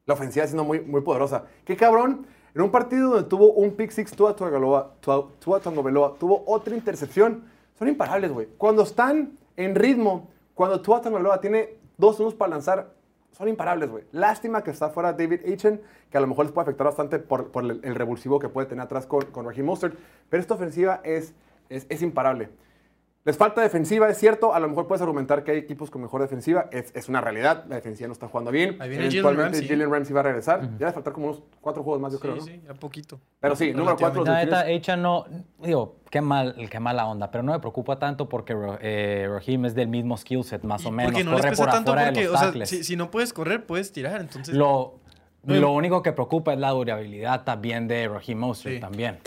la 0.05 0.15
ofensiva 0.15 0.47
siendo 0.47 0.65
muy, 0.65 0.81
muy 0.81 1.01
poderosa. 1.01 1.45
Qué 1.65 1.77
cabrón. 1.77 2.27
En 2.55 2.63
un 2.63 2.71
partido 2.71 3.11
donde 3.11 3.29
tuvo 3.29 3.53
un 3.53 3.73
pick 3.73 3.91
six, 3.91 4.13
Tua 4.13 4.35
tuvo 4.35 6.45
otra 6.47 6.75
intercepción. 6.75 7.45
Son 7.79 7.89
imparables, 7.89 8.33
güey. 8.33 8.49
Cuando 8.59 8.83
están 8.83 9.39
en 9.57 9.75
ritmo, 9.75 10.29
cuando 10.55 10.83
Tua 10.83 11.01
Tagovailoa 11.01 11.41
tiene 11.41 11.77
dos 11.97 12.21
unos 12.21 12.35
para 12.35 12.51
lanzar, 12.51 12.93
son 13.33 13.49
imparables, 13.49 13.91
güey. 13.91 14.05
Lástima 14.13 14.63
que 14.63 14.71
está 14.71 14.91
fuera 14.91 15.13
David 15.13 15.41
Achen, 15.53 15.81
que 16.11 16.19
a 16.19 16.21
lo 16.21 16.27
mejor 16.27 16.47
les 16.47 16.53
puede 16.53 16.65
afectar 16.65 16.87
bastante 16.87 17.19
por, 17.19 17.51
el, 17.63 17.95
revulsivo 17.95 18.39
que 18.39 18.49
puede 18.49 18.67
tener 18.67 18.85
atrás 18.85 19.07
con, 19.07 19.23
con 19.27 19.47
Raheem 19.47 19.67
Mostert. 19.67 19.97
Pero 20.29 20.41
esta 20.41 20.55
ofensiva 20.55 21.01
es, 21.05 21.35
es 21.69 22.03
imparable. 22.03 22.51
Les 23.23 23.37
falta 23.37 23.61
defensiva, 23.61 24.09
es 24.09 24.17
cierto. 24.17 24.55
A 24.55 24.61
lo 24.61 24.69
mejor 24.69 24.87
puedes 24.87 25.03
argumentar 25.03 25.45
que 25.45 25.51
hay 25.51 25.59
equipos 25.59 25.91
con 25.91 26.01
mejor 26.01 26.23
defensiva. 26.23 26.69
Es, 26.73 26.91
es 26.97 27.07
una 27.11 27.21
realidad. 27.21 27.65
La 27.69 27.77
defensiva 27.77 28.07
no 28.07 28.15
está 28.15 28.29
jugando 28.29 28.51
bien. 28.51 28.81
Ahí 28.81 28.89
viene 28.89 29.05
Jalen 29.05 29.13
Eventualmente 29.13 29.59
Ramsey. 29.59 29.69
Jalen 29.69 29.91
Ramsey 29.93 30.15
va 30.15 30.21
a 30.21 30.23
regresar. 30.23 30.79
Ya 30.79 30.87
le 30.87 30.93
faltar 30.93 31.13
como 31.13 31.27
unos 31.27 31.43
cuatro 31.61 31.83
juegos 31.83 32.01
más, 32.01 32.13
yo 32.13 32.19
Sí, 32.19 32.23
creo. 32.23 32.37
¿no? 32.37 32.43
sí, 32.43 32.61
ya 32.67 32.73
poquito. 32.75 33.21
Pero 33.39 33.57
sí, 33.57 33.75
número 33.75 33.97
cuatro. 33.99 34.25
La 34.25 34.43
neta. 34.43 34.67
Echa 34.71 34.97
no, 34.97 35.27
digo, 35.63 35.97
qué 36.09 36.23
mal, 36.23 36.57
qué 36.71 36.81
mala 36.81 37.07
onda, 37.07 37.31
pero 37.31 37.43
no 37.45 37.53
me 37.53 37.59
preocupa 37.61 37.99
tanto 37.99 38.27
porque 38.27 38.57
eh, 38.81 39.29
Raheem 39.31 39.67
es 39.67 39.75
del 39.75 39.89
mismo 39.89 40.17
skill 40.17 40.43
set, 40.43 40.63
más 40.65 40.87
o 40.87 40.91
menos. 40.91 41.13
Porque 41.13 41.25
no 41.25 41.33
les 41.33 41.41
corre 41.41 41.51
pesa 41.51 41.63
por 41.65 41.73
tanto 41.73 41.95
porque, 41.95 42.27
o 42.29 42.37
sea, 42.39 42.67
si, 42.67 42.85
si 42.85 42.97
no 42.97 43.11
puedes 43.11 43.35
correr, 43.35 43.67
puedes 43.67 43.93
tirar. 43.93 44.23
Entonces, 44.23 44.55
Lo, 44.55 44.95
lo 45.45 45.73
único 45.73 46.03
que 46.03 46.13
preocupa 46.13 46.55
es 46.55 46.59
la 46.59 46.71
durabilidad 46.71 47.45
también 47.45 47.87
de 47.87 48.09
Raheem 48.09 48.39
Mostert 48.39 48.77
Sí. 48.77 48.81
también. 48.81 49.19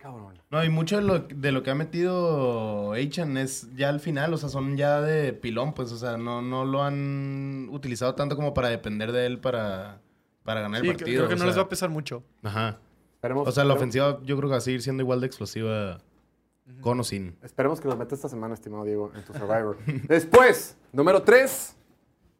Cabrón. 0.00 0.38
No, 0.50 0.64
y 0.64 0.70
mucho 0.70 0.96
de 0.96 1.02
lo, 1.02 1.18
de 1.18 1.52
lo 1.52 1.62
que 1.62 1.70
ha 1.70 1.74
metido 1.74 2.92
Achan 2.94 3.36
es 3.36 3.68
ya 3.76 3.90
al 3.90 4.00
final, 4.00 4.32
o 4.32 4.38
sea, 4.38 4.48
son 4.48 4.76
ya 4.76 5.00
de 5.02 5.32
pilón, 5.34 5.74
pues, 5.74 5.92
o 5.92 5.98
sea, 5.98 6.16
no, 6.16 6.40
no 6.40 6.64
lo 6.64 6.82
han 6.82 7.68
utilizado 7.70 8.14
tanto 8.14 8.34
como 8.34 8.54
para 8.54 8.68
depender 8.68 9.12
de 9.12 9.26
él 9.26 9.38
para, 9.40 10.00
para 10.42 10.62
ganar 10.62 10.80
sí, 10.80 10.88
el 10.88 10.96
partido. 10.96 11.18
creo 11.26 11.28
que 11.28 11.36
no 11.36 11.44
les 11.46 11.58
va 11.58 11.62
a 11.62 11.68
pesar 11.68 11.90
mucho. 11.90 12.22
Ajá. 12.42 12.78
Esperemos, 13.16 13.46
O 13.46 13.52
sea, 13.52 13.64
la 13.64 13.74
esperemos- 13.74 13.76
ofensiva 13.76 14.18
yo 14.24 14.36
creo 14.38 14.48
que 14.48 14.52
va 14.52 14.56
a 14.58 14.62
seguir 14.62 14.80
siendo 14.80 15.02
igual 15.02 15.20
de 15.20 15.26
explosiva 15.26 15.98
con 16.80 16.98
o 16.98 17.04
sin. 17.04 17.36
Esperemos 17.42 17.78
que 17.80 17.88
los 17.88 17.98
meta 17.98 18.14
esta 18.14 18.28
semana, 18.30 18.54
estimado 18.54 18.84
Diego, 18.84 19.12
en 19.14 19.22
tu 19.24 19.34
Survivor. 19.34 19.76
Después, 20.08 20.78
número 20.92 21.20
3, 21.22 21.76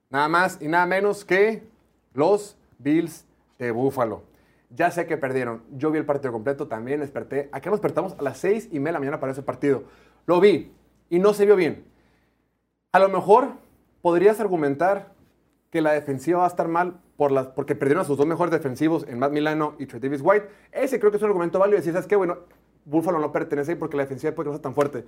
nada 0.08 0.28
más 0.28 0.56
y 0.62 0.68
nada 0.68 0.86
menos 0.86 1.26
que 1.26 1.62
los 2.14 2.56
Bills 2.78 3.26
de 3.58 3.70
Buffalo. 3.70 4.22
Ya 4.70 4.90
sé 4.90 5.06
que 5.06 5.16
perdieron. 5.16 5.62
Yo 5.72 5.90
vi 5.90 5.98
el 5.98 6.06
partido 6.06 6.32
completo, 6.32 6.68
también 6.68 7.00
desperté. 7.00 7.48
Acá 7.52 7.70
nos 7.70 7.80
despertamos 7.80 8.14
a 8.18 8.22
las 8.22 8.38
6 8.38 8.68
y 8.70 8.78
media 8.78 8.88
de 8.88 8.92
la 8.92 8.98
mañana 9.00 9.20
para 9.20 9.32
ese 9.32 9.42
partido. 9.42 9.84
Lo 10.26 10.40
vi 10.40 10.72
y 11.08 11.18
no 11.18 11.34
se 11.34 11.44
vio 11.44 11.56
bien. 11.56 11.84
A 12.92 13.00
lo 13.00 13.08
mejor 13.08 13.48
podrías 14.00 14.38
argumentar 14.40 15.12
que 15.70 15.80
la 15.80 15.92
defensiva 15.92 16.40
va 16.40 16.44
a 16.44 16.48
estar 16.48 16.68
mal 16.68 17.00
por 17.16 17.32
las, 17.32 17.48
porque 17.48 17.74
perdieron 17.74 18.02
a 18.02 18.04
sus 18.04 18.16
dos 18.16 18.26
mejores 18.26 18.52
defensivos 18.52 19.06
en 19.08 19.18
Matt 19.18 19.32
Milano 19.32 19.74
y 19.78 19.86
Trey 19.86 20.00
Davis 20.00 20.20
White. 20.22 20.48
Ese 20.72 20.98
creo 20.98 21.10
que 21.10 21.16
es 21.16 21.22
un 21.22 21.28
argumento 21.28 21.58
válido. 21.58 21.78
Decir, 21.78 21.92
¿sabes 21.92 22.06
qué? 22.06 22.16
Bueno, 22.16 22.38
Buffalo 22.84 23.18
no 23.18 23.32
pertenece 23.32 23.72
ahí 23.72 23.76
porque 23.76 23.96
la 23.96 24.04
defensiva 24.04 24.34
puede 24.34 24.48
no 24.48 24.54
sea 24.54 24.62
tan 24.62 24.74
fuerte. 24.74 25.04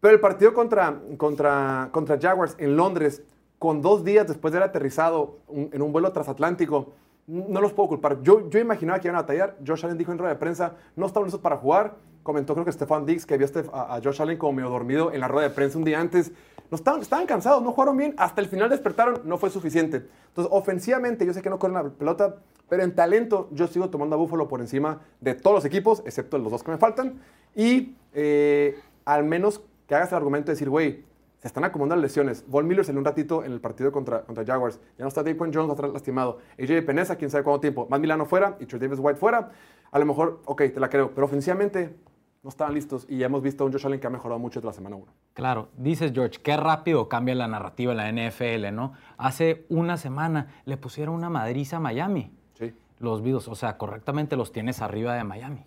Pero 0.00 0.14
el 0.14 0.20
partido 0.20 0.52
contra, 0.52 1.00
contra, 1.16 1.88
contra 1.92 2.18
Jaguars 2.20 2.56
en 2.58 2.76
Londres, 2.76 3.22
con 3.58 3.82
dos 3.82 4.04
días 4.04 4.26
después 4.28 4.52
de 4.52 4.58
haber 4.58 4.68
aterrizado 4.68 5.38
en 5.48 5.80
un 5.80 5.92
vuelo 5.92 6.12
transatlántico, 6.12 6.92
no 7.26 7.60
los 7.60 7.72
puedo 7.72 7.88
culpar. 7.88 8.22
Yo, 8.22 8.48
yo 8.50 8.58
imaginaba 8.58 8.98
que 9.00 9.08
iban 9.08 9.16
a 9.16 9.22
batallar. 9.22 9.56
Josh 9.66 9.84
Allen 9.84 9.98
dijo 9.98 10.12
en 10.12 10.18
rueda 10.18 10.34
de 10.34 10.38
prensa, 10.38 10.74
no 10.94 11.06
estaban 11.06 11.26
listos 11.26 11.40
para 11.40 11.56
jugar. 11.56 11.96
Comentó 12.22 12.54
creo 12.54 12.64
que 12.64 12.72
Stefan 12.72 13.06
Diggs 13.06 13.24
que 13.24 13.36
vio 13.36 13.46
a 13.72 14.00
Josh 14.02 14.20
Allen 14.20 14.36
como 14.36 14.52
medio 14.54 14.70
dormido 14.70 15.12
en 15.12 15.20
la 15.20 15.28
rueda 15.28 15.48
de 15.48 15.54
prensa 15.54 15.78
un 15.78 15.84
día 15.84 16.00
antes. 16.00 16.32
No 16.70 16.76
estaban, 16.76 17.00
estaban 17.00 17.26
cansados, 17.26 17.62
no 17.62 17.72
jugaron 17.72 17.96
bien. 17.96 18.14
Hasta 18.16 18.40
el 18.40 18.48
final 18.48 18.68
despertaron, 18.68 19.20
no 19.24 19.38
fue 19.38 19.50
suficiente. 19.50 20.08
Entonces, 20.28 20.52
ofensivamente, 20.52 21.24
yo 21.24 21.32
sé 21.32 21.42
que 21.42 21.50
no 21.50 21.58
corren 21.58 21.74
la 21.74 21.90
pelota, 21.90 22.36
pero 22.68 22.82
en 22.82 22.94
talento 22.94 23.48
yo 23.52 23.68
sigo 23.68 23.90
tomando 23.90 24.16
a 24.16 24.18
Buffalo 24.18 24.48
por 24.48 24.60
encima 24.60 25.00
de 25.20 25.34
todos 25.34 25.56
los 25.56 25.64
equipos, 25.64 26.02
excepto 26.04 26.38
los 26.38 26.50
dos 26.50 26.64
que 26.64 26.72
me 26.72 26.78
faltan. 26.78 27.20
Y 27.54 27.94
eh, 28.12 28.78
al 29.04 29.24
menos 29.24 29.62
que 29.86 29.94
hagas 29.94 30.10
el 30.10 30.16
argumento 30.16 30.46
de 30.46 30.54
decir, 30.54 30.68
güey, 30.68 31.04
se 31.46 31.48
están 31.48 31.64
acumulando 31.64 32.02
lesiones. 32.02 32.44
Von 32.48 32.66
Miller 32.66 32.84
salió 32.84 32.98
un 32.98 33.04
ratito 33.04 33.44
en 33.44 33.52
el 33.52 33.60
partido 33.60 33.92
contra, 33.92 34.22
contra 34.22 34.44
Jaguars. 34.44 34.80
Ya 34.98 35.04
no 35.04 35.08
está 35.08 35.22
Daquan 35.22 35.52
Jones, 35.52 35.68
va 35.68 35.72
a 35.72 35.76
estar 35.76 35.90
lastimado. 35.90 36.38
AJ 36.58 36.84
Peneza, 36.84 37.16
quién 37.16 37.30
sabe 37.30 37.44
cuánto 37.44 37.60
tiempo. 37.60 37.86
Matt 37.88 38.00
Milano 38.00 38.26
fuera 38.26 38.56
y 38.60 38.66
Trey 38.66 38.80
Davis 38.80 38.98
White 39.00 39.18
fuera. 39.18 39.50
A 39.92 39.98
lo 39.98 40.06
mejor, 40.06 40.42
ok, 40.44 40.62
te 40.74 40.80
la 40.80 40.88
creo. 40.88 41.12
Pero 41.14 41.26
ofensivamente 41.26 41.96
no 42.42 42.48
estaban 42.50 42.74
listos. 42.74 43.06
Y 43.08 43.18
ya 43.18 43.26
hemos 43.26 43.42
visto 43.42 43.62
a 43.62 43.66
un 43.66 43.72
Josh 43.72 43.86
Allen 43.86 44.00
que 44.00 44.06
ha 44.06 44.10
mejorado 44.10 44.38
mucho 44.40 44.58
desde 44.60 44.66
la 44.68 44.72
semana 44.72 44.96
1. 44.96 45.06
Claro, 45.34 45.68
dices 45.76 46.12
George, 46.12 46.40
qué 46.42 46.56
rápido 46.56 47.08
cambia 47.08 47.34
la 47.34 47.46
narrativa 47.48 47.92
en 47.92 47.98
la 47.98 48.28
NFL, 48.30 48.74
¿no? 48.74 48.94
Hace 49.16 49.66
una 49.68 49.96
semana 49.96 50.48
le 50.64 50.76
pusieron 50.76 51.14
una 51.14 51.30
madriza 51.30 51.76
a 51.76 51.80
Miami, 51.80 52.32
Sí, 52.54 52.74
los 52.98 53.22
Bills, 53.22 53.46
o 53.48 53.54
sea, 53.54 53.76
correctamente 53.78 54.34
los 54.36 54.50
tienes 54.50 54.80
arriba 54.82 55.14
de 55.14 55.24
Miami. 55.24 55.64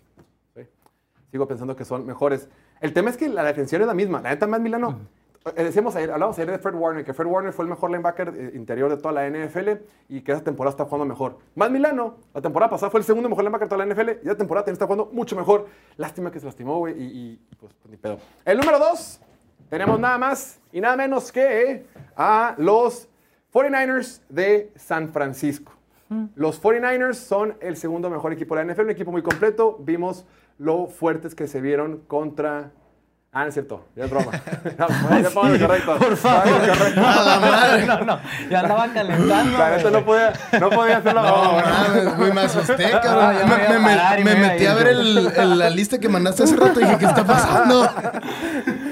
sí. 0.54 0.66
Sigo 1.30 1.46
pensando 1.46 1.76
que 1.76 1.84
son 1.84 2.04
mejores. 2.04 2.48
El 2.80 2.92
tema 2.92 3.10
es 3.10 3.16
que 3.16 3.28
la 3.28 3.44
defensiva 3.44 3.82
es 3.82 3.86
la 3.86 3.94
misma. 3.94 4.20
La 4.20 4.30
neta, 4.30 4.46
Matt 4.46 4.60
Milano. 4.62 4.90
eh, 4.90 5.19
Decíamos 5.56 5.96
ayer, 5.96 6.10
hablábamos 6.10 6.38
ayer 6.38 6.50
de 6.50 6.58
Fred 6.58 6.74
Warner, 6.74 7.02
que 7.02 7.14
Fred 7.14 7.26
Warner 7.26 7.54
fue 7.54 7.64
el 7.64 7.70
mejor 7.70 7.90
linebacker 7.90 8.28
eh, 8.36 8.52
interior 8.54 8.90
de 8.90 8.98
toda 8.98 9.12
la 9.12 9.26
NFL 9.26 9.70
y 10.10 10.20
que 10.20 10.32
esa 10.32 10.44
temporada 10.44 10.72
está 10.72 10.84
jugando 10.84 11.06
mejor. 11.06 11.38
Matt 11.54 11.70
Milano, 11.70 12.18
la 12.34 12.42
temporada 12.42 12.68
pasada 12.68 12.90
fue 12.90 13.00
el 13.00 13.06
segundo 13.06 13.26
mejor 13.30 13.44
linebacker 13.44 13.66
de 13.66 13.70
toda 13.74 13.86
la 13.86 13.94
NFL 13.94 14.10
y 14.10 14.28
esta 14.28 14.36
temporada 14.36 14.66
también 14.66 14.74
está 14.74 14.84
jugando 14.84 15.08
mucho 15.14 15.36
mejor. 15.36 15.68
Lástima 15.96 16.30
que 16.30 16.40
se 16.40 16.46
lastimó, 16.46 16.76
güey, 16.78 16.94
y, 16.94 17.04
y, 17.04 17.56
pues, 17.58 17.72
pues, 17.72 17.90
ni 17.90 17.96
pedo. 17.96 18.18
El 18.44 18.58
número 18.58 18.78
dos, 18.78 19.22
tenemos 19.70 19.98
nada 19.98 20.18
más 20.18 20.60
y 20.72 20.80
nada 20.82 20.94
menos 20.96 21.32
que 21.32 21.86
a 22.16 22.54
los 22.58 23.08
49ers 23.50 24.20
de 24.28 24.72
San 24.76 25.08
Francisco. 25.08 25.72
Los 26.34 26.60
49ers 26.60 27.14
son 27.14 27.56
el 27.60 27.76
segundo 27.76 28.10
mejor 28.10 28.32
equipo 28.32 28.56
de 28.56 28.64
la 28.64 28.72
NFL, 28.72 28.82
un 28.82 28.90
equipo 28.90 29.12
muy 29.12 29.22
completo. 29.22 29.78
Vimos 29.78 30.26
lo 30.58 30.88
fuertes 30.88 31.36
que 31.36 31.46
se 31.46 31.60
vieron 31.60 31.98
contra 32.08 32.72
Ah, 33.32 33.42
no 33.42 33.48
es 33.48 33.54
cierto, 33.54 33.86
ya 33.94 34.06
es 34.06 34.10
broma. 34.10 34.32
No, 34.78 35.20
ya 35.22 35.30
pongan 35.30 35.54
el 35.54 35.60
correcto. 35.60 35.98
Por 35.98 36.16
favor. 36.16 36.66
correcto. 36.66 37.00
No, 37.00 38.04
no, 38.04 38.20
ya 38.50 38.60
andaba 38.60 38.92
calentando. 38.92 39.56
La 39.58 39.70
neta 39.76 39.90
no 39.90 40.04
podía, 40.04 40.32
no 40.60 40.70
podía 40.70 40.96
hacerlo. 40.96 41.22
No, 41.22 41.52
mames, 41.52 42.16
güey, 42.16 42.32
me 42.32 42.40
asusté, 42.40 42.90
cabrón. 42.90 43.36
Me 44.24 44.34
metí 44.34 44.66
a 44.66 44.74
ver 44.74 44.88
el- 44.88 45.32
el- 45.36 45.58
la 45.60 45.70
lista 45.70 45.98
que 45.98 46.08
mandaste 46.08 46.42
hace 46.42 46.56
rato 46.56 46.80
y 46.80 46.84
dije, 46.84 46.98
¿qué 46.98 47.04
está 47.06 47.24
pasando? 47.24 47.82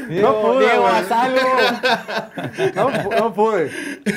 No 0.08 0.40
pude, 0.40 0.60
Diego, 0.66 0.86
haz 0.86 1.10
algo. 1.12 1.40
No, 2.76 2.90
pu- 2.90 3.18
no 3.18 3.34
pude. 3.34 3.70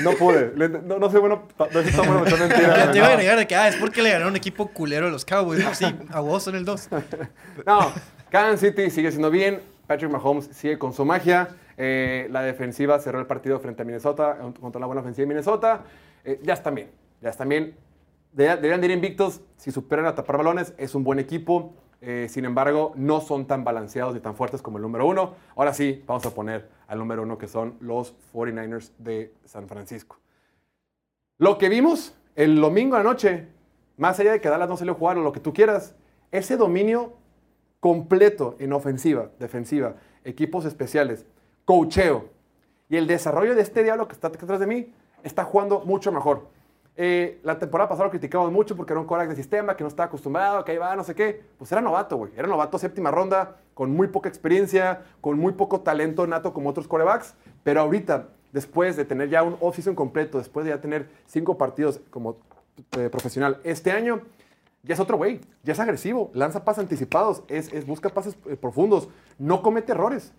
No 0.04 0.12
pude. 0.12 0.54
No, 0.86 1.00
no 1.00 1.10
soy 1.10 1.20
bueno. 1.20 1.48
No 1.60 1.82
soy 1.82 1.92
tan 1.92 2.06
bueno 2.06 2.26
echar 2.28 2.40
mentiras. 2.40 2.92
Te 2.92 2.98
iba 3.00 3.08
a 3.08 3.10
no. 3.10 3.16
agregar 3.16 3.38
de 3.40 3.48
que, 3.48 3.56
ah, 3.56 3.68
es 3.68 3.76
porque 3.78 4.02
le 4.04 4.10
ganaron 4.12 4.30
un 4.32 4.38
equipo 4.38 4.68
culero 4.68 5.08
a 5.08 5.10
los 5.10 5.26
Cowboys. 5.26 5.64
No, 5.64 5.74
sí, 5.74 5.86
a 6.14 6.20
vos 6.20 6.44
son 6.44 6.56
el 6.56 6.64
2. 6.64 6.90
No, 7.66 7.92
Kansas 8.30 8.60
City 8.62 8.90
sigue 8.92 9.10
siendo 9.10 9.32
bien. 9.32 9.62
Patrick 9.92 10.10
Mahomes 10.10 10.46
sigue 10.54 10.80
con 10.80 10.94
su 10.94 11.04
magia. 11.04 11.50
Eh, 11.76 12.30
la 12.32 12.44
defensiva 12.44 12.98
cerró 13.00 13.20
el 13.20 13.26
partido 13.26 13.60
frente 13.60 13.82
a 13.82 13.86
Minnesota 13.86 14.38
eh, 14.42 14.54
contra 14.58 14.80
la 14.80 14.86
buena 14.86 15.02
ofensiva 15.02 15.24
de 15.24 15.28
Minnesota. 15.28 15.84
Eh, 16.24 16.40
ya 16.44 16.54
están 16.54 16.76
bien. 16.76 16.92
Ya 17.20 17.30
están 17.30 17.50
bien. 17.50 17.76
Deberían 18.32 18.62
deberían 18.62 18.80
de 18.80 18.88
ir 18.88 18.94
invictos 18.94 19.42
si 19.58 19.70
superan 19.70 20.06
a 20.06 20.16
tapar 20.16 20.38
balones. 20.38 20.74
Es 20.78 20.96
un 20.96 21.04
buen 21.04 21.20
equipo. 21.20 21.74
Sin 22.30 22.46
embargo, 22.46 22.94
no 22.96 23.22
son 23.22 23.46
tan 23.46 23.64
balanceados 23.64 24.16
ni 24.16 24.22
tan 24.22 24.34
fuertes 24.34 24.64
como 24.64 24.78
el 24.78 24.82
número 24.82 25.06
uno. 25.06 25.36
Ahora 25.56 25.72
sí, 25.72 26.04
vamos 26.08 26.26
a 26.26 26.34
poner 26.34 26.68
al 26.88 26.98
número 26.98 27.22
uno 27.22 27.38
que 27.38 27.48
son 27.48 27.76
los 27.80 28.16
49ers 28.34 28.92
de 28.98 29.36
San 29.46 29.68
Francisco. 29.68 30.18
Lo 31.38 31.60
que 31.60 31.70
vimos 31.70 32.16
el 32.36 32.60
domingo 32.60 32.96
a 32.96 33.00
la 33.00 33.04
noche, 33.04 33.50
más 33.98 34.20
allá 34.20 34.32
de 34.32 34.42
que 34.42 34.50
Dallas 34.50 34.68
no 34.68 34.78
salió 34.78 34.94
a 34.94 34.96
jugar 34.96 35.18
lo 35.18 35.32
que 35.32 35.42
tú 35.42 35.54
quieras, 35.54 35.94
ese 36.32 36.58
dominio 36.58 37.14
completo 37.82 38.56
en 38.60 38.72
ofensiva, 38.72 39.32
defensiva, 39.40 39.96
equipos 40.24 40.64
especiales, 40.64 41.26
cocheo 41.66 42.30
y 42.88 42.96
el 42.96 43.08
desarrollo 43.08 43.56
de 43.56 43.62
este 43.62 43.84
diablo 43.84 44.08
que 44.08 44.14
está 44.14 44.30
detrás 44.30 44.60
de 44.60 44.68
mí 44.68 44.94
está 45.24 45.44
jugando 45.44 45.82
mucho 45.82 46.12
mejor. 46.14 46.48
Eh, 46.96 47.40
la 47.44 47.58
temporada 47.58 47.90
pasada 47.90 48.06
lo 48.06 48.12
criticamos 48.12 48.52
mucho 48.52 48.76
porque 48.76 48.94
era 48.94 49.00
un 49.00 49.08
coreback 49.08 49.30
de 49.30 49.36
sistema 49.36 49.76
que 49.76 49.84
no 49.84 49.88
estaba 49.88 50.08
acostumbrado, 50.08 50.64
que 50.64 50.74
ahí 50.74 50.78
va, 50.78 50.96
no 50.96 51.04
sé 51.04 51.16
qué. 51.16 51.42
Pues 51.58 51.72
era 51.72 51.82
novato, 51.82 52.18
güey. 52.18 52.32
Era 52.36 52.48
novato 52.48 52.78
séptima 52.78 53.10
ronda, 53.10 53.58
con 53.74 53.92
muy 53.92 54.08
poca 54.08 54.30
experiencia, 54.30 55.02
con 55.22 55.40
muy 55.40 55.54
poco 55.54 55.82
talento 55.82 56.28
nato 56.28 56.54
como 56.54 56.70
otros 56.70 56.88
corebacks. 56.88 57.34
Pero 57.64 57.82
ahorita, 57.82 58.30
después 58.52 58.98
de 58.98 59.06
tener 59.06 59.30
ya 59.30 59.42
un 59.42 59.58
off-season 59.60 59.96
completo, 59.96 60.38
después 60.38 60.66
de 60.66 60.72
ya 60.72 60.82
tener 60.82 61.10
cinco 61.26 61.58
partidos 61.58 62.02
como 62.10 62.38
eh, 62.98 63.10
profesional 63.10 63.60
este 63.64 63.92
año, 63.92 64.22
ya 64.84 64.94
es 64.96 65.00
otro 65.00 65.18
güey, 65.18 65.42
ya 65.64 65.74
es 65.74 65.80
agresivo, 65.80 66.32
lanza 66.34 66.64
pases 66.66 66.84
anticipados, 66.84 67.44
es, 67.48 67.72
es- 67.74 67.86
busca 67.86 68.10
pases 68.10 68.36
eh, 68.48 68.56
profundos, 68.56 69.10
no 69.38 69.62
comete 69.62 69.92
errores. 69.92 70.34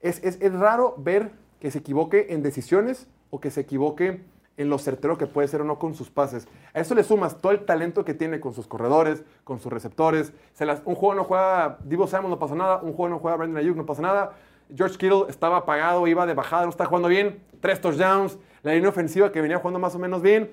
Es, 0.00 0.22
es- 0.24 0.38
es 0.40 0.52
raro 0.52 0.94
ver 0.98 1.32
que 1.60 1.70
se 1.70 1.78
equivoque 1.78 2.26
en 2.30 2.42
decisiones 2.42 3.06
o 3.30 3.40
que 3.40 3.50
se 3.50 3.62
equivoque 3.62 4.22
en 4.58 4.70
lo 4.70 4.78
certero 4.78 5.18
que 5.18 5.26
puede 5.26 5.48
ser 5.48 5.60
o 5.60 5.64
no 5.64 5.78
con 5.78 5.94
sus 5.94 6.08
pases. 6.10 6.48
A 6.72 6.80
eso 6.80 6.94
le 6.94 7.04
sumas 7.04 7.38
todo 7.42 7.52
el 7.52 7.64
talento 7.66 8.04
que 8.04 8.14
tiene 8.14 8.40
con 8.40 8.54
sus 8.54 8.66
corredores, 8.66 9.22
con 9.44 9.60
sus 9.60 9.70
receptores. 9.72 10.32
Se 10.54 10.64
las- 10.64 10.80
un 10.84 10.94
juego 10.94 11.14
no 11.14 11.24
juega 11.24 11.78
Divo 11.84 12.06
Samuel, 12.06 12.30
no 12.30 12.38
pasa 12.38 12.54
nada. 12.54 12.78
Un 12.82 12.92
juego 12.94 13.08
no 13.10 13.18
juega 13.18 13.36
Brandon 13.36 13.58
Ayuk, 13.58 13.76
no 13.76 13.84
pasa 13.86 14.02
nada. 14.02 14.32
George 14.74 14.96
Kittle 14.98 15.24
estaba 15.28 15.58
apagado, 15.58 16.06
iba 16.06 16.26
de 16.26 16.34
bajada, 16.34 16.64
no 16.64 16.70
está 16.70 16.86
jugando 16.86 17.08
bien. 17.08 17.42
Tres 17.60 17.80
touchdowns. 17.80 18.38
La 18.62 18.72
línea 18.72 18.88
ofensiva 18.88 19.30
que 19.30 19.40
venía 19.40 19.58
jugando 19.58 19.78
más 19.78 19.94
o 19.94 19.98
menos 19.98 20.22
bien. 20.22 20.50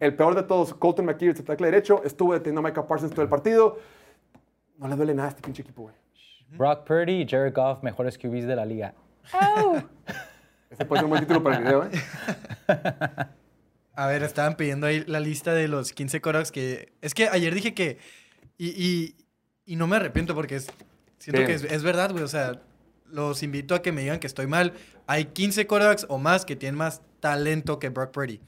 El 0.00 0.14
peor 0.14 0.34
de 0.34 0.42
todos, 0.42 0.74
Colton 0.74 1.06
McKee, 1.06 1.28
el 1.28 1.44
tackle 1.44 1.66
derecho, 1.66 2.02
estuvo 2.04 2.32
deteniendo 2.32 2.60
a 2.60 2.64
Micah 2.70 2.86
Parsons 2.86 3.12
todo 3.12 3.22
el 3.22 3.28
partido. 3.28 3.78
No 4.78 4.88
le 4.88 4.96
duele 4.96 5.14
nada 5.14 5.28
a 5.28 5.30
este 5.30 5.42
pinche 5.42 5.62
equipo, 5.62 5.82
güey. 5.82 5.94
Brock 6.56 6.84
Purdy 6.84 7.22
y 7.22 7.26
Jared 7.26 7.54
Goff, 7.54 7.82
mejores 7.82 8.18
QBs 8.18 8.46
de 8.46 8.56
la 8.56 8.64
liga. 8.64 8.94
Ese 10.70 10.84
puede 10.84 11.00
ser 11.00 11.04
un 11.04 11.10
buen 11.10 11.20
título 11.22 11.42
para 11.42 11.56
el 11.56 11.64
video, 11.64 11.84
¿eh? 11.84 11.90
A 13.96 14.08
ver, 14.08 14.24
estaban 14.24 14.56
pidiendo 14.56 14.88
ahí 14.88 15.04
la 15.06 15.20
lista 15.20 15.54
de 15.54 15.68
los 15.68 15.92
15 15.92 16.20
quarterbacks 16.20 16.50
que... 16.50 16.92
Es 17.00 17.14
que 17.14 17.28
ayer 17.28 17.54
dije 17.54 17.74
que... 17.74 17.98
Y, 18.58 18.68
y, 18.70 19.16
y 19.64 19.76
no 19.76 19.86
me 19.86 19.96
arrepiento 19.96 20.34
porque 20.34 20.56
es, 20.56 20.66
siento 21.18 21.38
Bien. 21.40 21.46
que 21.46 21.54
es, 21.54 21.64
es 21.64 21.82
verdad, 21.84 22.10
güey. 22.10 22.24
O 22.24 22.28
sea, 22.28 22.60
los 23.06 23.44
invito 23.44 23.74
a 23.76 23.82
que 23.82 23.92
me 23.92 24.00
digan 24.00 24.18
que 24.18 24.26
estoy 24.26 24.48
mal. 24.48 24.72
Hay 25.06 25.26
15 25.26 25.66
quarterbacks 25.68 26.06
o 26.08 26.18
más 26.18 26.44
que 26.44 26.56
tienen 26.56 26.76
más 26.76 27.02
talento 27.20 27.78
que 27.78 27.88
Brock 27.88 28.10
Purdy. 28.10 28.40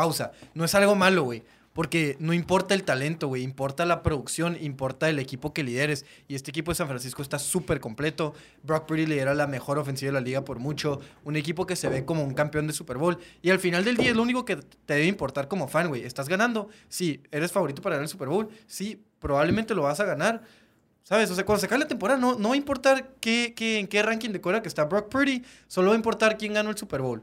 Pausa. 0.00 0.32
No 0.54 0.64
es 0.64 0.74
algo 0.74 0.94
malo, 0.94 1.24
güey. 1.24 1.42
Porque 1.74 2.16
no 2.20 2.32
importa 2.32 2.74
el 2.74 2.82
talento, 2.84 3.28
güey. 3.28 3.42
Importa 3.42 3.84
la 3.84 4.02
producción, 4.02 4.56
importa 4.60 5.08
el 5.10 5.18
equipo 5.18 5.52
que 5.52 5.62
lideres. 5.62 6.06
Y 6.26 6.34
este 6.34 6.50
equipo 6.50 6.70
de 6.70 6.74
San 6.76 6.88
Francisco 6.88 7.20
está 7.20 7.38
súper 7.38 7.80
completo. 7.80 8.32
Brock 8.62 8.86
Purdy 8.86 9.04
lidera 9.06 9.34
la 9.34 9.46
mejor 9.46 9.78
ofensiva 9.78 10.08
de 10.08 10.14
la 10.14 10.20
liga 10.22 10.42
por 10.42 10.58
mucho. 10.58 11.00
Un 11.22 11.36
equipo 11.36 11.66
que 11.66 11.76
se 11.76 11.88
ve 11.90 12.04
como 12.06 12.24
un 12.24 12.32
campeón 12.32 12.66
de 12.66 12.72
Super 12.72 12.96
Bowl. 12.96 13.18
Y 13.42 13.50
al 13.50 13.58
final 13.60 13.84
del 13.84 13.96
día 13.98 14.10
es 14.10 14.16
lo 14.16 14.22
único 14.22 14.44
que 14.46 14.56
te 14.56 14.94
debe 14.94 15.06
importar 15.06 15.48
como 15.48 15.68
fan, 15.68 15.88
güey. 15.88 16.02
¿Estás 16.02 16.28
ganando? 16.30 16.70
Sí. 16.88 17.22
¿Eres 17.30 17.52
favorito 17.52 17.82
para 17.82 17.96
ganar 17.96 18.04
el 18.04 18.08
Super 18.08 18.28
Bowl? 18.28 18.48
Sí. 18.66 19.02
Probablemente 19.20 19.74
lo 19.74 19.82
vas 19.82 20.00
a 20.00 20.04
ganar. 20.06 20.42
¿Sabes? 21.04 21.30
O 21.30 21.34
sea, 21.34 21.44
cuando 21.44 21.60
se 21.60 21.66
acabe 21.66 21.80
la 21.80 21.88
temporada, 21.88 22.18
no, 22.18 22.36
no 22.38 22.48
va 22.48 22.54
a 22.54 22.58
importar 22.58 23.10
qué, 23.20 23.52
qué- 23.54 23.78
en 23.78 23.86
qué 23.86 24.02
ranking 24.02 24.30
de 24.30 24.40
que 24.40 24.68
está 24.68 24.84
Brock 24.86 25.08
Purdy. 25.10 25.42
Solo 25.68 25.88
va 25.88 25.94
a 25.94 25.96
importar 25.96 26.36
quién 26.38 26.54
ganó 26.54 26.70
el 26.70 26.76
Super 26.78 27.00
Bowl. 27.02 27.22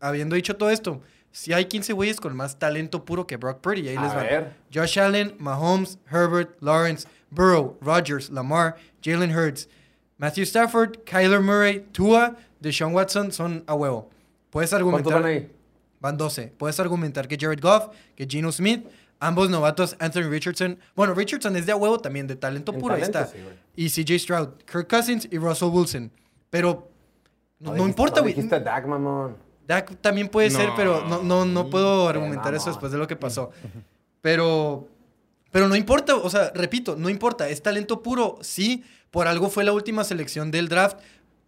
Habiendo 0.00 0.36
dicho 0.36 0.56
todo 0.56 0.70
esto, 0.70 1.00
si 1.32 1.52
hay 1.52 1.64
15 1.64 1.92
güeyes 1.94 2.20
con 2.20 2.36
más 2.36 2.58
talento 2.58 3.04
puro 3.04 3.26
que 3.26 3.36
Brock 3.36 3.60
Purdy, 3.60 3.88
ahí 3.88 3.96
A 3.96 4.02
les 4.02 4.12
va. 4.12 4.22
ver. 4.22 4.52
Josh 4.72 4.98
Allen, 5.00 5.34
Mahomes, 5.38 5.98
Herbert, 6.10 6.56
Lawrence, 6.60 7.08
Burrow, 7.30 7.76
Rodgers, 7.80 8.30
Lamar, 8.30 8.76
Jalen 9.02 9.34
Hurts, 9.36 9.68
Matthew 10.18 10.44
Stafford, 10.44 10.98
Kyler 11.04 11.40
Murray, 11.40 11.80
Tua, 11.92 12.36
Deshaun 12.60 12.94
Watson 12.94 13.32
son 13.32 13.64
a 13.66 13.74
huevo. 13.74 14.08
Puedes 14.50 14.70
¿Cuántos 14.70 14.86
argumentar. 14.86 15.22
van 15.22 15.24
ahí? 15.24 15.50
Van 16.00 16.16
12. 16.16 16.52
Puedes 16.58 16.78
argumentar 16.78 17.26
que 17.26 17.36
Jared 17.40 17.60
Goff, 17.60 17.88
que 18.14 18.26
Geno 18.28 18.52
Smith, 18.52 18.86
ambos 19.18 19.48
novatos, 19.50 19.96
Anthony 19.98 20.28
Richardson. 20.28 20.78
Bueno, 20.94 21.14
Richardson 21.14 21.56
es 21.56 21.64
de 21.64 21.72
a 21.72 21.76
huevo 21.76 21.98
también, 21.98 22.26
de 22.26 22.36
talento 22.36 22.72
En 22.72 22.80
puro, 22.80 22.94
ahí 22.94 23.02
está. 23.02 23.26
sí, 23.26 23.38
y 23.74 23.88
CJ 23.88 24.18
Stroud, 24.18 24.48
Kirk 24.70 24.88
Cousins 24.88 25.26
y 25.30 25.38
Russell 25.38 25.68
Wilson. 25.70 26.10
Pero 26.50 26.90
no, 27.58 27.70
no 27.70 27.74
dijiste- 27.76 27.88
importa, 27.88 28.20
güey. 28.20 28.34
Dijiste 28.34 28.54
a 28.56 28.60
Dak, 28.60 28.86
mamón. 28.86 29.36
Dak 29.72 30.00
también 30.00 30.28
puede 30.28 30.50
ser, 30.50 30.70
pero 30.76 31.04
no, 31.06 31.22
no, 31.22 31.44
no 31.44 31.70
puedo 31.70 32.08
argumentar 32.08 32.54
eso 32.54 32.70
después 32.70 32.92
de 32.92 32.98
lo 32.98 33.06
que 33.06 33.16
pasó. 33.16 33.50
Pero, 34.20 34.88
pero 35.50 35.68
no 35.68 35.76
importa, 35.76 36.14
o 36.14 36.30
sea, 36.30 36.52
repito, 36.54 36.96
no 36.96 37.08
importa. 37.08 37.48
Es 37.48 37.62
talento 37.62 38.02
puro, 38.02 38.38
sí. 38.40 38.84
Por 39.10 39.28
algo 39.28 39.50
fue 39.50 39.64
la 39.64 39.72
última 39.72 40.04
selección 40.04 40.50
del 40.50 40.68
draft. 40.68 40.96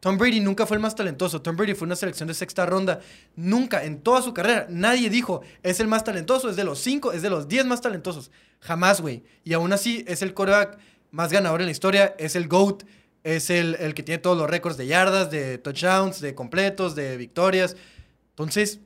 Tom 0.01 0.18
Brady 0.18 0.41
nunca 0.41 0.66
fue 0.66 0.77
el 0.77 0.83
más 0.83 0.95
talentoso. 0.95 1.41
Tom 1.41 1.57
Brady 1.57 1.72
fue 1.72 1.87
una 1.87 1.97
selección 1.97 2.29
de 2.29 2.35
sexta 2.35 2.66
ronda. 2.66 3.01
Nunca, 3.37 3.85
en 3.85 4.01
toda 4.01 4.20
su 4.20 4.35
carrera, 4.35 4.66
nadie 4.68 5.09
dijo, 5.09 5.41
es 5.62 5.81
el 5.81 5.89
más 5.89 6.05
talentoso, 6.05 6.51
es 6.51 6.57
de 6.57 6.64
los 6.64 6.79
cinco, 6.79 7.12
es 7.12 7.22
de 7.22 7.31
los 7.31 7.49
diez 7.49 7.64
más 7.64 7.81
talentosos. 7.81 8.31
Jamás, 8.61 9.01
güey. 9.01 9.22
Y 9.45 9.55
aún 9.55 9.72
así, 9.72 10.05
es 10.07 10.20
el 10.20 10.35
coreback 10.35 10.77
más 11.11 11.33
ganador 11.33 11.62
en 11.62 11.68
la 11.68 11.72
historia, 11.72 12.14
es 12.18 12.37
el 12.37 12.49
GOAT, 12.49 12.83
es 13.22 13.49
el, 13.49 13.77
el 13.77 13.95
que 13.95 14.03
tiene 14.03 14.18
todos 14.18 14.37
los 14.37 14.51
récords 14.51 14.77
de 14.77 14.87
yardas, 14.87 15.31
de 15.31 15.57
touchdowns, 15.57 16.20
de 16.20 16.35
completos, 16.35 16.95
de 16.95 17.16
victorias. 17.16 17.75
Entonces, 18.35 18.80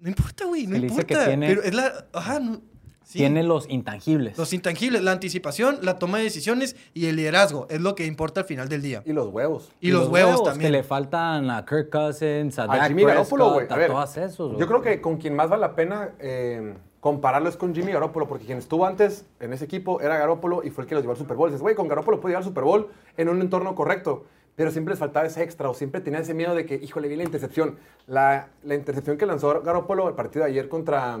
no 0.00 0.08
importa, 0.08 0.44
güey, 0.46 0.66
no 0.66 0.78
que 0.80 0.86
importa. 0.86 1.26
tiene- 1.26 1.46
Pero 1.48 1.62
es 1.62 1.74
la. 1.74 2.06
Ajá, 2.12 2.40
no- 2.40 2.60
sí. 3.04 3.18
Tiene 3.18 3.42
los 3.42 3.68
intangibles. 3.68 4.38
Los 4.38 4.52
intangibles, 4.52 5.02
la 5.02 5.12
anticipación, 5.12 5.78
la 5.82 5.98
toma 5.98 6.18
de 6.18 6.24
decisiones 6.24 6.76
y 6.94 7.06
el 7.06 7.16
liderazgo. 7.16 7.66
Es 7.68 7.80
lo 7.80 7.94
que 7.94 8.06
importa 8.06 8.40
al 8.42 8.46
final 8.46 8.68
del 8.68 8.80
día. 8.82 9.02
Y 9.04 9.12
los 9.12 9.28
huevos. 9.28 9.70
Y, 9.80 9.90
los, 9.90 10.08
huevos, 10.08 10.40
que 10.42 10.48
también. 10.50 10.72
le 10.72 10.82
faltan 10.82 11.50
a 11.50 11.64
Kirk 11.66 11.90
Cousins, 11.90 12.58
a, 12.58 12.64
A 12.64 12.66
Dak 12.68 12.88
Jimmy 12.88 13.04
Garoppolo, 13.04 13.52
güey. 13.52 13.68
Todos 13.68 14.16
esos. 14.16 14.48
güey. 14.48 14.60
Yo 14.60 14.66
creo 14.66 14.82
que 14.82 15.00
con 15.00 15.16
quien 15.18 15.34
más 15.36 15.48
vale 15.50 15.60
la 15.62 15.74
pena 15.74 16.10
eh, 16.20 16.74
compararlo 17.00 17.48
es 17.48 17.56
con 17.56 17.74
Jimmy 17.74 17.92
Garoppolo, 17.92 18.26
porque 18.28 18.44
quien 18.44 18.58
estuvo 18.58 18.86
antes 18.86 19.24
en 19.40 19.52
ese 19.52 19.64
equipo 19.64 20.00
era 20.00 20.16
Garoppolo 20.18 20.62
y 20.64 20.70
fue 20.70 20.84
el 20.84 20.88
que 20.88 20.94
los 20.94 21.02
llevó 21.02 21.12
al 21.12 21.18
Super 21.18 21.36
Bowl. 21.36 21.48
Dices, 21.50 21.62
güey, 21.62 21.74
con 21.74 21.88
Garoppolo 21.88 22.20
puede 22.20 22.32
llegar 22.32 22.42
al 22.42 22.48
Super 22.48 22.64
Bowl 22.64 22.88
en 23.16 23.28
un 23.28 23.40
entorno 23.40 23.74
correcto, 23.74 24.26
pero 24.58 24.72
siempre 24.72 24.90
les 24.90 24.98
faltaba 24.98 25.24
ese 25.24 25.40
extra 25.40 25.70
o 25.70 25.74
siempre 25.74 26.00
tenía 26.00 26.18
ese 26.18 26.34
miedo 26.34 26.52
de 26.52 26.66
que, 26.66 26.74
híjole, 26.74 27.06
vi 27.06 27.14
la 27.14 27.22
intercepción. 27.22 27.78
La, 28.08 28.48
la 28.64 28.74
intercepción 28.74 29.16
que 29.16 29.24
lanzó 29.24 29.62
Garoppolo 29.62 30.08
el 30.08 30.16
partido 30.16 30.44
de 30.44 30.50
ayer 30.50 30.68
contra, 30.68 31.16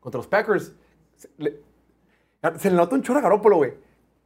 contra 0.00 0.18
los 0.18 0.26
Packers, 0.26 0.74
se 1.14 1.28
le, 1.38 1.60
le 2.42 2.70
nota 2.72 2.96
un 2.96 3.02
chorro 3.02 3.20
a 3.20 3.22
Garoppolo, 3.22 3.58
güey. 3.58 3.74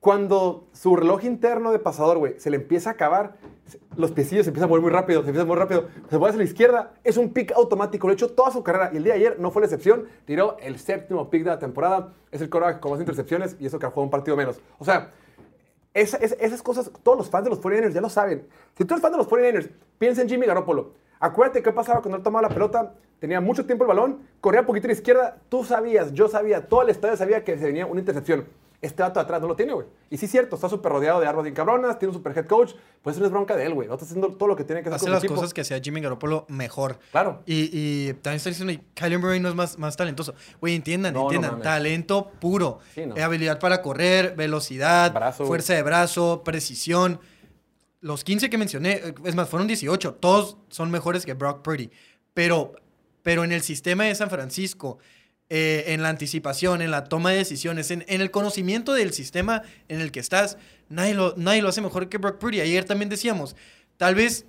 Cuando 0.01 0.69
su 0.73 0.97
reloj 0.97 1.25
interno 1.25 1.71
de 1.71 1.79
pasador, 1.79 2.17
güey, 2.17 2.41
se 2.41 2.49
le 2.49 2.57
empieza 2.57 2.89
a 2.89 2.93
acabar, 2.95 3.37
los 3.95 4.13
piecillos 4.13 4.47
se 4.47 4.51
empiezan 4.51 4.69
a 4.69 4.71
mover 4.71 4.81
muy 4.81 4.91
rápido, 4.91 5.21
se 5.21 5.29
empiezan 5.29 5.47
a 5.47 5.53
mover 5.53 5.69
rápido, 5.69 5.89
se 6.09 6.17
mueve 6.17 6.31
hacia 6.31 6.39
la 6.39 6.45
izquierda, 6.45 6.95
es 7.05 7.19
un 7.19 7.35
pick 7.35 7.53
automático, 7.53 8.07
lo 8.07 8.13
ha 8.13 8.15
hecho 8.15 8.31
toda 8.31 8.51
su 8.53 8.63
carrera 8.63 8.89
y 8.91 8.97
el 8.97 9.05
día 9.05 9.13
de 9.13 9.19
ayer 9.19 9.39
no 9.39 9.51
fue 9.51 9.61
la 9.61 9.67
excepción, 9.67 10.07
tiró 10.25 10.57
el 10.61 10.79
séptimo 10.79 11.29
pick 11.29 11.45
de 11.45 11.51
la 11.51 11.59
temporada, 11.59 12.15
es 12.31 12.41
el 12.41 12.49
coreback 12.49 12.81
con 12.81 12.93
más 12.93 13.01
intercepciones 13.01 13.55
y 13.61 13.67
eso 13.67 13.79
que 13.79 13.85
ha 13.85 13.91
jugado 13.91 14.05
un 14.05 14.11
partido 14.11 14.35
menos. 14.35 14.63
O 14.79 14.85
sea, 14.87 15.13
esa- 16.01 16.19
esa- 16.19 16.37
esas 16.37 16.63
cosas, 16.63 16.91
todos 17.03 17.19
los 17.19 17.31
fans 17.31 17.45
de 17.45 17.51
los 17.51 17.61
49ers 17.61 17.93
ya 17.93 18.01
lo 18.01 18.09
saben. 18.09 18.47
Si 18.77 18.85
tú 18.85 18.95
eres 18.95 19.03
fan 19.03 19.13
de 19.13 19.19
los 19.19 19.27
49ers, 19.29 19.71
piensa 19.99 20.23
en 20.23 20.29
Jimmy 20.29 20.47
Garoppolo. 20.47 20.93
Acuérdate 21.19 21.63
qué 21.63 21.73
pasaba 21.73 22.01
cuando 22.03 22.19
él 22.19 22.23
tomaba 22.23 22.49
la 22.49 22.55
pelota, 22.55 22.95
tenía 23.19 23.41
mucho 23.41 23.65
tiempo 23.65 23.85
el 23.85 23.89
balón, 23.89 24.19
corría 24.41 24.61
un 24.61 24.67
poquito 24.67 24.87
a 24.87 24.89
la 24.89 24.93
izquierda, 24.93 25.39
tú 25.49 25.65
sabías, 25.65 26.13
yo 26.13 26.29
sabía, 26.29 26.69
todo 26.69 26.83
el 26.83 26.91
estadio 26.91 27.17
sabía 27.17 27.43
que 27.43 27.59
se 27.59 27.65
venía 27.65 27.87
una 27.87 28.01
intercepción. 28.01 28.45
Este 28.83 29.03
dato 29.03 29.19
de 29.21 29.25
atrás 29.25 29.41
no 29.41 29.49
lo 29.49 29.57
tiene, 29.57 29.73
güey. 29.73 29.87
Y 30.11 30.19
sí 30.19 30.27
cierto, 30.27 30.57
está 30.57 30.69
súper 30.69 30.93
rodeado 30.93 31.19
de 31.21 31.27
armas 31.27 31.45
bien 31.45 31.55
cabronas, 31.55 31.99
tiene 31.99 32.11
un 32.11 32.19
super 32.19 32.37
head 32.37 32.47
coach, 32.47 32.73
pues 33.03 33.15
eso 33.17 33.21
no 33.21 33.27
es 33.27 33.33
bronca 33.33 33.57
de 33.57 33.65
él, 33.65 33.75
güey. 33.75 33.89
No 33.89 33.95
está 33.95 34.05
haciendo 34.05 34.29
todo 34.35 34.49
lo 34.49 34.57
que 34.57 34.65
tiene 34.65 34.83
que 34.83 34.89
hacer 34.91 34.97
Hace 34.97 35.27
con 35.27 35.35
las 35.35 35.41
cosas 35.41 35.55
que 35.55 35.63
hacía 35.63 35.81
Jimmy 35.81 36.01
Garoppolo 36.01 36.45
mejor. 36.49 36.99
Claro. 37.11 37.43
Y, 37.47 37.71
y 37.73 38.13
también 38.15 38.37
está 38.37 38.51
diciendo, 38.51 38.75
Kyler 38.95 39.19
Murray 39.19 39.41
no 39.41 39.49
es 39.49 39.55
más, 39.55 39.79
más 39.79 39.97
talentoso. 39.97 40.35
Güey, 40.61 40.75
entiendan, 40.75 41.15
No, 41.15 41.23
entiendan. 41.23 41.63
Talento 41.63 42.31
puro. 42.39 42.81
Sí, 42.95 43.07
no. 43.07 43.15
Habilidad 43.23 43.59
para 43.59 43.83
correr, 43.83 44.35
velocidad, 44.37 45.13
Brazo. 45.13 45.47
fuerza 45.47 45.75
de 45.75 45.83
brazo, 45.83 46.43
precisión. 46.45 47.19
Los 48.01 48.25
15 48.25 48.51
que 48.51 48.59
mencioné, 48.59 49.03
es 49.25 49.35
más, 49.35 49.49
fueron 49.49 49.67
18. 49.67 50.15
Todos 50.15 50.59
son 50.69 50.91
mejores 50.91 51.25
que 51.25 51.35
Brock 51.35 51.63
Purdy. 51.63 51.91
Pero, 52.35 52.75
pero 53.23 53.43
en 53.43 53.53
el 53.53 53.63
sistema 53.63 54.05
de 54.05 54.15
San 54.15 54.29
Francisco, 54.31 54.99
eh, 55.49 55.85
en 55.89 56.03
la 56.03 56.09
anticipación, 56.09 56.83
en 56.83 56.91
la 56.91 57.05
toma 57.05 57.31
de 57.31 57.37
decisiones, 57.37 57.91
en, 57.91 58.05
el 58.09 58.31
conocimiento 58.31 58.93
del 58.95 59.13
sistema 59.13 59.63
en 59.89 60.01
el 60.01 60.11
que 60.13 60.21
estás, 60.21 60.59
nadie 60.89 61.15
lo, 61.15 61.35
nadie 61.37 61.63
lo 61.63 61.69
hace 61.69 61.81
mejor 61.81 62.09
que 62.09 62.19
Brock 62.19 62.39
Purdy. 62.39 62.61
Ayer 62.61 62.85
también 62.85 63.09
decíamos, 63.09 63.55
tal 63.97 64.15
vez 64.15 64.47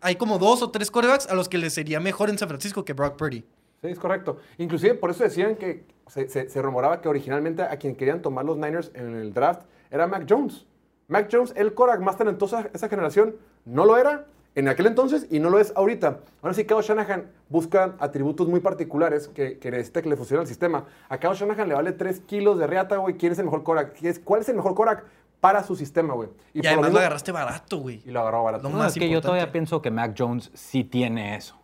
hay, 0.00 0.16
como 0.16 0.38
dos 0.38 0.62
o 0.62 0.70
tres 0.70 0.90
quarterbacks 0.90 1.26
a 1.26 1.34
los 1.34 1.48
que 1.48 1.58
les 1.58 1.72
sería 1.74 2.00
mejor 2.00 2.30
en 2.30 2.38
San 2.38 2.48
Francisco 2.48 2.84
que 2.84 2.92
Brock 2.92 3.16
Purdy. 3.16 3.44
Sí, 3.82 3.88
es 3.88 3.98
correcto. 3.98 4.38
Inclusive 4.58 4.94
por 4.94 5.10
eso 5.10 5.24
decían 5.24 5.56
que 5.56 5.84
se, 6.08 6.28
se- 6.28 6.48
se 6.48 6.62
rumoraba 6.62 7.00
que 7.00 7.08
originalmente 7.08 7.62
a 7.62 7.76
quien 7.76 7.94
querían 7.96 8.22
tomar 8.22 8.44
los 8.44 8.56
Niners 8.56 8.90
en 8.94 9.14
el 9.16 9.32
draft 9.32 9.62
era 9.90 10.06
Mac 10.06 10.26
Jones. 10.28 10.66
Mac 11.08 11.28
Jones, 11.30 11.52
el 11.56 11.74
Korak 11.74 12.00
más 12.00 12.16
talentoso 12.16 12.56
de 12.62 12.70
esa 12.72 12.88
generación, 12.88 13.36
no 13.64 13.84
lo 13.84 13.98
era 13.98 14.26
en 14.54 14.68
aquel 14.68 14.86
entonces 14.86 15.26
y 15.30 15.38
no 15.38 15.48
lo 15.50 15.58
es 15.58 15.72
ahorita. 15.76 16.20
Ahora 16.42 16.54
sí, 16.54 16.64
Kyle 16.64 16.82
Shanahan 16.82 17.30
busca 17.48 17.94
atributos 17.98 18.48
muy 18.48 18.60
particulares 18.60 19.28
que, 19.28 19.58
que 19.58 19.70
necesita 19.70 20.02
que 20.02 20.08
le 20.08 20.16
funcione 20.16 20.40
al 20.42 20.46
sistema. 20.46 20.84
A 21.08 21.18
Kyle 21.18 21.32
Shanahan 21.34 21.68
le 21.68 21.74
vale 21.74 21.92
3 21.92 22.20
kilos 22.20 22.58
de 22.58 22.66
reata, 22.66 22.96
güey. 22.98 23.16
¿Quién 23.16 23.32
es 23.32 23.38
el 23.38 23.46
mejor 23.46 23.62
Korak? 23.62 23.96
¿Cuál 24.24 24.42
es 24.42 24.48
el 24.48 24.56
mejor 24.56 24.74
Korak 24.74 25.04
para 25.40 25.62
su 25.64 25.74
sistema, 25.74 26.14
güey? 26.14 26.28
Y, 26.52 26.58
por 26.60 26.64
lo 26.64 26.68
además 26.70 26.84
mismo- 26.88 26.92
lo 26.94 26.98
agarraste 27.00 27.32
barato, 27.32 27.76
güey. 27.78 28.02
Y 28.04 28.10
lo 28.10 28.20
agarró 28.20 28.44
barato. 28.44 28.64
Lo 28.64 28.70
No, 28.70 28.76
más 28.78 28.92
es 28.94 28.98
que 29.00 29.08
yo 29.08 29.20
todavía 29.22 29.50
pienso 29.52 29.80
que 29.82 29.90
Mac 29.90 30.14
Jones 30.16 30.50
sí 30.54 30.84
tiene 30.84 31.34
eso. 31.36 31.56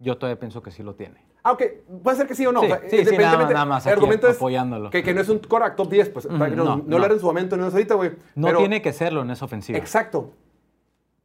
Yo 0.00 0.18
todavía 0.18 0.38
pienso 0.40 0.62
que 0.62 0.70
sí 0.72 0.82
lo 0.82 0.94
tiene. 0.94 1.24
Ah, 1.44 1.52
ok. 1.52 1.62
Puede 2.02 2.16
ser 2.16 2.26
que 2.26 2.34
sí 2.34 2.44
o 2.46 2.52
no. 2.52 2.60
Sí, 2.60 2.66
o 2.66 2.68
sea, 2.68 2.78
sí, 2.82 2.82
sí, 2.90 2.96
independientemente, 2.98 3.52
nada- 3.54 3.64
nada 3.64 3.64
más 3.66 3.86
el 3.86 3.92
aquí 3.92 3.98
argumento 3.98 4.28
es 4.28 4.36
apoyándolo. 4.36 4.90
Que, 4.90 5.02
que 5.02 5.14
no 5.14 5.20
es 5.20 5.28
un 5.28 5.38
Korak 5.38 5.74
top 5.76 5.90
10, 5.90 6.08
pues. 6.10 6.26
para 6.26 6.50
que 6.50 6.56
no, 6.56 6.64
no, 6.64 6.76
no 6.86 6.98
lo 6.98 7.04
era 7.04 7.14
en 7.14 7.20
su 7.20 7.26
momento, 7.26 7.56
no 7.56 7.66
es 7.68 7.72
ahorita, 7.74 7.94
güey. 7.94 8.10
No 8.34 8.48
Pero- 8.48 8.58
tiene 8.58 8.82
que 8.82 8.92
serlo 8.92 9.22
en 9.22 9.30
esa 9.30 9.44
ofensiva. 9.44 9.78
Exacto. 9.78 10.32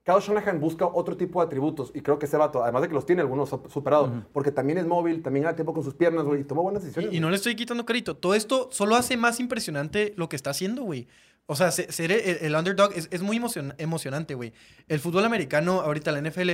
Kyle 0.08 0.22
Shanahan 0.22 0.60
busca 0.62 0.86
otro 0.88 1.18
tipo 1.18 1.42
de 1.42 1.48
atributos 1.48 1.92
y 1.94 2.00
creo 2.02 2.18
que 2.18 2.28
ese 2.28 2.38
vato, 2.38 2.64
además 2.64 2.82
de 2.84 2.88
que 2.88 2.94
los 2.94 3.06
tiene, 3.06 3.22
algunos 3.22 3.52
ha 3.52 3.60
superado, 3.70 4.24
porque 4.32 4.54
también 4.54 4.78
es 4.78 4.88
móvil, 4.88 5.22
también 5.22 5.44
gana 5.44 5.56
tiempo 5.58 5.74
con 5.74 5.84
sus 5.84 5.94
piernas, 5.96 6.24
güey, 6.24 6.42
y 6.42 6.44
toma 6.46 6.62
buenas 6.62 6.82
decisiones. 6.82 7.14
Y, 7.14 7.18
y 7.18 7.20
no 7.20 7.30
le 7.30 7.36
estoy 7.36 7.56
quitando 7.58 7.86
crédito. 7.86 8.16
Todo 8.16 8.34
esto 8.34 8.70
solo 8.72 8.96
hace 8.96 9.18
más 9.18 9.42
impresionante 9.42 10.14
lo 10.16 10.30
que 10.30 10.38
está 10.38 10.52
haciendo, 10.52 10.84
güey. 10.84 11.08
O 11.46 11.56
sea, 11.58 11.72
se- 11.72 11.92
ser 11.92 12.14
el, 12.14 12.38
el 12.42 12.56
underdog 12.56 12.94
es, 12.96 13.10
es 13.12 13.22
muy 13.22 13.38
emocion- 13.38 13.76
emocionante, 13.78 14.34
güey. 14.34 14.54
El 14.88 15.02
fútbol 15.02 15.26
americano, 15.26 15.82
ahorita 15.82 16.14
la 16.14 16.22
NFL, 16.22 16.52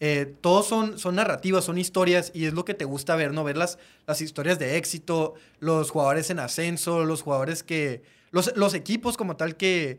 eh, 0.00 0.34
todos 0.40 0.66
son, 0.66 0.98
son 0.98 1.14
narrativas, 1.14 1.64
son 1.64 1.78
historias 1.78 2.30
y 2.34 2.46
es 2.46 2.52
lo 2.54 2.64
que 2.64 2.74
te 2.74 2.84
gusta 2.84 3.14
ver, 3.16 3.32
¿no? 3.32 3.44
Ver 3.44 3.56
las, 3.56 3.78
las 4.06 4.20
historias 4.20 4.58
de 4.58 4.76
éxito, 4.76 5.34
los 5.60 5.90
jugadores 5.90 6.30
en 6.30 6.40
ascenso, 6.40 7.04
los 7.04 7.22
jugadores 7.22 7.62
que... 7.62 8.02
Los, 8.30 8.54
los 8.56 8.74
equipos 8.74 9.16
como 9.16 9.36
tal 9.36 9.56
que 9.56 9.98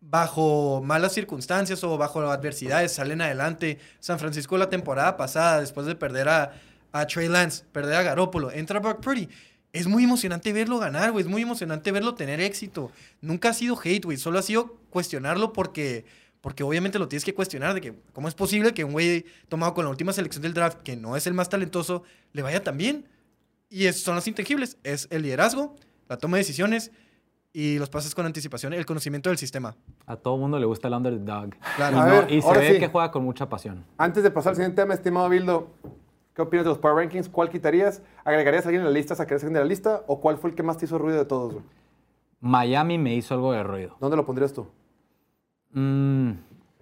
bajo 0.00 0.82
malas 0.84 1.12
circunstancias 1.14 1.82
o 1.84 1.96
bajo 1.98 2.20
adversidades 2.30 2.92
salen 2.92 3.20
adelante. 3.20 3.78
San 4.00 4.18
Francisco 4.18 4.56
la 4.58 4.68
temporada 4.68 5.16
pasada, 5.16 5.60
después 5.60 5.86
de 5.86 5.94
perder 5.96 6.28
a, 6.28 6.52
Trey 7.12 7.28
Lance, 7.28 7.64
perder 7.72 7.94
a 7.96 8.02
Garoppolo, 8.02 8.50
entra 8.50 8.80
Brock 8.80 9.00
Purdy. 9.02 9.28
Es 9.72 9.86
muy 9.86 10.04
emocionante 10.04 10.52
verlo 10.54 10.78
ganar, 10.78 11.12
güey. 11.12 11.22
Es 11.24 11.30
muy 11.30 11.42
emocionante 11.42 11.92
verlo 11.92 12.14
tener 12.14 12.40
éxito. 12.40 12.90
Nunca 13.20 13.50
ha 13.50 13.52
sido 13.52 13.78
hate, 13.82 14.04
güey. 14.04 14.16
Solo 14.16 14.38
ha 14.38 14.42
sido 14.42 14.78
cuestionarlo 14.88 15.52
porque, 15.52 16.06
porque 16.40 16.62
obviamente 16.62 16.98
lo 16.98 17.08
tienes 17.08 17.24
que 17.24 17.34
cuestionar 17.34 17.74
de 17.74 17.82
que 17.82 17.94
cómo 18.14 18.28
es 18.28 18.34
posible 18.34 18.72
que 18.72 18.84
un 18.84 18.92
güey 18.92 19.26
tomado 19.48 19.74
con 19.74 19.84
la 19.84 19.90
última 19.90 20.14
selección 20.14 20.42
del 20.42 20.54
draft, 20.54 20.78
que 20.82 20.96
no 20.96 21.14
es 21.16 21.26
el 21.26 21.34
más 21.34 21.50
talentoso, 21.50 22.04
le 22.32 22.40
vaya 22.40 22.62
tan 22.62 22.78
bien. 22.78 23.06
Y 23.68 23.84
es- 23.86 24.00
son 24.02 24.14
las 24.14 24.26
intangibles. 24.26 24.78
Es 24.82 25.08
el 25.10 25.20
liderazgo, 25.22 25.76
la 26.08 26.16
toma 26.16 26.38
de 26.38 26.42
decisiones 26.44 26.90
y 27.58 27.78
los 27.78 27.88
pases 27.88 28.14
con 28.14 28.26
anticipación, 28.26 28.74
el 28.74 28.84
conocimiento 28.84 29.30
del 29.30 29.38
sistema. 29.38 29.74
A 30.04 30.16
todo 30.16 30.36
mundo 30.36 30.58
le 30.58 30.66
gusta 30.66 30.88
el 30.88 30.94
underdog. 30.94 31.54
Claro. 31.76 31.96
Y, 31.96 32.00
A 32.00 32.04
no- 32.04 32.10
ver, 32.12 32.30
y 32.30 32.42
se 32.42 32.52
ve 32.58 32.72
sí. 32.74 32.78
que 32.78 32.88
juega 32.88 33.10
con 33.10 33.24
mucha 33.24 33.48
pasión. 33.48 33.82
Antes 33.96 34.22
de 34.22 34.30
pasar 34.30 34.50
al 34.50 34.56
siguiente 34.56 34.82
tema, 34.82 34.92
estimado 34.92 35.26
Bildo, 35.30 35.68
¿qué 36.34 36.42
opinas 36.42 36.66
de 36.66 36.68
los 36.70 36.78
Power 36.78 36.96
Rankings? 36.96 37.30
¿Cuál 37.30 37.48
quitarías? 37.48 38.02
¿Agregarías 38.24 38.66
a 38.66 38.68
alguien 38.68 38.82
en 38.82 38.88
la 38.88 38.92
lista? 38.92 39.14
¿Sacarías 39.14 39.42
a 39.42 39.46
alguien 39.46 39.54
de 39.54 39.60
la 39.60 39.66
lista? 39.66 40.02
¿O 40.06 40.20
cuál 40.20 40.36
fue 40.36 40.50
el 40.50 40.56
que 40.56 40.62
más 40.62 40.76
te 40.76 40.84
hizo 40.84 40.98
ruido 40.98 41.16
de 41.18 41.24
todos, 41.24 41.54
güey? 41.54 41.64
Miami 42.40 42.98
me 42.98 43.14
hizo 43.14 43.32
algo 43.32 43.52
de 43.52 43.62
ruido. 43.62 43.96
¿Dónde 44.00 44.18
lo 44.18 44.26
pondrías 44.26 44.52
tú? 44.52 44.66
Mm, 45.72 46.32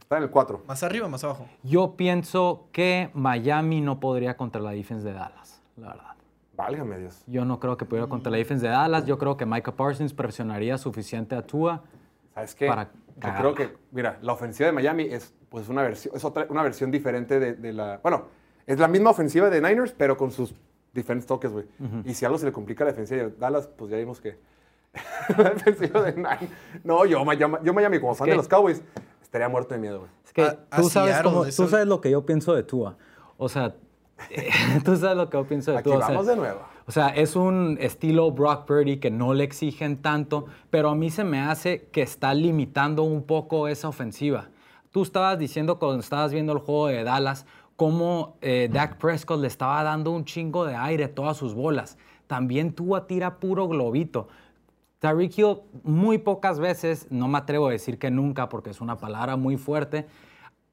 Está 0.00 0.16
en 0.18 0.24
el 0.24 0.30
4. 0.30 0.62
Más 0.66 0.82
arriba, 0.82 1.08
más 1.08 1.22
abajo. 1.24 1.46
yo 1.62 1.94
pienso 1.96 2.66
que 2.72 3.10
Miami 3.14 3.80
no 3.80 4.00
podría 4.00 4.36
contra 4.36 4.60
la 4.60 4.72
defense 4.72 5.06
de 5.06 5.12
Dallas, 5.14 5.62
la 5.76 5.88
verdad. 5.90 6.13
Válgame 6.56 6.98
Dios. 6.98 7.22
Yo 7.26 7.44
no 7.44 7.58
creo 7.58 7.76
que 7.76 7.84
pudiera 7.84 8.08
contra 8.08 8.30
la 8.30 8.38
defense 8.38 8.66
de 8.66 8.72
Dallas. 8.72 9.06
Yo 9.06 9.18
creo 9.18 9.36
que 9.36 9.44
Micah 9.46 9.72
Parsons 9.72 10.12
presionaría 10.14 10.78
suficiente 10.78 11.34
a 11.34 11.42
Tua. 11.46 11.82
¿Sabes 12.34 12.54
qué? 12.54 12.66
Para 12.68 12.84
Yo 12.84 12.90
cagarla. 13.20 13.40
creo 13.40 13.54
que, 13.54 13.76
mira, 13.92 14.18
la 14.22 14.32
ofensiva 14.32 14.66
de 14.66 14.72
Miami 14.72 15.04
es 15.04 15.32
pues 15.48 15.68
una 15.68 15.82
versión, 15.82 16.14
es 16.16 16.24
otra, 16.24 16.46
una 16.50 16.62
versión 16.62 16.90
diferente 16.90 17.38
de, 17.40 17.54
de 17.54 17.72
la. 17.72 17.98
Bueno, 18.02 18.26
es 18.66 18.78
la 18.78 18.88
misma 18.88 19.10
ofensiva 19.10 19.50
de 19.50 19.60
Niners, 19.60 19.92
pero 19.96 20.16
con 20.16 20.30
sus 20.30 20.54
diferentes 20.92 21.26
toques, 21.26 21.52
güey. 21.52 21.66
Y 22.04 22.14
si 22.14 22.24
algo 22.24 22.38
se 22.38 22.46
le 22.46 22.52
complica 22.52 22.84
a 22.84 22.86
la 22.86 22.92
defensiva 22.92 23.24
de 23.24 23.30
Dallas, 23.30 23.66
pues 23.68 23.90
ya 23.90 23.96
vimos 23.96 24.20
que. 24.20 24.38
la 25.38 25.50
defensiva 25.50 26.02
de 26.02 26.12
Niners. 26.14 26.50
No, 26.84 27.04
yo, 27.04 27.24
yo, 27.34 27.62
yo 27.62 27.74
Miami, 27.74 27.98
como 28.00 28.14
fan 28.14 28.28
de 28.30 28.36
los 28.36 28.46
Cowboys, 28.48 28.80
estaría 29.22 29.48
muerto 29.48 29.74
de 29.74 29.80
miedo, 29.80 29.98
güey. 30.00 30.10
Es 30.24 30.32
que 30.32 30.42
A- 30.42 30.56
tú, 30.76 30.88
sabes 30.88 31.20
cómo- 31.22 31.44
eso- 31.44 31.64
tú 31.64 31.68
sabes 31.68 31.86
lo 31.86 32.00
que 32.00 32.10
yo 32.10 32.24
pienso 32.24 32.54
de 32.54 32.62
Tua. 32.62 32.96
O 33.36 33.48
sea, 33.48 33.74
tú 34.84 34.96
sabes 34.96 35.16
lo 35.16 35.28
que 35.28 35.36
yo 35.36 35.44
pienso 35.46 35.72
de 35.72 35.78
Aquí 35.78 35.90
Tua. 35.90 35.96
o 35.96 36.00
sea, 36.00 36.08
vamos 36.08 36.26
de 36.26 36.36
nuevo. 36.36 36.60
O 36.86 36.92
sea, 36.92 37.08
es 37.08 37.34
un 37.34 37.78
estilo 37.80 38.30
Brock 38.30 38.66
Purdy 38.66 38.98
que 38.98 39.10
no 39.10 39.34
le 39.34 39.44
exigen 39.44 40.02
tanto, 40.02 40.46
pero 40.70 40.90
a 40.90 40.94
mí 40.94 41.10
se 41.10 41.24
me 41.24 41.40
hace 41.40 41.88
que 41.92 42.02
está 42.02 42.34
limitando 42.34 43.02
un 43.02 43.24
poco 43.24 43.68
esa 43.68 43.88
ofensiva. 43.88 44.48
Tú 44.90 45.02
estabas 45.02 45.38
diciendo 45.38 45.78
cuando 45.78 46.00
estabas 46.00 46.32
viendo 46.32 46.52
el 46.52 46.58
juego 46.58 46.88
de 46.88 47.02
Dallas 47.02 47.46
cómo 47.76 48.36
eh, 48.40 48.68
Dak 48.72 48.98
Prescott 48.98 49.40
le 49.40 49.48
estaba 49.48 49.82
dando 49.82 50.10
un 50.10 50.24
chingo 50.24 50.64
de 50.64 50.76
aire 50.76 51.04
a 51.04 51.14
todas 51.14 51.36
sus 51.36 51.54
bolas. 51.54 51.98
También 52.26 52.72
Tua 52.72 53.06
tira 53.06 53.40
puro 53.40 53.66
globito. 53.66 54.28
Tyreek 55.00 55.38
Hill 55.38 55.58
muy 55.82 56.18
pocas 56.18 56.58
veces, 56.58 57.08
no 57.10 57.28
me 57.28 57.38
atrevo 57.38 57.68
a 57.68 57.72
decir 57.72 57.98
que 57.98 58.10
nunca 58.10 58.48
porque 58.48 58.70
es 58.70 58.80
una 58.80 58.96
palabra 58.96 59.36
muy 59.36 59.56
fuerte, 59.58 60.06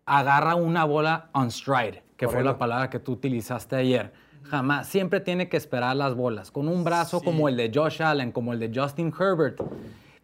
agarra 0.05 0.55
una 0.55 0.85
bola 0.85 1.29
on 1.33 1.51
stride, 1.51 2.03
que 2.21 2.27
fue 2.27 2.43
la 2.43 2.55
palabra 2.55 2.87
que 2.91 2.99
tú 2.99 3.13
utilizaste 3.13 3.75
ayer. 3.75 4.13
Jamás, 4.43 4.87
siempre 4.87 5.21
tiene 5.21 5.49
que 5.49 5.57
esperar 5.57 5.95
las 5.95 6.13
bolas. 6.13 6.51
Con 6.51 6.67
un 6.67 6.83
brazo 6.83 7.19
como 7.19 7.49
el 7.49 7.57
de 7.57 7.71
Josh 7.73 8.03
Allen, 8.03 8.31
como 8.31 8.53
el 8.53 8.59
de 8.59 8.71
Justin 8.73 9.11
Herbert, 9.19 9.59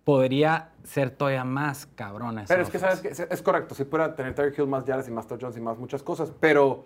podría 0.04 0.70
ser 0.84 1.10
todavía 1.10 1.44
más 1.44 1.88
cabrón 1.96 2.38
esa 2.38 2.54
Pero 2.54 2.62
es 2.62 2.70
que. 2.70 2.78
¿sabes 2.78 3.00
que 3.00 3.10
Es 3.10 3.42
correcto, 3.42 3.74
sí 3.74 3.84
puede 3.84 4.10
tener 4.10 4.36
Tyreek 4.36 4.60
Hill 4.60 4.68
más 4.68 4.86
yardas 4.86 5.08
y 5.08 5.12
más 5.12 5.26
touchdowns 5.26 5.58
y 5.58 5.60
más 5.60 5.80
muchas 5.80 6.04
cosas, 6.04 6.32
pero 6.40 6.86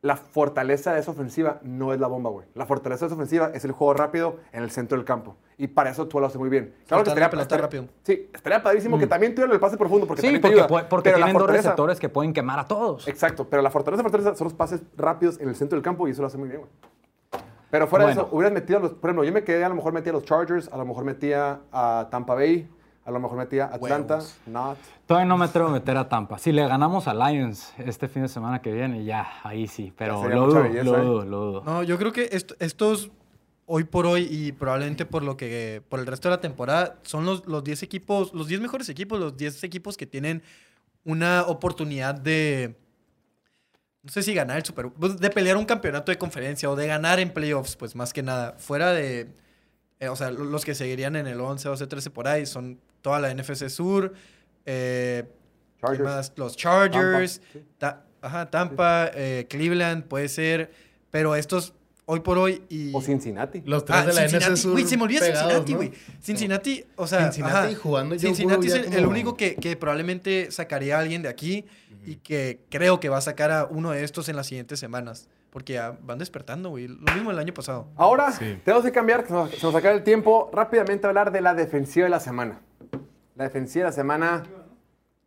la 0.00 0.16
fortaleza 0.16 0.92
de 0.94 1.00
esa 1.00 1.10
ofensiva 1.10 1.58
no 1.62 1.92
es 1.92 1.98
la 1.98 2.06
bomba, 2.06 2.30
güey. 2.30 2.46
La 2.54 2.66
fortaleza 2.66 3.00
de 3.04 3.06
esa 3.08 3.14
ofensiva 3.16 3.50
es 3.52 3.64
el 3.64 3.72
juego 3.72 3.94
rápido 3.94 4.36
en 4.52 4.62
el 4.62 4.70
centro 4.70 4.96
del 4.96 5.04
campo. 5.04 5.36
Y 5.56 5.66
para 5.66 5.90
eso 5.90 6.06
tú 6.06 6.20
lo 6.20 6.26
haces 6.26 6.38
muy 6.38 6.48
bien. 6.48 6.72
Soltar 6.88 7.18
la 7.18 7.28
pelota 7.30 7.42
estaría- 7.42 7.62
rápido. 7.62 7.84
Sí, 8.04 8.30
estaría 8.32 8.62
padísimo 8.62 8.96
que 8.96 9.08
también 9.08 9.34
tuvieran 9.34 9.52
el 9.54 9.60
pase 9.60 9.76
profundo, 9.76 10.06
porque 10.06 10.20
Mm. 10.22 10.22
Sí, 10.22 10.26
también 10.26 10.42
te 10.42 10.48
porque, 10.62 10.74
ayuda. 10.76 10.88
porque 10.88 11.10
tienen 11.12 11.32
dos 11.32 11.42
fortaleza- 11.42 11.62
receptores 11.70 11.98
que 11.98 12.08
pueden 12.08 12.32
quemar 12.32 12.60
a 12.60 12.66
todos. 12.66 13.08
Exacto, 13.08 13.48
pero 13.50 13.60
la 13.60 13.70
fortaleza, 13.70 14.02
fortaleza 14.04 14.34
son 14.36 14.44
los 14.46 14.54
pases 14.54 14.82
rápidos 14.96 15.40
en 15.40 15.48
el 15.48 15.56
centro 15.56 15.74
del 15.76 15.82
campo 15.82 16.06
y 16.06 16.12
eso 16.12 16.22
lo 16.22 16.28
hace 16.28 16.38
muy 16.38 16.48
bien, 16.48 16.60
güey. 16.60 16.70
Pero 17.70 17.86
fuera 17.86 18.06
de 18.06 18.12
eso, 18.12 18.28
hubieras 18.32 18.52
metido 18.54 18.78
a 18.78 18.82
los. 18.82 18.92
Por 18.94 19.10
ejemplo, 19.10 19.24
yo 19.24 19.32
me 19.32 19.44
quedé, 19.44 19.62
a 19.64 19.68
lo 19.68 19.74
mejor 19.74 19.92
metía 19.92 20.10
a 20.10 20.14
los 20.14 20.24
Chargers, 20.24 20.68
a 20.72 20.76
lo 20.78 20.86
mejor 20.86 21.04
metía 21.04 21.60
a 21.70 22.08
Tampa 22.10 22.34
Bay, 22.34 22.66
a 23.08 23.10
lo 23.10 23.20
mejor 23.20 23.38
metía 23.38 23.64
a 23.64 23.74
Atlanta, 23.76 24.16
Huevos. 24.16 24.36
not. 24.46 24.78
Todavía 25.06 25.26
no 25.26 25.38
me 25.38 25.46
atrevo 25.46 25.70
a 25.70 25.72
meter 25.72 25.96
a 25.96 26.08
Tampa. 26.08 26.38
Si 26.38 26.52
le 26.52 26.66
ganamos 26.68 27.08
a 27.08 27.14
Lions 27.14 27.72
este 27.78 28.06
fin 28.06 28.22
de 28.22 28.28
semana 28.28 28.60
que 28.60 28.70
viene, 28.70 29.02
ya, 29.04 29.26
ahí 29.42 29.66
sí. 29.66 29.92
Pero 29.96 30.28
lo 30.28 30.46
dudo, 30.46 30.62
belleza, 30.64 30.84
lo 30.84 30.96
¿eh? 30.98 31.00
dudo, 31.04 31.24
lo 31.24 31.40
dudo. 31.40 31.62
No, 31.64 31.82
yo 31.82 31.96
creo 31.98 32.12
que 32.12 32.28
est- 32.30 32.52
estos, 32.60 33.10
hoy 33.64 33.84
por 33.84 34.04
hoy 34.06 34.28
y 34.30 34.52
probablemente 34.52 35.06
por 35.06 35.22
lo 35.22 35.36
que 35.38 35.82
por 35.88 36.00
el 36.00 36.06
resto 36.06 36.28
de 36.28 36.36
la 36.36 36.40
temporada, 36.42 36.98
son 37.02 37.24
los, 37.24 37.46
los 37.46 37.64
10 37.64 37.82
equipos, 37.82 38.34
los 38.34 38.46
10 38.46 38.60
mejores 38.60 38.88
equipos, 38.90 39.18
los 39.18 39.36
10 39.38 39.64
equipos 39.64 39.96
que 39.96 40.06
tienen 40.06 40.42
una 41.04 41.44
oportunidad 41.46 42.14
de, 42.14 42.76
no 44.02 44.10
sé 44.12 44.22
si 44.22 44.34
ganar 44.34 44.58
el 44.58 44.64
Super 44.66 44.90
pues, 44.90 45.18
de 45.18 45.30
pelear 45.30 45.56
un 45.56 45.64
campeonato 45.64 46.12
de 46.12 46.18
conferencia 46.18 46.70
o 46.70 46.76
de 46.76 46.86
ganar 46.86 47.18
en 47.20 47.32
playoffs, 47.32 47.74
pues 47.76 47.96
más 47.96 48.12
que 48.12 48.22
nada. 48.22 48.54
Fuera 48.58 48.92
de, 48.92 49.28
eh, 50.00 50.08
o 50.08 50.16
sea, 50.16 50.30
lo- 50.30 50.44
los 50.44 50.64
que 50.64 50.74
seguirían 50.74 51.16
en 51.16 51.26
el 51.26 51.40
11, 51.40 51.68
12, 51.68 51.86
13 51.86 52.10
por 52.10 52.28
ahí 52.28 52.46
son 52.46 52.78
toda 53.02 53.18
la 53.20 53.30
NFC 53.34 53.68
Sur, 53.68 54.12
eh, 54.66 55.24
¿qué 55.76 55.80
Chargers. 55.82 56.04
más? 56.04 56.32
los 56.36 56.56
Chargers, 56.56 57.40
Tampa, 57.40 57.52
sí. 57.52 57.64
Ta- 57.78 58.04
ajá, 58.20 58.50
Tampa, 58.50 59.10
eh, 59.14 59.46
Cleveland, 59.48 60.04
puede 60.04 60.28
ser, 60.28 60.70
pero 61.10 61.34
estos 61.34 61.74
hoy 62.10 62.20
por 62.20 62.38
hoy 62.38 62.62
y... 62.70 62.90
O 62.94 63.02
Cincinnati. 63.02 63.62
Los 63.66 63.84
tres 63.84 63.98
Ah, 63.98 64.06
de 64.06 64.12
la 64.14 64.20
Cincinnati. 64.22 64.52
NFC 64.52 64.62
Sur 64.62 64.72
Güey, 64.72 64.84
se 64.86 64.96
me 64.96 65.02
olvida 65.02 65.20
pegados, 65.20 65.42
Cincinnati, 65.64 65.72
¿no? 65.72 65.76
güey. 65.78 65.92
Cincinnati, 66.22 66.84
o 66.96 67.06
sea... 67.06 67.30
Cincinnati 67.32 67.74
jugando 67.74 68.14
Joe 68.14 68.20
Cincinnati 68.28 68.66
es 68.68 68.74
el, 68.74 69.06
único 69.06 69.36
que, 69.36 69.56
que 69.56 69.76
probablemente 69.76 70.50
sacaría 70.50 70.96
a 70.96 71.00
alguien 71.00 71.20
de 71.22 71.28
aquí 71.28 71.66
y 72.06 72.16
que 72.16 72.60
creo 72.70 72.98
que 72.98 73.10
va 73.10 73.18
a 73.18 73.20
sacar 73.20 73.50
a 73.50 73.66
uno 73.66 73.90
de 73.90 74.04
estos 74.04 74.28
en 74.30 74.36
las 74.36 74.46
siguientes 74.46 74.80
semanas. 74.80 75.28
Porque 75.58 75.72
ya 75.72 75.98
van 76.04 76.18
despertando, 76.20 76.68
güey. 76.70 76.86
Lo 76.86 77.12
mismo 77.14 77.32
el 77.32 77.38
año 77.40 77.52
pasado. 77.52 77.88
Ahora 77.96 78.30
Sí. 78.30 78.60
tenemos 78.64 78.84
que 78.86 78.92
cambiar, 78.92 79.22
que 79.22 79.26
se 79.30 79.34
nos, 79.34 79.50
se 79.50 79.66
nos 79.66 79.74
acaba 79.74 79.92
el 79.92 80.04
tiempo, 80.04 80.48
rápidamente 80.52 81.04
hablar 81.08 81.32
de 81.32 81.40
la 81.40 81.52
defensiva 81.52 82.04
de 82.04 82.10
la 82.10 82.20
semana. 82.20 82.60
La 83.34 83.42
defensiva 83.42 83.82
de 83.86 83.88
la 83.90 83.92
semana, 83.92 84.44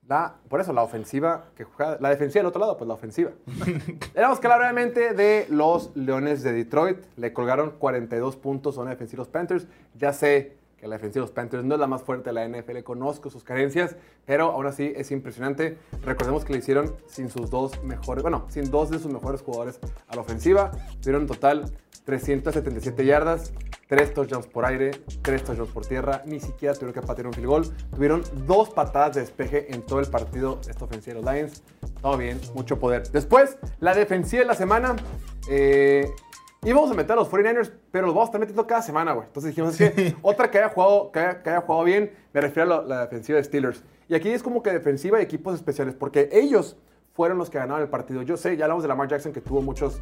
la, 0.07 0.35
por 0.47 0.61
eso 0.61 0.71
la 0.71 0.83
ofensiva 0.83 1.47
que 1.53 1.65
juega, 1.65 1.97
la 1.99 2.07
defensiva 2.09 2.39
del 2.39 2.45
otro 2.47 2.61
lado, 2.61 2.77
pues 2.77 2.87
la 2.87 2.93
ofensiva. 2.93 3.31
Tenemos 4.13 4.39
que 4.39 4.47
hablar 4.47 4.59
brevemente 4.59 5.13
de 5.13 5.47
los 5.49 5.93
Leones 5.97 6.43
de 6.43 6.53
Detroit. 6.53 6.99
Le 7.17 7.33
colgaron 7.33 7.71
42 7.71 8.37
puntos 8.37 8.77
a 8.77 8.81
una 8.83 8.91
defensiva 8.91 9.17
de 9.17 9.27
los 9.27 9.33
Panthers. 9.33 9.67
Ya 9.95 10.13
sé 10.13 10.55
la 10.87 10.95
defensiva 10.95 11.23
de 11.23 11.27
los 11.27 11.31
Panthers 11.31 11.63
no 11.63 11.75
es 11.75 11.79
la 11.79 11.87
más 11.87 12.03
fuerte 12.03 12.31
de 12.31 12.33
la 12.33 12.47
NFL, 12.47 12.79
conozco 12.83 13.29
sus 13.29 13.43
carencias, 13.43 13.95
pero 14.25 14.51
aún 14.51 14.65
así 14.65 14.93
es 14.95 15.11
impresionante. 15.11 15.77
Recordemos 16.03 16.45
que 16.45 16.53
le 16.53 16.59
hicieron 16.59 16.95
sin 17.07 17.29
sus 17.29 17.49
dos 17.49 17.83
mejores, 17.83 18.21
bueno, 18.21 18.45
sin 18.49 18.69
dos 18.71 18.89
de 18.89 18.99
sus 18.99 19.11
mejores 19.11 19.41
jugadores 19.41 19.79
a 20.07 20.15
la 20.15 20.21
ofensiva. 20.21 20.71
Tuvieron 21.01 21.23
en 21.23 21.27
total 21.27 21.71
377 22.05 23.05
yardas, 23.05 23.53
3 23.87 24.13
touchdowns 24.13 24.47
por 24.47 24.65
aire, 24.65 24.91
3 25.21 25.43
touchdowns 25.43 25.71
por 25.71 25.85
tierra, 25.85 26.23
ni 26.25 26.39
siquiera 26.39 26.73
tuvieron 26.73 26.93
que 26.93 27.05
patear 27.05 27.27
un 27.27 27.33
field 27.33 27.47
goal. 27.47 27.63
Tuvieron 27.93 28.23
dos 28.47 28.69
patadas 28.69 29.15
de 29.15 29.21
despeje 29.21 29.73
en 29.73 29.81
todo 29.85 29.99
el 29.99 30.07
partido 30.07 30.59
esta 30.67 30.85
ofensiva 30.85 31.15
de 31.15 31.21
los 31.21 31.33
Lions. 31.33 31.63
Todo 32.01 32.17
bien, 32.17 32.39
mucho 32.55 32.79
poder. 32.79 33.09
Después, 33.11 33.57
la 33.79 33.93
defensiva 33.93 34.41
de 34.41 34.47
la 34.47 34.55
semana. 34.55 34.95
Eh, 35.49 36.09
íbamos 36.63 36.91
a 36.91 36.93
meter 36.93 37.13
a 37.13 37.15
los 37.15 37.29
49ers, 37.29 37.71
pero 37.91 38.05
los 38.05 38.15
vamos 38.15 38.27
a 38.27 38.29
estar 38.29 38.39
metiendo 38.39 38.67
cada 38.67 38.81
semana, 38.81 39.13
güey. 39.13 39.27
Entonces 39.27 39.49
dijimos, 39.49 39.79
es 39.79 39.91
que 39.91 40.15
otra 40.21 40.51
que 40.51 40.59
haya 40.59 40.69
jugado, 40.69 41.11
que 41.11 41.19
haya, 41.19 41.41
que 41.41 41.49
haya 41.49 41.61
jugado 41.61 41.83
bien, 41.83 42.13
me 42.33 42.41
refiero 42.41 42.73
a 42.73 42.81
la, 42.81 42.87
la 42.87 43.01
defensiva 43.01 43.37
de 43.37 43.43
Steelers. 43.43 43.83
Y 44.07 44.15
aquí 44.15 44.29
es 44.29 44.43
como 44.43 44.61
que 44.61 44.71
defensiva 44.71 45.19
y 45.19 45.23
equipos 45.23 45.55
especiales, 45.55 45.95
porque 45.95 46.29
ellos 46.31 46.77
fueron 47.13 47.37
los 47.37 47.49
que 47.49 47.57
ganaron 47.57 47.81
el 47.81 47.89
partido. 47.89 48.21
Yo 48.21 48.37
sé, 48.37 48.55
ya 48.57 48.65
hablamos 48.65 48.83
de 48.83 48.89
Lamar 48.89 49.07
Jackson 49.07 49.33
que 49.33 49.41
tuvo 49.41 49.61
muchos 49.61 50.01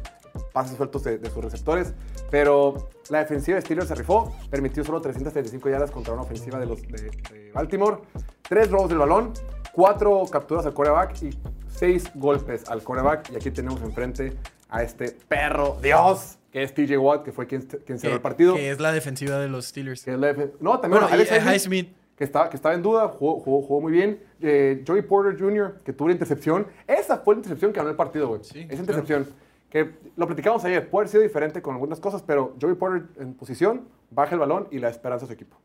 pases 0.52 0.76
sueltos 0.76 1.02
de, 1.02 1.18
de 1.18 1.30
sus 1.30 1.42
receptores, 1.42 1.94
pero 2.30 2.90
la 3.08 3.18
defensiva 3.18 3.56
de 3.56 3.62
Steelers 3.62 3.88
se 3.88 3.94
rifó, 3.94 4.32
permitió 4.50 4.84
solo 4.84 5.00
335 5.00 5.68
yardas 5.68 5.90
contra 5.90 6.12
una 6.12 6.22
ofensiva 6.22 6.58
de, 6.58 6.66
los, 6.66 6.82
de, 6.82 7.10
de 7.10 7.50
Baltimore, 7.52 7.98
tres 8.42 8.70
robos 8.70 8.90
del 8.90 8.98
balón, 8.98 9.32
cuatro 9.72 10.24
capturas 10.30 10.66
al 10.66 10.74
quarterback 10.74 11.22
y 11.22 11.30
seis 11.68 12.10
golpes 12.14 12.68
al 12.68 12.82
quarterback. 12.82 13.30
Y 13.30 13.36
aquí 13.36 13.50
tenemos 13.50 13.80
enfrente 13.82 14.34
a 14.70 14.82
este 14.82 15.10
perro 15.28 15.78
Dios, 15.82 16.38
que 16.52 16.62
es 16.62 16.74
TJ 16.74 16.96
Watt, 16.98 17.24
que 17.24 17.32
fue 17.32 17.46
quien, 17.46 17.62
quien 17.62 17.98
cerró 17.98 18.14
el 18.14 18.20
partido. 18.20 18.54
Que 18.54 18.70
es 18.70 18.80
la 18.80 18.92
defensiva 18.92 19.38
de 19.38 19.48
los 19.48 19.66
Steelers. 19.66 20.04
Que 20.04 20.12
es 20.14 20.18
la 20.18 20.32
defen- 20.34 20.52
no, 20.60 20.80
también 20.80 21.00
Bueno, 21.02 21.14
Alex 21.14 21.30
eh, 21.30 21.36
Highsmith, 21.36 21.54
Highsmith. 21.54 21.96
que 22.16 22.24
estaba, 22.24 22.50
que 22.50 22.56
estaba 22.56 22.74
en 22.74 22.82
duda, 22.82 23.08
jugó, 23.08 23.40
jugó- 23.40 23.62
jugó 23.62 23.80
muy 23.80 23.92
bien. 23.92 24.20
Eh, 24.40 24.82
Joey 24.86 25.02
Porter 25.02 25.38
Jr., 25.38 25.80
que 25.84 25.92
tuvo 25.92 26.08
la 26.08 26.14
intercepción. 26.14 26.66
Esa 26.86 27.18
fue 27.18 27.34
la 27.34 27.38
intercepción 27.40 27.72
que 27.72 27.78
ganó 27.78 27.90
el 27.90 27.96
partido, 27.96 28.28
güey. 28.28 28.40
Esa 28.42 28.56
intercepción. 28.80 29.26
Que 29.68 29.90
lo 30.16 30.26
platicamos 30.26 30.64
ayer, 30.64 30.88
puede 30.90 31.02
haber 31.04 31.10
sido 31.10 31.22
diferente 31.22 31.62
con 31.62 31.74
algunas 31.74 32.00
cosas, 32.00 32.22
pero 32.22 32.56
Joey 32.60 32.74
Porter 32.74 33.04
en 33.22 33.34
posición, 33.34 33.86
baja 34.10 34.34
el 34.34 34.40
balón 34.40 34.66
y 34.72 34.80
la 34.80 34.88
esperanza 34.88 35.26
a 35.26 35.28
su 35.28 35.32
equipo. 35.34 35.56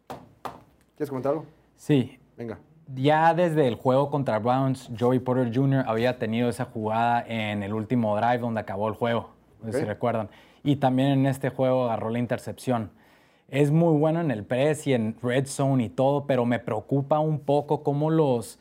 ¿Quieres 0.95 1.09
comentar 1.09 1.31
algo? 1.31 1.45
Sí, 1.75 2.19
Venga. 2.37 2.59
Ya 2.93 3.33
desde 3.33 3.67
el 3.67 3.75
juego 3.75 4.09
contra 4.09 4.39
Browns, 4.39 4.89
Joey 4.99 5.19
Porter 5.19 5.51
Jr. 5.53 5.85
había 5.87 6.19
tenido 6.19 6.49
esa 6.49 6.65
jugada 6.65 7.23
en 7.27 7.63
el 7.63 7.73
último 7.73 8.15
drive 8.15 8.39
donde 8.39 8.61
acabó 8.61 8.87
el 8.87 8.95
juego, 8.95 9.29
si 9.71 9.85
recuerdan. 9.85 10.29
Y 10.63 10.77
también 10.77 11.09
en 11.09 11.25
este 11.25 11.49
juego 11.49 11.85
agarró 11.85 12.09
la 12.09 12.19
intercepción. 12.19 12.91
Es 13.49 13.71
muy 13.71 13.97
bueno 13.97 14.21
en 14.21 14.31
el 14.31 14.43
press 14.43 14.87
y 14.87 14.93
en 14.93 15.15
red 15.21 15.45
zone 15.45 15.83
y 15.85 15.89
todo, 15.89 16.25
pero 16.25 16.45
me 16.45 16.59
preocupa 16.59 17.19
un 17.19 17.39
poco 17.39 17.83
cómo 17.83 18.09
los, 18.09 18.59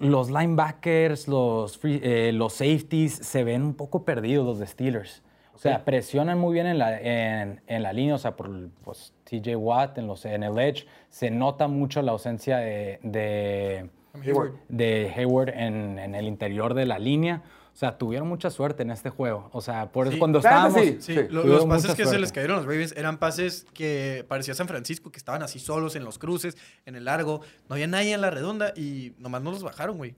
los 0.00 0.30
linebackers, 0.30 1.28
los, 1.28 1.78
free- 1.80 2.00
eh, 2.02 2.32
los 2.32 2.54
safeties 2.54 3.14
se 3.14 3.44
ven 3.44 3.62
un 3.62 3.74
poco 3.74 4.04
perdidos 4.04 4.44
los 4.46 4.58
de 4.58 4.66
Steelers. 4.66 5.22
O 5.58 5.60
sea, 5.60 5.84
presionan 5.84 6.38
muy 6.38 6.54
bien 6.54 6.66
en 6.68 6.78
la, 6.78 7.00
en, 7.00 7.60
en 7.66 7.82
la 7.82 7.92
línea, 7.92 8.14
o 8.14 8.18
sea, 8.18 8.36
por 8.36 8.48
pues, 8.84 9.12
TJ 9.24 9.56
Watt 9.56 9.98
en, 9.98 10.06
los, 10.06 10.24
en 10.24 10.44
el 10.44 10.56
edge. 10.56 10.86
Se 11.10 11.32
nota 11.32 11.66
mucho 11.66 12.00
la 12.00 12.12
ausencia 12.12 12.58
de, 12.58 13.00
de, 13.02 13.90
Hayward. 14.22 14.52
de 14.68 15.12
Hayward 15.16 15.48
en, 15.48 15.98
en 15.98 16.14
el 16.14 16.26
interior 16.28 16.74
de 16.74 16.86
la 16.86 17.00
línea. 17.00 17.42
O 17.74 17.76
sea, 17.78 17.98
tuvieron 17.98 18.28
mucha 18.28 18.50
suerte 18.50 18.84
en 18.84 18.92
este 18.92 19.10
juego. 19.10 19.50
O 19.52 19.60
sea, 19.60 19.90
por 19.90 20.06
eso 20.06 20.12
Sí. 20.14 20.18
cuando 20.20 20.38
La 20.40 20.50
neta 20.50 20.68
estábamos... 20.68 21.04
sí. 21.04 21.12
Sí, 21.14 21.14
lo- 21.28 21.42
tuvieron 21.42 21.50
los 21.50 21.66
pases 21.66 21.94
que 21.96 22.06
se 22.06 22.18
les 22.20 22.30
cayeron 22.32 22.54
a 22.58 22.60
los 22.60 22.66
Ravens 22.66 22.94
eran 22.96 23.18
pases 23.18 23.66
que 23.74 24.24
parecía 24.28 24.54
San 24.54 24.68
Francisco, 24.68 25.10
que 25.10 25.18
estaban 25.18 25.42
así 25.42 25.58
solos 25.58 25.96
en 25.96 26.04
los 26.04 26.18
cruces, 26.20 26.56
en 26.86 26.94
el 26.94 27.04
largo. 27.06 27.40
No 27.68 27.74
había 27.74 27.86
nadie 27.88 28.14
en 28.14 28.20
la 28.20 28.30
redonda 28.30 28.72
y 28.76 29.12
nomás 29.18 29.42
no 29.42 29.50
los 29.50 29.64
bajaron, 29.64 29.96
güey. 29.96 30.14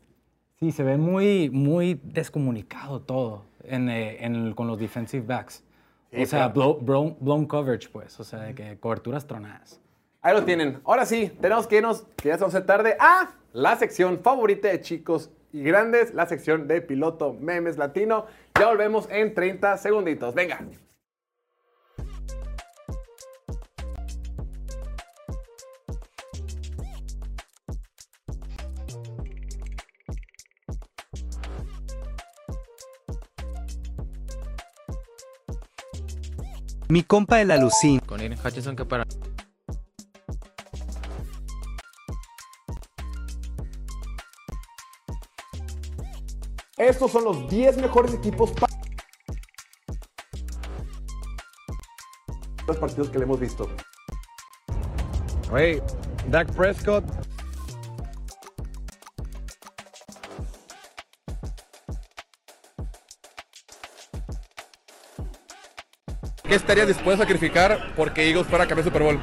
Sí, 0.58 0.70
se 0.70 0.82
ve 0.82 0.98
muy, 0.98 1.48
muy 1.48 1.98
descomunicado 2.04 3.00
todo 3.00 3.48
en, 3.64 3.88
eh, 3.88 4.24
en 4.24 4.52
con 4.54 4.66
los 4.66 4.78
defensive 4.78 5.26
backs. 5.26 5.64
Sí, 6.12 6.22
o 6.22 6.26
sea, 6.26 6.52
blow- 6.52 6.78
blown, 6.80 7.16
blown 7.20 7.46
coverage, 7.46 7.88
pues. 7.90 8.18
O 8.18 8.24
sea, 8.24 8.40
de 8.40 8.54
que 8.54 8.78
coberturas 8.78 9.26
tronadas. 9.26 9.80
Ahí 10.22 10.34
lo 10.34 10.44
tienen. 10.44 10.80
Ahora 10.84 11.06
sí, 11.06 11.30
tenemos 11.40 11.66
que 11.66 11.76
irnos, 11.78 12.02
que 12.16 12.28
ya 12.28 12.36
se 12.38 12.44
hace 12.44 12.60
tarde, 12.62 12.96
a 12.98 13.30
la 13.52 13.76
sección 13.76 14.18
favorita 14.22 14.68
de 14.68 14.80
chicos 14.80 15.30
y 15.52 15.62
grandes, 15.62 16.12
la 16.14 16.26
sección 16.26 16.68
de 16.68 16.80
piloto 16.82 17.32
memes 17.40 17.78
latino. 17.78 18.26
Ya 18.58 18.66
volvemos 18.66 19.08
en 19.10 19.34
30 19.34 19.76
segunditos. 19.78 20.34
Venga. 20.34 20.60
Mi 36.90 37.04
compa 37.04 37.40
el 37.40 37.52
alucín. 37.52 38.00
Con 38.00 38.20
Aiden 38.20 38.36
Hutchinson 38.44 38.74
que 38.74 38.84
para. 38.84 39.06
Estos 46.76 47.12
son 47.12 47.24
los 47.24 47.48
10 47.48 47.76
mejores 47.76 48.14
equipos 48.14 48.50
para 48.50 48.72
los 52.66 52.76
partidos 52.78 53.10
que 53.10 53.18
le 53.18 53.24
hemos 53.24 53.38
visto. 53.38 53.68
Hey, 55.54 55.80
Dak 56.28 56.52
Prescott. 56.54 57.19
¿Qué 66.50 66.56
estaría 66.56 66.84
dispuesto 66.84 67.22
a 67.22 67.26
sacrificar 67.26 67.92
porque 67.94 68.28
Eagles 68.28 68.48
fuera 68.48 68.66
campeón 68.66 68.84
de 68.84 68.90
Super 68.90 69.02
Bowl? 69.04 69.20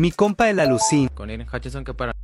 Mi 0.00 0.10
compa 0.12 0.48
el 0.48 0.58
alucín. 0.58 1.08
Con 1.08 1.28
Aiden 1.28 1.46
Hutchinson 1.46 1.84
que 1.84 1.92
para. 1.92 2.14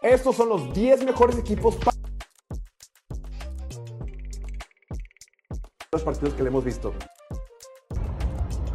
Estos 0.00 0.34
son 0.34 0.48
los 0.48 0.72
10 0.72 1.04
mejores 1.04 1.36
equipos 1.36 1.76
para 1.76 1.98
los 5.92 6.02
partidos 6.02 6.32
que 6.32 6.42
le 6.42 6.48
hemos 6.48 6.64
visto. 6.64 6.94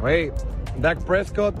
Hey, 0.06 0.30
Dak 0.78 1.02
Prescott. 1.02 1.56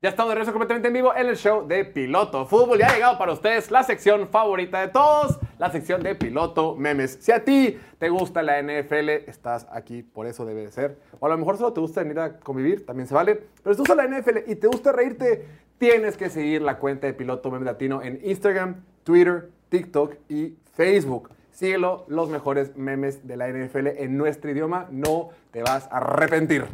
Ya 0.00 0.08
estamos 0.08 0.30
de 0.30 0.36
regreso 0.36 0.52
completamente 0.52 0.88
en 0.88 0.94
vivo 0.94 1.14
en 1.14 1.28
el 1.28 1.36
show 1.36 1.68
de 1.68 1.84
Piloto 1.84 2.46
Fútbol. 2.46 2.78
Ya 2.78 2.86
ha 2.86 2.94
llegado 2.94 3.18
para 3.18 3.34
ustedes 3.34 3.70
la 3.70 3.82
sección 3.82 4.30
favorita 4.30 4.80
de 4.80 4.88
todos, 4.88 5.38
la 5.60 5.70
sección 5.70 6.02
de 6.02 6.14
piloto 6.14 6.74
memes. 6.74 7.18
Si 7.20 7.32
a 7.32 7.44
ti 7.44 7.78
te 7.98 8.08
gusta 8.08 8.42
la 8.42 8.62
NFL, 8.62 9.10
estás 9.28 9.66
aquí, 9.70 10.02
por 10.02 10.26
eso 10.26 10.46
debe 10.46 10.62
de 10.62 10.70
ser. 10.72 10.96
O 11.18 11.26
a 11.26 11.28
lo 11.28 11.36
mejor 11.36 11.58
solo 11.58 11.74
te 11.74 11.80
gusta 11.80 12.02
venir 12.02 12.18
a 12.18 12.40
convivir, 12.40 12.86
también 12.86 13.06
se 13.06 13.12
vale. 13.12 13.42
Pero 13.62 13.74
si 13.74 13.82
te 13.82 13.92
gusta 13.92 13.94
la 13.94 14.08
NFL 14.08 14.50
y 14.50 14.56
te 14.56 14.66
gusta 14.68 14.90
reírte, 14.90 15.44
tienes 15.76 16.16
que 16.16 16.30
seguir 16.30 16.62
la 16.62 16.78
cuenta 16.78 17.06
de 17.06 17.12
Piloto 17.12 17.50
Meme 17.50 17.66
Latino 17.66 18.00
en 18.00 18.20
Instagram, 18.24 18.76
Twitter, 19.04 19.50
TikTok 19.68 20.14
y 20.30 20.54
Facebook. 20.72 21.28
Síguelo, 21.50 22.06
los 22.08 22.30
mejores 22.30 22.74
memes 22.78 23.26
de 23.28 23.36
la 23.36 23.46
NFL 23.48 23.88
en 23.98 24.16
nuestro 24.16 24.50
idioma. 24.50 24.86
No 24.90 25.28
te 25.50 25.62
vas 25.62 25.88
a 25.92 25.98
arrepentir. 25.98 26.64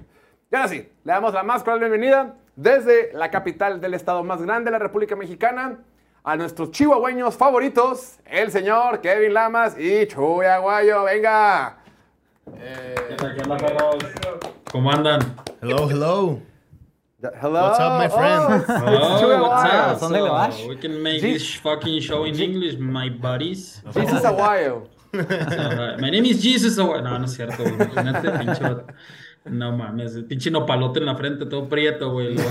Y 0.52 0.54
ahora 0.54 0.68
sí, 0.68 0.88
le 1.02 1.12
damos 1.12 1.34
la 1.34 1.42
más 1.42 1.64
cordial 1.64 1.90
bienvenida 1.90 2.36
desde 2.54 3.12
la 3.14 3.32
capital 3.32 3.80
del 3.80 3.94
estado 3.94 4.22
más 4.22 4.40
grande 4.40 4.66
de 4.66 4.70
la 4.70 4.78
República 4.78 5.16
Mexicana 5.16 5.80
a 6.26 6.36
nuestros 6.36 6.72
chihuahueños 6.72 7.36
favoritos, 7.36 8.18
el 8.26 8.50
señor 8.50 9.00
Kevin 9.00 9.32
Lamas 9.32 9.76
y 9.78 10.06
Chuy 10.08 10.44
Aguayo. 10.46 11.04
¡Venga! 11.04 11.78
¿Cómo 14.72 14.90
andan? 14.90 15.20
Hello, 15.62 15.88
hello. 15.88 16.40
Hello. 17.40 17.60
What's 17.62 17.78
up, 17.80 17.98
my 17.98 18.08
friend? 18.08 18.64
Oh, 18.68 19.18
Chuy 19.20 19.40
what's 19.40 20.02
Aguayo. 20.02 20.10
le 20.10 20.20
vas? 20.30 20.54
So, 20.56 20.68
we 20.68 20.76
can 20.76 21.00
make 21.02 21.20
G- 21.20 21.32
this 21.34 21.54
fucking 21.60 22.00
show 22.00 22.24
in 22.24 22.34
English, 22.40 22.76
my 22.78 23.08
buddies. 23.08 23.80
Jesus 23.94 24.22
Aguayo. 24.24 24.88
So, 25.14 25.20
uh, 25.20 25.96
my 26.00 26.10
name 26.10 26.24
is 26.26 26.42
Jesus. 26.42 26.76
Awa- 26.78 27.00
No, 27.02 27.18
no 27.18 27.24
es 27.24 27.34
cierto. 27.34 27.62
Imagínate, 27.62 28.30
pinche. 28.38 28.76
No 29.46 29.70
mames, 29.76 30.12
pinche 30.28 30.50
nopalote 30.50 30.98
en 30.98 31.06
la 31.06 31.14
frente, 31.14 31.46
todo 31.46 31.68
prieto, 31.68 32.10
güey. 32.10 32.34
Luego, 32.34 32.50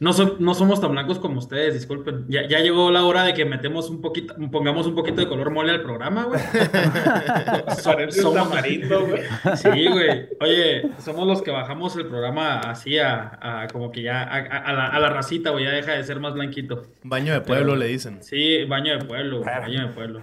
No, 0.00 0.12
so- 0.12 0.36
no 0.38 0.54
somos 0.54 0.80
tan 0.80 0.92
blancos 0.92 1.18
como 1.18 1.38
ustedes, 1.38 1.74
disculpen. 1.74 2.24
Ya, 2.28 2.46
ya 2.48 2.60
llegó 2.60 2.90
la 2.90 3.04
hora 3.04 3.24
de 3.24 3.34
que 3.34 3.44
metemos 3.44 3.90
un 3.90 4.00
poquito, 4.00 4.34
pongamos 4.50 4.86
un 4.86 4.94
poquito 4.94 5.20
de 5.20 5.28
color 5.28 5.50
mole 5.50 5.72
al 5.72 5.82
programa, 5.82 6.24
güey. 6.24 6.40
So- 7.82 8.10
somos 8.10 8.48
güey. 8.48 9.22
Sí, 9.56 9.86
güey. 9.88 10.28
Oye, 10.40 10.82
somos 10.98 11.26
los 11.26 11.42
que 11.42 11.50
bajamos 11.50 11.96
el 11.96 12.06
programa 12.06 12.60
así 12.60 12.98
a, 12.98 13.38
a 13.40 13.66
como 13.68 13.90
que 13.90 14.02
ya 14.02 14.22
a, 14.22 14.36
a- 14.36 14.58
a 14.58 14.72
la, 14.72 14.86
a 14.86 15.00
la 15.00 15.10
racita, 15.10 15.50
güey, 15.50 15.64
ya 15.64 15.70
deja 15.70 15.92
de 15.92 16.04
ser 16.04 16.20
más 16.20 16.34
blanquito. 16.34 16.86
Baño 17.02 17.32
de 17.32 17.40
pueblo 17.40 17.76
le 17.76 17.86
dicen. 17.86 18.22
Sí, 18.22 18.64
baño 18.64 18.98
de 18.98 19.04
pueblo, 19.04 19.40
güey, 19.42 19.54
baño 19.60 19.86
de 19.88 19.92
pueblo. 19.92 20.22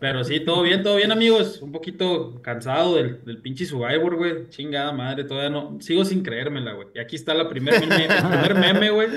Pero 0.00 0.24
sí, 0.24 0.40
todo 0.40 0.62
bien, 0.62 0.82
todo 0.82 0.96
bien, 0.96 1.12
amigos. 1.12 1.60
Un 1.62 1.72
poquito 1.72 2.40
cansado 2.42 2.96
del, 2.96 3.24
del 3.24 3.38
pinche 3.38 3.64
Survivor, 3.64 4.16
güey. 4.16 4.48
Chingada 4.50 4.92
madre, 4.92 5.24
todavía 5.24 5.50
no. 5.50 5.76
Sigo 5.80 6.04
sin 6.04 6.22
creérmela, 6.22 6.72
güey. 6.72 6.88
Y 6.94 6.98
aquí 6.98 7.16
está 7.16 7.34
la 7.34 7.48
primer 7.48 7.80
meme, 7.80 8.04
el 8.06 8.24
primer 8.24 8.54
meme, 8.60 8.90
güey. 8.90 9.08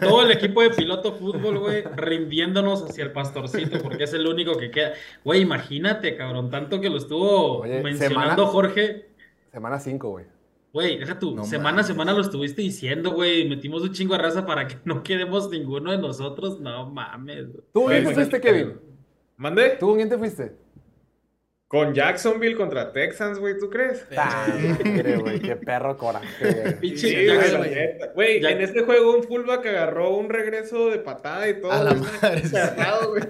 Todo 0.00 0.22
el 0.22 0.30
equipo 0.32 0.62
de 0.62 0.70
piloto 0.70 1.12
fútbol, 1.14 1.58
güey, 1.58 1.84
rindiéndonos 1.96 2.82
hacia 2.88 3.04
el 3.04 3.12
pastorcito, 3.12 3.78
porque 3.82 4.04
es 4.04 4.12
el 4.14 4.26
único 4.26 4.56
que 4.56 4.70
queda. 4.70 4.92
Güey, 5.24 5.42
imagínate, 5.42 6.16
cabrón, 6.16 6.50
tanto 6.50 6.80
que 6.80 6.90
lo 6.90 6.96
estuvo 6.96 7.60
Oye, 7.60 7.82
mencionando 7.82 8.30
semana- 8.30 8.46
Jorge. 8.46 9.06
Semana 9.52 9.78
5, 9.78 10.08
güey. 10.10 10.24
Güey, 10.72 10.98
deja 10.98 11.18
tú, 11.18 11.34
No 11.34 11.44
semana 11.44 11.80
a 11.80 11.84
semana 11.84 12.12
lo 12.12 12.20
estuviste 12.20 12.60
diciendo, 12.60 13.12
güey. 13.12 13.48
Metimos 13.48 13.82
un 13.82 13.92
chingo 13.92 14.14
de 14.14 14.22
raza 14.22 14.44
para 14.44 14.68
que 14.68 14.76
no 14.84 15.02
quedemos 15.02 15.48
ninguno 15.50 15.90
de 15.90 15.96
nosotros. 15.98 16.60
No 16.60 16.90
mames, 16.90 17.50
güey. 17.50 17.64
¿Tú 17.72 17.86
quién 17.86 18.04
te 18.04 18.12
fuiste, 18.14 18.40
Kevin? 18.40 18.74
¿Mande? 19.38 19.76
¿Tú 19.80 19.94
quién 19.94 20.08
te 20.10 20.18
fuiste? 20.18 20.52
Con 21.68 21.94
Jacksonville 21.94 22.54
contra 22.54 22.92
Texans, 22.92 23.40
güey, 23.40 23.58
¿tú 23.58 23.68
crees? 23.68 24.06
Güey, 25.20 25.40
qué 25.40 25.56
perro 25.56 25.96
coraje, 25.98 26.52
güey. 26.52 26.78
Pinche 26.78 27.26
en 28.52 28.60
este 28.60 28.82
juego 28.82 29.16
un 29.16 29.24
fullback 29.24 29.66
agarró 29.66 30.10
un 30.10 30.28
regreso 30.28 30.90
de 30.90 30.98
patada 30.98 31.48
y 31.48 31.60
todo. 31.60 31.72
A 31.72 31.82
la 31.82 31.94
madre, 31.94 32.42
cerrado, 32.46 33.10
güey. 33.10 33.24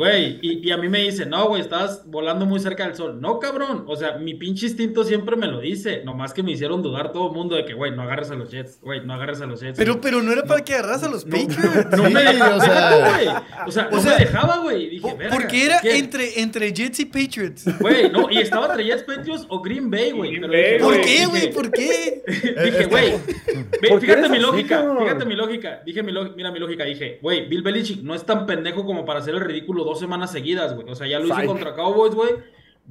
Güey, 0.00 0.38
y, 0.40 0.66
y 0.66 0.70
a 0.70 0.78
mí 0.78 0.88
me 0.88 1.00
dice, 1.02 1.26
no, 1.26 1.46
güey, 1.48 1.60
estabas 1.60 2.04
volando 2.06 2.46
muy 2.46 2.58
cerca 2.58 2.86
del 2.86 2.94
sol. 2.96 3.20
No, 3.20 3.38
cabrón. 3.38 3.84
O 3.86 3.96
sea, 3.96 4.16
mi 4.16 4.32
pinche 4.32 4.64
instinto 4.64 5.04
siempre 5.04 5.36
me 5.36 5.46
lo 5.46 5.60
dice. 5.60 6.02
Nomás 6.06 6.32
que 6.32 6.42
me 6.42 6.52
hicieron 6.52 6.80
dudar 6.82 7.12
todo 7.12 7.26
el 7.26 7.34
mundo 7.34 7.54
de 7.54 7.66
que, 7.66 7.74
güey, 7.74 7.94
no 7.94 8.00
agarres 8.00 8.30
a 8.30 8.34
los 8.34 8.50
Jets. 8.50 8.80
Güey, 8.80 9.04
no 9.04 9.12
agarres 9.12 9.42
a 9.42 9.46
los 9.46 9.60
Jets. 9.60 9.76
Pero, 9.76 9.92
güey. 9.96 10.00
pero 10.02 10.22
no 10.22 10.32
era 10.32 10.44
para 10.44 10.64
que 10.64 10.72
agarras 10.72 11.02
a 11.02 11.10
los 11.10 11.24
Patriots. 11.24 11.86
No 11.98 12.04
me 12.04 12.18
Sí, 12.20 12.26
dejaba, 12.28 12.56
o 12.56 12.60
sea- 12.62 13.10
güey. 13.12 13.28
O 13.66 13.70
sea, 13.70 13.88
O 13.88 13.90
no 13.96 14.00
sea, 14.00 14.12
me 14.14 14.24
dejaba, 14.24 14.56
güey. 14.62 14.88
Dije, 14.88 15.14
verga, 15.18 15.36
Porque 15.36 15.66
era 15.66 15.80
¿qué? 15.82 15.98
entre, 15.98 16.40
entre 16.40 16.72
Jets 16.72 17.00
y 17.00 17.04
Patriots. 17.04 17.78
Güey, 17.78 18.10
no, 18.10 18.30
y 18.30 18.38
estaba 18.38 18.66
entre 18.70 18.84
Jets, 18.84 19.02
Patriots 19.02 19.44
o 19.50 19.60
Green 19.60 19.90
Bay, 19.90 20.12
güey. 20.12 20.30
Green 20.36 20.50
pero 20.50 20.52
Bay, 20.52 20.72
dije, 20.72 20.80
¿Por 20.82 21.00
qué, 21.02 21.26
güey? 21.26 21.52
¿Por 21.52 21.70
qué? 21.72 22.22
Dije, 22.64 22.84
güey, 22.86 23.10
ve, 23.82 23.88
¿Por 23.90 24.00
qué 24.00 24.06
fíjate 24.06 24.28
mi 24.30 24.38
lógica, 24.38 24.82
fíjate 24.98 25.24
mi 25.26 25.34
lógica. 25.36 25.82
Dije, 25.84 26.02
mi 26.02 26.12
lógica, 26.12 26.34
mira 26.36 26.50
mi 26.50 26.58
lógica, 26.58 26.84
dije, 26.84 27.18
güey, 27.20 27.46
Bill 27.48 27.62
Belichick 27.62 28.00
no 28.02 28.14
es 28.14 28.24
tan 28.24 28.46
pendejo 28.46 28.86
como 28.86 29.04
para 29.04 29.18
hacer 29.20 29.34
el 29.34 29.40
ridículo 29.40 29.84
dos 29.90 30.00
semanas 30.00 30.32
seguidas, 30.32 30.74
güey. 30.74 30.88
O 30.90 30.94
sea, 30.94 31.06
ya 31.06 31.18
lo 31.18 31.26
hizo 31.26 31.46
contra 31.46 31.74
Cowboys, 31.74 32.14
güey. 32.14 32.30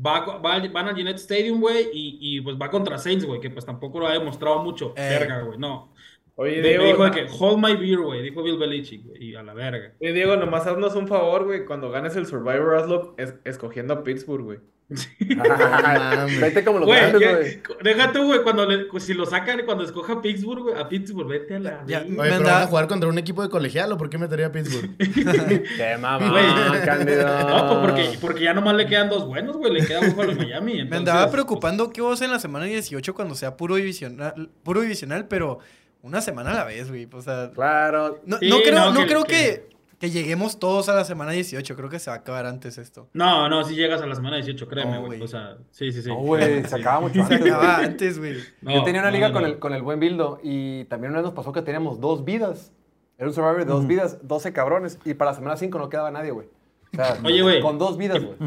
Va, 0.05 0.37
van 0.39 0.87
al 0.87 0.95
Gillette 0.95 1.17
Stadium, 1.17 1.59
güey, 1.59 1.87
y, 1.91 2.17
y 2.21 2.41
pues 2.41 2.55
va 2.55 2.69
contra 2.69 2.97
Saints, 2.97 3.25
güey, 3.25 3.41
que 3.41 3.49
pues 3.49 3.65
tampoco 3.65 3.99
lo 3.99 4.07
ha 4.07 4.13
demostrado 4.13 4.63
mucho. 4.63 4.93
Eh. 4.95 5.17
Verga, 5.19 5.41
güey, 5.41 5.57
no. 5.57 5.93
Oye, 6.35 6.61
Diego, 6.61 6.85
dijo 6.85 7.03
de 7.03 7.11
que, 7.11 7.27
hold 7.37 7.57
my 7.61 7.75
beer, 7.75 7.99
güey, 7.99 8.21
dijo 8.21 8.41
Bill 8.41 8.57
Belichick, 8.57 9.05
güey, 9.05 9.25
y 9.31 9.35
a 9.35 9.43
la 9.43 9.53
verga. 9.53 9.93
oye, 9.99 10.13
Diego, 10.13 10.37
nomás 10.37 10.65
haznos 10.67 10.95
un 10.95 11.09
favor, 11.09 11.43
güey. 11.43 11.65
Cuando 11.65 11.91
ganes 11.91 12.15
el 12.15 12.27
Survivor, 12.27 12.75
hazlo 12.75 13.13
es- 13.17 13.35
escogiendo 13.43 13.93
a 13.93 14.03
Pittsburgh, 14.03 14.43
güey. 14.45 14.59
mames. 15.37 16.39
Vete 16.41 16.63
como 16.63 16.79
los 16.79 16.87
Güey, 16.87 16.99
grandes, 16.99 17.61
güey. 17.63 17.83
deja 17.83 18.11
tú, 18.11 18.25
güey, 18.25 18.41
cuando 18.43 18.65
le- 18.65 18.87
si 18.99 19.13
lo 19.13 19.25
sacan, 19.25 19.61
cuando 19.65 19.83
escoja 19.83 20.13
a 20.13 20.21
Pittsburgh, 20.21 20.63
güey, 20.63 20.75
a 20.79 20.89
Pittsburgh, 20.89 21.27
vete 21.27 21.55
a 21.55 21.59
la 21.59 21.83
Ya, 21.85 21.99
verga. 21.99 22.01
Oye, 22.01 22.09
Me 22.09 22.23
pero 22.23 22.35
andaba- 22.35 22.53
van 22.55 22.63
a 22.63 22.67
jugar 22.67 22.87
contra 22.87 23.09
un 23.09 23.17
equipo 23.17 23.41
de 23.43 23.49
colegial, 23.49 23.91
¿o 23.91 23.97
por 23.97 24.09
qué 24.09 24.17
metería 24.17 24.47
a 24.47 24.51
Pittsburgh? 24.51 24.89
Qué 24.97 25.97
mamá, 25.99 26.29
Güey. 26.31 26.81
Cándido. 26.85 27.27
No, 27.47 27.67
pues 27.67 27.79
porque, 27.91 28.17
porque 28.19 28.43
ya 28.43 28.53
nomás 28.53 28.75
le 28.75 28.87
quedan 28.87 29.09
dos 29.09 29.27
buenos, 29.27 29.57
güey. 29.57 29.73
Le 29.73 29.85
queda 29.85 29.99
Buffalo 30.01 30.31
y 30.31 30.35
Miami. 30.35 30.83
Me 30.85 30.97
andaba 30.97 31.29
preocupando 31.29 31.91
qué 31.91 32.01
vos 32.01 32.21
en 32.21 32.31
la 32.31 32.39
semana 32.39 32.65
18 32.65 33.13
cuando 33.13 33.35
sea 33.35 33.57
puro 33.57 33.75
divisional, 33.75 34.49
puro 34.63 34.81
divisional, 34.81 35.27
pero 35.27 35.59
una 36.01 36.21
semana 36.21 36.51
a 36.51 36.53
la 36.55 36.63
vez, 36.63 36.89
güey. 36.89 37.07
O 37.11 37.21
sea, 37.21 37.51
Claro. 37.53 38.21
no, 38.25 38.37
Sí, 38.39 38.49
no 38.49 38.57
creo, 38.61 38.75
no, 38.75 38.93
no 38.93 38.99
que- 39.01 39.05
creo 39.07 39.23
que- 39.25 39.29
que, 39.35 39.69
que 39.99 40.09
lleguemos 40.09 40.59
todos 40.59 40.87
a 40.89 40.95
la 40.95 41.03
semana 41.05 41.31
18. 41.31 41.75
Creo 41.75 41.89
que 41.89 41.99
se 41.99 42.09
va 42.09 42.15
a 42.15 42.19
acabar 42.19 42.45
antes 42.45 42.77
esto. 42.77 43.09
No, 43.13 43.49
no, 43.49 43.63
si 43.65 43.75
llegas 43.75 44.01
a 44.01 44.05
la 44.07 44.15
semana 44.15 44.37
18, 44.37 44.67
créeme, 44.67 44.97
güey. 44.99 45.21
o 45.21 45.27
sea, 45.27 45.57
sí, 45.71 45.91
sí, 45.91 46.01
sí. 46.01 46.09
No, 46.09 46.15
güey, 46.15 46.63
se 46.63 46.75
acaba 46.75 47.01
mucho 47.01 47.23
Se 47.27 47.33
antes. 47.35 47.39
güey. 47.39 47.51
acaba 47.51 47.77
antes, 47.77 48.19
güey. 48.19 48.33
No, 48.61 48.71
Yo 48.71 48.83
tenía 48.83 49.01
una 49.01 49.11
no, 49.11 49.15
liga 49.15 49.27
no, 49.27 49.33
con, 49.33 49.41
no. 49.43 49.47
el, 49.49 49.59
con 49.59 49.73
el 49.73 49.81
buen 49.81 49.99
Bildo 49.99 50.39
y 50.41 50.85
también 50.85 51.11
una 51.11 51.19
vez 51.19 51.25
nos 51.25 51.33
pasó 51.35 51.51
que 51.51 51.61
teníamos 51.61 51.99
dos 51.99 52.23
vidas. 52.23 52.71
Era 53.17 53.27
un 53.27 53.33
Survivor 53.33 53.57
de 53.59 53.65
dos 53.65 53.85
vidas, 53.85 54.17
12 54.25 54.53
cabrones. 54.53 54.97
Y 55.03 55.13
para 55.15 55.31
la 55.31 55.35
semana 55.35 55.57
5 55.57 55.77
no 55.77 55.89
quedaba 55.89 56.09
nadie, 56.09 56.31
güey. 56.31 56.47
O 56.93 56.95
sea, 56.95 57.17
Oye, 57.23 57.41
güey. 57.41 57.61
Con 57.61 57.77
dos 57.77 57.97
vidas, 57.97 58.23
güey. 58.23 58.37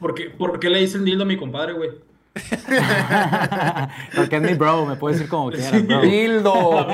¿Por 0.00 0.14
qué, 0.14 0.30
por 0.30 0.58
qué 0.58 0.68
le 0.70 0.80
dicen 0.80 1.04
dildo 1.04 1.22
a 1.22 1.26
mi 1.26 1.36
compadre, 1.36 1.74
güey? 1.74 1.90
Porque 4.16 4.36
es 4.36 4.42
mi 4.42 4.54
bro, 4.54 4.86
me 4.86 4.96
puede 4.96 5.14
decir 5.16 5.28
como 5.28 5.50
quieras, 5.50 5.86
bro. 5.86 6.00
Bildo. 6.00 6.52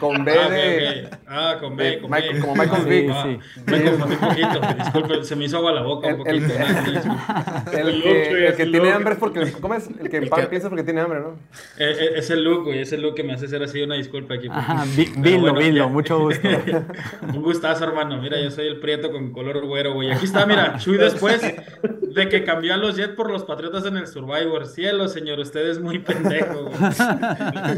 Con, 0.00 0.24
B 0.24 0.32
Ah, 0.38 0.48
de. 0.48 1.04
ok. 1.06 1.18
Ah, 1.28 1.56
con 1.60 1.76
B, 1.76 2.00
con 2.00 2.10
Michael- 2.10 2.34
B. 2.34 2.40
como 2.40 2.54
Michael 2.56 2.82
Sí, 2.82 2.88
Vick. 2.88 3.10
Ah, 3.12 3.22
sí. 3.26 3.38
Me 3.66 3.84
confundí 3.84 4.14
un 4.14 4.20
poquito. 4.20 4.60
Disculpe, 4.78 5.24
se 5.24 5.36
me 5.36 5.44
hizo 5.44 5.58
agua 5.58 5.72
la 5.72 5.82
boca 5.82 6.08
un 6.08 6.16
poquito. 6.18 6.46
El 7.72 8.02
El 8.02 8.56
que, 8.56 8.66
tiene 8.66 8.90
hambre 8.92 9.12
es 9.14 9.18
porque. 9.18 9.52
¿Cómo 9.60 9.74
es? 9.74 9.88
El 10.00 10.08
que 10.08 10.16
en 10.16 10.28
pan 10.28 10.46
piensa 10.48 10.68
porque 10.70 10.82
tiene 10.84 11.02
hambre, 11.02 11.20
¿no? 11.20 11.28
Eh, 11.78 11.94
eh, 12.00 12.10
Es 12.16 12.30
el 12.30 12.42
look, 12.42 12.64
güey. 12.64 12.80
Es 12.80 12.92
el 12.92 13.02
look 13.02 13.14
que 13.14 13.22
me 13.22 13.34
hace 13.34 13.46
ser 13.48 13.62
así. 13.62 13.82
Una 13.82 13.96
disculpa 13.96 14.34
aquí. 14.34 14.48
Bueno, 14.48 15.54
Bildo, 15.54 15.84
ya. 15.84 15.86
mucho 15.86 16.18
gusto. 16.18 16.48
Un 17.22 17.42
gustazo, 17.42 17.84
hermano. 17.84 18.20
Mira, 18.20 18.40
yo 18.40 18.50
soy 18.50 18.66
el 18.66 18.80
prieto 18.80 19.12
con 19.12 19.32
color 19.32 19.64
güero, 19.66 19.92
güey. 19.92 20.10
Aquí 20.10 20.24
está, 20.24 20.46
mira, 20.46 20.78
Chuy 20.78 20.96
después 20.96 21.40
de 21.42 22.28
que 22.28 22.42
cambió 22.44 22.74
a 22.74 22.76
los 22.78 22.96
Jets 22.96 23.14
por 23.14 23.30
los 23.30 23.44
Patriotas 23.44 23.84
en 23.86 23.96
el 23.98 24.06
Survivor. 24.06 24.66
Cielo, 24.74 25.08
señor, 25.08 25.38
usted 25.40 25.68
es 25.68 25.78
muy 25.80 25.98
pendejo, 25.98 26.70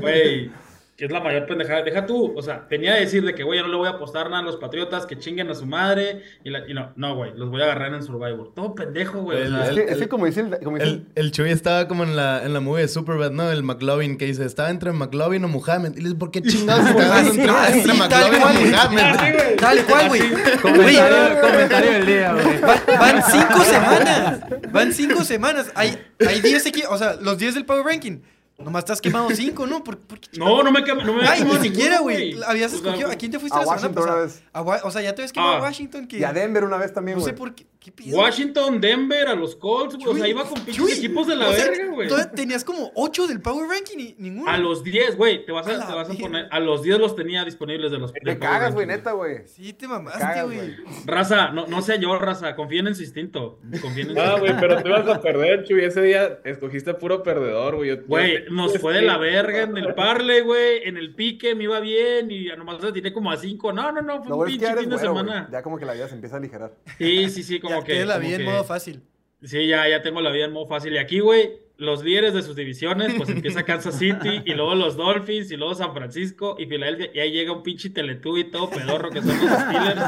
güey. 0.01 0.51
Que 0.95 1.07
es 1.07 1.11
la 1.11 1.21
mayor 1.21 1.47
pendejada. 1.47 1.83
Deja 1.83 2.05
tú, 2.05 2.35
o 2.37 2.43
sea, 2.43 2.69
tenía 2.69 2.95
que 2.95 3.01
decirle 3.01 3.35
que, 3.35 3.43
güey, 3.45 3.59
yo 3.59 3.65
no 3.65 3.71
le 3.73 3.79
voy 3.79 3.89
a 3.89 3.93
apostar 3.93 4.29
nada 4.29 4.43
a 4.43 4.45
los 4.45 4.57
Patriotas, 4.57 5.07
que 5.07 5.19
chinguen 5.19 5.49
a 5.51 5.55
su 5.55 5.65
madre. 5.65 6.23
Y, 6.45 6.51
la- 6.51 6.69
y 6.69 6.75
no, 6.75 6.93
no, 6.97 7.17
güey, 7.17 7.33
los 7.35 7.49
voy 7.51 7.63
a 7.63 7.65
agarrar 7.65 7.95
en 7.95 8.03
Survivor. 8.03 8.53
Todo 8.55 8.75
pendejo, 8.75 9.23
güey. 9.23 9.39
o 9.39 9.43
El- 9.43 9.55
Es 9.57 9.71
que, 9.71 9.93
es 9.93 9.97
que 9.99 10.09
como 10.09 10.27
dice 10.27 10.41
el. 10.41 10.59
Como 10.63 10.77
dice 10.77 10.91
el- 10.91 11.07
El, 11.15 11.25
el 11.25 11.33
Chuy 11.33 11.51
estaba 11.51 11.89
como 11.89 12.05
en 12.05 12.15
la, 12.15 12.45
en 12.45 12.53
la 12.53 12.61
movie 12.61 12.83
de 12.83 12.89
Superbad, 12.89 13.31
¿no? 13.31 13.51
El 13.51 13.63
McLovin 13.63 14.19
que 14.19 14.27
dice, 14.27 14.45
estaba 14.45 14.69
entre 14.69 14.93
McLovin 14.93 15.43
o 15.45 15.49
Muhammad. 15.49 15.93
Y 15.97 16.01
le 16.03 16.03
dice, 16.11 16.15
¿por 16.17 16.31
qué 16.31 16.43
chingados 16.43 16.87
estás 16.87 17.11
Así, 17.11 17.41
entre, 17.81 17.95
McLovin 17.95 18.41
cual. 18.43 18.57
o 18.57 18.61
Muhammad? 18.61 19.17
Tal 19.59 19.85
cual, 19.87 20.09
güey. 20.09 20.23
Comentario, 20.61 21.41
comentario 21.41 21.91
del 21.93 22.07
día, 22.07 22.33
güey. 22.35 22.61
Van, 22.61 22.81
van 22.99 23.23
cinco 23.31 23.65
semanas. 23.65 24.41
Van 24.71 24.93
cinco 24.93 25.25
semanas. 25.25 25.73
Hay, 25.75 25.99
hay 26.27 26.41
10 26.41 26.67
equipos. 26.67 26.91
O 26.93 26.99
sea, 26.99 27.15
los 27.21 27.39
10 27.39 27.55
del 27.55 27.65
Power 27.65 27.85
Ranking. 27.85 28.21
Nomás 28.65 28.85
te 28.85 28.93
has 28.93 29.01
quemado 29.01 29.29
5, 29.31 29.67
¿no? 29.67 29.83
¿Por, 29.85 29.99
por 29.99 30.19
qué 30.21 30.29
no, 30.39 30.63
no 30.63 30.71
me, 30.73 30.81
cam- 30.85 31.03
no 31.05 31.13
me 31.15 31.27
Ay, 31.29 31.45
ni 31.45 31.57
siquiera, 31.59 32.01
güey. 32.01 32.35
Habías 32.47 32.73
O 32.73 32.79
sea, 32.79 32.85
escogido. 32.91 33.11
¿A 33.11 33.17
quién 33.17 33.31
te 33.33 33.39
fuiste 33.39 33.57
a 33.57 33.61
la 33.61 33.65
semana 33.67 33.83
Washington 33.83 34.03
una 34.05 34.13
pasada? 34.13 34.27
vez. 34.73 34.83
A 34.83 34.87
o 34.87 34.91
sea, 34.91 35.03
ya 35.03 35.15
te 35.15 35.23
habías 35.23 35.33
quemado 35.33 35.53
Ah. 35.53 35.59
a 35.59 35.63
Washington. 35.63 36.07
Que 36.07 36.19
Y 36.19 36.25
a 36.25 36.33
Denver 36.33 36.65
una 36.65 36.77
vez 36.77 36.93
también, 36.93 37.19
no 37.19 37.25
sé 37.25 37.31
güey. 37.33 37.39
por 37.39 37.55
qué. 37.55 37.67
Washington, 38.13 38.81
Denver, 38.81 39.29
a 39.29 39.35
los 39.35 39.57
Colts, 39.57 39.97
güey. 39.97 40.09
O 40.09 40.17
sea, 40.17 40.29
iba 40.29 40.45
con 40.45 40.61
pinches 40.61 40.77
Chuy, 40.77 40.93
equipos 40.93 41.27
de 41.27 41.37
la 41.37 41.49
o 41.49 41.53
sea, 41.53 41.71
verga, 41.71 41.87
güey. 41.93 42.09
Tenías 42.35 42.65
como 42.65 42.93
8 42.95 43.27
del 43.27 43.41
Power 43.41 43.69
Ranking 43.69 43.99
y 43.99 44.15
ninguno. 44.19 44.51
A 44.51 44.59
los 44.59 44.85
10, 44.85 45.17
güey. 45.17 45.45
Te 45.45 45.53
vas 45.53 45.67
A 45.67 45.87
te 45.87 45.95
vas 45.95 46.09
poner. 46.09 46.49
A 46.51 46.61
los 46.61 46.83
10 46.83 46.99
los 46.99 47.17
tenía 47.17 47.45
disponibles 47.45 47.91
de 47.91 47.99
los. 47.99 48.13
Te 48.13 48.39
cagas, 48.39 48.75
güey, 48.75 48.87
neta, 48.87 49.13
güey. 49.13 49.47
Sí, 49.47 49.73
te 49.73 49.81
Te 49.81 49.89
mamaste, 49.89 50.21
cagas, 50.21 50.45
güey. 50.47 50.77
Raza, 51.07 51.51
no, 51.51 51.67
no 51.67 51.83
sé 51.83 51.99
yo, 51.99 52.17
raza. 52.19 52.55
Confíen 52.55 52.87
en 52.87 52.95
su 52.95 53.03
instinto. 53.03 53.59
Confíen 53.81 54.11
en 54.11 54.17
su 54.17 54.21
Ah, 54.21 54.39
güey, 54.39 54.55
pero 54.61 54.83
tú 54.83 54.89
ibas 54.89 55.09
a 55.09 55.21
perder, 55.21 55.65
Chuy. 55.65 55.85
Ese 55.85 56.03
día 56.03 56.41
escogiste 56.45 56.95
puro 56.95 57.23
perdedor, 57.23 57.77
güey. 57.77 57.97
Güey, 57.97 58.45
nos 58.51 58.79
fue 58.81 58.95
de 58.95 59.03
la 59.03 59.19
verga 59.19 59.63
en 59.63 59.77
el 59.77 59.95
parle, 59.95 60.43
güey. 60.43 60.85
En 60.85 60.97
el 60.97 61.15
pique 61.15 61.55
me 61.55 61.65
iba 61.65 61.81
bien 61.81 62.31
y 62.31 62.49
a 62.51 62.57
nomás 62.57 62.83
le 62.83 62.93
tiré 62.93 63.13
como 63.13 63.31
a 63.31 63.37
5. 63.37 63.73
No, 63.73 63.93
no, 63.93 64.03
no. 64.03 64.23
Fue 64.23 64.31
Lo 64.31 64.37
un 64.39 64.47
pinche 64.47 64.75
fin 64.77 64.91
de 64.91 64.99
semana. 64.99 65.49
Ya 65.51 65.63
como 65.63 65.79
que 65.79 65.85
la 65.85 65.95
vida 65.95 66.09
se 66.09 66.15
empieza 66.15 66.37
a 66.37 66.39
aligerar. 66.39 66.75
Sí, 66.99 67.29
sí, 67.31 67.43
sí, 67.43 67.61
como 67.61 67.72
Ya 67.81 67.85
que. 67.85 68.05
la 68.05 68.15
como 68.15 68.29
vi 68.29 68.35
en 68.35 68.45
modo 68.45 68.65
fácil. 68.65 69.03
Sí, 69.43 69.67
ya, 69.67 69.89
ya 69.89 70.03
tengo 70.03 70.21
la 70.21 70.31
vida 70.31 70.45
en 70.45 70.53
modo 70.53 70.67
fácil. 70.67 70.93
Y 70.93 70.99
aquí, 70.99 71.19
güey, 71.21 71.63
los 71.77 72.05
líderes 72.05 72.33
de 72.33 72.43
sus 72.43 72.57
divisiones, 72.57 73.13
pues 73.15 73.29
empieza 73.31 73.65
Kansas 73.65 73.99
City, 73.99 74.43
y 74.45 74.55
luego 74.55 74.75
los 74.75 74.97
Dolphins, 74.97 75.51
y 75.51 75.57
luego 75.57 75.75
San 75.75 75.93
Francisco, 75.93 76.57
y 76.59 76.67
Filadelfia, 76.67 77.11
y 77.13 77.19
ahí 77.19 77.33
llega 77.33 77.53
un 77.53 77.63
pinche 77.63 77.91
Teletubby 77.91 78.45
todo 78.45 78.71
pedorro 78.71 79.11
que 79.11 79.21
son 79.21 79.37
los 79.37 79.61
Steelers. 79.61 80.01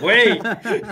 Güey, 0.00 0.38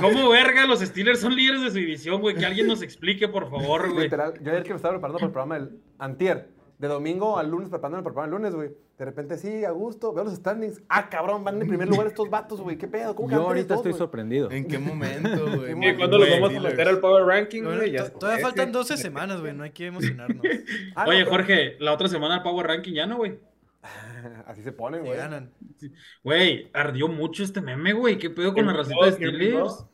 ¿cómo 0.01 0.29
verga 0.31 0.67
los 0.67 0.81
Steelers 0.81 1.21
son 1.21 1.35
líderes 1.35 1.63
de 1.63 1.71
su 1.71 1.77
división, 1.77 2.21
güey? 2.21 2.35
Que 2.35 2.47
alguien 2.47 2.67
nos 2.67 2.83
explique, 2.83 3.29
por 3.29 3.49
favor, 3.49 3.93
güey. 3.93 4.05
Literal, 4.05 4.35
yo 4.43 4.51
ayer 4.51 4.63
que 4.63 4.71
me 4.71 4.77
estaba 4.77 4.95
preparando 4.95 5.19
para 5.19 5.27
el 5.27 5.33
programa 5.33 5.55
del 5.59 5.79
Antier, 5.99 6.49
de 6.81 6.89
domingo 6.89 7.37
al 7.39 7.51
lunes, 7.51 7.69
preparándome 7.69 8.11
para 8.11 8.25
el 8.25 8.31
lunes, 8.31 8.55
güey. 8.55 8.71
De 8.99 9.05
repente, 9.05 9.37
sí, 9.37 9.65
a 9.67 9.71
gusto, 9.71 10.15
veo 10.15 10.25
los 10.25 10.35
standings. 10.35 10.83
Ah, 10.89 11.11
cabrón, 11.11 11.45
van 11.45 11.61
en 11.61 11.69
primer 11.69 11.87
lugar 11.89 12.07
estos 12.07 12.31
vatos, 12.31 12.61
güey. 12.61 12.79
¿Qué 12.79 12.89
pedo? 12.89 13.15
¿Cómo 13.15 13.29
que 13.29 13.35
Yo 13.35 13.43
ahorita 13.43 13.67
tres, 13.67 13.77
estoy 13.79 13.93
güey? 13.93 13.99
sorprendido. 13.99 14.51
¿En 14.51 14.67
qué 14.67 14.79
momento, 14.79 15.45
güey? 15.57 15.73
¿Y 15.73 15.97
cuándo 15.97 16.17
Güey, 16.19 16.41
vamos 16.41 16.57
a 16.57 16.61
meter 16.61 16.89
al 16.89 16.99
Power 17.01 17.25
Ranking, 17.25 17.63
Bueno, 17.65 17.79
güey? 17.79 17.99
Se 17.99 18.11
todavía 18.11 18.43
faltan 18.43 18.67
güey. 18.67 18.73
12 18.73 18.97
semanas, 18.97 19.41
güey. 19.43 19.53
No 19.53 19.63
hay 19.65 19.71
que 19.73 19.87
emocionarnos. 19.87 20.43
Ah, 20.97 21.05
no, 21.05 21.11
Oye, 21.11 21.21
pero- 21.21 21.31
Jorge, 21.31 21.77
la 21.81 21.93
otra 21.93 22.09
semana 22.09 22.37
el 22.37 22.43
Power 22.43 22.67
Ranking 22.67 22.95
ya 22.95 23.07
no, 23.07 23.19
güey. 23.19 23.39
Así 24.47 24.63
se 24.63 24.73
ponen, 24.73 25.05
güey. 25.05 25.17
ganan. 25.17 25.53
Güey, 26.25 26.71
ardió 26.73 27.09
mucho 27.09 27.43
este 27.45 27.61
meme, 27.61 27.93
güey. 27.93 28.19
¿Qué 28.19 28.31
pedo 28.31 28.53
con 28.55 28.67
la 28.67 28.73
racita 28.73 29.05
de 29.07 29.13
Steelers? 29.13 29.85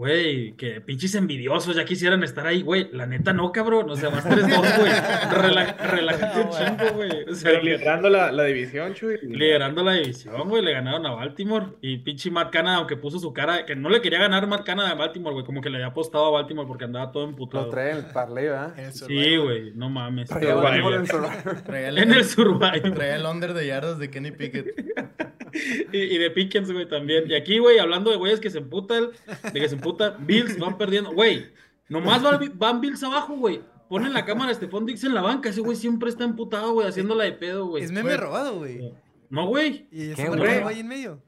Güey, 0.00 0.52
que 0.52 0.80
pinches 0.80 1.14
envidiosos 1.14 1.76
ya 1.76 1.84
quisieran 1.84 2.22
estar 2.24 2.46
ahí, 2.46 2.62
güey. 2.62 2.88
La 2.90 3.04
neta 3.04 3.34
no, 3.34 3.52
cabrón. 3.52 3.90
O 3.90 3.96
sea, 3.96 4.08
vas 4.08 4.24
3-2, 4.24 4.78
güey. 4.78 4.90
Rela- 5.30 5.76
Relájate 5.76 6.40
un 6.40 6.48
chingo, 6.48 6.92
güey. 6.94 7.24
O 7.28 7.34
sea, 7.34 7.50
Pero 7.50 7.62
liderando 7.62 8.08
la, 8.08 8.32
la 8.32 8.44
división, 8.44 8.94
Chuy. 8.94 9.18
liderando 9.22 9.84
la 9.84 9.92
división, 9.92 10.48
güey. 10.48 10.62
Le 10.62 10.72
ganaron 10.72 11.04
a 11.04 11.10
Baltimore. 11.10 11.66
Y 11.82 11.98
pinche 11.98 12.30
Matt 12.30 12.50
Canada, 12.50 12.78
aunque 12.78 12.96
puso 12.96 13.18
su 13.18 13.34
cara, 13.34 13.66
que 13.66 13.76
no 13.76 13.90
le 13.90 14.00
quería 14.00 14.20
ganar 14.20 14.46
Matt 14.46 14.64
Canada 14.64 14.88
a 14.92 14.94
Baltimore, 14.94 15.34
güey. 15.34 15.44
Como 15.44 15.60
que 15.60 15.68
le 15.68 15.76
había 15.76 15.88
apostado 15.88 16.24
a 16.24 16.30
Baltimore 16.30 16.66
porque 16.66 16.84
andaba 16.84 17.12
todo 17.12 17.24
Lo 17.24 17.28
emputado. 17.28 17.68
trae 17.68 17.90
en 17.90 17.96
el 17.98 18.06
parlay, 18.06 18.44
¿verdad? 18.46 18.78
El 18.78 18.92
Sí, 18.94 19.36
güey. 19.36 19.72
No 19.74 19.90
mames. 19.90 20.30
Traía 20.30 20.48
Pero, 20.48 20.62
Baltimore 20.62 20.96
güey, 20.96 21.10
en 21.68 21.84
el, 21.84 21.98
En 21.98 22.12
el 22.14 22.24
Survivor. 22.24 22.94
traía 22.94 23.16
el 23.16 23.26
under 23.26 23.52
de 23.52 23.66
yardas 23.66 23.98
de 23.98 24.08
Kenny 24.08 24.30
Pickett. 24.30 24.66
Y, 25.92 25.98
y 25.98 26.18
de 26.18 26.30
Pickens, 26.30 26.70
güey, 26.70 26.86
también. 26.88 27.24
Y 27.28 27.34
aquí, 27.34 27.58
güey, 27.58 27.80
hablando 27.80 28.12
de 28.12 28.16
güeyes 28.16 28.38
que 28.38 28.50
se 28.50 28.58
emputan, 28.58 29.08
de 29.52 29.60
que 29.60 29.68
se 29.68 29.74
emputan, 29.74 29.89
Bills 30.20 30.58
van 30.58 30.76
perdiendo. 30.78 31.12
Güey, 31.12 31.46
nomás 31.88 32.22
van, 32.22 32.52
van 32.56 32.80
Bills 32.80 33.02
abajo, 33.02 33.34
güey. 33.36 33.62
Ponen 33.88 34.12
la 34.12 34.24
cámara 34.24 34.52
a 34.52 34.54
Stephon 34.54 34.86
Dix 34.86 35.02
en 35.04 35.14
la 35.14 35.20
banca. 35.22 35.48
Ese 35.48 35.60
güey 35.60 35.76
siempre 35.76 36.10
está 36.10 36.24
emputado, 36.24 36.72
güey, 36.74 36.86
haciéndola 36.88 37.24
de 37.24 37.32
pedo, 37.32 37.66
güey. 37.66 37.82
Es 37.84 37.90
meme 37.92 38.16
robado, 38.16 38.58
güey. 38.58 38.92
No, 39.30 39.46
güey. 39.46 39.88
Y 39.90 40.06
Qué 40.06 40.12
ese 40.12 40.28
güey. 40.28 40.48
ahí 40.48 40.80
en 40.80 40.88
medio. 40.88 41.22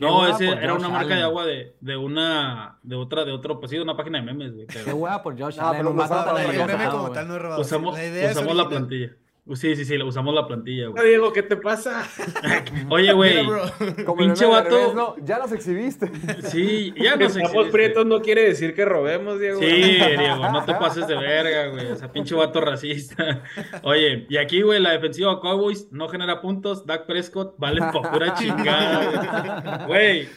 No, 0.00 0.28
ese 0.28 0.46
era 0.48 0.74
Josh 0.74 0.78
una 0.80 0.88
marca 0.90 1.06
Allen. 1.06 1.18
de 1.18 1.24
agua 1.24 1.44
de, 1.44 1.76
de 1.80 1.96
una, 1.96 2.78
de 2.84 2.94
otra, 2.94 3.24
de 3.24 3.32
otro, 3.32 3.58
pues 3.58 3.70
sí, 3.70 3.76
de 3.76 3.82
una 3.82 3.96
página 3.96 4.18
de 4.20 4.24
memes, 4.26 4.54
güey. 4.54 4.66
Qué 4.68 4.80
Pero 4.84 4.96
hueá 4.96 5.20
por 5.22 5.36
Josh 5.36 5.56
No, 5.56 5.66
Allen. 5.68 5.78
pero 5.80 5.92
no 5.94 6.04
usaba 6.04 6.24
para 6.24 6.46
para 6.46 6.52
El 6.52 6.66
meme 6.66 6.88
como 6.90 7.10
tal 7.10 7.26
no 7.28 7.34
es 7.36 7.42
robado. 7.42 7.60
usamos, 7.62 7.94
La 7.94 8.04
idea 8.06 8.30
es 8.30 8.36
usamos 8.36 8.54
la 8.56 8.68
plantilla. 8.68 9.16
Sí, 9.54 9.74
sí, 9.76 9.84
sí, 9.84 9.96
usamos 10.02 10.34
la 10.34 10.46
plantilla, 10.46 10.86
Ah, 10.86 10.90
güey. 10.90 11.08
Diego, 11.08 11.32
¿qué 11.32 11.42
te 11.42 11.56
pasa? 11.56 12.06
Oye, 12.90 13.12
güey. 13.12 13.34
Pinche 14.16 14.44
vato. 14.46 14.68
revés, 14.76 14.94
no, 14.94 15.16
ya 15.24 15.38
los 15.38 15.52
exhibiste. 15.52 16.10
Sí, 16.44 16.92
ya 16.96 17.16
Que 17.16 17.24
no 17.24 17.30
sé. 17.30 17.42
estamos 17.42 17.68
prietos 17.68 18.04
no 18.06 18.20
quiere 18.20 18.42
decir 18.44 18.74
que 18.74 18.84
robemos, 18.84 19.40
Diego. 19.40 19.58
Sí, 19.60 19.66
Diego, 19.66 20.50
no 20.50 20.64
te 20.64 20.74
pases 20.74 21.06
de 21.06 21.16
verga, 21.16 21.68
güey. 21.68 21.86
O 21.92 21.96
sea, 21.96 22.12
pinche 22.12 22.34
vato 22.34 22.60
racista. 22.60 23.42
Oye, 23.82 24.26
y 24.28 24.36
aquí, 24.36 24.60
güey, 24.62 24.80
la 24.80 24.90
defensiva 24.92 25.34
de 25.34 25.40
Cowboys 25.40 25.88
no 25.92 26.08
genera 26.08 26.40
puntos. 26.40 26.84
Dak 26.86 27.06
Prescott 27.06 27.54
vale 27.58 27.80
por 27.92 28.10
pura 28.10 28.34
chingada, 28.34 29.84
güey. 29.86 29.86
Güey, 29.86 30.28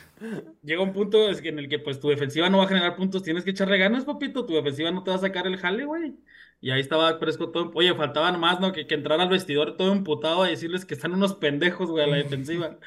llega 0.63 0.81
un 0.81 0.93
punto 0.93 1.29
en 1.29 1.59
el 1.59 1.69
que, 1.69 1.79
pues, 1.79 1.99
tu 1.99 2.09
defensiva 2.09 2.49
no 2.49 2.57
va 2.59 2.65
a 2.65 2.67
generar 2.67 2.95
puntos. 2.95 3.23
Tienes 3.23 3.43
que 3.43 3.51
echarle 3.51 3.77
ganas, 3.77 4.05
papito. 4.05 4.45
Tu 4.45 4.53
defensiva 4.53 4.91
no 4.91 5.03
te 5.03 5.11
va 5.11 5.17
a 5.17 5.19
sacar 5.19 5.47
el 5.47 5.57
jale, 5.57 5.85
güey. 5.85 6.15
Y 6.59 6.71
ahí 6.71 6.79
estaba 6.81 7.05
Dak 7.11 7.19
Prescott 7.19 7.51
todo. 7.53 7.71
Oye, 7.75 7.93
faltaba 7.95 8.31
nomás, 8.31 8.59
¿no? 8.59 8.71
Que, 8.71 8.85
que 8.87 8.95
entrar 8.95 9.19
al 9.19 9.29
vestidor 9.29 9.77
todo 9.77 9.91
emputado 9.91 10.43
a 10.43 10.47
decirles 10.47 10.85
que 10.85 10.93
están 10.93 11.13
unos 11.13 11.33
pendejos, 11.35 11.89
güey, 11.89 12.03
a 12.03 12.07
la 12.07 12.17
defensiva. 12.17 12.77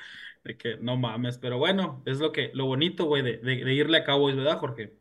De 0.44 0.56
que 0.56 0.76
no 0.76 0.96
mames, 0.96 1.38
pero 1.38 1.58
bueno, 1.58 2.02
es 2.04 2.18
lo 2.20 2.30
que, 2.30 2.50
lo 2.54 2.66
bonito, 2.66 3.06
güey, 3.06 3.22
de, 3.22 3.38
de, 3.38 3.64
de 3.64 3.74
irle 3.74 3.98
a 3.98 4.04
Cowboys, 4.04 4.36
¿verdad, 4.36 4.58
Jorge? 4.58 4.94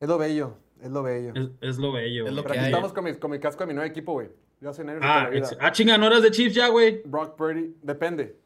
Es 0.00 0.08
lo 0.08 0.18
bello, 0.18 0.58
es 0.82 0.90
lo 0.90 1.02
bello. 1.02 1.32
Es, 1.34 1.50
es 1.60 1.78
lo 1.78 1.92
bello. 1.92 2.26
Es 2.26 2.32
lo. 2.32 2.42
Pero 2.42 2.52
que 2.54 2.58
aquí 2.58 2.66
hay. 2.66 2.72
estamos 2.72 2.92
con 2.92 3.04
mi, 3.04 3.14
con 3.14 3.30
mi 3.30 3.38
casco 3.38 3.62
de 3.62 3.68
mi 3.68 3.74
nuevo 3.74 3.88
equipo, 3.88 4.12
güey. 4.12 4.28
Yo 4.60 4.72
soy 4.72 4.84
negro 4.84 5.00
Ah, 5.02 5.24
la 5.24 5.30
vida. 5.30 5.48
ah, 5.60 5.72
chinga, 5.72 5.96
no 5.98 6.06
eras 6.06 6.22
de 6.22 6.30
Chiefs 6.30 6.54
ya, 6.54 6.68
güey. 6.68 7.02
Brock 7.04 7.36
Purdy, 7.36 7.76
depende. 7.82 8.36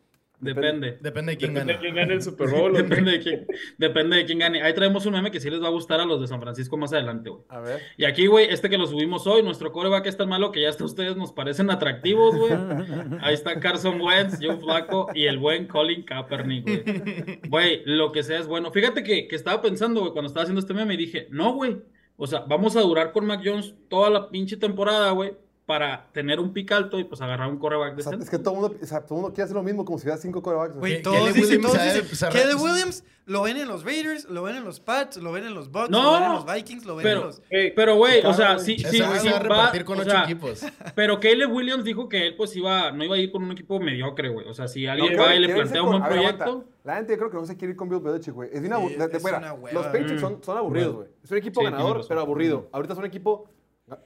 Depende. 0.40 0.98
Depende 1.00 1.32
de 1.32 1.38
quién 1.38 1.54
Depende 1.54 1.72
de 1.72 1.78
quién 1.80 1.94
gane 1.94 2.14
el 2.14 2.22
Super 2.22 2.48
Bowl. 2.48 2.72
Depende 2.72 3.12
de 3.12 3.20
quién, 3.20 3.46
depende 3.76 4.16
de 4.16 4.24
quién 4.24 4.38
gane. 4.38 4.62
Ahí 4.62 4.72
traemos 4.72 5.04
un 5.06 5.14
meme 5.14 5.30
que 5.30 5.40
sí 5.40 5.50
les 5.50 5.60
va 5.62 5.66
a 5.66 5.70
gustar 5.70 6.00
a 6.00 6.04
los 6.04 6.20
de 6.20 6.28
San 6.28 6.40
Francisco 6.40 6.76
más 6.76 6.92
adelante, 6.92 7.30
güey. 7.30 7.42
A 7.48 7.60
ver. 7.60 7.80
Y 7.96 8.04
aquí, 8.04 8.26
güey, 8.26 8.46
este 8.50 8.70
que 8.70 8.78
lo 8.78 8.86
subimos 8.86 9.26
hoy, 9.26 9.42
nuestro 9.42 9.72
coreback 9.72 10.06
es 10.06 10.16
tan 10.16 10.28
malo 10.28 10.52
que 10.52 10.62
ya 10.62 10.68
hasta 10.68 10.84
ustedes 10.84 11.16
nos 11.16 11.32
parecen 11.32 11.70
atractivos, 11.70 12.36
güey. 12.36 12.52
Ahí 13.20 13.34
está 13.34 13.58
Carson 13.58 14.00
Wentz, 14.00 14.38
Joe 14.40 14.56
Flaco 14.58 15.08
y 15.14 15.26
el 15.26 15.38
buen 15.38 15.66
Colin 15.66 16.04
Kaepernick, 16.04 16.64
güey. 16.64 17.40
Güey, 17.48 17.82
lo 17.84 18.12
que 18.12 18.22
sea 18.22 18.38
es 18.38 18.46
bueno. 18.46 18.70
Fíjate 18.70 19.02
que, 19.02 19.26
que 19.26 19.36
estaba 19.36 19.60
pensando, 19.60 20.00
güey, 20.00 20.12
cuando 20.12 20.28
estaba 20.28 20.44
haciendo 20.44 20.60
este 20.60 20.74
meme 20.74 20.94
y 20.94 20.98
dije, 20.98 21.26
no, 21.30 21.52
güey. 21.52 21.78
O 22.20 22.26
sea, 22.26 22.40
vamos 22.40 22.76
a 22.76 22.80
durar 22.80 23.12
con 23.12 23.26
Mac 23.26 23.40
Jones 23.44 23.74
toda 23.88 24.10
la 24.10 24.28
pinche 24.28 24.56
temporada, 24.56 25.12
güey, 25.12 25.36
para 25.68 26.06
tener 26.12 26.40
un 26.40 26.54
pick 26.54 26.72
alto 26.72 26.98
y 26.98 27.04
pues 27.04 27.20
agarrar 27.20 27.46
un 27.50 27.58
coreback 27.58 27.98
O 27.98 28.00
sea, 28.00 28.12
es 28.18 28.30
que 28.30 28.38
todo 28.38 28.54
el 28.54 28.60
mundo, 28.62 28.76
o 28.82 28.86
sea, 28.86 29.04
mundo 29.10 29.28
quiere 29.28 29.42
hacer 29.42 29.54
lo 29.54 29.62
mismo 29.62 29.84
como 29.84 29.98
si 29.98 30.06
hubiera 30.06 30.16
cinco 30.18 30.42
corebacks. 30.42 30.74
güey. 30.78 30.96
Que- 30.96 31.02
todos 31.02 31.34
dicen, 31.34 31.60
dicen, 31.60 32.06
sabe- 32.16 32.32
Caleb 32.40 32.58
Williams 32.58 33.04
lo 33.26 33.42
ven 33.42 33.58
en 33.58 33.68
los 33.68 33.84
Raiders, 33.84 34.24
lo 34.30 34.42
ven 34.44 34.56
en 34.56 34.64
los 34.64 34.80
Pats, 34.80 35.18
lo 35.18 35.30
ven 35.30 35.44
en 35.44 35.52
los 35.52 35.70
Bucks, 35.70 35.90
No, 35.90 36.02
lo 36.04 36.12
ven 36.14 36.22
en 36.22 36.32
los 36.32 36.46
Vikings, 36.46 36.86
lo 36.86 36.96
ven 36.96 37.06
en 37.06 37.20
los... 37.20 37.42
Pero, 37.76 37.96
güey, 37.96 38.24
o 38.24 38.32
sea, 38.32 38.54
güey. 38.54 38.64
sí, 38.64 38.78
sí, 38.78 39.02
a 39.02 39.38
repartir 39.38 39.84
con 39.84 39.98
o 39.98 40.00
ocho 40.00 40.10
sea, 40.10 40.24
equipos. 40.24 40.64
Pero 40.94 41.20
Caleb 41.20 41.52
Williams 41.52 41.84
dijo 41.84 42.08
que 42.08 42.28
él 42.28 42.34
pues 42.36 42.56
iba, 42.56 42.90
no 42.90 43.04
iba 43.04 43.16
a 43.16 43.18
ir 43.18 43.30
con 43.30 43.42
un 43.44 43.52
equipo 43.52 43.78
mediocre, 43.78 44.30
güey. 44.30 44.48
O 44.48 44.54
sea, 44.54 44.68
si 44.68 44.86
alguien 44.86 45.14
No, 45.16 45.22
va 45.22 45.34
y 45.34 45.38
le 45.40 45.52
plantea 45.52 45.82
un 45.82 45.90
buen 45.90 46.02
ver, 46.02 46.12
proyecto. 46.12 46.64
La 46.84 46.96
gente 46.96 47.12
yo 47.12 47.18
creo 47.18 47.30
que 47.30 47.36
no 47.36 47.44
se 47.44 47.58
quiere 47.58 47.72
ir 47.72 47.76
con 47.76 47.90
Bill 47.90 48.00
Belichick, 48.00 48.32
güey. 48.32 48.48
Es 48.50 48.62
bien 48.62 48.72
Sí, 48.72 48.80
aburrido. 48.80 49.04
es 49.04 49.22
una 49.24 49.52
hueva. 49.52 49.72
Los 49.78 49.86
Patriots 49.88 50.20
son, 50.22 50.42
son 50.42 50.56
aburridos, 50.56 50.94
güey. 50.94 51.08
Es 51.22 51.30
un 51.30 51.36
equipo 51.36 51.62
ganador, 51.62 52.06
pero 52.08 52.20
aburrido. 52.20 52.70
Ahorita 52.72 52.94
es 52.94 52.98
un 52.98 53.04
equipo 53.04 53.50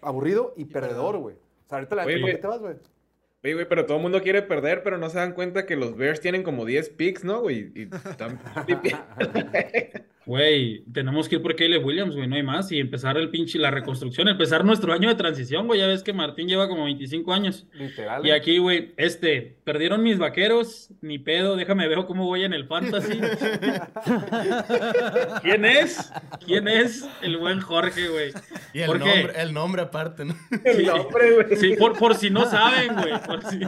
aburrido 0.01 0.55
y 0.57 0.65
perdedor, 0.65 1.19
güey. 1.19 1.37
Sea, 1.73 1.79
ahorita 1.79 1.97
la 1.97 2.05
Oye, 2.05 2.15
¿por 2.17 2.21
güey. 2.21 2.35
qué 2.35 2.41
te 2.43 2.47
vas, 2.49 2.61
güey? 2.61 2.75
Oye, 3.45 3.55
güey, 3.55 3.67
pero 3.67 3.87
todo 3.87 3.97
el 3.97 4.03
mundo 4.03 4.21
quiere 4.21 4.43
perder, 4.43 4.83
pero 4.83 4.99
no 4.99 5.09
se 5.09 5.17
dan 5.17 5.33
cuenta 5.33 5.65
que 5.65 5.75
los 5.75 5.97
Bears 5.97 6.21
tienen 6.21 6.43
como 6.43 6.67
10 6.67 6.91
picks, 6.91 7.25
¿no, 7.25 7.41
güey? 7.41 7.73
Y 7.75 7.89
están... 8.11 8.39
Güey, 10.25 10.85
tenemos 10.93 11.29
que 11.29 11.37
ir 11.37 11.43
por 11.43 11.57
Caleb 11.57 11.85
Williams, 11.85 12.15
güey, 12.15 12.29
no 12.29 12.37
hay 12.37 12.43
más. 12.43 12.71
Y 12.71 12.79
empezar 12.79 13.17
el 13.17 13.31
pinche, 13.31 13.59
la 13.59 13.71
reconstrucción, 13.71 14.29
empezar 14.29 14.65
nuestro 14.65 14.93
año 14.93 15.09
de 15.09 15.17
transición, 15.17 15.67
güey. 15.67 15.81
Ya 15.81 15.89
ves 15.89 16.03
que 16.03 16.13
Martín 16.13 16.47
lleva 16.47 16.69
como 16.69 16.85
25 16.85 17.33
años. 17.33 17.67
Literal. 17.73 18.25
Y 18.25 18.31
aquí, 18.31 18.59
güey, 18.59 18.93
este, 18.97 19.57
perdieron 19.65 20.03
mis 20.03 20.19
vaqueros, 20.19 20.91
ni 21.01 21.19
pedo, 21.19 21.57
déjame 21.57 21.89
ver 21.89 22.05
cómo 22.07 22.27
voy 22.27 22.45
en 22.45 22.53
el 22.53 22.67
fantasy. 22.67 23.19
¿Quién 25.43 25.65
es? 25.65 26.13
¿Quién 26.47 26.69
es? 26.69 27.09
El 27.23 27.39
buen 27.39 27.61
Jorge, 27.61 28.09
güey. 28.09 28.33
Y 28.73 28.81
el 28.81 28.91
nombre, 28.91 29.33
el 29.37 29.53
nombre 29.53 29.83
aparte, 29.83 30.25
¿no? 30.25 30.37
El 30.65 30.87
nombre, 30.87 31.33
güey. 31.33 31.57
Sí, 31.57 31.75
por, 31.77 31.99
por 31.99 32.15
si 32.15 32.31
no 32.31 32.49
saben, 32.49 32.95
güey. 32.95 33.13
Por 33.27 33.45
si, 33.45 33.61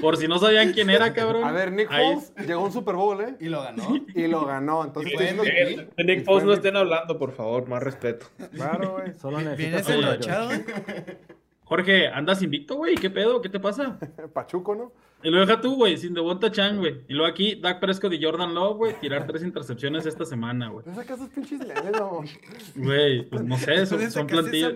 por 0.00 0.16
si 0.16 0.26
no 0.26 0.38
sabían 0.38 0.72
quién 0.72 0.90
era, 0.90 1.12
cabrón. 1.12 1.44
A 1.44 1.52
ver, 1.52 1.72
Nick 1.72 1.88
Foles 1.88 2.32
llegó 2.46 2.62
a 2.62 2.64
un 2.64 2.72
Super 2.72 2.94
Bowl, 2.94 3.20
¿eh? 3.20 3.36
Y 3.40 3.48
lo 3.48 3.62
ganó. 3.62 3.96
Y 4.14 4.26
lo 4.26 4.46
ganó. 4.46 4.84
Entonces, 4.84 5.12
que- 5.50 5.88
De 5.96 6.04
Nick 6.04 6.24
Foles 6.24 6.44
no 6.44 6.52
estén 6.52 6.76
hablando, 6.76 7.18
por 7.18 7.32
favor, 7.32 7.68
más 7.68 7.82
respeto. 7.82 8.26
Claro, 8.54 8.92
güey. 8.98 9.14
Solo 9.14 9.38
Vienes 9.56 9.88
enrachado. 9.88 10.50
Jorge, 11.64 12.08
¿andas 12.08 12.42
invicto, 12.42 12.74
güey? 12.76 12.96
¿Qué 12.96 13.10
pedo? 13.10 13.40
¿Qué 13.40 13.48
te 13.48 13.60
pasa? 13.60 13.98
Pachuco, 14.34 14.74
¿no? 14.74 14.92
Y 15.22 15.30
lo 15.30 15.40
deja 15.40 15.60
tú, 15.60 15.74
güey, 15.76 15.96
sin 15.98 16.14
Devonta 16.14 16.50
Chan, 16.50 16.78
güey. 16.78 17.02
Y 17.08 17.12
luego 17.14 17.30
aquí, 17.30 17.56
Dak 17.56 17.80
Prescott 17.80 18.12
y 18.12 18.22
Jordan 18.22 18.54
Love, 18.54 18.76
güey, 18.76 19.00
tirar 19.00 19.26
tres 19.26 19.42
intercepciones 19.42 20.06
esta 20.06 20.24
semana, 20.24 20.68
güey. 20.68 20.84
¿No 20.86 20.94
sacas 20.94 21.18
esos 21.18 21.28
pinches 21.30 21.60
mamón? 21.60 22.26
Güey, 22.74 23.28
pues 23.28 23.42
no 23.44 23.56
sé, 23.58 23.84
son, 23.86 23.98
¿Dónde 23.98 24.10
son 24.12 24.26
plantillas. 24.26 24.72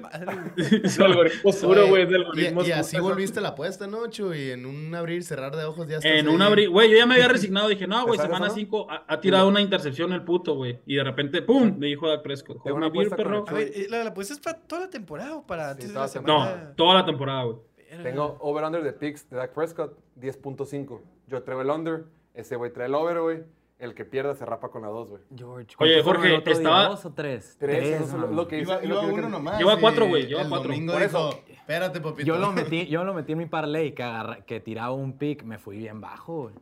Es 0.56 1.00
algoritmo 1.00 1.50
puro, 1.52 1.88
güey. 1.88 2.02
Es 2.02 2.08
el 2.08 2.14
Y, 2.14 2.24
algoritmo 2.24 2.64
y 2.64 2.72
así 2.72 2.98
volviste 2.98 3.40
la 3.40 3.48
apuesta, 3.50 3.86
¿no, 3.86 4.06
Chu? 4.08 4.34
Y 4.34 4.50
en 4.50 4.66
un 4.66 4.94
abrir 4.94 5.18
y 5.20 5.22
cerrar 5.22 5.56
de 5.56 5.64
ojos 5.64 5.88
ya 5.88 5.96
estás 5.98 6.10
En 6.12 6.28
ahí. 6.28 6.34
un 6.34 6.42
abril, 6.42 6.68
güey, 6.70 6.90
yo 6.90 6.96
ya 6.98 7.06
me 7.06 7.14
había 7.14 7.28
resignado. 7.28 7.68
Dije, 7.68 7.86
no, 7.86 8.02
güey, 8.06 8.18
¿Te 8.18 8.24
sabes 8.24 8.28
semana 8.36 8.46
eso, 8.46 8.54
no? 8.56 8.60
5 8.60 8.86
ha, 8.90 9.04
ha 9.08 9.20
tirado 9.20 9.48
una 9.48 9.60
intercepción 9.60 10.12
el 10.12 10.22
puto, 10.22 10.54
güey. 10.54 10.78
Y 10.86 10.96
de 10.96 11.04
repente, 11.04 11.42
¡pum! 11.42 11.74
Me 11.78 11.86
dijo 11.86 12.08
Dak 12.08 12.22
Prescott. 12.22 12.58
Una 12.66 12.86
apuesta 12.86 13.16
con 13.16 13.24
perro. 13.24 13.44
A 13.48 13.52
ver, 13.52 13.72
¿y 13.74 13.88
¿la, 13.88 14.04
la 14.04 14.12
puesta 14.14 14.34
es 14.34 14.40
para 14.40 14.58
toda 14.58 14.82
la 14.82 14.90
temporada 14.90 15.36
o 15.36 15.46
para 15.46 15.70
antes 15.70 15.88
de 15.88 15.94
la 15.94 16.00
la 16.00 16.06
No, 16.06 16.12
semana? 16.12 16.72
toda 16.76 16.94
la 16.94 17.04
temporada, 17.06 17.44
güey. 17.44 17.56
Tengo 18.02 18.36
over-under 18.40 18.82
de 18.82 18.92
picks 18.92 19.28
de 19.30 19.36
Dak 19.36 19.52
Prescott, 19.52 19.96
10.5. 20.20 21.00
Yo 21.28 21.42
traigo 21.42 21.62
el 21.62 21.70
under, 21.70 22.04
ese 22.34 22.56
güey 22.56 22.72
trae 22.72 22.86
el 22.86 22.94
over, 22.94 23.20
güey. 23.20 23.42
El 23.78 23.92
que 23.94 24.04
pierda 24.04 24.34
se 24.34 24.46
rapa 24.46 24.70
con 24.70 24.82
la 24.82 24.88
2, 24.88 25.10
güey. 25.10 25.22
George. 25.36 25.74
Oye, 25.78 26.02
¿cuántos 26.02 26.04
fueron 26.04 26.22
Jorge, 26.22 26.34
el 26.34 26.40
otro 26.40 26.52
día? 26.52 26.62
estaba- 26.62 26.88
¿Dos 26.88 27.04
o 27.06 27.12
tres? 27.12 27.56
Tres, 27.58 27.84
eso 28.02 28.04
es 28.04 28.30
lo, 28.30 28.46
que 28.48 28.60
hice. 28.60 28.72
Iba, 28.84 29.00
uno 29.00 29.28
nomás. 29.28 29.58
Lleva 29.58 29.78
cuatro, 29.80 30.06
güey, 30.06 30.26
lleva 30.26 30.48
cuatro. 30.48 30.68
Por 30.72 30.80
dijo, 30.80 30.98
eso. 30.98 31.30
espérate, 31.48 32.00
papito. 32.00 32.24
Yo 32.26 32.38
lo 32.38 32.52
metí, 32.52 32.86
yo 32.88 33.04
lo 33.04 33.12
metí 33.14 33.32
en 33.32 33.38
mi 33.38 33.46
parlay 33.46 33.92
que, 33.92 34.02
agarra- 34.04 34.44
que 34.46 34.60
tiraba 34.60 34.92
un 34.92 35.18
pick, 35.18 35.42
me 35.42 35.58
fui 35.58 35.76
bien 35.78 36.00
bajo, 36.00 36.42
güey. 36.44 36.54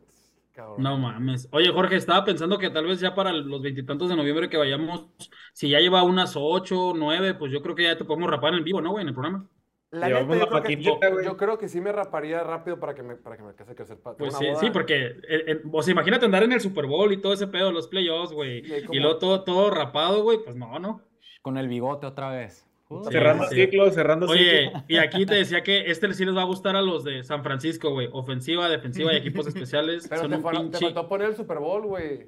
Cabrón. 0.53 0.83
No 0.83 0.97
mames. 0.97 1.47
Oye, 1.51 1.71
Jorge, 1.71 1.95
estaba 1.95 2.23
pensando 2.25 2.57
que 2.59 2.69
tal 2.69 2.85
vez 2.85 2.99
ya 2.99 3.15
para 3.15 3.31
los 3.31 3.61
veintitantos 3.61 4.09
de 4.09 4.15
noviembre 4.15 4.49
que 4.49 4.57
vayamos, 4.57 5.07
si 5.51 5.69
ya 5.69 5.79
lleva 5.79 6.03
unas 6.03 6.33
ocho, 6.35 6.93
nueve, 6.95 7.33
pues 7.35 7.51
yo 7.51 7.61
creo 7.61 7.73
que 7.75 7.83
ya 7.83 7.97
te 7.97 8.05
podemos 8.05 8.29
rapar 8.29 8.53
en 8.53 8.63
vivo, 8.63 8.79
¿no, 8.81 8.91
güey? 8.91 9.01
En 9.03 9.07
el 9.09 9.13
programa. 9.15 9.47
La 9.93 10.07
Llevamos 10.07 10.29
neta, 10.37 10.39
yo 10.45 10.49
creo, 10.49 10.63
que, 10.63 10.69
maquinita, 10.75 11.07
yo- 11.07 11.13
güey. 11.13 11.25
yo 11.25 11.37
creo 11.37 11.57
que 11.59 11.67
sí 11.69 11.79
me 11.79 11.91
raparía 11.91 12.43
rápido 12.43 12.79
para 12.79 12.95
que 12.95 13.03
me, 13.03 13.15
para 13.15 13.37
que 13.37 13.43
me 13.43 13.53
case 13.53 13.75
crecer. 13.75 13.97
Pues 14.17 14.35
sí, 14.35 14.45
boda. 14.47 14.59
sí, 14.59 14.69
porque, 14.71 15.05
eh, 15.05 15.15
eh, 15.47 15.61
o 15.71 15.83
sea, 15.83 15.91
imagínate 15.91 16.25
andar 16.25 16.41
en 16.43 16.51
el 16.51 16.59
Super 16.61 16.87
Bowl 16.87 17.13
y 17.13 17.17
todo 17.17 17.33
ese 17.33 17.45
pedo, 17.47 17.71
los 17.71 17.87
playoffs, 17.87 18.33
güey. 18.33 18.63
Y 18.91 18.99
luego 18.99 19.17
todo, 19.19 19.43
todo 19.43 19.69
rapado, 19.69 20.23
güey, 20.23 20.39
pues 20.43 20.55
no, 20.55 20.79
no. 20.79 21.01
Con 21.43 21.57
el 21.57 21.67
bigote 21.67 22.07
otra 22.07 22.31
vez. 22.31 22.67
Cerrando 23.09 23.45
Sí. 23.45 23.55
ciclo, 23.55 23.89
cerrando 23.91 24.27
Oye, 24.27 24.65
ciclo. 24.65 24.83
y 24.87 24.97
aquí 24.97 25.25
te 25.25 25.33
decía 25.35 25.63
que 25.63 25.89
este 25.89 26.13
sí 26.13 26.25
les 26.25 26.35
va 26.35 26.41
a 26.41 26.45
gustar 26.45 26.75
a 26.75 26.81
los 26.81 27.03
de 27.03 27.23
San 27.23 27.41
Francisco, 27.43 27.89
güey. 27.91 28.07
Ofensiva, 28.11 28.69
defensiva 28.69 29.13
y 29.13 29.17
equipos 29.17 29.47
especiales. 29.47 30.07
Pero 30.09 30.21
son 30.21 30.29
te, 30.31 30.37
un 30.37 30.43
fal- 30.43 30.51
te 30.55 30.59
pinche... 30.61 30.79
faltó 30.85 31.07
poner 31.07 31.29
el 31.29 31.35
Super 31.35 31.57
Bowl, 31.59 31.83
güey. 31.87 32.27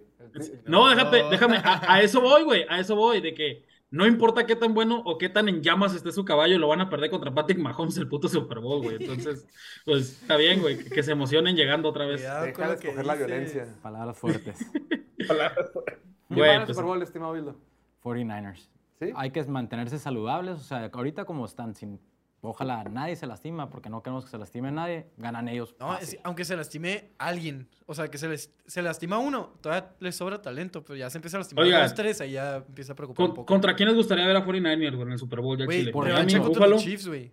No, 0.66 0.90
déjate, 0.90 1.24
déjame, 1.30 1.58
a, 1.58 1.94
a 1.94 2.02
eso 2.02 2.20
voy, 2.22 2.44
güey, 2.44 2.66
a 2.68 2.80
eso 2.80 2.96
voy, 2.96 3.22
de 3.22 3.34
que 3.34 3.64
no 3.96 4.06
importa 4.06 4.46
qué 4.46 4.58
tan 4.58 4.74
bueno 4.74 5.02
o 5.06 5.18
qué 5.18 5.30
tan 5.30 5.48
en 5.48 5.64
llamas 5.64 5.96
esté 5.96 6.12
su 6.12 6.26
caballo, 6.26 6.60
lo 6.60 6.68
van 6.68 6.82
a 6.82 6.90
perder 6.90 7.10
contra 7.10 7.34
Patrick 7.34 7.60
Mahomes 7.60 7.98
el 7.98 8.10
puto 8.10 8.28
Super 8.28 8.60
Bowl, 8.60 8.84
güey. 8.84 8.98
Entonces, 9.00 9.48
pues 9.86 10.22
está 10.22 10.36
bien, 10.36 10.62
güey, 10.62 10.78
que, 10.78 10.90
que 10.90 11.02
se 11.02 11.14
emocionen 11.14 11.56
llegando 11.56 11.90
otra 11.90 12.06
vez. 12.06 12.20
Cuidado 12.22 12.46
Deja 12.46 12.68
de 12.68 12.74
escoger 12.76 13.06
la 13.06 13.16
violencia. 13.16 13.68
Palabras 13.82 14.18
fuertes. 14.18 14.70
Palabras. 15.28 15.72
¿Quién 15.74 16.40
Güey, 16.40 16.58
pues, 16.58 16.70
Super 16.70 16.84
Bowl, 16.84 17.02
estimado 17.02 17.34
Bildo? 17.34 17.56
49ers. 18.04 18.70
¿Sí? 19.00 19.12
Hay 19.16 19.32
que 19.32 19.44
mantenerse 19.46 19.98
saludables, 19.98 20.56
o 20.56 20.64
sea, 20.64 20.90
ahorita 20.92 21.24
como 21.24 21.46
están 21.46 21.74
sin... 21.74 22.00
Ojalá 22.42 22.84
nadie 22.84 23.16
se 23.16 23.26
lastima, 23.26 23.70
porque 23.72 23.90
no 23.90 24.04
queremos 24.04 24.24
que 24.26 24.30
se 24.32 24.38
lastime 24.38 24.72
nadie, 24.72 25.08
ganan 25.18 25.48
ellos. 25.48 25.76
No, 25.80 25.98
es- 25.98 26.18
aunque 26.24 26.46
se 26.46 26.56
lastime 26.56 27.10
alguien, 27.18 27.68
o 27.88 27.96
sea, 27.96 28.08
que 28.10 28.20
se, 28.20 28.28
les, 28.30 28.54
se 28.68 28.82
lastima 28.84 29.18
uno, 29.18 29.54
todavía 29.62 29.96
le 30.00 30.12
sobra 30.12 30.42
talento, 30.44 30.84
pero 30.84 30.96
ya 30.96 31.10
se 31.10 31.18
empieza 31.18 31.38
a 31.38 31.40
lastimar 31.40 31.66
Oiga. 31.66 31.82
dos, 31.82 31.96
tres, 31.96 32.22
ahí 32.22 32.34
ya 32.34 32.58
empieza 32.58 32.94
a 32.94 32.96
preocupar 32.96 33.18
con- 33.18 33.30
un 33.32 33.36
poco. 33.36 33.46
¿Contra 33.48 33.76
quién 33.76 33.88
les 33.90 33.98
gustaría 33.98 34.28
ver 34.28 34.36
a 34.36 34.46
49ers, 34.46 34.92
güey, 34.96 35.08
en 35.08 35.14
el 35.14 35.18
Super 35.20 35.42
Bowl 35.42 35.58
ya 35.58 35.66
Chile? 35.68 35.92
por 35.92 36.06
revancha 36.06 36.40
contra 36.40 36.68
los 36.68 36.84
Chiefs, 36.84 37.08
güey. 37.08 37.32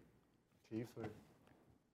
Sí, 0.70 0.87
güey. 0.97 1.09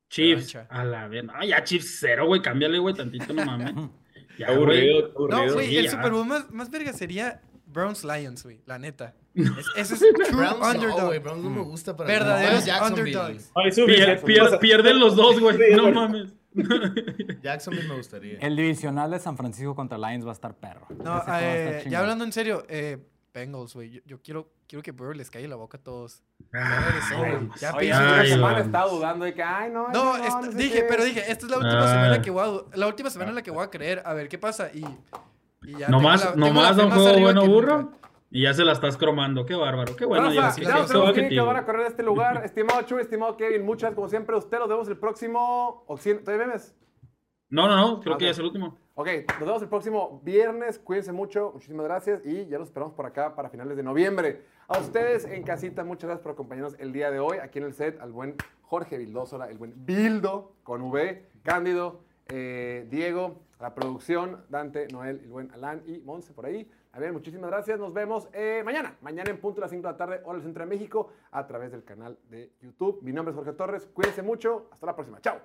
Chiefs. 0.08 0.52
Revancha. 0.52 0.74
A 0.74 0.84
la 0.84 1.08
ver, 1.08 1.24
no, 1.24 1.44
ya 1.44 1.62
Chiefs 1.64 1.98
cero, 2.00 2.26
güey, 2.26 2.40
cámbiale, 2.40 2.78
güey, 2.78 2.94
tantito, 2.94 3.32
no 3.32 3.44
mames. 3.44 3.74
Ya, 4.38 4.52
güey. 4.54 4.56
Aburrido, 4.56 5.08
No, 5.08 5.36
aburrido. 5.36 5.54
güey, 5.54 5.66
sí, 5.66 5.76
el 5.78 5.84
ya. 5.86 5.90
Super 5.90 6.12
Bowl 6.12 6.24
más, 6.24 6.48
más 6.52 6.70
verga 6.70 6.92
sería 6.92 7.42
Browns 7.66 8.04
Lions, 8.04 8.44
güey, 8.44 8.60
la 8.66 8.78
neta. 8.78 9.16
Es- 9.76 9.92
ese 9.92 9.94
es 9.94 10.00
true 10.14 10.36
Browns 10.36 10.58
no, 10.60 10.68
underdog. 10.70 11.06
güey. 11.06 11.18
Browns 11.20 11.44
no 11.44 11.50
me 11.50 11.62
gusta 11.62 11.96
para 11.96 12.08
Verdaderos 12.08 12.66
No, 12.66 12.86
underdogs. 12.86 13.50
Ay, 13.54 13.70
Pier- 13.70 13.74
suficiente. 13.74 14.26
pier- 14.26 14.58
pierden 14.58 14.98
los 15.00 15.16
dos, 15.16 15.38
güey, 15.40 15.56
no 15.76 15.90
mames. 15.92 16.34
Jacksonville 17.42 17.88
me 17.88 17.96
gustaría. 17.96 18.38
El 18.40 18.56
divisional 18.56 19.10
de 19.10 19.18
San 19.18 19.36
Francisco 19.36 19.74
contra 19.74 19.96
Lions 19.98 20.24
va 20.26 20.30
a 20.30 20.32
estar 20.32 20.54
perro. 20.56 20.86
No, 21.04 21.22
eh, 21.40 21.84
ya 21.88 22.00
hablando 22.00 22.24
en 22.24 22.32
serio, 22.32 22.64
eh, 22.68 22.98
Bengals, 23.32 23.74
güey, 23.74 23.90
yo, 23.90 24.00
yo 24.06 24.20
quiero, 24.20 24.50
quiero 24.66 24.82
que 24.82 24.90
Burrow 24.90 25.12
les 25.12 25.30
caiga 25.30 25.46
la 25.48 25.54
boca 25.56 25.76
a 25.78 25.80
todos. 25.80 26.22
Ya 26.52 26.80
regresó, 26.80 27.18
güey. 27.18 27.48
Ya 27.60 27.74
Oye, 27.74 27.90
una 27.92 28.20
Ay, 28.20 28.28
semana 28.28 28.58
estaba 28.60 28.90
dudando 28.90 29.24
de 29.24 29.34
que, 29.34 29.42
ay, 29.42 29.70
no, 29.70 29.88
No, 29.88 30.16
no, 30.18 30.24
esta- 30.24 30.40
no 30.40 30.50
sé 30.52 30.58
dije, 30.58 30.80
qué. 30.80 30.86
pero 30.88 31.04
dije, 31.04 31.20
esta 31.30 31.46
es 31.46 31.50
la 31.52 31.58
última 31.58 31.84
Ah. 31.84 31.88
semana 31.92 32.22
que 32.22 32.30
voy 32.30 32.42
a, 32.72 32.76
la 32.76 32.86
última 32.88 33.10
semana 33.10 33.28
en 33.30 33.34
la 33.36 33.42
que 33.42 33.50
voy 33.52 33.62
a 33.64 33.70
creer, 33.70 34.02
a 34.04 34.14
ver 34.14 34.28
qué 34.28 34.38
pasa 34.38 34.70
y, 34.74 34.84
y 35.62 35.76
ya 35.78 35.88
Nomás, 35.88 36.34
nomás 36.34 36.76
un 36.78 36.90
juego 36.90 37.20
bueno, 37.20 37.46
burro. 37.46 37.78
nunca. 37.82 37.98
Y 38.30 38.42
ya 38.42 38.52
se 38.52 38.64
la 38.64 38.72
estás 38.72 38.96
cromando. 38.96 39.46
Qué 39.46 39.54
bárbaro. 39.54 39.96
Qué 39.96 40.04
bueno. 40.04 40.32
Ya, 40.32 40.54
ya 40.54 40.86
tenemos 40.86 41.12
que 41.12 41.40
van 41.40 41.56
a 41.56 41.64
correr 41.64 41.86
a 41.86 41.88
este 41.88 42.02
lugar. 42.02 42.42
Estimado 42.44 42.82
Chu, 42.82 42.98
estimado 42.98 43.36
Kevin, 43.36 43.64
muchas, 43.64 43.94
como 43.94 44.08
siempre, 44.08 44.36
ustedes 44.36 44.60
los 44.60 44.68
vemos 44.68 44.88
el 44.88 44.98
próximo... 44.98 45.84
¿Todavía 45.86 46.46
memes? 46.46 46.74
No, 47.48 47.66
no, 47.66 47.76
no. 47.76 48.00
Creo 48.00 48.18
que 48.18 48.26
ya 48.26 48.32
es 48.32 48.38
el 48.38 48.44
último. 48.44 48.76
Ok, 48.94 49.08
nos 49.40 49.46
vemos 49.46 49.62
el 49.62 49.68
próximo 49.68 50.20
viernes. 50.22 50.78
Cuídense 50.78 51.12
mucho. 51.12 51.52
Muchísimas 51.54 51.86
gracias. 51.86 52.20
Y 52.26 52.46
ya 52.46 52.58
los 52.58 52.68
esperamos 52.68 52.92
por 52.92 53.06
acá 53.06 53.34
para 53.34 53.48
finales 53.48 53.76
de 53.76 53.82
noviembre. 53.82 54.42
A 54.66 54.78
ustedes 54.78 55.24
en 55.24 55.42
casita, 55.42 55.82
muchas 55.82 56.08
gracias 56.08 56.22
por 56.22 56.32
acompañarnos 56.32 56.76
el 56.78 56.92
día 56.92 57.10
de 57.10 57.20
hoy. 57.20 57.38
Aquí 57.38 57.58
en 57.58 57.64
el 57.64 57.72
set, 57.72 57.98
al 58.00 58.12
buen 58.12 58.34
Jorge 58.60 58.98
Vildósola, 58.98 59.48
el 59.48 59.56
buen 59.56 59.72
Bildo 59.86 60.52
con 60.62 60.82
V, 60.82 61.24
Cándido, 61.42 62.02
eh, 62.28 62.86
Diego, 62.90 63.40
la 63.58 63.74
producción, 63.74 64.44
Dante, 64.50 64.86
Noel, 64.88 65.20
el 65.24 65.30
buen 65.30 65.50
Alan 65.52 65.82
y 65.86 66.00
Monse 66.00 66.34
por 66.34 66.44
ahí. 66.44 66.68
A 66.98 67.12
muchísimas 67.12 67.48
gracias. 67.48 67.78
Nos 67.78 67.94
vemos 67.94 68.28
eh, 68.32 68.62
mañana. 68.64 68.96
Mañana 69.02 69.30
en 69.30 69.40
punto 69.40 69.60
de 69.60 69.62
las 69.62 69.70
5 69.70 69.86
de 69.86 69.92
la 69.92 69.96
tarde, 69.96 70.20
hora 70.24 70.34
del 70.34 70.42
centro 70.42 70.64
de 70.64 70.68
México, 70.68 71.12
a 71.30 71.46
través 71.46 71.70
del 71.70 71.84
canal 71.84 72.18
de 72.28 72.50
YouTube. 72.60 73.00
Mi 73.02 73.12
nombre 73.12 73.30
es 73.30 73.36
Jorge 73.36 73.52
Torres. 73.52 73.88
Cuídense 73.94 74.22
mucho. 74.22 74.66
Hasta 74.72 74.86
la 74.86 74.96
próxima. 74.96 75.20
Chao. 75.20 75.38